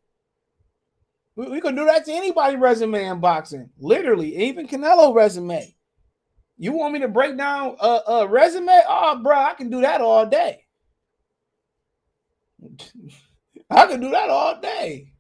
We, 1.37 1.49
we 1.49 1.61
can 1.61 1.75
do 1.75 1.85
that 1.85 2.05
to 2.05 2.13
anybody 2.13 2.57
resume 2.57 3.05
in 3.05 3.21
boxing. 3.21 3.71
Literally, 3.79 4.37
even 4.45 4.69
Canelo 4.69 5.15
resume. 5.15 5.75
You 6.59 6.73
want 6.73 6.95
me 6.95 7.01
to 7.01 7.09
break 7.09 7.37
down 7.37 7.77
a, 7.81 8.01
a 8.09 8.27
resume? 8.29 8.81
Oh, 8.89 9.21
bro, 9.23 9.37
I 9.37 9.55
can 9.55 9.69
do 9.69 9.83
that 9.83 10.01
all 10.01 10.27
day. 10.27 10.66
I 13.71 13.87
can 13.87 14.01
do 14.01 14.11
that 14.11 14.31
all 14.31 14.61
day. 14.61 15.13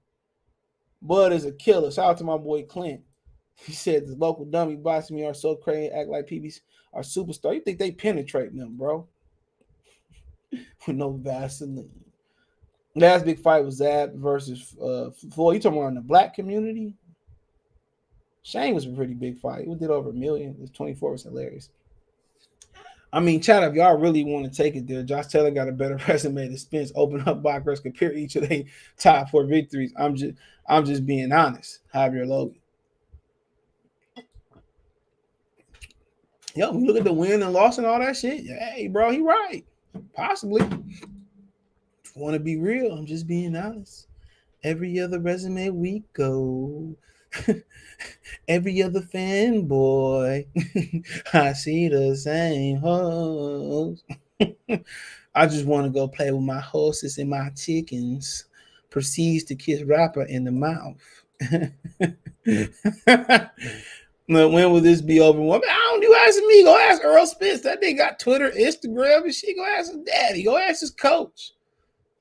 Bud 1.03 1.33
is 1.33 1.45
a 1.45 1.53
killer. 1.53 1.91
Shout 1.91 2.11
out 2.11 2.19
to 2.19 2.25
my 2.25 2.37
boy 2.37 2.63
Clint. 2.63 3.03
He 3.57 3.73
said 3.73 4.07
the 4.07 4.15
local 4.17 4.45
dummy 4.45 4.77
boss 4.77 5.11
me 5.11 5.25
are 5.25 5.35
so 5.35 5.57
crazy, 5.57 5.91
act 5.91 6.09
like 6.09 6.27
PBs 6.27 6.61
are 6.93 7.03
superstar. 7.03 7.55
You 7.55 7.61
think 7.61 7.79
they 7.79 7.91
penetrate 7.91 8.55
them, 8.57 8.77
bro? 8.77 9.07
With 10.87 10.97
no 10.97 11.13
Vaseline. 11.13 11.91
Last 12.95 13.25
big 13.25 13.41
fight 13.41 13.65
was 13.65 13.77
Zab 13.77 14.15
versus 14.15 14.75
uh 14.79 15.11
Floyd. 15.33 15.57
You 15.57 15.61
talking 15.61 15.79
about 15.79 15.89
in 15.89 15.95
the 15.95 16.01
black 16.01 16.35
community? 16.35 16.95
Shane 18.43 18.75
was 18.75 18.87
a 18.87 18.91
pretty 18.91 19.15
big 19.15 19.39
fight. 19.41 19.67
We 19.67 19.75
did 19.75 19.91
over 19.91 20.11
a 20.11 20.15
million. 20.15 20.57
It 20.63 20.73
24 20.73 21.13
was 21.13 21.25
hilarious. 21.25 21.71
I 23.13 23.21
mean, 23.21 23.41
Chad, 23.41 23.63
if 23.63 23.75
y'all 23.75 23.97
really 23.97 24.25
want 24.25 24.45
to 24.45 24.57
take 24.57 24.75
it 24.75 24.87
there, 24.87 25.03
Josh 25.03 25.29
Taylor 25.29 25.51
got 25.51 25.69
a 25.69 25.73
better 25.73 25.99
resume 26.09 26.49
than 26.49 26.57
Spence. 26.59 26.93
Open 26.95 27.27
up 27.27 27.43
Boxers, 27.43 27.81
compare 27.81 28.13
each 28.13 28.37
of 28.37 28.49
their 28.49 28.65
top 28.99 29.31
four 29.31 29.45
victories. 29.45 29.93
I'm 29.99 30.17
just 30.17 30.35
I'm 30.69 30.85
just 30.85 31.07
being 31.07 31.33
honest, 31.33 31.81
Javier 31.95 32.27
Logan. 32.27 32.59
Yo, 36.55 36.71
look 36.71 36.97
at 36.97 37.05
the 37.05 37.13
win 37.13 37.43
and 37.43 37.53
loss 37.53 37.77
and 37.77 37.87
all 37.87 37.99
that 37.99 38.17
shit. 38.17 38.47
Hey, 38.47 38.89
bro, 38.89 39.11
he 39.11 39.21
right. 39.21 39.63
Possibly. 40.15 40.63
Want 42.15 42.33
to 42.33 42.41
be 42.41 42.57
real? 42.57 42.93
I'm 42.93 43.05
just 43.05 43.27
being 43.27 43.55
honest. 43.55 44.09
Every 44.65 44.99
other 44.99 45.21
resume 45.21 45.69
we 45.69 46.03
go. 46.15 46.97
Every 48.49 48.83
other 48.83 49.01
fanboy, 49.01 50.47
I 51.33 51.53
see 51.53 51.89
the 51.89 52.17
same 52.17 52.77
hoes. 52.79 54.05
I 55.35 55.47
just 55.47 55.67
want 55.67 55.87
to 55.87 55.91
go 55.91 56.09
play 56.09 56.31
with 56.31 56.43
my 56.43 56.61
horses 56.61 57.19
and 57.19 57.31
my 57.31 57.51
chickens. 57.51 58.45
Proceeds 58.91 59.45
to 59.45 59.55
kiss 59.55 59.83
rapper 59.83 60.23
in 60.23 60.45
the 60.45 60.53
mouth. 60.53 60.97
now, 64.27 64.49
when 64.49 64.73
will 64.73 64.81
this 64.81 65.03
be 65.03 65.21
over? 65.21 65.41
Well, 65.41 65.61
I 65.69 65.89
don't 65.91 66.01
do 66.01 66.17
asking 66.27 66.49
me. 66.49 66.65
Go 66.65 66.79
ask 66.79 67.05
Earl 67.05 67.27
Spence. 67.27 67.61
That 67.63 67.83
nigga 67.83 67.99
got 67.99 68.19
Twitter, 68.19 68.51
Instagram, 68.51 69.25
and 69.25 69.35
shit. 69.35 69.57
Go 69.57 69.67
ask 69.67 69.93
his 69.93 70.01
daddy. 70.05 70.45
Go 70.45 70.57
ask 70.57 70.81
his 70.81 70.91
coach. 70.91 71.53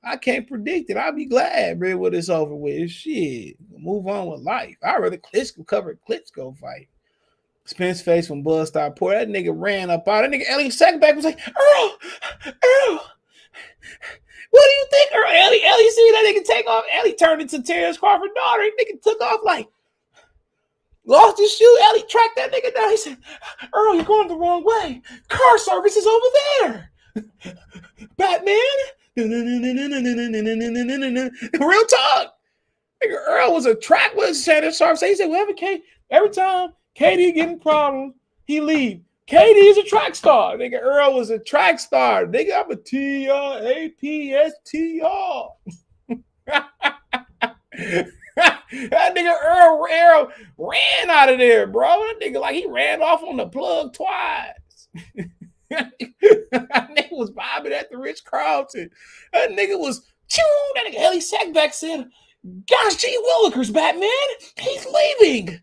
I 0.06 0.16
can't 0.16 0.46
predict 0.46 0.88
it. 0.88 0.96
I'll 0.96 1.12
be 1.12 1.26
glad, 1.26 1.80
bro, 1.80 1.96
when 1.96 2.14
it's 2.14 2.28
over 2.28 2.54
with. 2.54 2.90
Shit. 2.90 3.56
Move 3.76 4.06
on 4.06 4.28
with 4.28 4.40
life. 4.42 4.76
I'd 4.82 5.02
rather 5.02 5.18
Klitschko 5.18 5.66
cover 5.66 5.98
Klitschko 6.08 6.56
fight. 6.56 6.88
Spence 7.64 8.00
face 8.00 8.28
from 8.28 8.42
Buzz 8.42 8.68
Stop 8.68 8.96
Poor. 8.96 9.12
That 9.12 9.28
nigga 9.28 9.52
ran 9.52 9.90
up 9.90 10.06
out. 10.06 10.22
That 10.22 10.30
nigga 10.30 10.48
Elie 10.48 10.68
Seckbach 10.68 11.16
was 11.16 11.24
like, 11.24 11.40
Earl, 11.48 11.98
Earl. 12.46 13.00
What 14.50 14.64
do 14.64 14.70
you 14.70 14.86
think, 14.90 15.10
Earl? 15.12 15.30
Elie, 15.32 15.64
Elie 15.64 15.90
see 15.90 16.10
that 16.12 16.34
nigga 16.34 16.44
take 16.44 16.66
off. 16.68 16.84
Elie 16.92 17.14
turned 17.14 17.42
into 17.42 17.60
Terence 17.60 17.98
Crawford 17.98 18.30
daughter. 18.36 18.62
He 18.62 18.70
nigga 18.70 19.02
took 19.02 19.20
off 19.20 19.40
like 19.44 19.66
lost 21.04 21.38
his 21.38 21.52
shoe. 21.52 21.78
Elie 21.82 22.04
tracked 22.08 22.36
that 22.36 22.52
nigga 22.52 22.72
down. 22.72 22.90
He 22.90 22.96
said, 22.96 23.18
Earl, 23.74 23.96
you're 23.96 24.04
going 24.04 24.28
the 24.28 24.36
wrong 24.36 24.64
way. 24.64 25.02
Car 25.28 25.58
service 25.58 25.96
is 25.96 26.06
over 26.06 26.26
there. 26.60 26.92
Batman. 28.16 28.56
Real 31.60 31.84
talk. 31.86 32.34
Nigga, 33.02 33.16
Earl 33.28 33.52
was 33.52 33.66
a 33.66 33.74
track 33.74 34.14
with 34.14 34.36
Shannon 34.36 34.72
Sharpe. 34.72 34.98
So 34.98 35.06
he 35.06 35.14
said, 35.14 35.26
well, 35.26 35.40
every, 35.40 35.82
every 36.10 36.30
time 36.30 36.70
KD 36.98 37.34
getting 37.34 37.58
problems, 37.58 38.14
he 38.44 38.60
leave. 38.60 39.00
KD 39.28 39.70
is 39.70 39.78
a 39.78 39.82
track 39.82 40.14
star. 40.14 40.56
Nigga, 40.56 40.80
Earl 40.80 41.14
was 41.14 41.30
a 41.30 41.38
track 41.38 41.80
star. 41.80 42.26
Nigga, 42.26 42.62
I'm 42.62 42.70
a 42.70 42.76
T 42.76 43.28
R 43.28 43.58
A 43.62 43.88
P 44.00 44.32
S 44.32 44.52
T 44.64 45.00
R. 45.02 45.50
That 48.36 49.14
nigga 49.16 49.32
Earl, 49.42 49.86
Earl 49.90 50.32
ran 50.58 51.10
out 51.10 51.32
of 51.32 51.38
there, 51.38 51.66
bro. 51.66 51.88
That 51.88 52.20
nigga 52.22 52.40
like 52.40 52.54
he 52.54 52.66
ran 52.66 53.00
off 53.00 53.22
on 53.22 53.36
the 53.36 53.46
plug 53.46 53.94
twice. 53.94 54.88
was 57.16 57.30
vibing 57.32 57.72
at 57.72 57.90
the 57.90 57.98
Ritz-Carlton. 57.98 58.90
That 59.32 59.50
nigga 59.50 59.78
was 59.78 60.06
choo. 60.28 60.42
That 60.74 60.86
nigga 60.86 61.00
Elie 61.00 61.20
Seckbach 61.20 61.72
said, 61.72 62.08
"Gosh, 62.68 62.96
G 62.96 63.18
Willikers, 63.28 63.72
Batman, 63.72 64.10
he's 64.58 64.86
leaving." 64.86 65.60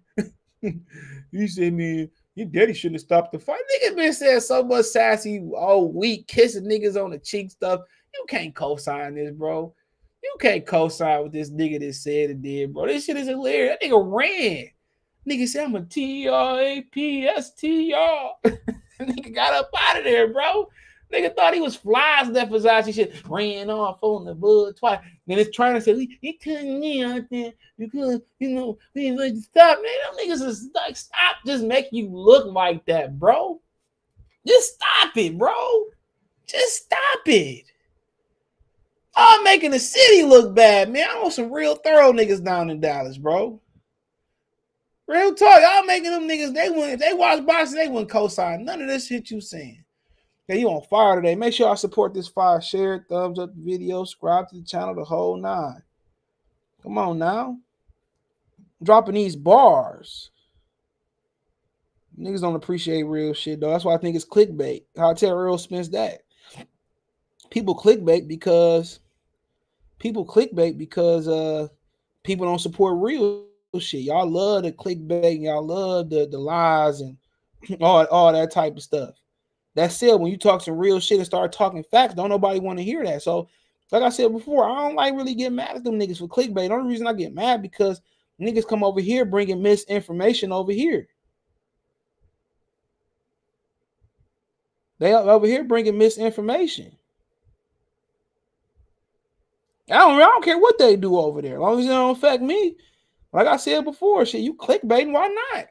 you 1.32 1.48
said, 1.48 1.74
"Man, 1.74 2.10
your 2.36 2.48
daddy 2.48 2.74
shouldn't 2.74 2.96
have 2.96 3.06
stopped 3.06 3.32
the 3.32 3.40
fight." 3.40 3.60
Nigga 3.82 3.96
been 3.96 4.14
saying 4.14 4.42
so 4.42 4.64
much 4.64 4.86
sassy 4.86 5.42
all 5.56 5.92
week, 5.92 6.28
kissing 6.28 6.66
niggas 6.66 7.02
on 7.02 7.12
the 7.12 7.20
cheek 7.20 7.52
stuff. 7.52 7.82
You 8.14 8.26
can't 8.28 8.54
co-sign 8.54 9.16
this, 9.16 9.32
bro. 9.32 9.74
You 10.24 10.36
can't 10.40 10.66
co-sign 10.66 11.24
with 11.24 11.34
this 11.34 11.52
nigga 11.52 11.80
that 11.80 11.94
said 11.94 12.30
it 12.30 12.42
did, 12.42 12.74
bro. 12.74 12.88
This 12.88 13.06
shit 13.06 13.18
is 13.18 13.28
hilarious. 13.28 13.78
That 13.82 13.88
nigga 13.88 14.04
ran. 14.06 14.68
Nigga 15.30 15.48
said 15.48 15.66
I'm 15.66 15.76
a 15.76 15.82
T 15.82 16.28
R 16.28 16.60
A 16.60 16.82
P 16.82 17.26
S 17.26 17.54
T 17.54 17.94
R. 17.94 18.34
nigga 19.02 19.34
got 19.34 19.54
up 19.54 19.70
out 19.78 19.98
of 19.98 20.04
there, 20.04 20.32
bro. 20.32 20.68
Nigga 21.14 21.36
thought 21.36 21.54
he 21.54 21.62
was 21.62 21.76
flies 21.76 22.32
that 22.32 22.50
Versace 22.50 22.94
shit. 22.94 23.14
Ran 23.30 23.70
off 23.70 24.00
on 24.02 24.26
the 24.26 24.34
bud 24.34 24.76
twice. 24.78 25.00
Then 25.28 25.38
it's 25.38 25.56
trying 25.56 25.76
to 25.76 25.82
say, 25.82 26.08
he 26.22 26.34
couldn't 26.34 26.80
me 26.80 27.04
out 27.04 27.24
there 27.30 27.54
because, 27.78 28.22
you 28.40 28.50
know, 28.50 28.78
we 28.96 29.12
like 29.12 29.36
stop. 29.36 29.80
Man, 29.82 29.92
them 30.04 30.26
niggas 30.26 30.46
is 30.48 30.70
like, 30.74 30.98
stop 30.98 31.36
just 31.46 31.64
make 31.64 31.90
you 31.92 32.10
look 32.10 32.52
like 32.52 32.84
that, 32.88 33.20
bro. 33.20 33.62
Just 34.48 34.74
stop 34.74 35.16
it, 35.16 35.38
bro. 35.38 35.54
Just 36.48 36.86
stop 36.86 37.28
it. 37.28 37.66
I'm 39.16 39.44
making 39.44 39.72
the 39.72 39.80
city 39.80 40.24
look 40.24 40.56
bad, 40.56 40.92
man. 40.92 41.08
I 41.10 41.22
want 41.22 41.34
some 41.34 41.54
real 41.54 41.76
thorough 41.76 42.12
niggas 42.12 42.44
down 42.44 42.72
in 42.72 42.80
Dallas, 42.80 43.18
bro. 43.18 43.62
Real 45.08 45.36
talk, 45.36 45.62
y'all 45.62 45.86
making 45.86 46.12
them 46.12 46.28
niggas. 46.28 46.54
They 46.54 46.70
wouldn't. 46.70 46.94
If 46.94 47.00
they 47.00 47.14
watch 47.14 47.46
boxing, 47.46 47.78
they 47.78 47.88
wouldn't 47.88 48.10
co-sign 48.10 48.66
none 48.66 48.82
of 48.82 48.88
this 48.88 49.08
shit 49.08 49.30
you 49.30 49.42
saying. 49.42 49.83
Okay, 50.50 50.60
you 50.60 50.70
on 50.70 50.82
fire 50.90 51.16
today? 51.16 51.36
Make 51.36 51.54
sure 51.54 51.70
I 51.70 51.76
support 51.76 52.14
this 52.14 52.28
fire. 52.28 52.60
Share, 52.62 53.06
thumbs 53.10 53.40
up 53.40 53.56
the 53.56 53.62
video, 53.62 54.04
subscribe 54.04 54.50
to 54.50 54.56
the 54.56 54.64
channel, 54.64 54.96
the 54.96 55.04
whole 55.04 55.38
nine. 55.38 55.82
Come 56.82 56.98
on 56.98 57.18
now, 57.18 57.58
I'm 58.58 58.84
dropping 58.84 59.16
these 59.16 59.38
bars. 59.38 60.32
Niggas 62.20 62.42
don't 62.42 62.56
appreciate 62.56 63.04
real 63.04 63.34
shit 63.34 63.60
though. 63.60 63.72
That's 63.72 63.86
why 63.86 63.96
I 63.96 63.98
think 63.98 64.16
it's 64.16 64.26
clickbait. 64.26 64.84
How 64.98 65.12
I 65.12 65.14
tell 65.14 65.38
Earl 65.38 65.58
Spence 65.58 65.88
that 65.90 66.22
people 67.50 67.76
clickbait 67.76 68.28
because 68.28 69.00
people 70.00 70.26
clickbait 70.26 70.78
because 70.78 71.28
uh 71.28 71.68
people 72.24 72.46
don't 72.46 72.60
support 72.60 73.02
real 73.02 73.46
shit. 73.80 74.02
Y'all 74.02 74.30
love 74.30 74.64
the 74.64 74.72
clickbait, 74.72 75.42
y'all 75.42 75.66
love 75.66 76.10
the 76.10 76.28
the 76.30 76.38
lies 76.38 77.02
and 77.02 77.18
all, 77.82 78.06
all 78.08 78.34
that 78.34 78.52
type 78.52 78.76
of 78.76 78.84
stuff. 78.84 79.16
That's 79.76 80.02
it. 80.04 80.20
When 80.20 80.32
you 80.32 80.38
talk 80.38 80.62
some 80.62 80.78
real 80.78 81.00
shit 81.00 81.18
and 81.18 81.26
start 81.26 81.52
talking 81.52 81.84
facts, 81.84 82.14
don't 82.14 82.30
nobody 82.30 82.60
want 82.60 82.80
to 82.80 82.84
hear 82.84 83.04
that. 83.04 83.24
So, 83.24 83.50
like 83.92 84.04
I 84.04 84.10
said 84.10 84.32
before, 84.32 84.70
I 84.70 84.76
don't 84.76 84.96
like 84.96 85.14
really 85.16 85.36
get 85.36 85.52
mad 85.52 85.76
at 85.76 85.84
them 85.84 86.00
niggas 86.00 86.20
for 86.20 86.28
clickbait. 86.28 86.68
The 86.68 86.74
only 86.74 86.90
reason 86.90 87.08
I 87.08 87.14
get 87.14 87.34
mad 87.34 87.62
because 87.62 88.02
niggas 88.40 88.68
come 88.68 88.84
over 88.84 89.02
here 89.02 89.26
bringing 89.26 89.62
misinformation 89.62 90.52
over 90.52 90.72
here. 90.72 91.08
They 95.00 95.14
over 95.14 95.48
here 95.48 95.64
bringing 95.64 95.98
misinformation. 95.98 96.96
I 99.90 99.98
don't, 99.98 100.16
I 100.16 100.20
don't 100.20 100.46
care 100.46 100.58
what 100.58 100.78
they 100.78 100.96
do 100.96 101.18
over 101.18 101.42
there, 101.42 101.56
as 101.56 101.60
long 101.60 101.80
as 101.80 101.86
it 101.86 101.90
don't 101.90 102.16
affect 102.16 102.42
me. 102.42 102.78
Like 103.34 103.48
I 103.48 103.58
said 103.58 103.84
before, 103.84 104.26
shit, 104.26 104.42
you 104.42 104.54
clickbaiting, 104.54 105.12
why 105.12 105.28
not? 105.28 105.66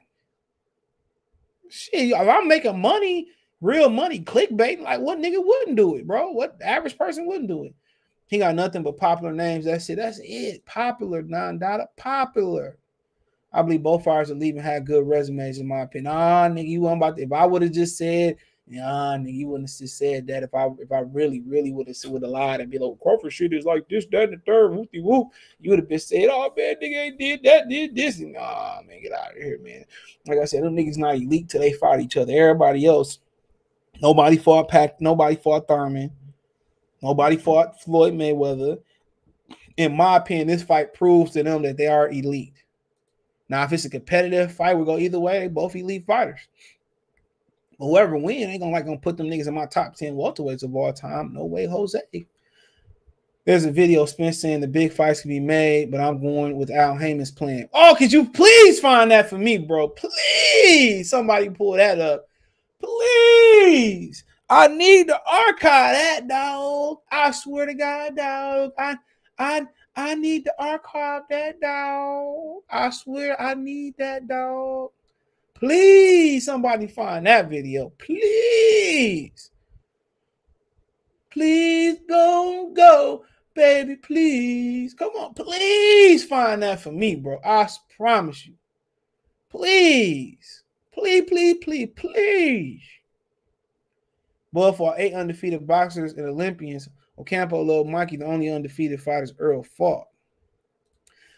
Shit, 1.70 2.10
if 2.10 2.28
I'm 2.28 2.46
making 2.46 2.78
money, 2.78 3.28
real 3.62 3.88
money, 3.88 4.20
clickbaiting, 4.20 4.82
like 4.82 5.00
what 5.00 5.18
nigga 5.18 5.42
wouldn't 5.42 5.76
do 5.76 5.96
it, 5.96 6.06
bro? 6.06 6.30
What 6.32 6.60
average 6.62 6.98
person 6.98 7.26
wouldn't 7.26 7.48
do 7.48 7.64
it? 7.64 7.74
He 8.26 8.38
got 8.38 8.54
nothing 8.54 8.82
but 8.82 8.98
popular 8.98 9.32
names. 9.32 9.64
That's 9.64 9.88
it. 9.88 9.96
That's 9.96 10.20
it. 10.22 10.66
Popular, 10.66 11.22
non-data, 11.22 11.88
popular. 11.96 12.76
I 13.52 13.62
believe 13.62 13.82
both 13.82 14.04
fires 14.04 14.30
are 14.30 14.34
leaving 14.34 14.62
had 14.62 14.86
good 14.86 15.06
resumes, 15.06 15.58
in 15.58 15.66
my 15.66 15.80
opinion. 15.80 16.12
Ah, 16.14 16.48
nigga, 16.48 16.68
you 16.68 16.82
want 16.82 16.98
about 16.98 17.16
to, 17.16 17.22
if 17.22 17.32
I 17.32 17.46
would 17.46 17.62
have 17.62 17.72
just 17.72 17.96
said 17.96 18.36
yeah, 18.68 19.16
nigga, 19.18 19.34
you 19.34 19.48
wouldn't 19.48 19.68
have 19.68 19.78
just 19.78 19.98
said 19.98 20.26
that 20.28 20.44
if 20.44 20.54
I 20.54 20.68
if 20.78 20.92
I 20.92 21.00
really, 21.00 21.40
really 21.40 21.72
would 21.72 21.88
have 21.88 21.96
would 22.06 22.22
have 22.22 22.30
lied 22.30 22.60
and 22.60 22.70
be 22.70 22.78
like, 22.78 22.98
Crawford 23.00 23.32
shit 23.32 23.52
is 23.52 23.64
like 23.64 23.88
this, 23.88 24.06
that, 24.12 24.30
and 24.30 24.34
the 24.34 24.42
third, 24.46 24.70
whoopty 24.70 25.02
whoop. 25.02 25.28
You 25.60 25.70
would 25.70 25.80
have 25.80 25.88
been 25.88 25.98
said, 25.98 26.28
oh 26.30 26.52
man, 26.56 26.76
nigga 26.76 26.96
ain't 26.96 27.18
did 27.18 27.42
that, 27.42 27.68
did 27.68 27.94
this. 27.94 28.20
And 28.20 28.34
nah, 28.34 28.80
man, 28.86 29.02
get 29.02 29.12
out 29.12 29.36
of 29.36 29.42
here, 29.42 29.58
man. 29.58 29.84
Like 30.26 30.38
I 30.38 30.44
said, 30.44 30.62
them 30.62 30.76
niggas 30.76 30.96
not 30.96 31.16
elite 31.16 31.48
till 31.48 31.60
they 31.60 31.72
fight 31.72 32.00
each 32.00 32.16
other. 32.16 32.32
Everybody 32.32 32.86
else, 32.86 33.18
nobody 34.00 34.36
fought 34.36 34.68
Pac, 34.68 35.00
nobody 35.00 35.36
fought 35.36 35.68
Thurman, 35.68 36.10
nobody 37.02 37.36
fought 37.36 37.80
Floyd 37.80 38.14
Mayweather. 38.14 38.78
In 39.76 39.96
my 39.96 40.16
opinion, 40.16 40.48
this 40.48 40.62
fight 40.62 40.94
proves 40.94 41.32
to 41.32 41.42
them 41.42 41.62
that 41.62 41.76
they 41.76 41.86
are 41.86 42.08
elite. 42.10 42.62
Now, 43.48 43.64
if 43.64 43.72
it's 43.72 43.84
a 43.84 43.90
competitive 43.90 44.52
fight, 44.52 44.76
we 44.76 44.84
go 44.84 44.98
either 44.98 45.18
way. 45.18 45.48
Both 45.48 45.76
elite 45.76 46.06
fighters 46.06 46.40
whoever 47.82 48.16
win 48.16 48.48
ain't 48.48 48.60
gonna 48.60 48.72
like 48.72 48.84
gonna 48.84 48.96
put 48.96 49.16
them 49.16 49.28
niggas 49.28 49.48
in 49.48 49.54
my 49.54 49.66
top 49.66 49.94
10 49.94 50.14
welterweights 50.14 50.62
of 50.62 50.74
all 50.74 50.92
time. 50.92 51.32
No 51.34 51.44
way, 51.44 51.66
Jose. 51.66 52.00
There's 53.44 53.64
a 53.64 53.72
video 53.72 54.06
Spence 54.06 54.38
saying 54.38 54.60
the 54.60 54.68
big 54.68 54.92
fights 54.92 55.22
can 55.22 55.28
be 55.30 55.40
made, 55.40 55.90
but 55.90 56.00
I'm 56.00 56.20
going 56.20 56.56
with 56.56 56.70
Al 56.70 56.96
Haymon's 56.96 57.32
plan. 57.32 57.68
Oh, 57.74 57.96
could 57.98 58.12
you 58.12 58.28
please 58.28 58.78
find 58.78 59.10
that 59.10 59.28
for 59.28 59.36
me, 59.36 59.58
bro? 59.58 59.88
Please, 59.88 61.10
somebody 61.10 61.50
pull 61.50 61.72
that 61.72 62.00
up. 62.00 62.28
Please. 62.82 64.24
I 64.50 64.68
need 64.68 65.08
to 65.08 65.20
archive 65.26 65.94
that, 65.94 66.28
dog. 66.28 66.98
I 67.10 67.30
swear 67.30 67.66
to 67.66 67.74
God, 67.74 68.16
dog. 68.16 68.72
I 68.78 68.96
I 69.38 69.66
I 69.96 70.14
need 70.14 70.44
to 70.44 70.54
archive 70.58 71.22
that, 71.30 71.60
dog. 71.60 72.62
I 72.70 72.90
swear 72.90 73.40
I 73.40 73.54
need 73.54 73.94
that, 73.98 74.28
dog. 74.28 74.90
Please, 75.54 76.44
somebody 76.44 76.86
find 76.86 77.26
that 77.26 77.48
video. 77.48 77.92
Please. 77.98 79.50
Please 81.30 81.98
don't 82.06 82.74
go, 82.74 83.24
baby. 83.54 83.96
Please. 83.96 84.92
Come 84.92 85.12
on. 85.16 85.34
Please 85.34 86.24
find 86.24 86.62
that 86.62 86.80
for 86.80 86.92
me, 86.92 87.14
bro. 87.14 87.38
I 87.42 87.68
promise 87.96 88.46
you. 88.46 88.54
Please. 89.48 90.61
Please, 90.92 91.24
please, 91.28 91.56
please, 91.62 91.90
please. 91.96 92.82
But 94.52 94.72
for 94.72 94.94
eight 94.98 95.14
undefeated 95.14 95.66
boxers 95.66 96.12
and 96.12 96.26
Olympians, 96.26 96.88
Ocampo, 97.18 97.62
Little 97.62 97.84
Mikey, 97.84 98.18
the 98.18 98.26
only 98.26 98.50
undefeated 98.50 99.00
fighters 99.00 99.32
Earl 99.38 99.62
fought. 99.62 100.06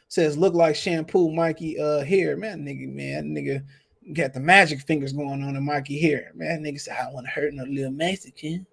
Says 0.09 0.36
look 0.36 0.55
like 0.55 0.76
shampoo 0.76 1.32
Mikey 1.32 1.78
uh 1.78 2.05
hair. 2.05 2.36
Man, 2.36 2.64
nigga, 2.64 2.89
man, 2.93 3.35
nigga 3.35 3.64
got 4.12 4.32
the 4.32 4.40
magic 4.40 4.81
fingers 4.81 5.12
going 5.12 5.43
on 5.43 5.56
in 5.56 5.64
Mikey 5.64 5.98
hair. 5.98 6.32
Man, 6.35 6.62
nigga 6.62 6.81
said 6.81 6.97
I 6.98 7.05
don't 7.05 7.14
want 7.14 7.26
to 7.26 7.32
hurt 7.32 7.55
no 7.55 7.64
little 7.64 7.90
Mexican. 7.90 8.66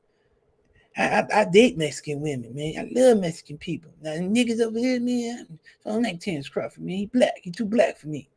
I, 0.97 1.21
I, 1.21 1.41
I, 1.41 1.45
date 1.45 1.77
Mexican 1.77 2.19
women, 2.19 2.53
man. 2.53 2.73
I 2.77 2.99
love 2.99 3.19
Mexican 3.19 3.57
people. 3.57 3.91
Now 4.01 4.11
niggas 4.11 4.59
over 4.59 4.77
here, 4.77 4.99
man, 4.99 5.59
I 5.85 5.89
don't 5.89 6.03
like 6.03 6.19
Terence 6.19 6.49
Crawford, 6.49 6.83
man. 6.83 6.97
He 6.97 7.05
black. 7.05 7.39
He 7.41 7.51
too 7.51 7.65
black 7.65 7.97
for 7.97 8.07
me. 8.07 8.29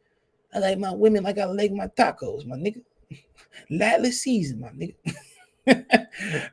I 0.55 0.59
like 0.59 0.79
my 0.79 0.93
women 0.93 1.25
like 1.25 1.39
I 1.39 1.45
like 1.47 1.73
my 1.73 1.89
tacos, 1.89 2.47
my 2.47 2.57
nigga. 2.57 2.81
Lightly 3.71 4.13
season, 4.13 4.61
my 4.61 4.69
nigga. 4.69 4.95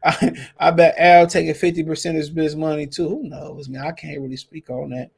I, 0.03 0.48
I, 0.60 0.72
bet 0.72 0.95
Al 0.98 1.28
taking 1.28 1.53
50% 1.53 2.30
of 2.30 2.36
his 2.36 2.56
money 2.56 2.88
too. 2.88 3.10
Who 3.10 3.23
knows, 3.23 3.69
man? 3.69 3.86
I 3.86 3.91
can't 3.91 4.22
really 4.22 4.38
speak 4.38 4.69
on 4.69 4.90
that. 4.91 5.11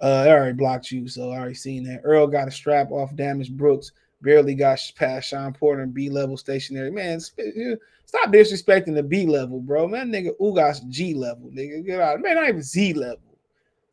Uh, 0.00 0.24
I 0.26 0.30
already 0.30 0.54
blocked 0.54 0.90
you, 0.90 1.06
so 1.08 1.30
I 1.30 1.38
already 1.38 1.54
seen 1.54 1.84
that. 1.84 2.00
Earl 2.04 2.26
got 2.26 2.48
a 2.48 2.50
strap 2.50 2.90
off 2.90 3.14
damaged 3.14 3.56
Brooks, 3.56 3.92
barely 4.22 4.54
got 4.54 4.80
past 4.96 5.28
Shawn 5.28 5.52
Porter 5.52 5.82
and 5.82 5.92
B 5.92 6.08
level 6.08 6.38
stationary. 6.38 6.90
Man, 6.90 7.20
stop 7.20 8.32
disrespecting 8.32 8.94
the 8.94 9.02
B 9.02 9.26
level, 9.26 9.60
bro. 9.60 9.86
Man, 9.86 10.10
nigga, 10.10 10.30
Ugas 10.40 10.88
G 10.88 11.12
level, 11.12 11.50
nigga. 11.50 11.84
Get 11.84 12.00
out. 12.00 12.20
Man, 12.20 12.36
not 12.36 12.48
even 12.48 12.62
Z 12.62 12.94
level. 12.94 13.20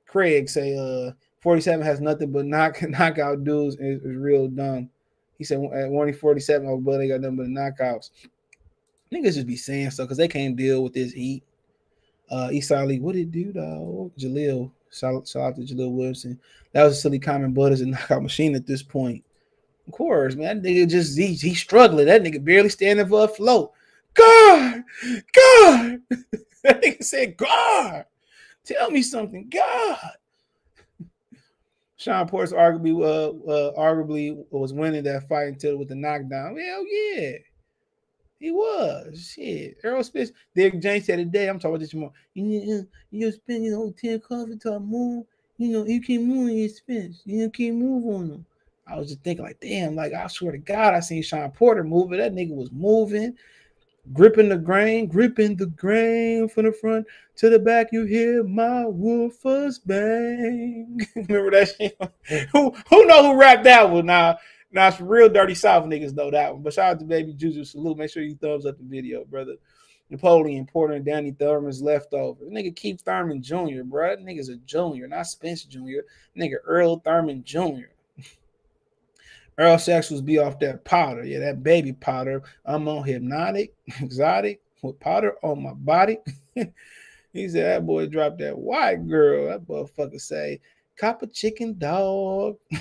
Craig 0.05 0.49
say, 0.49 0.77
uh, 0.77 1.11
47 1.47 1.85
has 1.85 2.01
nothing 2.01 2.29
but 2.33 2.45
knock 2.45 2.81
knockout 2.89 3.45
dudes 3.45 3.77
is, 3.77 4.01
is 4.01 4.17
real 4.17 4.49
dumb. 4.49 4.89
He 5.37 5.45
said 5.45 5.59
at 5.59 5.89
147, 5.89 6.67
oh, 6.67 6.75
but 6.75 6.97
they 6.97 7.07
got 7.07 7.21
nothing 7.21 7.37
but 7.37 7.47
knockouts. 7.47 8.09
Niggas 9.13 9.35
just 9.35 9.47
be 9.47 9.55
saying 9.55 9.91
stuff 9.91 10.07
because 10.07 10.17
they 10.17 10.27
can't 10.27 10.57
deal 10.57 10.83
with 10.83 10.91
this 10.91 11.13
heat. 11.13 11.41
Uh, 12.29 12.49
East 12.51 12.73
Ali, 12.73 12.99
what 12.99 13.15
did 13.15 13.27
it 13.27 13.31
do, 13.31 13.53
though? 13.53 14.11
Jaleel, 14.19 14.71
shout, 14.91 15.25
shout 15.25 15.43
out 15.43 15.55
to 15.55 15.61
Jaleel 15.61 15.93
Wilson. 15.93 16.37
That 16.73 16.83
was 16.83 16.97
a 16.97 16.99
silly 16.99 17.17
comment, 17.17 17.53
but 17.53 17.71
it's 17.71 17.79
a 17.79 17.85
knockout 17.85 18.23
machine 18.23 18.53
at 18.53 18.67
this 18.67 18.83
point. 18.83 19.23
Of 19.87 19.93
course, 19.93 20.35
man. 20.35 20.61
That 20.61 20.69
nigga 20.69 20.89
just 20.89 21.17
he, 21.17 21.27
he 21.27 21.55
struggling. 21.55 22.07
That 22.07 22.23
nigga 22.23 22.43
barely 22.43 22.67
standing 22.67 23.07
for 23.07 23.23
a 23.23 23.27
float. 23.29 23.71
God, 24.13 24.83
God. 25.33 26.01
that 26.65 26.83
nigga 26.83 27.01
said, 27.05 27.37
God, 27.37 28.03
tell 28.65 28.91
me 28.91 29.01
something, 29.01 29.47
God. 29.49 29.97
Shawn 32.07 32.27
Porter 32.27 32.55
arguably 32.55 33.03
uh, 33.03 33.51
uh, 33.51 33.73
arguably 33.77 34.45
was 34.49 34.71
winning 34.71 35.03
that 35.03 35.27
fight 35.27 35.49
until 35.49 35.77
with 35.77 35.89
the 35.89 35.95
knockdown. 35.95 36.57
Hell 36.57 36.85
yeah. 36.87 37.31
He 38.39 38.51
was 38.51 39.33
shit. 39.35 39.77
Errol 39.83 40.03
Spence, 40.03 40.31
Derrick 40.55 40.79
James 40.79 41.05
said 41.05 41.17
today. 41.17 41.49
I'm 41.49 41.59
talking 41.59 41.75
about 41.75 41.79
this. 41.81 41.93
You 41.93 42.11
need 42.35 42.85
you 43.11 43.31
spend 43.33 43.65
you 43.65 43.71
know 43.71 43.93
ten 43.97 44.21
coffee 44.21 44.57
to 44.57 44.79
move. 44.79 45.25
You 45.57 45.69
know 45.69 45.85
you 45.85 46.01
can't 46.01 46.23
move 46.23 46.49
in 46.49 46.57
your 46.57 46.69
Spence. 46.69 47.23
You 47.25 47.49
can't 47.49 47.75
move 47.75 48.15
on 48.15 48.29
them. 48.29 48.45
I 48.87 48.97
was 48.97 49.09
just 49.09 49.21
thinking 49.21 49.43
like, 49.43 49.59
damn, 49.59 49.95
like 49.95 50.13
I 50.13 50.27
swear 50.27 50.53
to 50.53 50.57
God, 50.59 50.93
I 50.93 51.01
seen 51.01 51.21
Shawn 51.23 51.51
Porter 51.51 51.83
moving. 51.83 52.19
That 52.19 52.33
nigga 52.33 52.55
was 52.55 52.71
moving, 52.71 53.35
gripping 54.13 54.47
the 54.47 54.57
grain, 54.57 55.07
gripping 55.07 55.57
the 55.57 55.65
grain 55.65 56.47
from 56.47 56.65
the 56.65 56.71
front 56.71 57.05
to 57.37 57.49
the 57.49 57.59
back. 57.59 57.87
You 57.91 58.05
hear 58.05 58.43
my 58.43 58.83
woofers 58.83 59.79
bang. 59.85 60.99
Remember 61.15 61.51
that 61.51 61.69
shit? 61.77 62.49
who 62.51 62.75
who 62.89 63.05
know 63.05 63.31
who 63.31 63.39
rapped 63.39 63.63
that 63.63 63.89
one 63.89 64.05
now? 64.07 64.37
Now, 64.71 64.89
some 64.89 65.07
real 65.07 65.29
dirty 65.29 65.55
South 65.55 65.85
niggas 65.85 66.13
know 66.13 66.29
that 66.29 66.53
one. 66.53 66.61
But 66.61 66.73
shout 66.73 66.91
out 66.91 66.99
to 66.99 67.05
Baby 67.05 67.33
Juju 67.33 67.63
Salute. 67.63 67.97
Make 67.97 68.11
sure 68.11 68.21
you 68.21 68.35
thumbs 68.35 68.65
up 68.65 68.77
the 68.77 68.83
video, 68.83 69.23
brother. 69.23 69.55
Napoleon 70.09 70.65
Porter 70.65 70.93
and 70.93 71.05
Danny 71.05 71.31
Thurman's 71.31 71.81
leftover. 71.81 72.45
Nigga 72.45 72.75
Keith 72.75 73.01
Thurman 73.01 73.41
Jr., 73.41 73.83
bro. 73.83 74.09
That 74.09 74.19
nigga's 74.23 74.49
a 74.49 74.57
junior, 74.57 75.07
not 75.07 75.27
Spence 75.27 75.63
Jr. 75.63 76.01
Nigga 76.37 76.55
Earl 76.63 76.99
Thurman 76.99 77.43
Jr. 77.43 77.91
Earl 79.57 79.79
Sex 79.79 80.09
was 80.09 80.21
be 80.21 80.37
off 80.37 80.59
that 80.59 80.85
powder. 80.85 81.25
Yeah, 81.25 81.39
that 81.39 81.63
baby 81.63 81.93
powder. 81.93 82.43
I'm 82.65 82.87
on 82.87 83.03
hypnotic, 83.03 83.73
exotic, 84.01 84.61
with 84.81 84.99
powder 84.99 85.35
on 85.43 85.63
my 85.63 85.73
body. 85.73 86.19
He 87.37 87.49
said 87.49 87.65
that 87.65 87.85
boy 87.85 88.07
dropped 88.07 88.39
that 88.39 88.57
white 88.57 89.07
girl. 89.07 89.47
That 89.47 89.67
motherfucker 89.67 90.19
say, 90.19 90.59
copper 90.97 91.27
chicken 91.27 91.77
dog. 91.77 92.57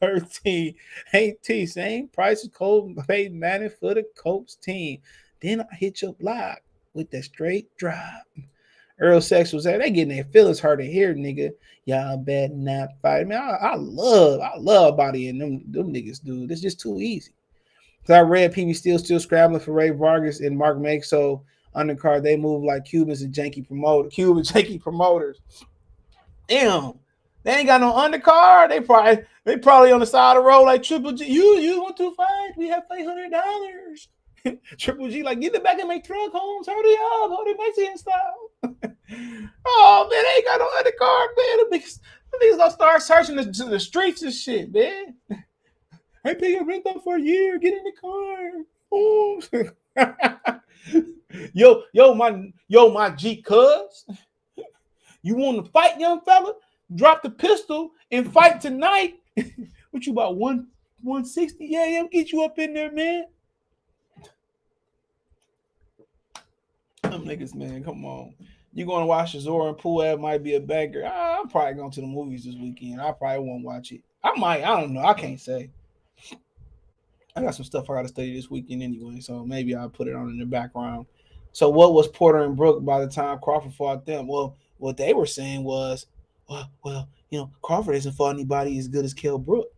13. 0.00 0.74
Ain't 1.14 1.42
T, 1.42 1.66
same 1.66 2.08
price 2.08 2.42
as 2.42 2.50
Cole 2.50 2.94
paid 3.06 3.32
Manning 3.32 3.70
for 3.70 3.94
the 3.94 4.04
Colts 4.16 4.56
team. 4.56 5.00
Then 5.40 5.60
I 5.60 5.74
hit 5.76 6.02
your 6.02 6.14
block 6.14 6.62
with 6.94 7.10
that 7.10 7.24
straight 7.24 7.74
drop. 7.76 8.26
Earl 9.00 9.20
Sex 9.20 9.52
was 9.52 9.64
there. 9.64 9.78
They 9.78 9.90
getting 9.90 10.14
their 10.14 10.24
feelings 10.24 10.58
hurt 10.58 10.80
in 10.80 10.90
here, 10.90 11.14
nigga. 11.14 11.50
Y'all 11.84 12.16
bad 12.16 12.52
not 12.52 12.88
fight. 13.00 13.28
Man, 13.28 13.40
I, 13.40 13.68
I 13.68 13.74
love, 13.76 14.40
I 14.40 14.56
love 14.58 14.96
body 14.96 15.28
and 15.28 15.40
them, 15.40 15.62
them 15.70 15.92
niggas, 15.92 16.22
dude. 16.22 16.50
It's 16.50 16.60
just 16.60 16.80
too 16.80 17.00
easy. 17.00 17.32
Cause 18.06 18.16
I 18.16 18.20
read 18.20 18.54
PB 18.54 18.74
still 18.74 18.98
still 18.98 19.20
scrabbling 19.20 19.60
for 19.60 19.72
Ray 19.72 19.90
Vargas 19.90 20.40
and 20.40 20.56
Mark 20.56 20.78
Make. 20.78 21.04
So 21.04 21.42
undercard, 21.74 22.22
they 22.22 22.36
move 22.36 22.64
like 22.64 22.84
Cubans 22.84 23.22
and 23.22 23.34
janky 23.34 23.66
promoter, 23.66 24.08
Cuban 24.08 24.42
janky 24.44 24.80
promoters. 24.80 25.40
Damn. 26.48 26.94
They 27.44 27.54
ain't 27.54 27.66
got 27.66 27.80
no 27.80 27.92
undercard. 27.92 28.68
They 28.68 28.80
probably 28.80 29.24
they 29.44 29.56
probably 29.56 29.92
on 29.92 30.00
the 30.00 30.06
side 30.06 30.36
of 30.36 30.42
the 30.42 30.48
road 30.48 30.64
like 30.64 30.82
Triple 30.82 31.12
G. 31.12 31.24
You 31.24 31.58
you 31.58 31.80
want 31.80 31.96
to 31.96 32.14
fight? 32.14 32.50
We 32.56 32.68
have 32.68 32.82
five 32.88 33.06
hundred 33.06 33.30
dollars. 33.30 34.08
Triple 34.76 35.08
G 35.08 35.22
like 35.22 35.40
get 35.40 35.52
the 35.52 35.60
back 35.60 35.78
in 35.78 35.88
my 35.88 35.98
truck, 35.98 36.32
Holmes. 36.32 36.66
Hurry 36.66 36.92
up, 36.92 37.30
hold 37.30 37.48
it 37.48 37.56
Mexican 37.58 37.96
style. 37.96 38.50
oh 39.66 40.08
man, 40.10 40.22
they 40.24 40.34
ain't 40.36 40.44
got 40.44 40.58
no 40.58 40.68
undercard, 40.78 41.28
man. 41.38 41.70
The 41.70 41.78
niggas, 41.78 42.58
gonna 42.58 42.70
start 42.70 43.02
searching 43.02 43.36
the, 43.36 43.44
the 43.44 43.80
streets 43.80 44.22
and 44.22 44.34
shit, 44.34 44.72
man. 44.72 45.14
I 46.24 46.34
pay 46.34 46.58
rent 46.60 46.86
up 46.86 47.02
for 47.02 47.16
a 47.16 47.20
year. 47.20 47.58
Get 47.58 47.78
in 47.78 47.84
the 47.84 47.92
car. 47.92 48.50
Oh. 48.92 49.40
Yo, 51.52 51.82
yo, 51.92 52.14
my 52.14 52.52
yo, 52.68 52.90
my 52.90 53.10
G 53.10 53.42
cuz. 53.42 54.06
You 55.22 55.34
want 55.34 55.64
to 55.64 55.70
fight, 55.70 55.98
young 55.98 56.20
fella? 56.20 56.54
drop 56.94 57.22
the 57.22 57.30
pistol 57.30 57.90
and 58.10 58.32
fight 58.32 58.60
tonight. 58.60 59.14
what 59.90 60.06
you 60.06 60.12
about 60.12 60.36
one 60.36 60.68
160? 61.02 61.66
Yeah, 61.66 61.86
yeah, 61.86 62.02
get 62.10 62.32
you 62.32 62.42
up 62.42 62.58
in 62.58 62.74
there, 62.74 62.92
man. 62.92 63.24
Them 67.02 67.24
niggas, 67.24 67.54
man, 67.54 67.84
come 67.84 68.04
on. 68.04 68.34
You 68.74 68.84
going 68.84 69.02
to 69.02 69.06
watch 69.06 69.32
Zora 69.32 69.70
and 69.70 69.78
Pueb 69.78 70.20
might 70.20 70.42
be 70.42 70.54
a 70.54 70.60
bagger. 70.60 71.06
I'm 71.06 71.48
probably 71.48 71.74
going 71.74 71.90
to 71.90 72.00
the 72.00 72.06
movies 72.06 72.44
this 72.44 72.56
weekend. 72.56 73.00
I 73.00 73.12
probably 73.12 73.46
won't 73.46 73.64
watch 73.64 73.92
it. 73.92 74.02
I 74.22 74.32
might. 74.36 74.62
I 74.62 74.80
don't 74.80 74.92
know. 74.92 75.00
I 75.00 75.14
can't 75.14 75.40
say. 75.40 75.70
I 77.38 77.42
got 77.42 77.54
some 77.54 77.64
stuff 77.64 77.88
I 77.88 77.94
got 77.94 78.02
to 78.02 78.08
study 78.08 78.34
this 78.34 78.50
weekend 78.50 78.82
anyway, 78.82 79.20
so 79.20 79.44
maybe 79.44 79.74
I'll 79.74 79.88
put 79.88 80.08
it 80.08 80.14
on 80.14 80.28
in 80.28 80.38
the 80.38 80.44
background. 80.44 81.06
So, 81.52 81.68
what 81.68 81.94
was 81.94 82.08
Porter 82.08 82.44
and 82.44 82.56
Brook 82.56 82.84
by 82.84 83.00
the 83.00 83.10
time 83.10 83.38
Crawford 83.38 83.74
fought 83.74 84.04
them? 84.04 84.26
Well, 84.26 84.56
what 84.78 84.96
they 84.96 85.14
were 85.14 85.26
saying 85.26 85.64
was 85.64 86.06
well, 86.48 86.70
well, 86.82 87.08
you 87.30 87.38
know, 87.38 87.50
Crawford 87.62 87.94
isn't 87.96 88.12
fought 88.12 88.34
anybody 88.34 88.78
as 88.78 88.88
good 88.88 89.04
as 89.04 89.14
Kell 89.14 89.38
Brook. 89.38 89.68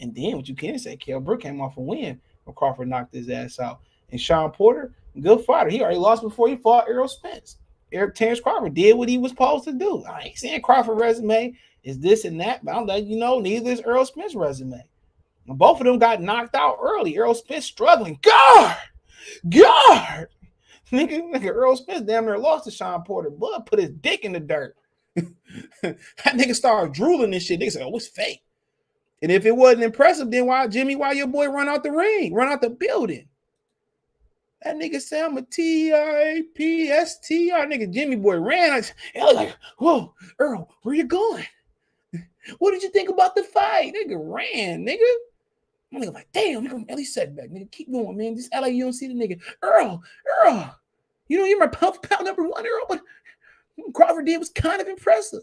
And 0.00 0.14
then 0.14 0.36
what 0.36 0.48
you 0.48 0.54
can 0.54 0.78
say, 0.78 0.96
Kell 0.96 1.20
Brook 1.20 1.42
came 1.42 1.60
off 1.60 1.76
a 1.76 1.80
win 1.80 2.20
when 2.44 2.54
Crawford 2.54 2.88
knocked 2.88 3.14
his 3.14 3.28
ass 3.28 3.58
out. 3.58 3.80
And 4.10 4.20
Shawn 4.20 4.50
Porter, 4.50 4.94
good 5.20 5.44
fighter. 5.44 5.70
He 5.70 5.82
already 5.82 5.98
lost 5.98 6.22
before 6.22 6.48
he 6.48 6.56
fought 6.56 6.88
Errol 6.88 7.08
Spence. 7.08 7.58
Eric 7.92 8.14
Terence 8.14 8.40
Crawford 8.40 8.74
did 8.74 8.96
what 8.96 9.08
he 9.08 9.18
was 9.18 9.32
supposed 9.32 9.64
to 9.64 9.72
do. 9.72 10.04
I 10.04 10.22
ain't 10.22 10.38
saying 10.38 10.62
Crawford 10.62 10.98
resume 10.98 11.56
is 11.82 11.98
this 11.98 12.24
and 12.24 12.40
that, 12.40 12.64
but 12.64 12.74
I'm 12.74 12.86
letting 12.86 13.08
you 13.08 13.18
know 13.18 13.40
neither 13.40 13.70
is 13.70 13.82
Earl 13.82 14.04
Spence 14.04 14.34
resume. 14.34 14.82
Both 15.56 15.80
of 15.80 15.86
them 15.86 15.98
got 15.98 16.22
knocked 16.22 16.54
out 16.54 16.78
early. 16.82 17.16
Earl 17.16 17.34
Spence 17.34 17.66
struggling. 17.66 18.18
Guard! 18.22 18.76
Guard! 19.48 20.28
Nigga, 20.92 21.22
nigga 21.32 21.54
Earl 21.54 21.76
Spence 21.76 22.02
damn 22.02 22.24
near 22.24 22.36
lost 22.36 22.64
to 22.64 22.70
Shawn 22.70 23.04
Porter. 23.04 23.30
Bud 23.30 23.66
put 23.66 23.78
his 23.78 23.90
dick 23.90 24.24
in 24.24 24.32
the 24.32 24.40
dirt. 24.40 24.74
that 25.14 25.96
nigga 26.24 26.54
started 26.54 26.94
drooling 26.94 27.32
and 27.32 27.42
shit. 27.42 27.60
They 27.60 27.70
said, 27.70 27.82
oh, 27.82 27.96
it's 27.96 28.08
fake. 28.08 28.42
And 29.22 29.30
if 29.30 29.46
it 29.46 29.54
wasn't 29.54 29.84
impressive, 29.84 30.30
then 30.30 30.46
why, 30.46 30.66
Jimmy, 30.66 30.96
why 30.96 31.12
your 31.12 31.28
boy 31.28 31.46
run 31.48 31.68
out 31.68 31.84
the 31.84 31.92
ring, 31.92 32.34
run 32.34 32.48
out 32.48 32.60
the 32.60 32.70
building? 32.70 33.28
That 34.62 34.76
nigga 34.76 35.00
said, 35.00 35.24
I'm 35.24 35.36
a 35.38 35.42
T-I-P-S-T-R. 35.42 36.46
Nigga, 37.66 37.90
Jimmy 37.92 38.16
boy 38.16 38.38
ran. 38.40 38.72
I 38.72 38.78
was 38.78 38.92
like, 39.34 39.56
whoa, 39.78 40.14
Earl, 40.38 40.68
where 40.82 40.94
you 40.94 41.04
going? 41.04 41.46
What 42.58 42.70
did 42.72 42.82
you 42.82 42.88
think 42.88 43.10
about 43.10 43.34
the 43.36 43.42
fight? 43.42 43.92
Nigga 43.94 44.16
ran, 44.18 44.84
nigga. 44.84 44.98
I'm 45.92 46.02
like, 46.02 46.28
damn, 46.32 46.66
nigga, 46.66 46.88
at 46.88 46.96
least 46.96 47.14
setback, 47.14 47.50
nigga. 47.50 47.70
Keep 47.70 47.90
going, 47.90 48.16
man. 48.16 48.38
Act 48.52 48.62
like 48.62 48.74
you 48.74 48.84
don't 48.84 48.92
see 48.92 49.08
the 49.08 49.14
nigga. 49.14 49.40
Earl, 49.62 50.02
Earl. 50.44 50.78
You 51.28 51.38
know, 51.38 51.44
you're 51.44 51.58
my 51.58 51.66
pound, 51.66 52.00
pound 52.02 52.24
number 52.24 52.46
one, 52.46 52.64
Earl, 52.66 52.86
but 52.88 53.00
Crawford 53.94 54.26
did 54.26 54.38
was 54.38 54.50
kind 54.50 54.80
of 54.80 54.88
impressive. 54.88 55.42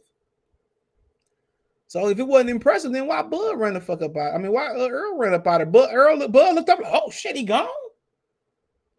So 1.87 2.09
if 2.09 2.19
it 2.19 2.27
wasn't 2.27 2.49
impressive, 2.49 2.91
then 2.91 3.07
why 3.07 3.21
Bud 3.21 3.57
run 3.57 3.73
the 3.73 3.81
fuck 3.81 4.01
up 4.01 4.15
out? 4.17 4.35
I 4.35 4.37
mean, 4.37 4.51
why 4.51 4.67
uh, 4.67 4.89
Earl 4.89 5.17
ran 5.17 5.33
up 5.33 5.47
out 5.47 5.61
of 5.61 5.71
Bud? 5.71 5.89
Earl, 5.91 6.27
Bud 6.27 6.55
looked 6.55 6.69
up 6.69 6.79
oh 6.85 7.09
shit, 7.09 7.37
he 7.37 7.43
gone. 7.43 7.67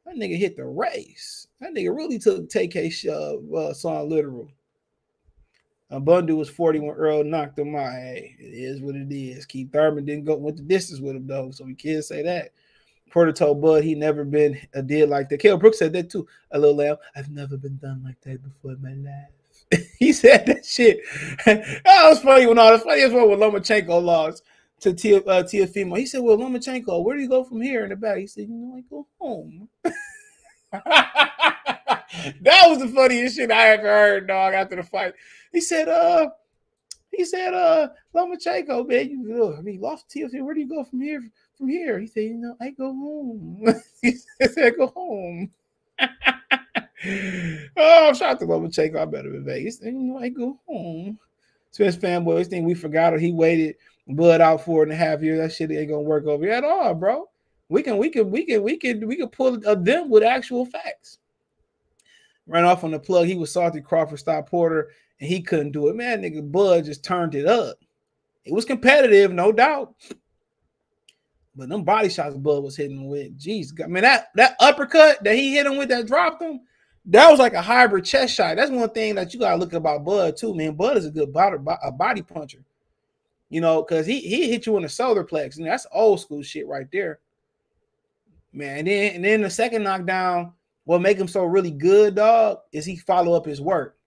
That 0.06 0.16
nigga 0.16 0.38
hit 0.38 0.56
the 0.56 0.64
race. 0.64 1.48
That 1.60 1.74
nigga 1.74 1.94
really 1.94 2.18
took 2.18 2.48
TK 2.48 3.06
uh, 3.06 3.56
uh, 3.56 3.74
song 3.74 4.08
literal. 4.08 4.50
Bundu 5.90 6.36
was 6.36 6.50
40 6.50 6.80
when 6.80 6.90
Earl 6.90 7.24
knocked 7.24 7.58
him 7.58 7.74
out. 7.74 7.92
Hey, 7.92 8.36
it 8.38 8.44
is 8.44 8.80
what 8.80 8.94
it 8.94 9.10
is. 9.10 9.46
Keith 9.46 9.72
Thurman 9.72 10.04
didn't 10.04 10.24
go 10.24 10.36
went 10.36 10.56
the 10.56 10.62
distance 10.62 11.00
with 11.00 11.16
him 11.16 11.26
though, 11.26 11.50
so 11.50 11.64
we 11.64 11.74
can't 11.74 12.04
say 12.04 12.22
that. 12.22 12.52
Porter 13.10 13.32
told 13.32 13.62
Bud 13.62 13.84
he 13.84 13.94
never 13.94 14.24
been 14.24 14.58
a 14.74 14.82
deal 14.82 15.08
like 15.08 15.28
that. 15.30 15.38
Kell 15.38 15.56
Brooks 15.56 15.78
said 15.78 15.94
that 15.94 16.10
too. 16.10 16.26
A 16.50 16.58
little 16.58 16.76
lamb. 16.76 16.96
I've 17.16 17.30
never 17.30 17.56
been 17.56 17.78
done 17.78 18.02
like 18.04 18.20
that 18.22 18.42
before 18.42 18.72
in 18.72 18.82
my 18.82 19.10
life. 19.10 19.82
he 19.98 20.12
said 20.12 20.44
that 20.46 20.64
shit. 20.64 21.00
that 21.46 21.84
was 21.86 22.20
funny 22.20 22.46
when 22.46 22.58
all 22.58 22.72
the 22.72 22.78
funniest 22.78 23.14
one 23.14 23.28
when 23.28 23.38
Lomachenko 23.38 24.02
lost 24.02 24.42
to 24.80 24.92
Tia 24.92 25.18
uh, 25.20 25.42
Teofimo. 25.42 25.98
He 25.98 26.06
said, 26.06 26.22
"Well, 26.22 26.36
Lomachenko, 26.36 27.02
where 27.02 27.16
do 27.16 27.22
you 27.22 27.28
go 27.28 27.44
from 27.44 27.60
here?" 27.60 27.82
In 27.84 27.90
the 27.90 27.96
back, 27.96 28.18
he 28.18 28.26
said, 28.26 28.48
"You 28.48 28.54
know, 28.54 28.76
I 28.76 28.82
go 28.88 29.06
home." 29.18 29.68
that 32.42 32.68
was 32.68 32.78
the 32.78 32.88
funniest 32.88 33.36
shit 33.36 33.50
I 33.50 33.68
ever 33.70 33.86
heard, 33.86 34.28
dog. 34.28 34.54
After 34.54 34.76
the 34.76 34.82
fight, 34.82 35.14
he 35.52 35.60
said, 35.60 35.88
"Uh." 35.88 36.30
He 37.10 37.24
said, 37.24 37.52
uh, 37.52 37.88
Lomachenko, 38.14 38.86
man, 38.86 39.10
you 39.10 39.56
I 39.56 39.62
mean, 39.62 39.80
lost 39.80 40.08
Teofimo. 40.08 40.44
Where 40.44 40.54
do 40.54 40.60
you 40.60 40.68
go 40.68 40.84
from 40.84 41.00
here? 41.00 41.22
from 41.58 41.68
here. 41.68 41.98
He 41.98 42.06
said, 42.06 42.22
you 42.22 42.34
know, 42.34 42.56
I 42.60 42.70
go 42.70 42.94
home. 42.94 43.64
he 44.02 44.12
said, 44.12 44.64
I 44.64 44.70
go 44.70 44.86
home. 44.86 45.50
oh, 47.76 48.12
shout 48.14 48.22
out 48.22 48.38
to 48.38 48.46
Lomachenko. 48.46 48.96
I 48.96 49.04
better 49.04 49.30
be 49.30 49.38
Vegas. 49.38 49.80
And, 49.80 50.00
you 50.00 50.12
know, 50.12 50.18
I 50.20 50.28
go 50.28 50.58
home. 50.66 51.18
Spence 51.72 51.96
fanboys 51.96 52.46
think 52.46 52.66
we 52.66 52.74
forgot 52.74 53.12
it. 53.12 53.20
He 53.20 53.32
waited 53.32 53.76
blood 54.06 54.40
out 54.40 54.64
four 54.64 54.82
and 54.84 54.92
a 54.92 54.96
half 54.96 55.20
years. 55.22 55.38
That 55.38 55.52
shit 55.52 55.70
ain't 55.70 55.90
gonna 55.90 56.00
work 56.00 56.24
over 56.24 56.44
here 56.44 56.54
at 56.54 56.64
all, 56.64 56.94
bro. 56.94 57.28
We 57.68 57.82
can, 57.82 57.98
we 57.98 58.08
can, 58.08 58.30
we 58.30 58.46
can, 58.46 58.62
we 58.62 58.78
can, 58.78 59.06
we 59.06 59.16
can 59.16 59.28
pull 59.28 59.60
a 59.66 59.76
them 59.76 60.08
with 60.08 60.22
actual 60.22 60.64
facts. 60.64 61.18
Ran 62.48 62.64
off 62.64 62.82
on 62.82 62.90
the 62.90 62.98
plug. 62.98 63.26
He 63.26 63.36
was 63.36 63.52
salty 63.52 63.80
Crawford 63.80 64.18
stop 64.18 64.48
Porter, 64.48 64.90
and 65.20 65.28
he 65.28 65.42
couldn't 65.42 65.72
do 65.72 65.88
it. 65.88 65.96
Man, 65.96 66.22
nigga, 66.22 66.50
Bud 66.50 66.86
just 66.86 67.04
turned 67.04 67.34
it 67.34 67.46
up. 67.46 67.78
It 68.44 68.54
was 68.54 68.64
competitive, 68.64 69.30
no 69.30 69.52
doubt. 69.52 69.94
But 71.54 71.68
them 71.68 71.84
body 71.84 72.08
shots 72.08 72.36
Bud 72.36 72.62
was 72.62 72.76
hitting 72.76 73.08
with, 73.08 73.38
jeez, 73.38 73.72
I 73.82 73.88
mean 73.88 74.04
that 74.04 74.28
that 74.36 74.56
uppercut 74.60 75.22
that 75.24 75.34
he 75.34 75.54
hit 75.54 75.66
him 75.66 75.76
with 75.76 75.88
that 75.88 76.06
dropped 76.06 76.40
him, 76.40 76.60
that 77.06 77.30
was 77.30 77.40
like 77.40 77.54
a 77.54 77.60
hybrid 77.60 78.04
chest 78.04 78.34
shot. 78.34 78.56
That's 78.56 78.70
one 78.70 78.88
thing 78.90 79.16
that 79.16 79.34
you 79.34 79.40
gotta 79.40 79.56
look 79.56 79.72
about 79.72 80.04
Bud 80.04 80.36
too, 80.36 80.54
man. 80.54 80.74
Bud 80.74 80.96
is 80.96 81.06
a 81.06 81.10
good 81.10 81.32
body 81.32 81.56
a 81.82 81.90
body 81.90 82.22
puncher, 82.22 82.64
you 83.50 83.60
know, 83.60 83.82
because 83.82 84.06
he 84.06 84.20
he 84.20 84.48
hit 84.48 84.66
you 84.66 84.76
in 84.76 84.84
the 84.84 84.88
solar 84.88 85.24
plex, 85.24 85.56
and 85.56 85.66
that's 85.66 85.86
old 85.92 86.20
school 86.20 86.42
shit 86.42 86.66
right 86.68 86.86
there, 86.92 87.18
man. 88.52 88.78
And 88.78 88.86
then 88.86 89.14
and 89.16 89.24
then 89.24 89.42
the 89.42 89.50
second 89.50 89.82
knockdown, 89.82 90.52
what 90.88 91.02
make 91.02 91.18
him 91.18 91.28
so 91.28 91.44
really 91.44 91.70
good, 91.70 92.14
dog, 92.14 92.60
is 92.72 92.86
he 92.86 92.96
follow 92.96 93.34
up 93.34 93.44
his 93.44 93.60
work. 93.60 93.98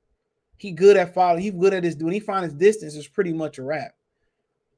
He 0.58 0.72
good 0.72 0.98
at 0.98 1.14
follow. 1.14 1.38
He 1.38 1.52
good 1.52 1.76
at 1.76 1.84
his 1.84 1.96
when 1.98 2.12
he 2.12 2.20
find 2.20 2.44
his 2.44 2.56
distance, 2.56 2.96
it's 2.96 3.08
pretty 3.08 3.34
much 3.34 3.60
a 3.60 3.64
wrap. 3.64 3.92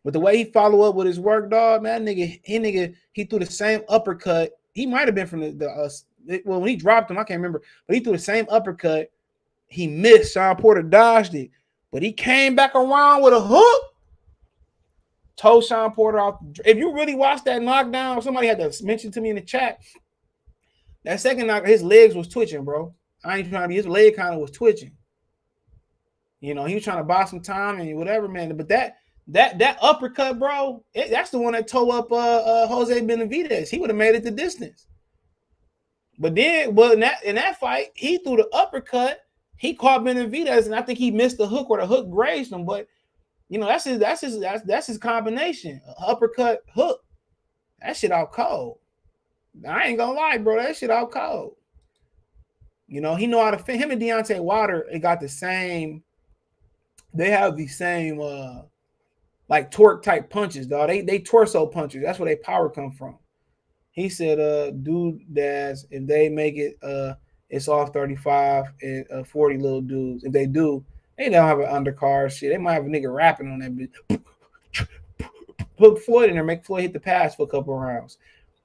But 0.04 0.12
the 0.12 0.20
way 0.20 0.36
he 0.36 0.44
follow 0.44 0.82
up 0.82 0.96
with 0.96 1.08
his 1.08 1.18
work, 1.18 1.50
dog, 1.50 1.82
man, 1.82 2.06
nigga, 2.06 2.42
he 2.44 2.60
nigga, 2.60 2.94
he 3.14 3.24
threw 3.24 3.40
the 3.40 3.46
same 3.46 3.84
uppercut. 3.88 4.52
He 4.74 4.86
might 4.86 5.08
have 5.08 5.16
been 5.16 5.28
from 5.28 5.40
the, 5.40 5.52
the 5.52 5.70
uh, 5.70 5.90
well, 6.44 6.60
when 6.60 6.72
he 6.72 6.76
dropped 6.76 7.10
him, 7.10 7.18
I 7.18 7.24
can't 7.24 7.40
remember, 7.40 7.62
but 7.88 7.96
he 7.96 8.04
threw 8.04 8.12
the 8.12 8.20
same 8.20 8.48
uppercut. 8.50 9.10
He 9.68 9.88
missed. 9.88 10.34
Shawn 10.34 10.58
Porter 10.58 10.84
dodged 10.84 11.36
it, 11.36 11.52
but 11.90 12.04
he 12.04 12.12
came 12.12 12.54
back 12.54 12.76
around 12.76 13.24
with 13.24 13.34
a 13.34 13.40
hook. 13.40 13.82
Told 15.38 15.64
Shawn 15.64 15.94
Porter 15.94 16.20
off. 16.20 16.40
If 16.66 16.78
you 16.78 16.94
really 16.94 17.16
watched 17.16 17.46
that 17.46 17.62
knockdown, 17.62 18.22
somebody 18.22 18.48
had 18.48 18.60
to 18.60 18.84
mention 18.84 19.10
to 19.14 19.22
me 19.22 19.30
in 19.30 19.38
the 19.38 19.42
chat. 19.42 19.80
That 21.04 21.20
second 21.20 21.48
knock, 21.48 21.66
his 21.66 21.84
legs 21.84 22.16
was 22.16 22.28
twitching, 22.28 22.64
bro. 22.64 22.94
I 23.24 23.38
ain't 23.38 23.50
trying 23.50 23.64
to 23.64 23.68
be. 23.68 23.76
His 23.76 23.88
leg 23.88 24.16
kind 24.16 24.34
of 24.34 24.42
was 24.42 24.52
twitching. 24.52 24.92
You 26.40 26.54
know, 26.54 26.66
he 26.66 26.76
was 26.76 26.84
trying 26.84 26.98
to 26.98 27.04
buy 27.04 27.26
some 27.26 27.42
time 27.42 27.80
and 27.80 27.98
whatever, 27.98 28.28
man. 28.28 28.56
But 28.56 28.68
that 28.70 28.98
that 29.28 29.60
that 29.60 29.78
uppercut, 29.82 30.40
bro, 30.40 30.84
it, 30.94 31.10
that's 31.10 31.30
the 31.30 31.40
one 31.40 31.54
that 31.54 31.68
tore 31.68 31.96
up 31.96 32.12
uh, 32.12 32.16
uh, 32.16 32.68
Jose 32.68 33.00
Benavidez. 33.02 33.70
He 33.70 33.80
would 33.80 33.90
have 33.90 33.98
made 33.98 34.16
it 34.16 34.24
the 34.24 34.32
distance. 34.32 34.88
But 36.20 36.36
then, 36.36 36.76
well, 36.76 36.92
in 36.92 37.00
that 37.00 37.24
in 37.24 37.36
that 37.36 37.60
fight, 37.60 37.92
he 37.96 38.18
threw 38.18 38.38
the 38.38 38.50
uppercut. 38.54 39.22
He 39.58 39.74
caught 39.74 40.02
Benavidez, 40.02 40.66
and 40.66 40.76
I 40.76 40.82
think 40.82 41.00
he 41.00 41.12
missed 41.12 41.38
the 41.38 41.48
hook 41.48 41.70
or 41.70 41.78
the 41.78 41.88
hook 41.88 42.10
grazed 42.10 42.52
him. 42.52 42.66
But 42.66 42.88
you 43.48 43.58
know, 43.58 43.68
that's 43.68 43.86
his 43.86 44.00
that's 44.00 44.22
his 44.22 44.40
that's, 44.40 44.64
that's 44.64 44.88
his 44.88 44.98
combination. 44.98 45.82
Uppercut, 46.06 46.64
hook. 46.74 47.02
That 47.82 47.96
shit 47.96 48.12
out 48.12 48.32
cold. 48.32 48.80
I 49.68 49.88
ain't 49.88 49.98
gonna 49.98 50.14
lie, 50.14 50.38
bro. 50.38 50.62
That 50.62 50.76
shit 50.76 50.90
out 50.90 51.12
cold. 51.12 51.56
You 52.88 53.02
know, 53.02 53.16
he 53.16 53.28
know 53.28 53.44
how 53.44 53.52
to 53.52 53.58
fit 53.58 53.80
him 53.80 53.92
and 53.92 54.02
Deontay 54.02 54.40
Wilder. 54.40 54.86
It 54.92 55.00
got 55.00 55.20
the 55.20 55.30
same. 55.30 56.04
They 57.14 57.30
have 57.30 57.56
the 57.56 57.68
same 57.68 58.20
uh 58.22 58.62
like 59.50 59.72
torque 59.72 60.04
type 60.04 60.30
punches, 60.30 60.68
dog. 60.68 60.90
They 60.90 61.02
they 61.02 61.20
torso 61.20 61.66
punches. 61.68 62.04
That's 62.04 62.20
where 62.20 62.30
they 62.30 62.36
power 62.36 62.70
come 62.70 62.92
from. 62.92 63.18
He 63.92 64.10
said, 64.10 64.40
uh, 64.40 64.72
dude, 64.72 65.22
that's 65.30 65.86
if 65.92 66.08
they 66.08 66.28
make 66.28 66.58
it, 66.58 66.78
uh, 66.82 67.14
it's 67.50 67.68
off 67.68 67.94
35 67.94 68.66
and 68.82 69.06
uh, 69.12 69.24
40 69.24 69.58
little 69.60 69.82
dudes. 69.82 70.24
If 70.24 70.34
they 70.34 70.48
do, 70.48 70.84
they 71.16 71.30
don't 71.30 71.48
have 71.48 71.60
an 71.60 71.68
undercard 71.68 72.32
shit. 72.32 72.52
They 72.52 72.58
might 72.58 72.74
have 72.74 72.86
a 72.86 72.90
nigga 72.90 73.14
rapping 73.14 73.52
on 73.52 73.60
that 73.60 73.76
bitch. 73.76 74.22
Put 75.78 76.04
Floyd 76.04 76.30
in 76.30 76.36
there, 76.36 76.44
make 76.44 76.66
Floyd 76.66 76.82
hit 76.82 76.94
the 76.94 77.00
pass 77.00 77.36
for 77.36 77.44
a 77.44 77.48
couple 77.48 77.78
rounds. 77.78 78.18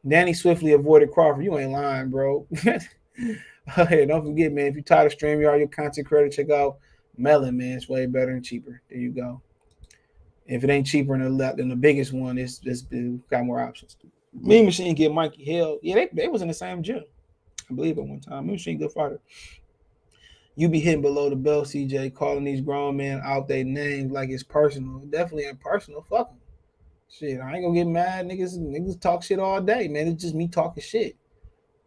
Danny 0.07 0.33
swiftly 0.33 0.73
avoided 0.73 1.12
Crawford. 1.12 1.45
You 1.45 1.59
ain't 1.59 1.73
lying, 1.73 2.11
bro. 2.11 2.47
hey, 2.55 4.07
don't 4.07 4.25
forget, 4.25 4.53
man. 4.53 4.66
If 4.66 4.75
you're 4.75 4.83
tired 4.83 5.12
of 5.12 5.19
StreamYard, 5.19 5.59
your 5.59 5.69
content 5.69 6.07
creator, 6.07 6.31
check 6.31 6.51
out 6.51 6.79
Melon, 7.16 7.57
man. 7.57 7.77
It's 7.77 7.89
way 7.89 8.07
better 8.07 8.31
and 8.31 8.45
cheaper. 8.45 8.81
There 8.89 8.99
you 8.99 9.11
go. 9.11 9.43
If 10.47 10.65
it 10.65 10.70
ain't 10.70 10.87
cheaper 10.87 11.19
than 11.19 11.37
the, 11.37 11.53
than 11.57 11.69
the 11.69 11.77
biggest 11.77 12.12
one, 12.12 12.39
it's, 12.39 12.61
it's, 12.65 12.85
it's 12.91 13.23
got 13.29 13.45
more 13.45 13.61
options. 13.61 13.97
Mean 14.33 14.65
Machine 14.65 14.95
get 14.95 15.12
Mikey 15.12 15.45
Hill. 15.45 15.79
Yeah, 15.83 15.97
they, 15.97 16.09
they 16.12 16.29
was 16.29 16.43
in 16.43 16.49
the 16.49 16.55
same 16.55 16.83
gym. 16.83 17.05
I 17.70 17.75
believe 17.75 17.99
at 17.99 18.05
one 18.05 18.20
time. 18.20 18.47
Mean 18.47 18.55
Machine 18.55 18.79
good 18.79 18.93
fighter. 18.93 19.20
You 20.57 20.69
be 20.69 20.81
hitting 20.81 21.03
below 21.03 21.31
the 21.31 21.37
belt, 21.37 21.66
CJ, 21.69 22.15
calling 22.15 22.45
these 22.45 22.61
grown 22.61 22.97
men 22.97 23.20
out 23.23 23.47
their 23.47 23.65
names 23.65 24.11
like 24.11 24.31
it's 24.31 24.43
personal. 24.43 24.99
Definitely 25.11 25.45
ain't 25.45 25.61
personal. 25.61 26.05
Fuck 26.09 26.31
them. 26.31 26.38
Shit, 27.11 27.41
I 27.41 27.55
ain't 27.55 27.65
gonna 27.65 27.75
get 27.75 27.87
mad. 27.87 28.27
Niggas, 28.27 28.59
niggas 28.59 29.01
talk 29.01 29.23
shit 29.23 29.39
all 29.39 29.61
day, 29.61 29.89
man. 29.89 30.09
It's 30.09 30.23
just 30.23 30.35
me 30.35 30.49
talking 30.49 30.83
shit. 30.83 31.17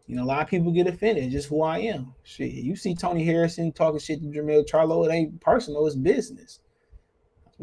You 0.06 0.16
know, 0.16 0.24
a 0.24 0.26
lot 0.26 0.42
of 0.42 0.48
people 0.48 0.72
get 0.72 0.88
offended. 0.88 1.30
Just 1.30 1.48
who 1.48 1.62
I 1.62 1.78
am. 1.78 2.14
Shit, 2.24 2.52
you 2.52 2.74
see 2.74 2.94
Tony 2.94 3.24
Harrison 3.24 3.72
talking 3.72 4.00
shit 4.00 4.20
to 4.20 4.26
Jermell 4.26 4.68
Charlo. 4.68 5.06
It 5.06 5.12
ain't 5.12 5.40
personal. 5.40 5.86
It's 5.86 5.96
business 5.96 6.60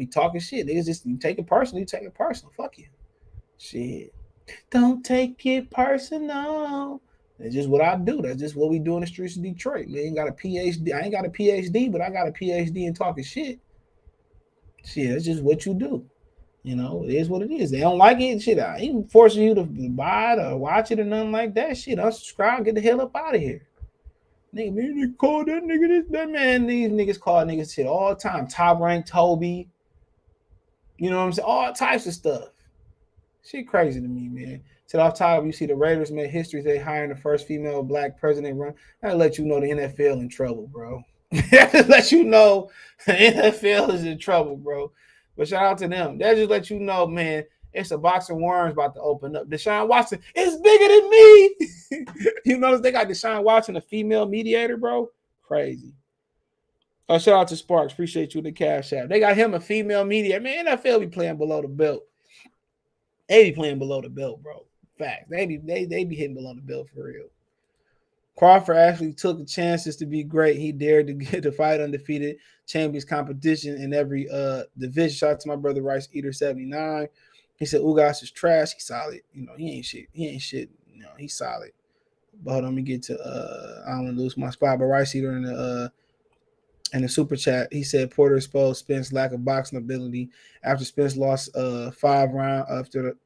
be 0.00 0.06
talking 0.06 0.40
shit. 0.40 0.66
Niggas 0.66 0.86
just 0.86 1.04
you 1.04 1.18
take 1.18 1.38
it 1.38 1.46
personal, 1.46 1.80
you 1.80 1.86
take 1.86 2.02
it 2.02 2.14
personal. 2.14 2.50
Fuck 2.56 2.78
you. 2.78 2.86
Shit. 3.58 4.14
Don't 4.70 5.04
take 5.04 5.44
it 5.44 5.70
personal. 5.70 7.02
That's 7.38 7.54
just 7.54 7.68
what 7.68 7.82
I 7.82 7.96
do. 7.96 8.22
That's 8.22 8.40
just 8.40 8.56
what 8.56 8.70
we 8.70 8.78
do 8.78 8.94
in 8.94 9.02
the 9.02 9.06
streets 9.06 9.36
of 9.36 9.42
Detroit. 9.42 9.88
Man, 9.88 10.02
ain't 10.02 10.16
got 10.16 10.28
a 10.28 10.32
PhD. 10.32 10.94
I 10.94 11.00
ain't 11.00 11.12
got 11.12 11.26
a 11.26 11.30
PhD, 11.30 11.92
but 11.92 12.00
I 12.00 12.08
got 12.10 12.28
a 12.28 12.32
PhD 12.32 12.86
in 12.86 12.94
talking 12.94 13.22
shit. 13.22 13.60
Shit, 14.84 15.10
that's 15.10 15.24
just 15.26 15.42
what 15.42 15.66
you 15.66 15.74
do. 15.74 16.06
You 16.62 16.76
know, 16.76 17.04
it 17.04 17.14
is 17.14 17.28
what 17.28 17.42
it 17.42 17.50
is. 17.50 17.70
They 17.70 17.80
don't 17.80 17.96
like 17.96 18.20
it. 18.20 18.42
Shit, 18.42 18.58
I 18.58 18.76
ain't 18.78 19.10
forcing 19.10 19.42
you 19.42 19.54
to 19.54 19.64
buy 19.64 20.34
it 20.34 20.38
or 20.38 20.58
watch 20.58 20.90
it 20.90 21.00
or 21.00 21.04
nothing 21.04 21.32
like 21.32 21.54
that. 21.54 21.76
Shit, 21.76 21.98
unsubscribe, 21.98 22.64
get 22.64 22.74
the 22.74 22.82
hell 22.82 23.00
up 23.00 23.16
out 23.16 23.34
of 23.34 23.40
here. 23.40 23.66
Nigga, 24.54 24.74
man, 24.74 25.00
they 25.00 25.16
call 25.16 25.44
that 25.44 25.62
nigga 25.62 25.88
this, 25.88 26.04
that 26.10 26.28
man. 26.28 26.66
These 26.66 26.90
niggas 26.90 27.20
call 27.20 27.44
niggas 27.44 27.74
shit 27.74 27.86
all 27.86 28.10
the 28.10 28.16
time. 28.16 28.46
Top 28.46 28.80
rank 28.80 29.06
Toby, 29.06 29.68
you 30.98 31.08
know 31.08 31.18
what 31.18 31.24
I'm 31.24 31.32
saying? 31.32 31.46
All 31.48 31.72
types 31.72 32.06
of 32.06 32.12
stuff. 32.12 32.48
She 33.42 33.62
crazy 33.62 34.00
to 34.00 34.06
me, 34.06 34.28
man. 34.28 34.62
Said 34.86 35.00
off 35.00 35.14
top, 35.14 35.44
you 35.44 35.52
see 35.52 35.66
the 35.66 35.74
Raiders 35.74 36.10
made 36.10 36.30
history. 36.30 36.60
They 36.60 36.76
hiring 36.76 37.10
the 37.10 37.16
first 37.16 37.46
female 37.46 37.82
black 37.82 38.18
president 38.18 38.58
run. 38.58 38.74
I 39.02 39.14
let 39.14 39.38
you 39.38 39.44
know 39.44 39.60
the 39.60 39.68
NFL 39.68 40.20
in 40.20 40.28
trouble, 40.28 40.66
bro. 40.66 41.02
let 41.52 42.12
you 42.12 42.24
know 42.24 42.70
the 43.06 43.12
NFL 43.12 43.94
is 43.94 44.04
in 44.04 44.18
trouble, 44.18 44.56
bro. 44.56 44.92
But 45.36 45.48
shout 45.48 45.64
out 45.64 45.78
to 45.78 45.88
them. 45.88 46.18
That 46.18 46.36
just 46.36 46.50
let 46.50 46.70
you 46.70 46.78
know, 46.78 47.06
man. 47.06 47.44
It's 47.72 47.92
a 47.92 47.98
box 47.98 48.30
of 48.30 48.36
worms 48.36 48.72
about 48.72 48.94
to 48.94 49.00
open 49.00 49.36
up. 49.36 49.48
Deshaun 49.48 49.88
Watson 49.88 50.20
is 50.34 50.56
bigger 50.56 50.88
than 50.88 51.10
me. 51.10 51.56
you 52.44 52.58
notice 52.58 52.80
they 52.80 52.90
got 52.90 53.06
Deshaun 53.06 53.44
Watson, 53.44 53.76
a 53.76 53.80
female 53.80 54.26
mediator, 54.26 54.76
bro. 54.76 55.08
Crazy. 55.42 55.92
Oh, 57.08 57.18
shout 57.18 57.40
out 57.40 57.48
to 57.48 57.56
Sparks. 57.56 57.92
Appreciate 57.92 58.34
you 58.34 58.42
the 58.42 58.52
cash 58.52 58.92
app. 58.92 59.08
They 59.08 59.20
got 59.20 59.36
him 59.36 59.54
a 59.54 59.60
female 59.60 60.04
mediator. 60.04 60.40
Man, 60.40 60.66
NFL 60.66 61.00
be 61.00 61.06
playing 61.06 61.38
below 61.38 61.62
the 61.62 61.68
belt. 61.68 62.04
They 63.28 63.50
be 63.50 63.52
playing 63.52 63.78
below 63.78 64.00
the 64.00 64.08
belt, 64.08 64.42
bro. 64.42 64.64
Fact. 64.98 65.30
They 65.30 65.46
be 65.46 65.56
they, 65.56 65.86
they 65.86 66.04
be 66.04 66.14
hitting 66.14 66.34
below 66.34 66.54
the 66.54 66.60
belt 66.60 66.88
for 66.94 67.04
real. 67.04 67.26
Crawford 68.36 68.76
actually 68.76 69.12
took 69.12 69.38
the 69.38 69.44
chances 69.44 69.96
to 69.96 70.06
be 70.06 70.22
great. 70.22 70.58
He 70.58 70.72
dared 70.72 71.06
to 71.08 71.12
get 71.14 71.42
to 71.42 71.52
fight 71.52 71.80
undefeated 71.80 72.36
champions 72.70 73.04
competition 73.04 73.76
in 73.76 73.92
every 73.92 74.28
uh 74.30 74.62
division. 74.78 75.16
Shout 75.16 75.30
out 75.32 75.40
to 75.40 75.48
my 75.48 75.56
brother 75.56 75.82
Rice 75.82 76.08
Eater 76.12 76.32
79. 76.32 77.08
He 77.56 77.66
said 77.66 77.80
Ugas 77.80 78.22
is 78.22 78.30
trash. 78.30 78.72
He's 78.72 78.86
solid. 78.86 79.20
You 79.34 79.46
know, 79.46 79.52
he 79.56 79.72
ain't 79.72 79.84
shit. 79.84 80.06
He 80.12 80.28
ain't 80.28 80.42
shit. 80.42 80.70
You 80.92 81.02
know, 81.02 81.10
he's 81.18 81.36
solid. 81.36 81.72
But 82.42 82.52
hold 82.52 82.64
on, 82.64 82.70
let 82.70 82.76
me 82.76 82.82
get 82.82 83.02
to 83.04 83.18
uh 83.18 83.82
I 83.86 83.90
don't 83.90 84.04
want 84.04 84.16
to 84.16 84.22
lose 84.22 84.36
my 84.36 84.50
spot. 84.50 84.78
But 84.78 84.86
Rice 84.86 85.14
Eater 85.14 85.36
in 85.36 85.42
the 85.42 85.54
uh 85.54 85.88
in 86.92 87.02
the 87.02 87.08
super 87.08 87.36
chat, 87.36 87.72
he 87.72 87.82
said 87.82 88.10
Porter 88.10 88.36
exposed 88.36 88.78
Spence 88.80 89.12
lack 89.12 89.32
of 89.32 89.44
boxing 89.44 89.78
ability 89.78 90.30
after 90.62 90.84
Spence 90.84 91.16
lost 91.16 91.54
uh 91.56 91.90
five 91.90 92.30
round 92.30 92.66
after 92.70 93.02
the 93.02 93.16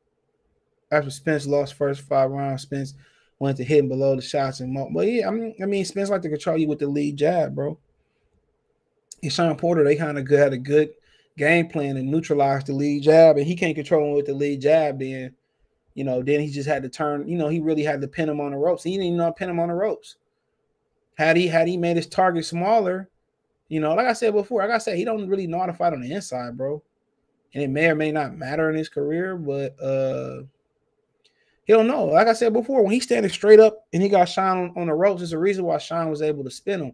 after 0.90 1.10
Spence 1.10 1.46
lost 1.46 1.74
first 1.74 2.00
five 2.02 2.30
rounds. 2.30 2.62
Spence 2.62 2.94
went 3.38 3.56
to 3.58 3.64
hitting 3.64 3.88
below 3.88 4.16
the 4.16 4.22
shots 4.22 4.60
and 4.60 4.72
more. 4.72 4.88
But 4.92 5.06
yeah, 5.06 5.28
I 5.28 5.30
mean, 5.30 5.54
I 5.62 5.66
mean, 5.66 5.84
Spence 5.84 6.08
like 6.08 6.22
to 6.22 6.30
control 6.30 6.56
you 6.56 6.68
with 6.68 6.78
the 6.78 6.86
lead 6.86 7.16
jab, 7.16 7.54
bro. 7.54 7.78
And 9.24 9.32
Shawn 9.32 9.56
Porter, 9.56 9.84
they 9.84 9.96
kind 9.96 10.18
of 10.18 10.28
had 10.28 10.52
a 10.52 10.58
good 10.58 10.90
game 11.36 11.68
plan 11.68 11.96
and 11.96 12.10
neutralized 12.10 12.66
the 12.66 12.72
lead 12.72 13.02
jab, 13.02 13.36
and 13.36 13.46
he 13.46 13.56
can't 13.56 13.74
control 13.74 14.08
him 14.08 14.14
with 14.14 14.26
the 14.26 14.34
lead 14.34 14.60
jab. 14.60 14.98
Then, 14.98 15.34
you 15.94 16.04
know, 16.04 16.22
then 16.22 16.40
he 16.40 16.50
just 16.50 16.68
had 16.68 16.82
to 16.82 16.88
turn. 16.88 17.28
You 17.28 17.38
know, 17.38 17.48
he 17.48 17.60
really 17.60 17.82
had 17.82 18.00
to 18.00 18.08
pin 18.08 18.28
him 18.28 18.40
on 18.40 18.52
the 18.52 18.58
ropes. 18.58 18.84
He 18.84 18.92
didn't 18.92 19.06
even 19.06 19.18
know 19.18 19.32
pin 19.32 19.50
him 19.50 19.60
on 19.60 19.68
the 19.68 19.74
ropes. 19.74 20.16
Had 21.16 21.36
he 21.36 21.46
had 21.46 21.68
he 21.68 21.76
made 21.76 21.96
his 21.96 22.06
target 22.06 22.44
smaller, 22.44 23.08
you 23.68 23.80
know, 23.80 23.94
like 23.94 24.06
I 24.06 24.12
said 24.12 24.34
before, 24.34 24.60
like 24.62 24.70
I 24.70 24.78
said, 24.78 24.96
he 24.96 25.04
don't 25.04 25.28
really 25.28 25.46
know 25.46 25.60
how 25.60 25.66
to 25.66 25.72
fight 25.72 25.92
on 25.92 26.00
the 26.00 26.12
inside, 26.12 26.56
bro. 26.56 26.82
And 27.54 27.62
it 27.62 27.70
may 27.70 27.88
or 27.88 27.94
may 27.94 28.10
not 28.10 28.36
matter 28.36 28.68
in 28.68 28.76
his 28.76 28.88
career, 28.88 29.36
but 29.36 29.80
uh 29.80 30.42
he 31.64 31.72
don't 31.72 31.86
know. 31.86 32.04
Like 32.04 32.28
I 32.28 32.34
said 32.34 32.52
before, 32.52 32.82
when 32.82 32.92
he's 32.92 33.04
standing 33.04 33.30
straight 33.30 33.58
up 33.58 33.86
and 33.92 34.02
he 34.02 34.08
got 34.08 34.28
Shawn 34.28 34.58
on, 34.58 34.72
on 34.76 34.86
the 34.88 34.92
ropes, 34.92 35.20
there's 35.20 35.32
a 35.32 35.38
reason 35.38 35.64
why 35.64 35.78
Shawn 35.78 36.10
was 36.10 36.20
able 36.20 36.44
to 36.44 36.50
spin 36.50 36.82
him. 36.82 36.92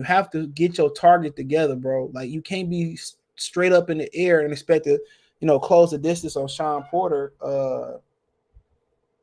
You 0.00 0.04
have 0.04 0.30
to 0.30 0.46
get 0.46 0.78
your 0.78 0.90
target 0.90 1.36
together, 1.36 1.76
bro. 1.76 2.10
Like 2.14 2.30
you 2.30 2.40
can't 2.40 2.70
be 2.70 2.98
straight 3.36 3.72
up 3.72 3.90
in 3.90 3.98
the 3.98 4.08
air 4.14 4.40
and 4.40 4.50
expect 4.50 4.84
to, 4.84 4.98
you 5.40 5.46
know, 5.46 5.58
close 5.58 5.90
the 5.90 5.98
distance 5.98 6.36
on 6.36 6.48
Shawn 6.48 6.84
Porter 6.84 7.34
uh 7.42 7.98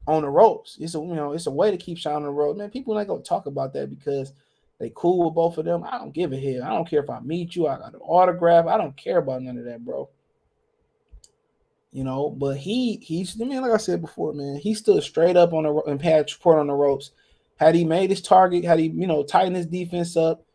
on 0.07 0.21
the 0.21 0.29
ropes. 0.29 0.77
It's 0.79 0.93
a 0.93 0.99
you 0.99 1.15
know, 1.15 1.33
it's 1.33 1.47
a 1.47 1.51
way 1.51 1.71
to 1.71 1.77
keep 1.77 1.97
Shawn 1.97 2.17
on 2.17 2.23
the 2.23 2.29
road. 2.29 2.57
Man, 2.57 2.69
people 2.69 2.97
ain't 2.99 3.07
gonna 3.07 3.23
talk 3.23 3.47
about 3.47 3.73
that 3.73 3.89
because 3.89 4.33
they 4.79 4.91
cool 4.93 5.25
with 5.25 5.33
both 5.33 5.57
of 5.57 5.65
them. 5.65 5.83
I 5.83 5.97
don't 5.97 6.13
give 6.13 6.31
a 6.31 6.37
hell. 6.39 6.63
I 6.63 6.69
don't 6.69 6.87
care 6.87 7.01
if 7.01 7.09
I 7.09 7.21
meet 7.21 7.55
you. 7.55 7.67
I 7.67 7.77
got 7.77 7.95
an 7.95 8.01
autograph. 8.01 8.67
I 8.67 8.77
don't 8.77 8.95
care 8.95 9.17
about 9.17 9.41
none 9.41 9.57
of 9.57 9.65
that, 9.65 9.83
bro 9.83 10.07
you 11.91 12.03
know. 12.03 12.29
But 12.29 12.57
he 12.57 12.97
he's 12.97 13.41
I 13.41 13.45
mean, 13.45 13.61
like 13.61 13.71
I 13.71 13.77
said 13.77 14.01
before, 14.01 14.33
man, 14.33 14.57
he 14.57 14.75
stood 14.75 15.01
straight 15.01 15.35
up 15.35 15.53
on 15.53 15.63
the 15.63 15.73
and 15.87 15.99
had 15.99 16.29
support 16.29 16.59
on 16.59 16.67
the 16.67 16.73
ropes. 16.73 17.11
Had 17.55 17.73
he 17.73 17.83
made 17.83 18.11
his 18.11 18.21
target, 18.21 18.63
had 18.63 18.79
he 18.79 18.87
you 18.87 19.07
know 19.07 19.23
tightened 19.23 19.55
his 19.55 19.65
defense 19.65 20.15
up, 20.15 20.45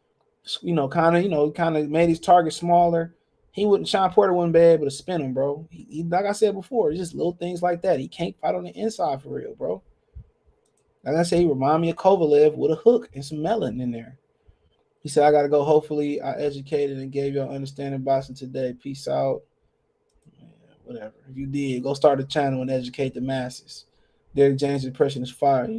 you 0.61 0.75
know, 0.75 0.89
kind 0.89 1.17
of 1.17 1.23
you 1.23 1.29
know 1.29 1.51
kind 1.51 1.77
of 1.77 1.89
made 1.89 2.09
his 2.09 2.21
target 2.21 2.53
smaller, 2.53 3.15
he 3.53 3.67
wouldn't. 3.67 3.89
Shawn 3.89 4.11
Porter 4.11 4.33
wouldn't 4.33 4.55
be 4.55 4.61
able 4.61 4.87
to 4.87 4.91
spin 4.91 5.21
him, 5.21 5.35
bro. 5.35 5.67
He, 5.71 5.87
he, 5.89 6.03
like 6.05 6.25
I 6.25 6.33
said 6.33 6.55
before, 6.55 6.91
it's 6.91 7.01
just 7.01 7.15
little 7.15 7.33
things 7.33 7.63
like 7.63 7.83
that. 7.83 8.01
He 8.01 8.09
can't 8.09 8.39
fight 8.41 8.55
on 8.55 8.65
the 8.65 8.71
inside 8.71 9.23
for 9.23 9.29
real, 9.29 9.55
bro. 9.55 9.83
Like 11.05 11.17
I 11.17 11.23
said, 11.23 11.41
he 11.41 11.47
remind 11.47 11.83
me 11.83 11.91
of 11.91 11.97
Kovalev 11.97 12.57
with 12.57 12.71
a 12.71 12.77
hook 12.77 13.11
and 13.15 13.25
some 13.25 13.43
melon 13.43 13.81
in 13.81 13.91
there. 13.91 14.19
He 15.03 15.09
said, 15.09 15.25
I 15.25 15.33
gotta 15.33 15.49
go. 15.49 15.65
Hopefully, 15.65 16.21
I 16.21 16.33
educated 16.35 16.99
and 16.99 17.11
gave 17.11 17.35
you 17.35 17.43
an 17.43 17.49
understanding 17.49 18.03
boxing 18.03 18.37
today. 18.37 18.75
Peace 18.81 19.09
out 19.09 19.43
whatever. 20.85 21.15
If 21.29 21.37
you 21.37 21.47
did, 21.47 21.83
go 21.83 21.95
start 21.95 22.21
a 22.21 22.25
channel 22.25 22.63
and 22.63 22.71
educate 22.71 23.15
the 23.15 23.21
masses. 23.21 23.87
Derrick 24.35 24.57
James' 24.59 24.85
impression 24.85 25.23
is 25.23 25.31
fire. 25.31 25.67
Come 25.67 25.77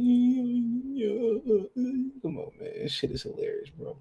on, 2.38 2.52
man. 2.60 2.70
This 2.82 2.92
shit 2.92 3.10
is 3.10 3.22
hilarious, 3.22 3.70
bro. 3.70 3.96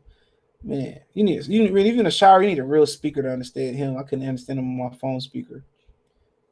Man, 0.64 0.99
you 1.14 1.23
need 1.23 1.45
you 1.48 1.69
need, 1.69 1.88
even 1.88 2.06
a 2.06 2.11
shower, 2.11 2.41
you 2.41 2.49
need 2.49 2.60
a 2.60 2.64
real 2.64 2.85
speaker 2.85 3.22
to 3.22 3.31
understand 3.31 3.76
him. 3.76 3.98
I 3.98 4.03
couldn't 4.03 4.27
understand 4.27 4.60
him 4.60 4.80
on 4.80 4.90
my 4.91 4.98
phone 4.98 5.19
speaker. 5.19 5.64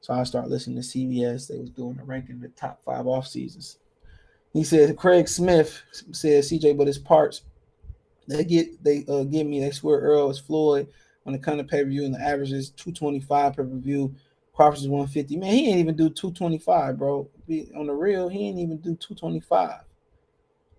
So 0.02 0.14
I 0.14 0.24
started 0.24 0.52
listening 0.52 0.82
to 0.82 0.88
CBS. 0.88 1.48
They 1.48 1.60
was 1.60 1.70
doing 1.70 1.96
the 1.96 2.04
ranking 2.04 2.36
of 2.36 2.42
the 2.42 2.50
top 2.50 2.84
five 2.84 3.08
off 3.08 3.28
seasons. 3.28 3.78
He 4.52 4.64
said 4.64 4.98
Craig 4.98 5.30
Smith 5.30 5.82
said 6.12 6.44
CJ, 6.44 6.78
but 6.78 6.88
his 6.88 6.98
parts 6.98 7.44
they 8.28 8.44
get 8.44 8.84
they 8.84 9.06
uh 9.08 9.24
give 9.24 9.48
me 9.48 9.62
they 9.62 9.72
swear 9.72 10.00
Earl 10.00 10.30
is 10.30 10.40
Floyd 10.40 10.88
on 11.26 11.34
the 11.34 11.40
kind 11.40 11.60
of 11.60 11.68
pay 11.68 11.84
per 11.84 11.90
view 11.90 12.06
and 12.06 12.14
the 12.14 12.22
average 12.22 12.52
is 12.52 12.70
225 12.72 13.56
per 13.56 13.64
view 13.64 14.14
Crawford's 14.54 14.88
150. 14.88 15.38
Man, 15.38 15.52
he 15.52 15.70
ain't 15.70 15.80
even 15.80 15.96
do 15.96 16.10
225, 16.10 16.98
bro. 16.98 17.30
On 17.76 17.88
the 17.88 17.94
real, 17.94 18.28
he 18.28 18.48
ain't 18.48 18.60
even 18.60 18.78
do 18.78 18.96
225. 18.96 19.82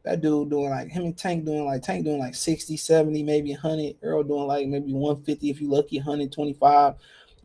That 0.05 0.21
dude 0.21 0.51
doing 0.51 0.71
like 0.71 0.89
him 0.89 1.05
and 1.05 1.17
Tank 1.17 1.45
doing 1.45 1.65
like 1.65 1.83
Tank 1.83 2.05
doing 2.05 2.19
like 2.19 2.35
60, 2.35 2.77
70, 2.77 3.23
maybe 3.23 3.53
100. 3.53 3.97
Earl 4.03 4.25
doing 4.25 4.47
like 4.47 4.67
maybe 4.67 4.93
150 4.93 5.51
if 5.51 5.61
you 5.61 5.71
lucky, 5.71 5.99
125. 5.99 6.95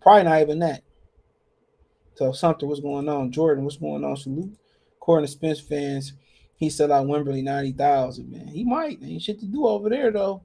Probably 0.02 0.24
not 0.24 0.42
even 0.42 0.60
that. 0.60 0.84
So 2.16 2.32
something 2.32 2.68
was 2.68 2.80
going 2.80 3.08
on. 3.08 3.32
Jordan, 3.32 3.64
what's 3.64 3.78
going 3.78 4.04
on? 4.04 4.18
Salute. 4.18 4.58
According 4.98 5.28
to 5.28 5.32
Spence 5.32 5.60
fans, 5.60 6.14
he 6.56 6.70
said 6.70 6.90
out 6.90 7.08
Wembley 7.08 7.44
90,000, 7.44 8.32
man. 8.32 8.48
He 8.48 8.64
might. 8.64 8.98
Ain't 9.04 9.22
shit 9.22 9.40
to 9.42 9.46
do 9.46 9.68
over 9.68 9.90
there 9.90 10.12
though. 10.12 10.44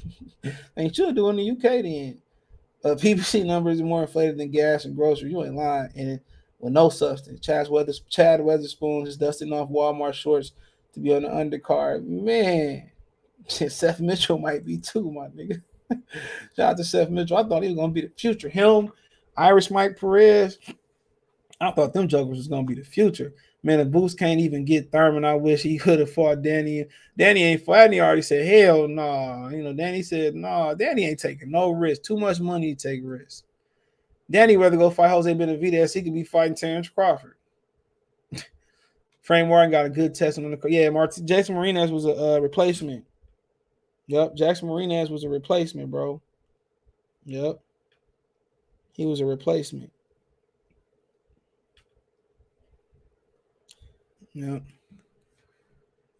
ain't 0.76 0.96
should 0.96 1.14
do 1.14 1.28
in 1.28 1.36
the 1.36 1.50
UK 1.50 1.62
then 1.62 2.22
uh, 2.84 2.94
PPC 2.94 3.44
numbers 3.44 3.80
are 3.80 3.84
more 3.84 4.02
inflated 4.02 4.38
than 4.38 4.50
gas 4.50 4.84
and 4.84 4.96
grocery. 4.96 5.30
You 5.30 5.44
ain't 5.44 5.54
lying. 5.54 5.90
And 5.94 6.20
with 6.58 6.72
no 6.72 6.88
substance. 6.88 7.40
Chad 7.40 7.68
Weather 7.68 7.92
Chad 8.08 8.40
Witherspoon 8.40 9.06
is 9.06 9.16
dusting 9.16 9.52
off 9.52 9.68
Walmart 9.68 10.14
shorts 10.14 10.52
to 10.94 11.00
be 11.00 11.14
on 11.14 11.22
the 11.22 11.28
undercard. 11.28 12.06
Man, 12.06 12.90
Seth 13.46 14.00
Mitchell 14.00 14.38
might 14.38 14.64
be 14.64 14.78
too, 14.78 15.10
my 15.10 15.28
nigga. 15.28 15.62
Shout 16.56 16.70
out 16.70 16.76
to 16.76 16.84
Seth 16.84 17.10
Mitchell. 17.10 17.36
I 17.36 17.44
thought 17.44 17.62
he 17.62 17.68
was 17.68 17.78
gonna 17.78 17.92
be 17.92 18.02
the 18.02 18.12
future. 18.16 18.48
Him, 18.48 18.92
Irish 19.36 19.70
Mike 19.70 19.98
Perez. 19.98 20.58
I 21.60 21.70
thought 21.70 21.94
them 21.94 22.08
jokers 22.08 22.38
was 22.38 22.48
gonna 22.48 22.66
be 22.66 22.74
the 22.74 22.84
future. 22.84 23.34
Man, 23.64 23.78
if 23.78 23.90
Boots 23.92 24.14
can't 24.14 24.40
even 24.40 24.64
get 24.64 24.90
Thurman, 24.90 25.24
I 25.24 25.34
wish 25.34 25.62
he 25.62 25.78
could 25.78 26.00
have 26.00 26.12
fought 26.12 26.42
Danny. 26.42 26.86
Danny 27.16 27.44
ain't 27.44 27.62
fighting. 27.62 27.92
He 27.92 28.00
already 28.00 28.22
said, 28.22 28.44
hell 28.44 28.88
no. 28.88 28.94
Nah. 28.94 29.48
You 29.50 29.62
know, 29.62 29.72
Danny 29.72 30.02
said, 30.02 30.34
no, 30.34 30.48
nah, 30.48 30.74
Danny 30.74 31.06
ain't 31.06 31.20
taking 31.20 31.52
no 31.52 31.70
risk. 31.70 32.02
Too 32.02 32.16
much 32.16 32.40
money 32.40 32.74
to 32.74 32.88
take 32.88 33.02
risk. 33.04 33.44
Danny 34.28 34.56
rather 34.56 34.76
go 34.76 34.90
fight 34.90 35.10
Jose 35.10 35.32
Benavidez. 35.32 35.94
He 35.94 36.02
could 36.02 36.14
be 36.14 36.24
fighting 36.24 36.56
Terence 36.56 36.88
Crawford. 36.88 37.36
Frank 39.22 39.48
Martin 39.48 39.70
got 39.70 39.86
a 39.86 39.90
good 39.90 40.14
test 40.14 40.38
on 40.38 40.50
the 40.50 40.58
yeah. 40.68 40.90
Martin 40.90 41.26
Jason 41.26 41.54
Marinas 41.54 41.90
was 41.90 42.04
a 42.04 42.36
uh, 42.36 42.38
replacement. 42.40 43.04
Yep, 44.08 44.34
Jackson 44.34 44.68
Marinas 44.68 45.10
was 45.10 45.24
a 45.24 45.28
replacement, 45.28 45.90
bro. 45.90 46.20
Yep, 47.24 47.60
he 48.92 49.06
was 49.06 49.20
a 49.20 49.24
replacement. 49.24 49.90
Yeah. 54.34 54.58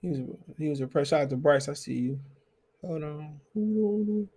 He 0.00 0.08
was 0.08 0.20
he 0.58 0.68
was 0.68 0.80
a 0.80 0.86
press 0.86 1.08
Shout 1.08 1.22
out 1.22 1.30
to 1.30 1.36
Bryce. 1.36 1.68
I 1.68 1.74
see 1.74 1.94
you. 1.94 2.20
Hold 2.82 3.04
on. 3.04 4.28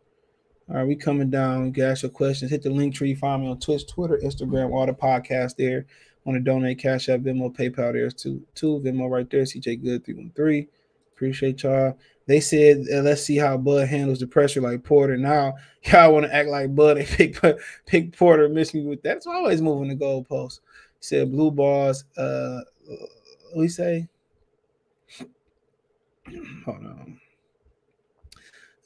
All 0.67 0.75
right, 0.75 0.87
we 0.87 0.95
coming 0.95 1.29
down. 1.29 1.73
You 1.75 1.83
ask 1.83 2.03
your 2.03 2.11
questions. 2.11 2.51
Hit 2.51 2.63
the 2.63 2.69
link 2.69 2.95
tree. 2.95 3.13
Find 3.15 3.43
me 3.43 3.49
on 3.49 3.59
Twitch, 3.59 3.87
Twitter, 3.87 4.19
Instagram, 4.23 4.71
all 4.71 4.85
the 4.85 4.93
podcasts 4.93 5.55
there. 5.55 5.85
Want 6.25 6.37
to 6.37 6.43
donate 6.43 6.79
Cash 6.79 7.07
App, 7.09 7.21
Venmo, 7.21 7.55
PayPal. 7.55 7.93
There's 7.93 8.13
two, 8.13 8.45
two 8.55 8.81
Venmo 8.83 9.09
right 9.09 9.29
there. 9.29 9.43
CJ 9.43 9.83
Good 9.83 10.03
three 10.03 10.15
one 10.15 10.31
three. 10.35 10.67
Appreciate 11.13 11.63
y'all. 11.63 11.97
They 12.27 12.39
said, 12.39 12.85
uh, 12.91 13.01
let's 13.01 13.21
see 13.21 13.37
how 13.37 13.57
Bud 13.57 13.87
handles 13.87 14.19
the 14.19 14.27
pressure 14.27 14.59
like 14.59 14.83
Porter. 14.83 15.15
Now 15.17 15.53
y'all 15.83 16.13
want 16.13 16.25
to 16.25 16.35
act 16.35 16.49
like 16.49 16.75
Bud. 16.75 16.97
They 16.97 17.05
pick 17.31 17.39
pick 17.85 18.17
Porter. 18.17 18.49
Miss 18.49 18.73
me 18.73 18.83
with 18.83 19.03
that. 19.03 19.17
It's 19.17 19.27
always 19.27 19.61
moving 19.61 19.89
the 19.89 19.95
goalpost. 19.95 20.59
Said 20.99 21.31
blue 21.31 21.51
balls. 21.51 22.05
Uh, 22.17 22.61
we 23.55 23.67
say? 23.67 24.07
Hold 26.65 26.85
on. 26.85 27.19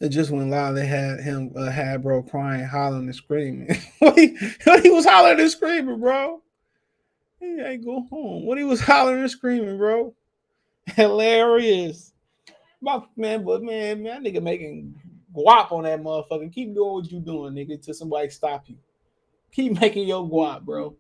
It 0.02 0.10
just 0.10 0.32
went 0.32 0.50
live. 0.50 0.76
They 0.76 0.86
had 0.86 1.20
him, 1.20 1.52
uh, 1.56 1.70
had 1.70 2.04
bro 2.04 2.24
crying, 2.24 2.66
hollering, 2.66 3.06
and 3.06 3.16
screaming. 3.16 3.76
he, 4.16 4.28
he 4.84 4.90
was 4.90 5.06
hollering 5.06 5.40
and 5.40 5.52
screaming, 5.52 6.00
bro. 6.00 6.42
He 7.40 7.60
ain't 7.62 7.86
go 7.86 8.02
home. 8.10 8.46
What 8.46 8.58
he 8.58 8.64
was 8.64 8.82
hollering 8.82 9.22
and 9.22 9.32
screaming, 9.32 9.78
bro. 9.78 10.14
Hilarious. 10.86 12.14
My 12.82 13.02
man, 13.16 13.44
but 13.44 13.62
man, 13.62 14.04
man, 14.04 14.24
nigga 14.24 14.42
making 14.42 14.96
guap 15.36 15.72
on 15.72 15.84
that 15.84 16.02
motherfucker. 16.02 16.52
Keep 16.52 16.76
doing 16.76 16.94
what 16.94 17.12
you 17.12 17.20
doing, 17.20 17.54
nigga, 17.54 17.82
till 17.82 17.94
somebody 17.94 18.30
stop 18.30 18.64
you. 18.68 18.78
Keep 19.52 19.80
making 19.80 20.08
your 20.08 20.28
guap, 20.30 20.62
bro. 20.64 20.96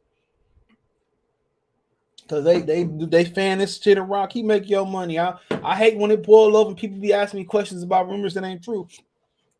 Cause 2.28 2.44
they 2.44 2.62
they 2.62 2.84
they 2.84 3.26
fan 3.26 3.58
this 3.58 3.82
shit 3.82 3.98
around. 3.98 4.28
Keep 4.28 4.46
making 4.46 4.70
your 4.70 4.86
money. 4.86 5.18
I 5.18 5.34
I 5.64 5.76
hate 5.76 5.98
when 5.98 6.12
it 6.12 6.22
boil 6.22 6.56
over 6.56 6.70
and 6.70 6.78
people 6.78 7.00
be 7.00 7.12
asking 7.12 7.40
me 7.40 7.44
questions 7.44 7.82
about 7.82 8.08
rumors 8.08 8.36
that 8.36 8.44
ain't 8.44 8.64
true. 8.64 8.88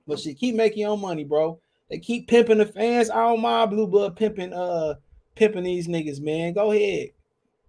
But 0.06 0.20
shit, 0.20 0.38
keep 0.38 0.54
making 0.54 0.82
your 0.82 0.98
money, 0.98 1.24
bro. 1.24 1.60
They 1.90 1.98
keep 1.98 2.28
pimping 2.28 2.60
the 2.60 2.68
fans. 2.68 3.10
I 3.10 3.24
don't 3.24 3.42
mind 3.42 3.72
blue 3.72 3.88
blood 3.88 4.16
pimping 4.16 4.54
uh 4.54 4.96
pimping 5.40 5.64
these 5.64 5.88
niggas, 5.88 6.22
man. 6.22 6.54
Go 6.54 6.72
ahead. 6.72 7.10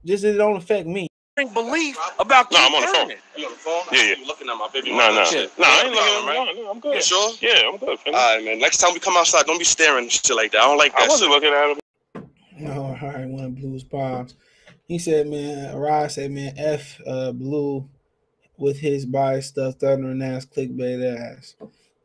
Just 0.05 0.25
it 0.25 0.33
don't 0.33 0.57
affect 0.57 0.87
me. 0.87 1.07
belief 1.37 1.97
about 2.19 2.51
No, 2.51 2.59
I'm 2.59 2.75
on 2.75 2.83
the 2.83 2.89
phone. 2.89 3.11
it. 3.13 3.19
You 3.37 3.47
on 3.47 3.53
the 3.53 3.59
phone? 3.59 3.83
Yeah, 3.93 4.03
yeah. 4.03 4.15
You 4.17 4.27
looking 4.27 4.49
at 4.49 4.57
my 4.57 4.69
baby? 4.73 4.91
No, 4.91 4.97
mama 4.97 5.15
no, 5.15 5.23
no. 5.23 5.25
I 5.25 5.83
ain't 5.85 5.93
looking 5.93 5.99
at 5.99 6.21
him. 6.21 6.27
Right? 6.27 6.55
No, 6.57 6.63
no, 6.63 6.71
I'm 6.71 6.81
good. 6.81 6.95
You 6.97 7.03
sure? 7.03 7.33
Yeah, 7.41 7.69
I'm 7.69 7.79
good. 7.79 7.99
Finn. 8.01 8.15
All 8.15 8.37
right, 8.37 8.45
man. 8.45 8.59
Next 8.59 8.79
time 8.79 8.93
we 8.93 8.99
come 9.01 9.17
outside, 9.17 9.47
don't 9.47 9.59
be 9.59 9.65
staring 9.65 10.09
shit 10.09 10.35
like 10.35 10.53
that. 10.53 10.63
I 10.63 10.65
don't 10.65 10.79
like 10.79 10.93
that. 10.93 11.03
I 11.03 11.05
that 11.05 11.11
wasn't 11.11 11.33
shit. 11.33 11.43
looking 11.43 11.55
at 11.55 11.71
him. 11.71 11.79
No, 12.59 12.83
all 12.83 13.09
right, 13.09 13.27
one 13.27 13.45
of 13.45 13.55
Blue's 13.55 13.85
Bobs. 13.85 14.35
He 14.87 14.99
said, 14.99 15.29
man, 15.29 15.77
Rod 15.77 16.11
said, 16.11 16.31
man, 16.33 16.53
F 16.59 17.01
uh 17.07 17.33
Blue 17.33 17.89
with 18.59 18.79
his 18.81 19.07
bias 19.07 19.47
stuff, 19.47 19.77
thundering 19.77 20.21
ass, 20.23 20.45
clickbait 20.45 21.39
ass. 21.39 21.55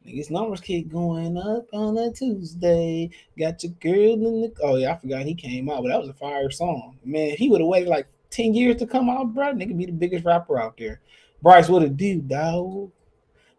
Niggas 0.06 0.30
numbers 0.30 0.62
keep 0.62 0.92
going 0.92 1.38
up 1.38 1.68
on 1.74 1.98
a 1.98 2.12
Tuesday. 2.12 3.10
Got 3.38 3.64
your 3.64 3.74
girl 3.74 4.14
in 4.14 4.42
the 4.42 4.54
oh 4.62 4.76
yeah, 4.76 4.94
I 4.94 4.98
forgot 4.98 5.26
he 5.26 5.34
came 5.34 5.70
out, 5.70 5.82
but 5.82 5.90
that 5.90 6.00
was 6.00 6.10
a 6.10 6.14
fire 6.14 6.52
song. 6.52 6.98
Man, 7.04 7.30
if 7.30 7.40
he 7.40 7.50
would 7.50 7.62
have 7.62 7.68
waited 7.68 7.90
like 7.90 8.08
10 8.30 8.54
years 8.54 8.76
to 8.78 8.88
come 8.88 9.10
out, 9.10 9.34
bro, 9.34 9.54
nigga 9.54 9.76
be 9.76 9.86
the 9.86 9.92
biggest 9.92 10.26
rapper 10.26 10.60
out 10.60 10.78
there. 10.78 11.02
Bryce, 11.42 11.70
what 11.70 11.84
a 11.84 11.90
dude, 11.90 12.28
dog. 12.28 12.92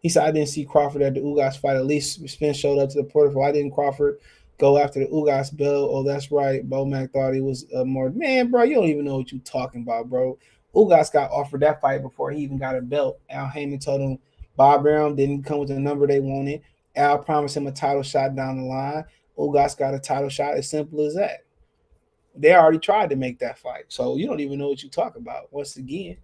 He 0.01 0.09
said, 0.09 0.25
I 0.25 0.31
didn't 0.31 0.49
see 0.49 0.65
Crawford 0.65 1.01
at 1.01 1.15
the 1.15 1.19
Ugas 1.19 1.57
fight. 1.57 1.75
At 1.75 1.85
least 1.85 2.27
Spence 2.29 2.57
showed 2.57 2.79
up 2.79 2.89
to 2.91 3.01
the 3.01 3.03
portal. 3.03 3.33
Why 3.33 3.51
didn't 3.51 3.71
Crawford 3.71 4.19
go 4.57 4.77
after 4.77 4.99
the 4.99 5.07
Ugas 5.07 5.55
belt? 5.55 5.89
Oh, 5.91 6.03
that's 6.03 6.31
right. 6.31 6.67
Bo 6.67 6.85
Mac 6.85 7.11
thought 7.11 7.33
he 7.33 7.41
was 7.41 7.65
uh, 7.75 7.83
more. 7.83 8.09
Man, 8.11 8.51
bro, 8.51 8.63
you 8.63 8.75
don't 8.75 8.87
even 8.87 9.05
know 9.05 9.17
what 9.17 9.31
you're 9.31 9.41
talking 9.41 9.81
about, 9.81 10.09
bro. 10.09 10.37
Ugas 10.75 11.11
got 11.11 11.31
offered 11.31 11.61
that 11.61 11.81
fight 11.81 12.03
before 12.03 12.31
he 12.31 12.41
even 12.41 12.57
got 12.57 12.77
a 12.77 12.81
belt. 12.81 13.19
Al 13.29 13.47
Haymon 13.47 13.79
told 13.79 13.99
him 14.01 14.19
Bob 14.57 14.85
Arum 14.85 15.15
didn't 15.15 15.43
come 15.43 15.59
with 15.59 15.69
the 15.69 15.79
number 15.79 16.07
they 16.07 16.19
wanted. 16.19 16.61
Al 16.95 17.19
promised 17.19 17.55
him 17.55 17.67
a 17.67 17.71
title 17.71 18.01
shot 18.01 18.35
down 18.35 18.57
the 18.57 18.63
line. 18.63 19.05
Ugas 19.37 19.77
got 19.77 19.93
a 19.93 19.99
title 19.99 20.29
shot. 20.29 20.55
As 20.55 20.69
simple 20.69 21.05
as 21.05 21.13
that. 21.15 21.45
They 22.35 22.53
already 22.53 22.79
tried 22.79 23.11
to 23.11 23.15
make 23.15 23.39
that 23.39 23.59
fight. 23.59 23.85
So 23.87 24.17
you 24.17 24.25
don't 24.27 24.39
even 24.39 24.59
know 24.59 24.69
what 24.69 24.83
you 24.83 24.89
talk 24.89 25.15
about. 25.15 25.53
Once 25.53 25.77
again, 25.77 26.17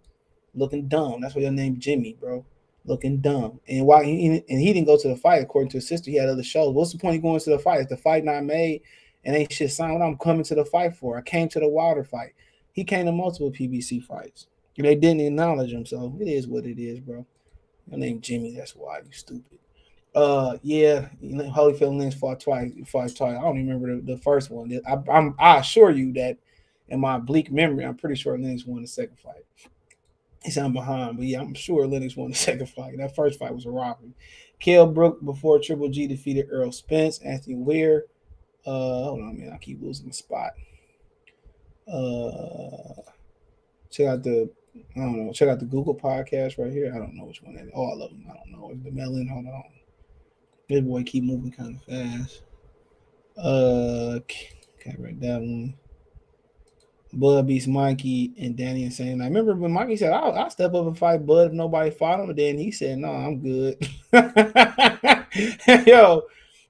looking 0.55 0.87
dumb. 0.87 1.21
That's 1.21 1.35
why 1.35 1.43
your 1.43 1.51
name 1.51 1.79
Jimmy, 1.79 2.17
bro. 2.19 2.43
Looking 2.85 3.21
dumb. 3.21 3.59
And 3.67 3.85
why 3.85 4.03
he 4.03 4.43
and 4.49 4.59
he 4.59 4.73
didn't 4.73 4.87
go 4.87 4.97
to 4.97 5.07
the 5.07 5.15
fight 5.15 5.43
according 5.43 5.69
to 5.69 5.77
his 5.77 5.87
sister. 5.87 6.09
He 6.09 6.17
had 6.17 6.27
other 6.27 6.43
shows. 6.43 6.73
What's 6.73 6.91
the 6.91 6.97
point 6.97 7.17
of 7.17 7.21
going 7.21 7.39
to 7.39 7.49
the 7.51 7.59
fight? 7.59 7.81
If 7.81 7.89
the 7.89 7.97
fight 7.97 8.25
not 8.25 8.43
made 8.43 8.81
and 9.23 9.35
ain't 9.35 9.53
shit 9.53 9.71
signed, 9.71 9.93
what 9.93 10.05
I'm 10.05 10.17
coming 10.17 10.43
to 10.45 10.55
the 10.55 10.65
fight 10.65 10.95
for? 10.95 11.17
I 11.17 11.21
came 11.21 11.47
to 11.49 11.59
the 11.59 11.69
Wilder 11.69 12.03
fight. 12.03 12.33
He 12.71 12.83
came 12.83 13.05
to 13.05 13.11
multiple 13.11 13.51
PBC 13.51 14.03
fights. 14.03 14.47
They 14.75 14.95
didn't 14.95 15.21
acknowledge 15.21 15.71
him, 15.71 15.85
so 15.85 16.17
it 16.19 16.27
is 16.27 16.47
what 16.47 16.65
it 16.65 16.81
is, 16.81 16.99
bro. 16.99 17.27
Your 17.89 17.99
name 17.99 18.21
Jimmy. 18.21 18.55
That's 18.55 18.75
why 18.75 18.99
you 18.99 19.11
stupid. 19.11 19.59
Uh, 20.15 20.57
yeah, 20.61 21.09
you 21.21 21.35
know, 21.35 21.49
Holyfield 21.49 21.97
Lennox 21.97 22.15
fought 22.15 22.39
twice. 22.39 22.71
Fought 22.85 23.15
twice. 23.15 23.37
I 23.37 23.41
don't 23.41 23.57
even 23.57 23.81
remember 23.81 23.95
the, 23.95 24.13
the 24.13 24.21
first 24.21 24.51
one. 24.51 24.71
I, 24.87 24.97
I'm 25.11 25.35
I 25.39 25.57
assure 25.57 25.89
you 25.89 26.13
that 26.13 26.37
in 26.87 26.99
my 26.99 27.17
bleak 27.17 27.51
memory, 27.51 27.83
I'm 27.83 27.95
pretty 27.95 28.15
sure 28.15 28.37
Lennox 28.37 28.65
won 28.65 28.81
the 28.81 28.87
second 28.87 29.17
fight. 29.19 29.45
He 30.43 30.51
said 30.51 30.65
I'm 30.65 30.73
behind, 30.73 31.17
but 31.17 31.25
yeah, 31.25 31.39
I'm 31.39 31.53
sure 31.53 31.87
Lennox 31.87 32.15
won 32.15 32.29
the 32.29 32.35
second 32.49 32.69
fight. 32.69 32.97
That 32.97 33.15
first 33.15 33.39
fight 33.39 33.53
was 33.53 33.65
a 33.65 33.71
robbery. 33.71 34.13
Kell 34.59 34.87
Brook 34.87 35.23
before 35.23 35.59
Triple 35.59 35.89
G 35.89 36.07
defeated 36.07 36.47
Errol 36.51 36.71
Spence. 36.71 37.19
Anthony 37.19 37.55
Weir. 37.55 38.05
Uh, 38.65 39.03
hold 39.03 39.21
on, 39.21 39.37
man. 39.37 39.51
I 39.51 39.57
keep 39.57 39.81
losing 39.81 40.07
the 40.07 40.13
spot. 40.13 40.51
Uh, 41.91 43.01
check 43.89 44.07
out 44.07 44.23
the 44.23 44.49
I 44.75 44.99
don't 44.99 45.25
know. 45.25 45.33
Check 45.33 45.49
out 45.49 45.59
the 45.59 45.65
Google 45.65 45.95
podcast 45.95 46.57
right 46.57 46.71
here. 46.71 46.91
I 46.93 46.97
don't 46.97 47.15
know 47.15 47.25
which 47.25 47.41
one 47.43 47.55
that 47.55 47.65
is. 47.65 47.71
All 47.73 48.01
of 48.01 48.09
them. 48.09 48.25
I 48.29 48.35
don't 48.35 48.51
know. 48.51 48.71
It's 48.71 48.83
the 48.83 48.91
melon. 48.91 49.27
Hold 49.27 49.45
on. 49.45 49.63
This 50.69 50.81
boy 50.81 51.03
keep 51.03 51.23
moving 51.23 51.51
kind 51.51 51.75
of 51.75 51.83
fast. 51.83 52.41
Uh, 53.37 54.19
can't 54.79 54.99
write 54.99 55.19
that 55.21 55.39
one. 55.39 55.75
Bud 57.15 57.45
beats 57.45 57.67
Mikey 57.67 58.33
and 58.39 58.55
Danny 58.55 58.89
saying, 58.89 59.21
I 59.21 59.25
remember 59.25 59.53
when 59.55 59.71
Mikey 59.71 59.97
said, 59.97 60.13
I'll, 60.13 60.31
I'll 60.33 60.49
step 60.49 60.73
up 60.73 60.87
and 60.87 60.97
fight 60.97 61.25
Bud 61.25 61.47
if 61.47 61.53
nobody 61.53 61.91
fought 61.91 62.19
him. 62.19 62.29
And 62.29 62.39
then 62.39 62.57
he 62.57 62.71
said, 62.71 62.97
No, 62.97 63.11
I'm 63.11 63.39
good. 63.39 63.87
Yo, 65.87 66.23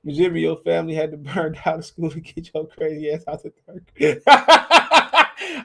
Jimmy, 0.05 0.41
your 0.41 0.57
family 0.57 0.95
had 0.95 1.11
to 1.11 1.17
burn 1.17 1.57
out 1.65 1.77
the 1.77 1.83
school 1.83 2.11
to 2.11 2.19
get 2.19 2.49
your 2.53 2.67
crazy 2.67 3.11
ass 3.11 3.23
out 3.27 3.41
the 3.43 3.53
Turkey. 3.65 4.21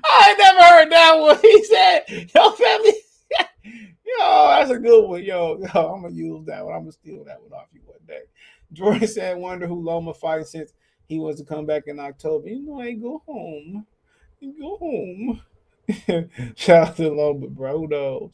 I 0.05 0.35
never 0.39 0.63
heard 0.63 0.93
that 0.93 1.19
one. 1.19 1.39
He 1.43 1.65
said, 1.65 2.31
Your 2.35 2.53
family. 2.57 2.93
Yo, 4.19 4.49
that's 4.49 4.71
a 4.71 4.79
good 4.79 5.07
one. 5.07 5.23
Yo, 5.23 5.59
yo, 5.75 5.95
I'm 5.95 6.03
gonna 6.03 6.15
use 6.15 6.47
that 6.47 6.65
one. 6.65 6.75
I'm 6.75 6.81
gonna 6.83 6.93
steal 6.93 7.25
that 7.25 7.43
one 7.43 7.53
off 7.53 7.67
you 7.73 7.81
one 7.85 7.99
day. 8.07 8.23
Jordan 8.73 9.07
said, 9.07 9.37
"Wonder 9.37 9.67
who 9.67 9.83
Loma 9.83 10.15
fight 10.15 10.47
since 10.47 10.73
he 11.07 11.19
was 11.19 11.37
to 11.37 11.45
come 11.45 11.67
back 11.67 11.85
in 11.87 12.01
October. 12.01 12.49
You 12.49 12.63
know, 12.63 12.81
I 12.81 12.93
go 12.93 13.23
home. 13.27 13.87
You 14.41 14.55
go 14.59 14.77
home." 14.79 15.43
Shout 16.57 16.89
out 16.89 16.97
to 16.97 17.11
Loma, 17.11 17.49
bro. 17.49 17.79
Who 17.81 17.89
knows? 17.89 18.31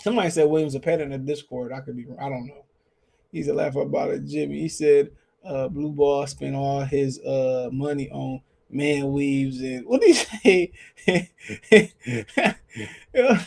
Somebody 0.00 0.30
said 0.30 0.48
Williams 0.48 0.74
a 0.74 0.80
pet 0.80 1.00
in 1.00 1.10
the 1.10 1.18
Discord. 1.18 1.72
I 1.72 1.80
could 1.80 1.96
be. 1.96 2.06
wrong. 2.06 2.18
I 2.18 2.28
don't 2.28 2.46
know. 2.46 2.64
He's 3.32 3.48
a 3.48 3.54
laugh 3.54 3.76
about 3.76 4.10
it. 4.10 4.24
Jimmy. 4.26 4.60
He 4.60 4.68
said, 4.68 5.10
uh, 5.44 5.68
"Blue 5.68 5.92
Ball 5.92 6.26
spent 6.26 6.54
all 6.54 6.80
his 6.80 7.18
uh 7.20 7.68
money 7.72 8.10
on." 8.10 8.40
Man 8.68 9.12
weaves 9.12 9.60
and 9.60 9.86
what 9.86 10.00
do 10.00 10.08
you 10.08 10.14
say? 10.14 10.72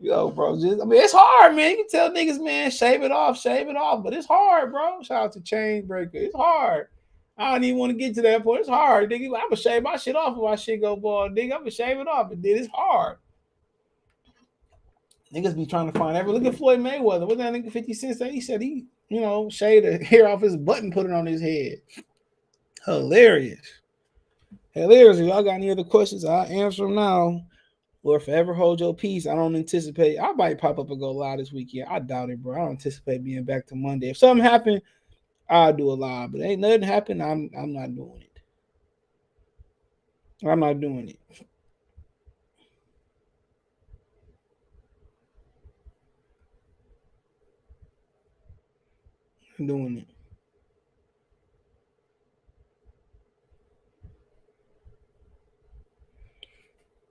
Yo, 0.00 0.30
bro, 0.30 0.60
just 0.60 0.82
I 0.82 0.84
mean, 0.84 1.02
it's 1.02 1.14
hard, 1.16 1.54
man. 1.54 1.70
You 1.70 1.76
can 1.78 1.88
tell 1.88 2.10
niggas, 2.10 2.42
man, 2.42 2.70
shave 2.70 3.02
it 3.02 3.12
off, 3.12 3.40
shave 3.40 3.68
it 3.68 3.76
off, 3.76 4.02
but 4.02 4.12
it's 4.12 4.26
hard, 4.26 4.72
bro. 4.72 5.02
Shout 5.02 5.24
out 5.24 5.32
to 5.32 5.40
Chain 5.40 5.86
Breaker. 5.86 6.18
It's 6.18 6.34
hard. 6.34 6.88
I 7.36 7.52
don't 7.52 7.64
even 7.64 7.78
want 7.78 7.90
to 7.90 7.98
get 7.98 8.14
to 8.16 8.22
that 8.22 8.44
point. 8.44 8.60
It's 8.60 8.68
hard, 8.68 9.10
nigga. 9.10 9.26
I'm 9.26 9.48
gonna 9.48 9.56
shave 9.56 9.82
my 9.82 9.96
shit 9.96 10.16
off 10.16 10.36
if 10.36 10.42
my 10.42 10.56
shit 10.56 10.80
go 10.80 10.96
bald, 10.96 11.32
nigga. 11.32 11.52
I'm 11.52 11.60
gonna 11.60 11.70
shave 11.70 11.98
it 11.98 12.08
off, 12.08 12.28
but 12.28 12.42
then 12.42 12.58
it's 12.58 12.68
hard. 12.72 13.18
Niggas 15.34 15.56
be 15.56 15.66
trying 15.66 15.90
to 15.90 15.98
find 15.98 16.16
every 16.16 16.32
look 16.32 16.44
at 16.44 16.56
Floyd 16.56 16.78
Mayweather. 16.78 17.26
What 17.26 17.38
that 17.38 17.52
nigga 17.52 17.72
50 17.72 17.94
Cent 17.94 18.18
say? 18.18 18.30
He 18.30 18.40
said 18.40 18.62
he, 18.62 18.86
you 19.08 19.20
know, 19.20 19.50
shaved 19.50 19.86
the 19.86 20.04
hair 20.04 20.28
off 20.28 20.40
his 20.40 20.56
butt 20.56 20.82
and 20.82 20.92
put 20.92 21.06
it 21.06 21.12
on 21.12 21.26
his 21.26 21.40
head. 21.40 21.82
Hilarious. 22.84 23.80
Hilarious. 24.74 25.18
If 25.18 25.26
y'all 25.28 25.42
got 25.42 25.54
any 25.54 25.70
other 25.70 25.84
questions, 25.84 26.24
I'll 26.24 26.46
answer 26.46 26.82
them 26.82 26.96
now. 26.96 27.46
Or 28.02 28.20
forever 28.20 28.52
hold 28.52 28.80
your 28.80 28.94
peace. 28.94 29.26
I 29.26 29.34
don't 29.34 29.56
anticipate. 29.56 30.18
I 30.18 30.32
might 30.32 30.58
pop 30.58 30.78
up 30.78 30.90
and 30.90 31.00
go 31.00 31.10
live 31.12 31.38
this 31.38 31.52
weekend. 31.52 31.88
I 31.88 32.00
doubt 32.00 32.28
it, 32.28 32.42
bro. 32.42 32.54
I 32.54 32.58
don't 32.58 32.72
anticipate 32.72 33.24
being 33.24 33.44
back 33.44 33.66
to 33.68 33.74
Monday. 33.76 34.10
If 34.10 34.18
something 34.18 34.44
happened, 34.44 34.82
I'll 35.48 35.72
do 35.72 35.90
a 35.90 35.94
live. 35.94 36.32
But 36.32 36.42
ain't 36.42 36.60
nothing 36.60 36.82
happen. 36.82 37.22
I'm 37.22 37.50
I'm 37.56 37.72
not 37.72 37.94
doing 37.94 38.20
it. 38.20 38.40
I'm 40.46 40.60
not 40.60 40.80
doing 40.80 41.08
it. 41.08 41.18
I'm 49.58 49.66
doing 49.66 49.98
it. 49.98 50.13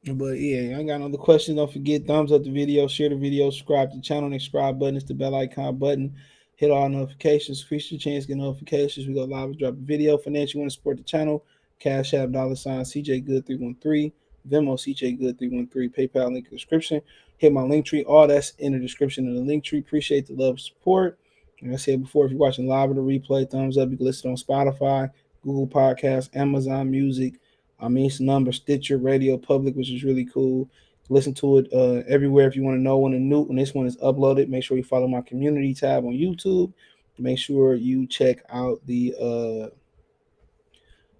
But 0.06 0.40
yeah, 0.40 0.76
I 0.76 0.80
ain't 0.80 0.88
got 0.90 1.00
no 1.00 1.06
other 1.06 1.18
questions. 1.18 1.56
Don't 1.56 1.72
forget, 1.72 2.06
thumbs 2.06 2.34
up 2.34 2.44
the 2.44 2.52
video, 2.52 2.88
share 2.88 3.10
the 3.10 3.16
video, 3.16 3.50
subscribe 3.50 3.92
to 3.92 3.98
the 3.98 4.02
channel, 4.02 4.32
and 4.32 4.42
subscribe 4.42 4.78
button 4.78 4.98
is 4.98 5.06
the 5.06 5.14
bell 5.14 5.34
icon 5.36 5.78
button. 5.78 6.16
Hit 6.56 6.72
all 6.72 6.90
notifications, 6.90 7.62
increase 7.62 7.92
your 7.92 8.00
chance 8.00 8.26
get 8.26 8.38
notifications. 8.38 9.08
We 9.08 9.14
go 9.14 9.24
live 9.24 9.46
and 9.46 9.58
drop 9.58 9.74
a 9.74 9.78
video. 9.78 10.18
Financial, 10.18 10.58
you 10.58 10.62
want 10.62 10.72
to 10.72 10.76
support 10.76 10.98
the 10.98 11.04
channel, 11.04 11.46
Cash 11.80 12.14
App, 12.14 12.32
dollar 12.32 12.56
sign, 12.56 12.82
CJ 12.82 13.26
Good 13.26 13.48
313, 13.48 14.12
Venmo, 14.50 14.76
CJ 14.76 15.20
Good 15.20 15.40
313, 15.40 15.90
PayPal 15.90 16.34
link 16.34 16.48
in 16.48 16.52
description. 16.54 17.02
Hit 17.38 17.54
my 17.54 17.64
link 17.64 17.86
tree. 17.86 18.04
All 18.04 18.28
that's 18.28 18.52
in 18.60 18.74
the 18.74 18.80
description 18.80 19.28
of 19.30 19.36
the 19.36 19.42
link 19.42 19.64
tree. 19.64 19.80
Appreciate 19.80 20.28
the 20.28 20.34
love 20.34 20.60
support. 20.60 21.18
Like 21.62 21.74
I 21.74 21.76
said 21.78 22.02
before, 22.02 22.26
if 22.26 22.32
you're 22.32 22.40
watching 22.40 22.68
live 22.68 22.92
or 22.92 22.94
the 22.94 23.02
replay, 23.02 23.50
thumbs 23.50 23.78
up. 23.78 23.90
You 23.90 23.98
can 23.98 24.06
listen 24.06 24.30
on 24.30 24.38
Spotify, 24.38 25.10
Google 25.44 25.68
Podcasts, 25.68 26.30
Amazon 26.36 26.92
Music. 26.92 27.36
I 27.84 27.90
mean, 27.90 28.06
it's 28.06 28.20
number 28.20 28.52
Stitcher, 28.52 28.98
Radio 28.98 29.38
Public, 29.38 29.76
which 29.76 29.92
is 29.92 30.04
really 30.04 30.26
cool. 30.26 30.70
Listen 31.10 31.34
to 31.36 31.58
it 31.58 31.68
uh, 31.74 32.04
everywhere 32.08 32.48
if 32.48 32.56
you 32.56 32.64
want 32.64 32.78
to 32.78 32.82
know 32.82 32.98
when 32.98 33.14
a 33.14 33.20
new 33.20 33.42
when 33.42 33.58
this 33.58 33.74
one 33.74 33.86
is 33.86 33.98
uploaded. 33.98 34.48
Make 34.48 34.64
sure 34.64 34.78
you 34.78 34.84
follow 34.84 35.08
my 35.08 35.22
community 35.22 35.74
tab 35.74 36.06
on 36.06 36.14
YouTube. 36.14 36.74
Make 37.20 37.38
sure 37.38 37.76
you 37.76 38.08
check 38.08 38.38
out 38.50 38.80
the 38.86 39.14
uh, 39.20 39.68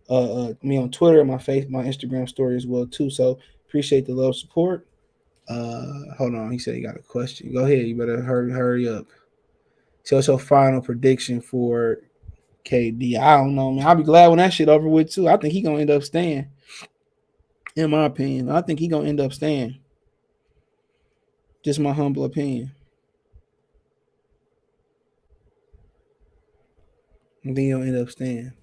uh, 0.10 0.46
uh, 0.50 0.54
me 0.64 0.78
on 0.78 0.90
Twitter, 0.90 1.24
my 1.26 1.38
face, 1.38 1.66
my 1.70 1.84
Instagram 1.84 2.28
story 2.28 2.56
as 2.56 2.66
well 2.66 2.88
too. 2.88 3.10
So 3.10 3.40
appreciate 3.68 4.06
the 4.06 4.14
love 4.14 4.36
support. 4.36 4.88
Uh, 5.50 5.86
hold 6.18 6.36
on, 6.36 6.52
he 6.52 6.58
said 6.58 6.76
he 6.76 6.82
got 6.82 6.96
a 6.96 7.02
question. 7.02 7.54
Go 7.54 7.66
ahead, 7.66 7.86
you 7.86 7.98
better 7.98 8.22
hurry 8.22 8.52
hurry 8.52 8.88
up. 8.88 9.06
So 10.04 10.16
what's 10.16 10.28
your 10.28 10.40
final 10.40 10.82
prediction 10.82 11.42
for 11.42 12.00
KD? 12.66 13.18
I 13.18 13.38
don't 13.38 13.56
know, 13.56 13.72
man. 13.72 13.86
I'll 13.86 13.96
be 13.96 14.04
glad 14.04 14.28
when 14.28 14.38
that 14.38 14.54
shit 14.54 14.70
over 14.70 14.88
with 14.88 15.12
too. 15.12 15.28
I 15.28 15.38
think 15.38 15.54
he 15.54 15.62
gonna 15.62 15.80
end 15.80 15.90
up 15.90 16.04
staying. 16.04 16.48
In 17.76 17.90
my 17.90 18.06
opinion, 18.06 18.50
I 18.50 18.62
think 18.62 18.80
he 18.80 18.88
gonna 18.88 19.08
end 19.08 19.20
up 19.20 19.34
staying. 19.34 19.80
Just 21.64 21.80
my 21.80 21.94
humble 21.94 22.26
opinion. 22.26 22.72
I 27.44 27.48
think 27.48 27.58
he'll 27.58 27.82
end 27.82 27.98
up 27.98 28.10
staying. 28.10 28.54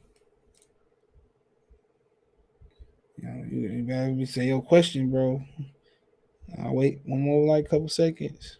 You 3.22 3.82
gotta 3.82 4.26
say 4.26 4.46
your 4.46 4.62
question, 4.62 5.10
bro. 5.10 5.42
I'll 6.58 6.74
wait 6.74 7.00
one 7.04 7.20
more 7.20 7.46
like 7.46 7.68
couple 7.68 7.88
seconds. 7.88 8.59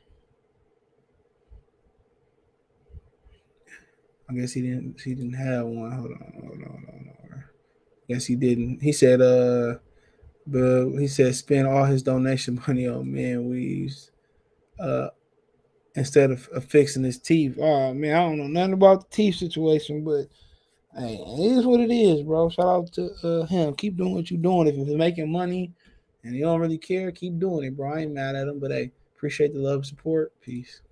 I 4.31 4.35
guess 4.35 4.52
he 4.52 4.62
didn't 4.62 5.01
he 5.01 5.15
didn't 5.15 5.32
have 5.32 5.66
one. 5.66 5.90
Hold 5.90 6.12
on, 6.12 6.32
hold 6.40 6.52
on, 6.52 6.86
hold 6.89 7.32
on. 7.32 7.44
Guess 8.09 8.27
he 8.27 8.36
didn't. 8.36 8.81
He 8.81 8.93
said 8.93 9.20
uh 9.20 9.78
but 10.47 10.90
he 10.98 11.09
said 11.09 11.35
spend 11.35 11.66
all 11.66 11.85
his 11.85 12.02
donation 12.02 12.62
money 12.66 12.86
on 12.86 13.12
man 13.12 13.48
weaves 13.48 14.11
uh 14.78 15.09
instead 15.97 16.31
of, 16.31 16.48
of 16.48 16.65
fixing 16.65 17.02
his 17.02 17.19
teeth. 17.19 17.59
Oh 17.61 17.93
man, 17.93 18.15
I 18.15 18.20
don't 18.20 18.39
know 18.39 18.47
nothing 18.47 18.74
about 18.74 19.11
the 19.11 19.16
teeth 19.16 19.36
situation, 19.36 20.05
but 20.05 20.27
hey, 20.97 21.15
it 21.16 21.59
is 21.59 21.66
what 21.66 21.81
it 21.81 21.93
is, 21.93 22.23
bro. 22.23 22.48
Shout 22.51 22.66
out 22.66 22.93
to 22.93 23.11
uh, 23.24 23.47
him. 23.47 23.74
Keep 23.74 23.97
doing 23.97 24.15
what 24.15 24.31
you're 24.31 24.40
doing. 24.40 24.69
If 24.69 24.77
you're 24.77 24.97
making 24.97 25.31
money 25.31 25.73
and 26.23 26.36
you 26.36 26.44
don't 26.44 26.61
really 26.61 26.78
care, 26.78 27.11
keep 27.11 27.39
doing 27.39 27.65
it, 27.66 27.77
bro. 27.77 27.93
I 27.93 28.01
ain't 28.01 28.12
mad 28.12 28.36
at 28.36 28.47
him, 28.47 28.61
but 28.61 28.70
hey, 28.70 28.93
appreciate 29.16 29.55
the 29.55 29.61
love 29.61 29.86
support. 29.86 30.32
Peace. 30.40 30.82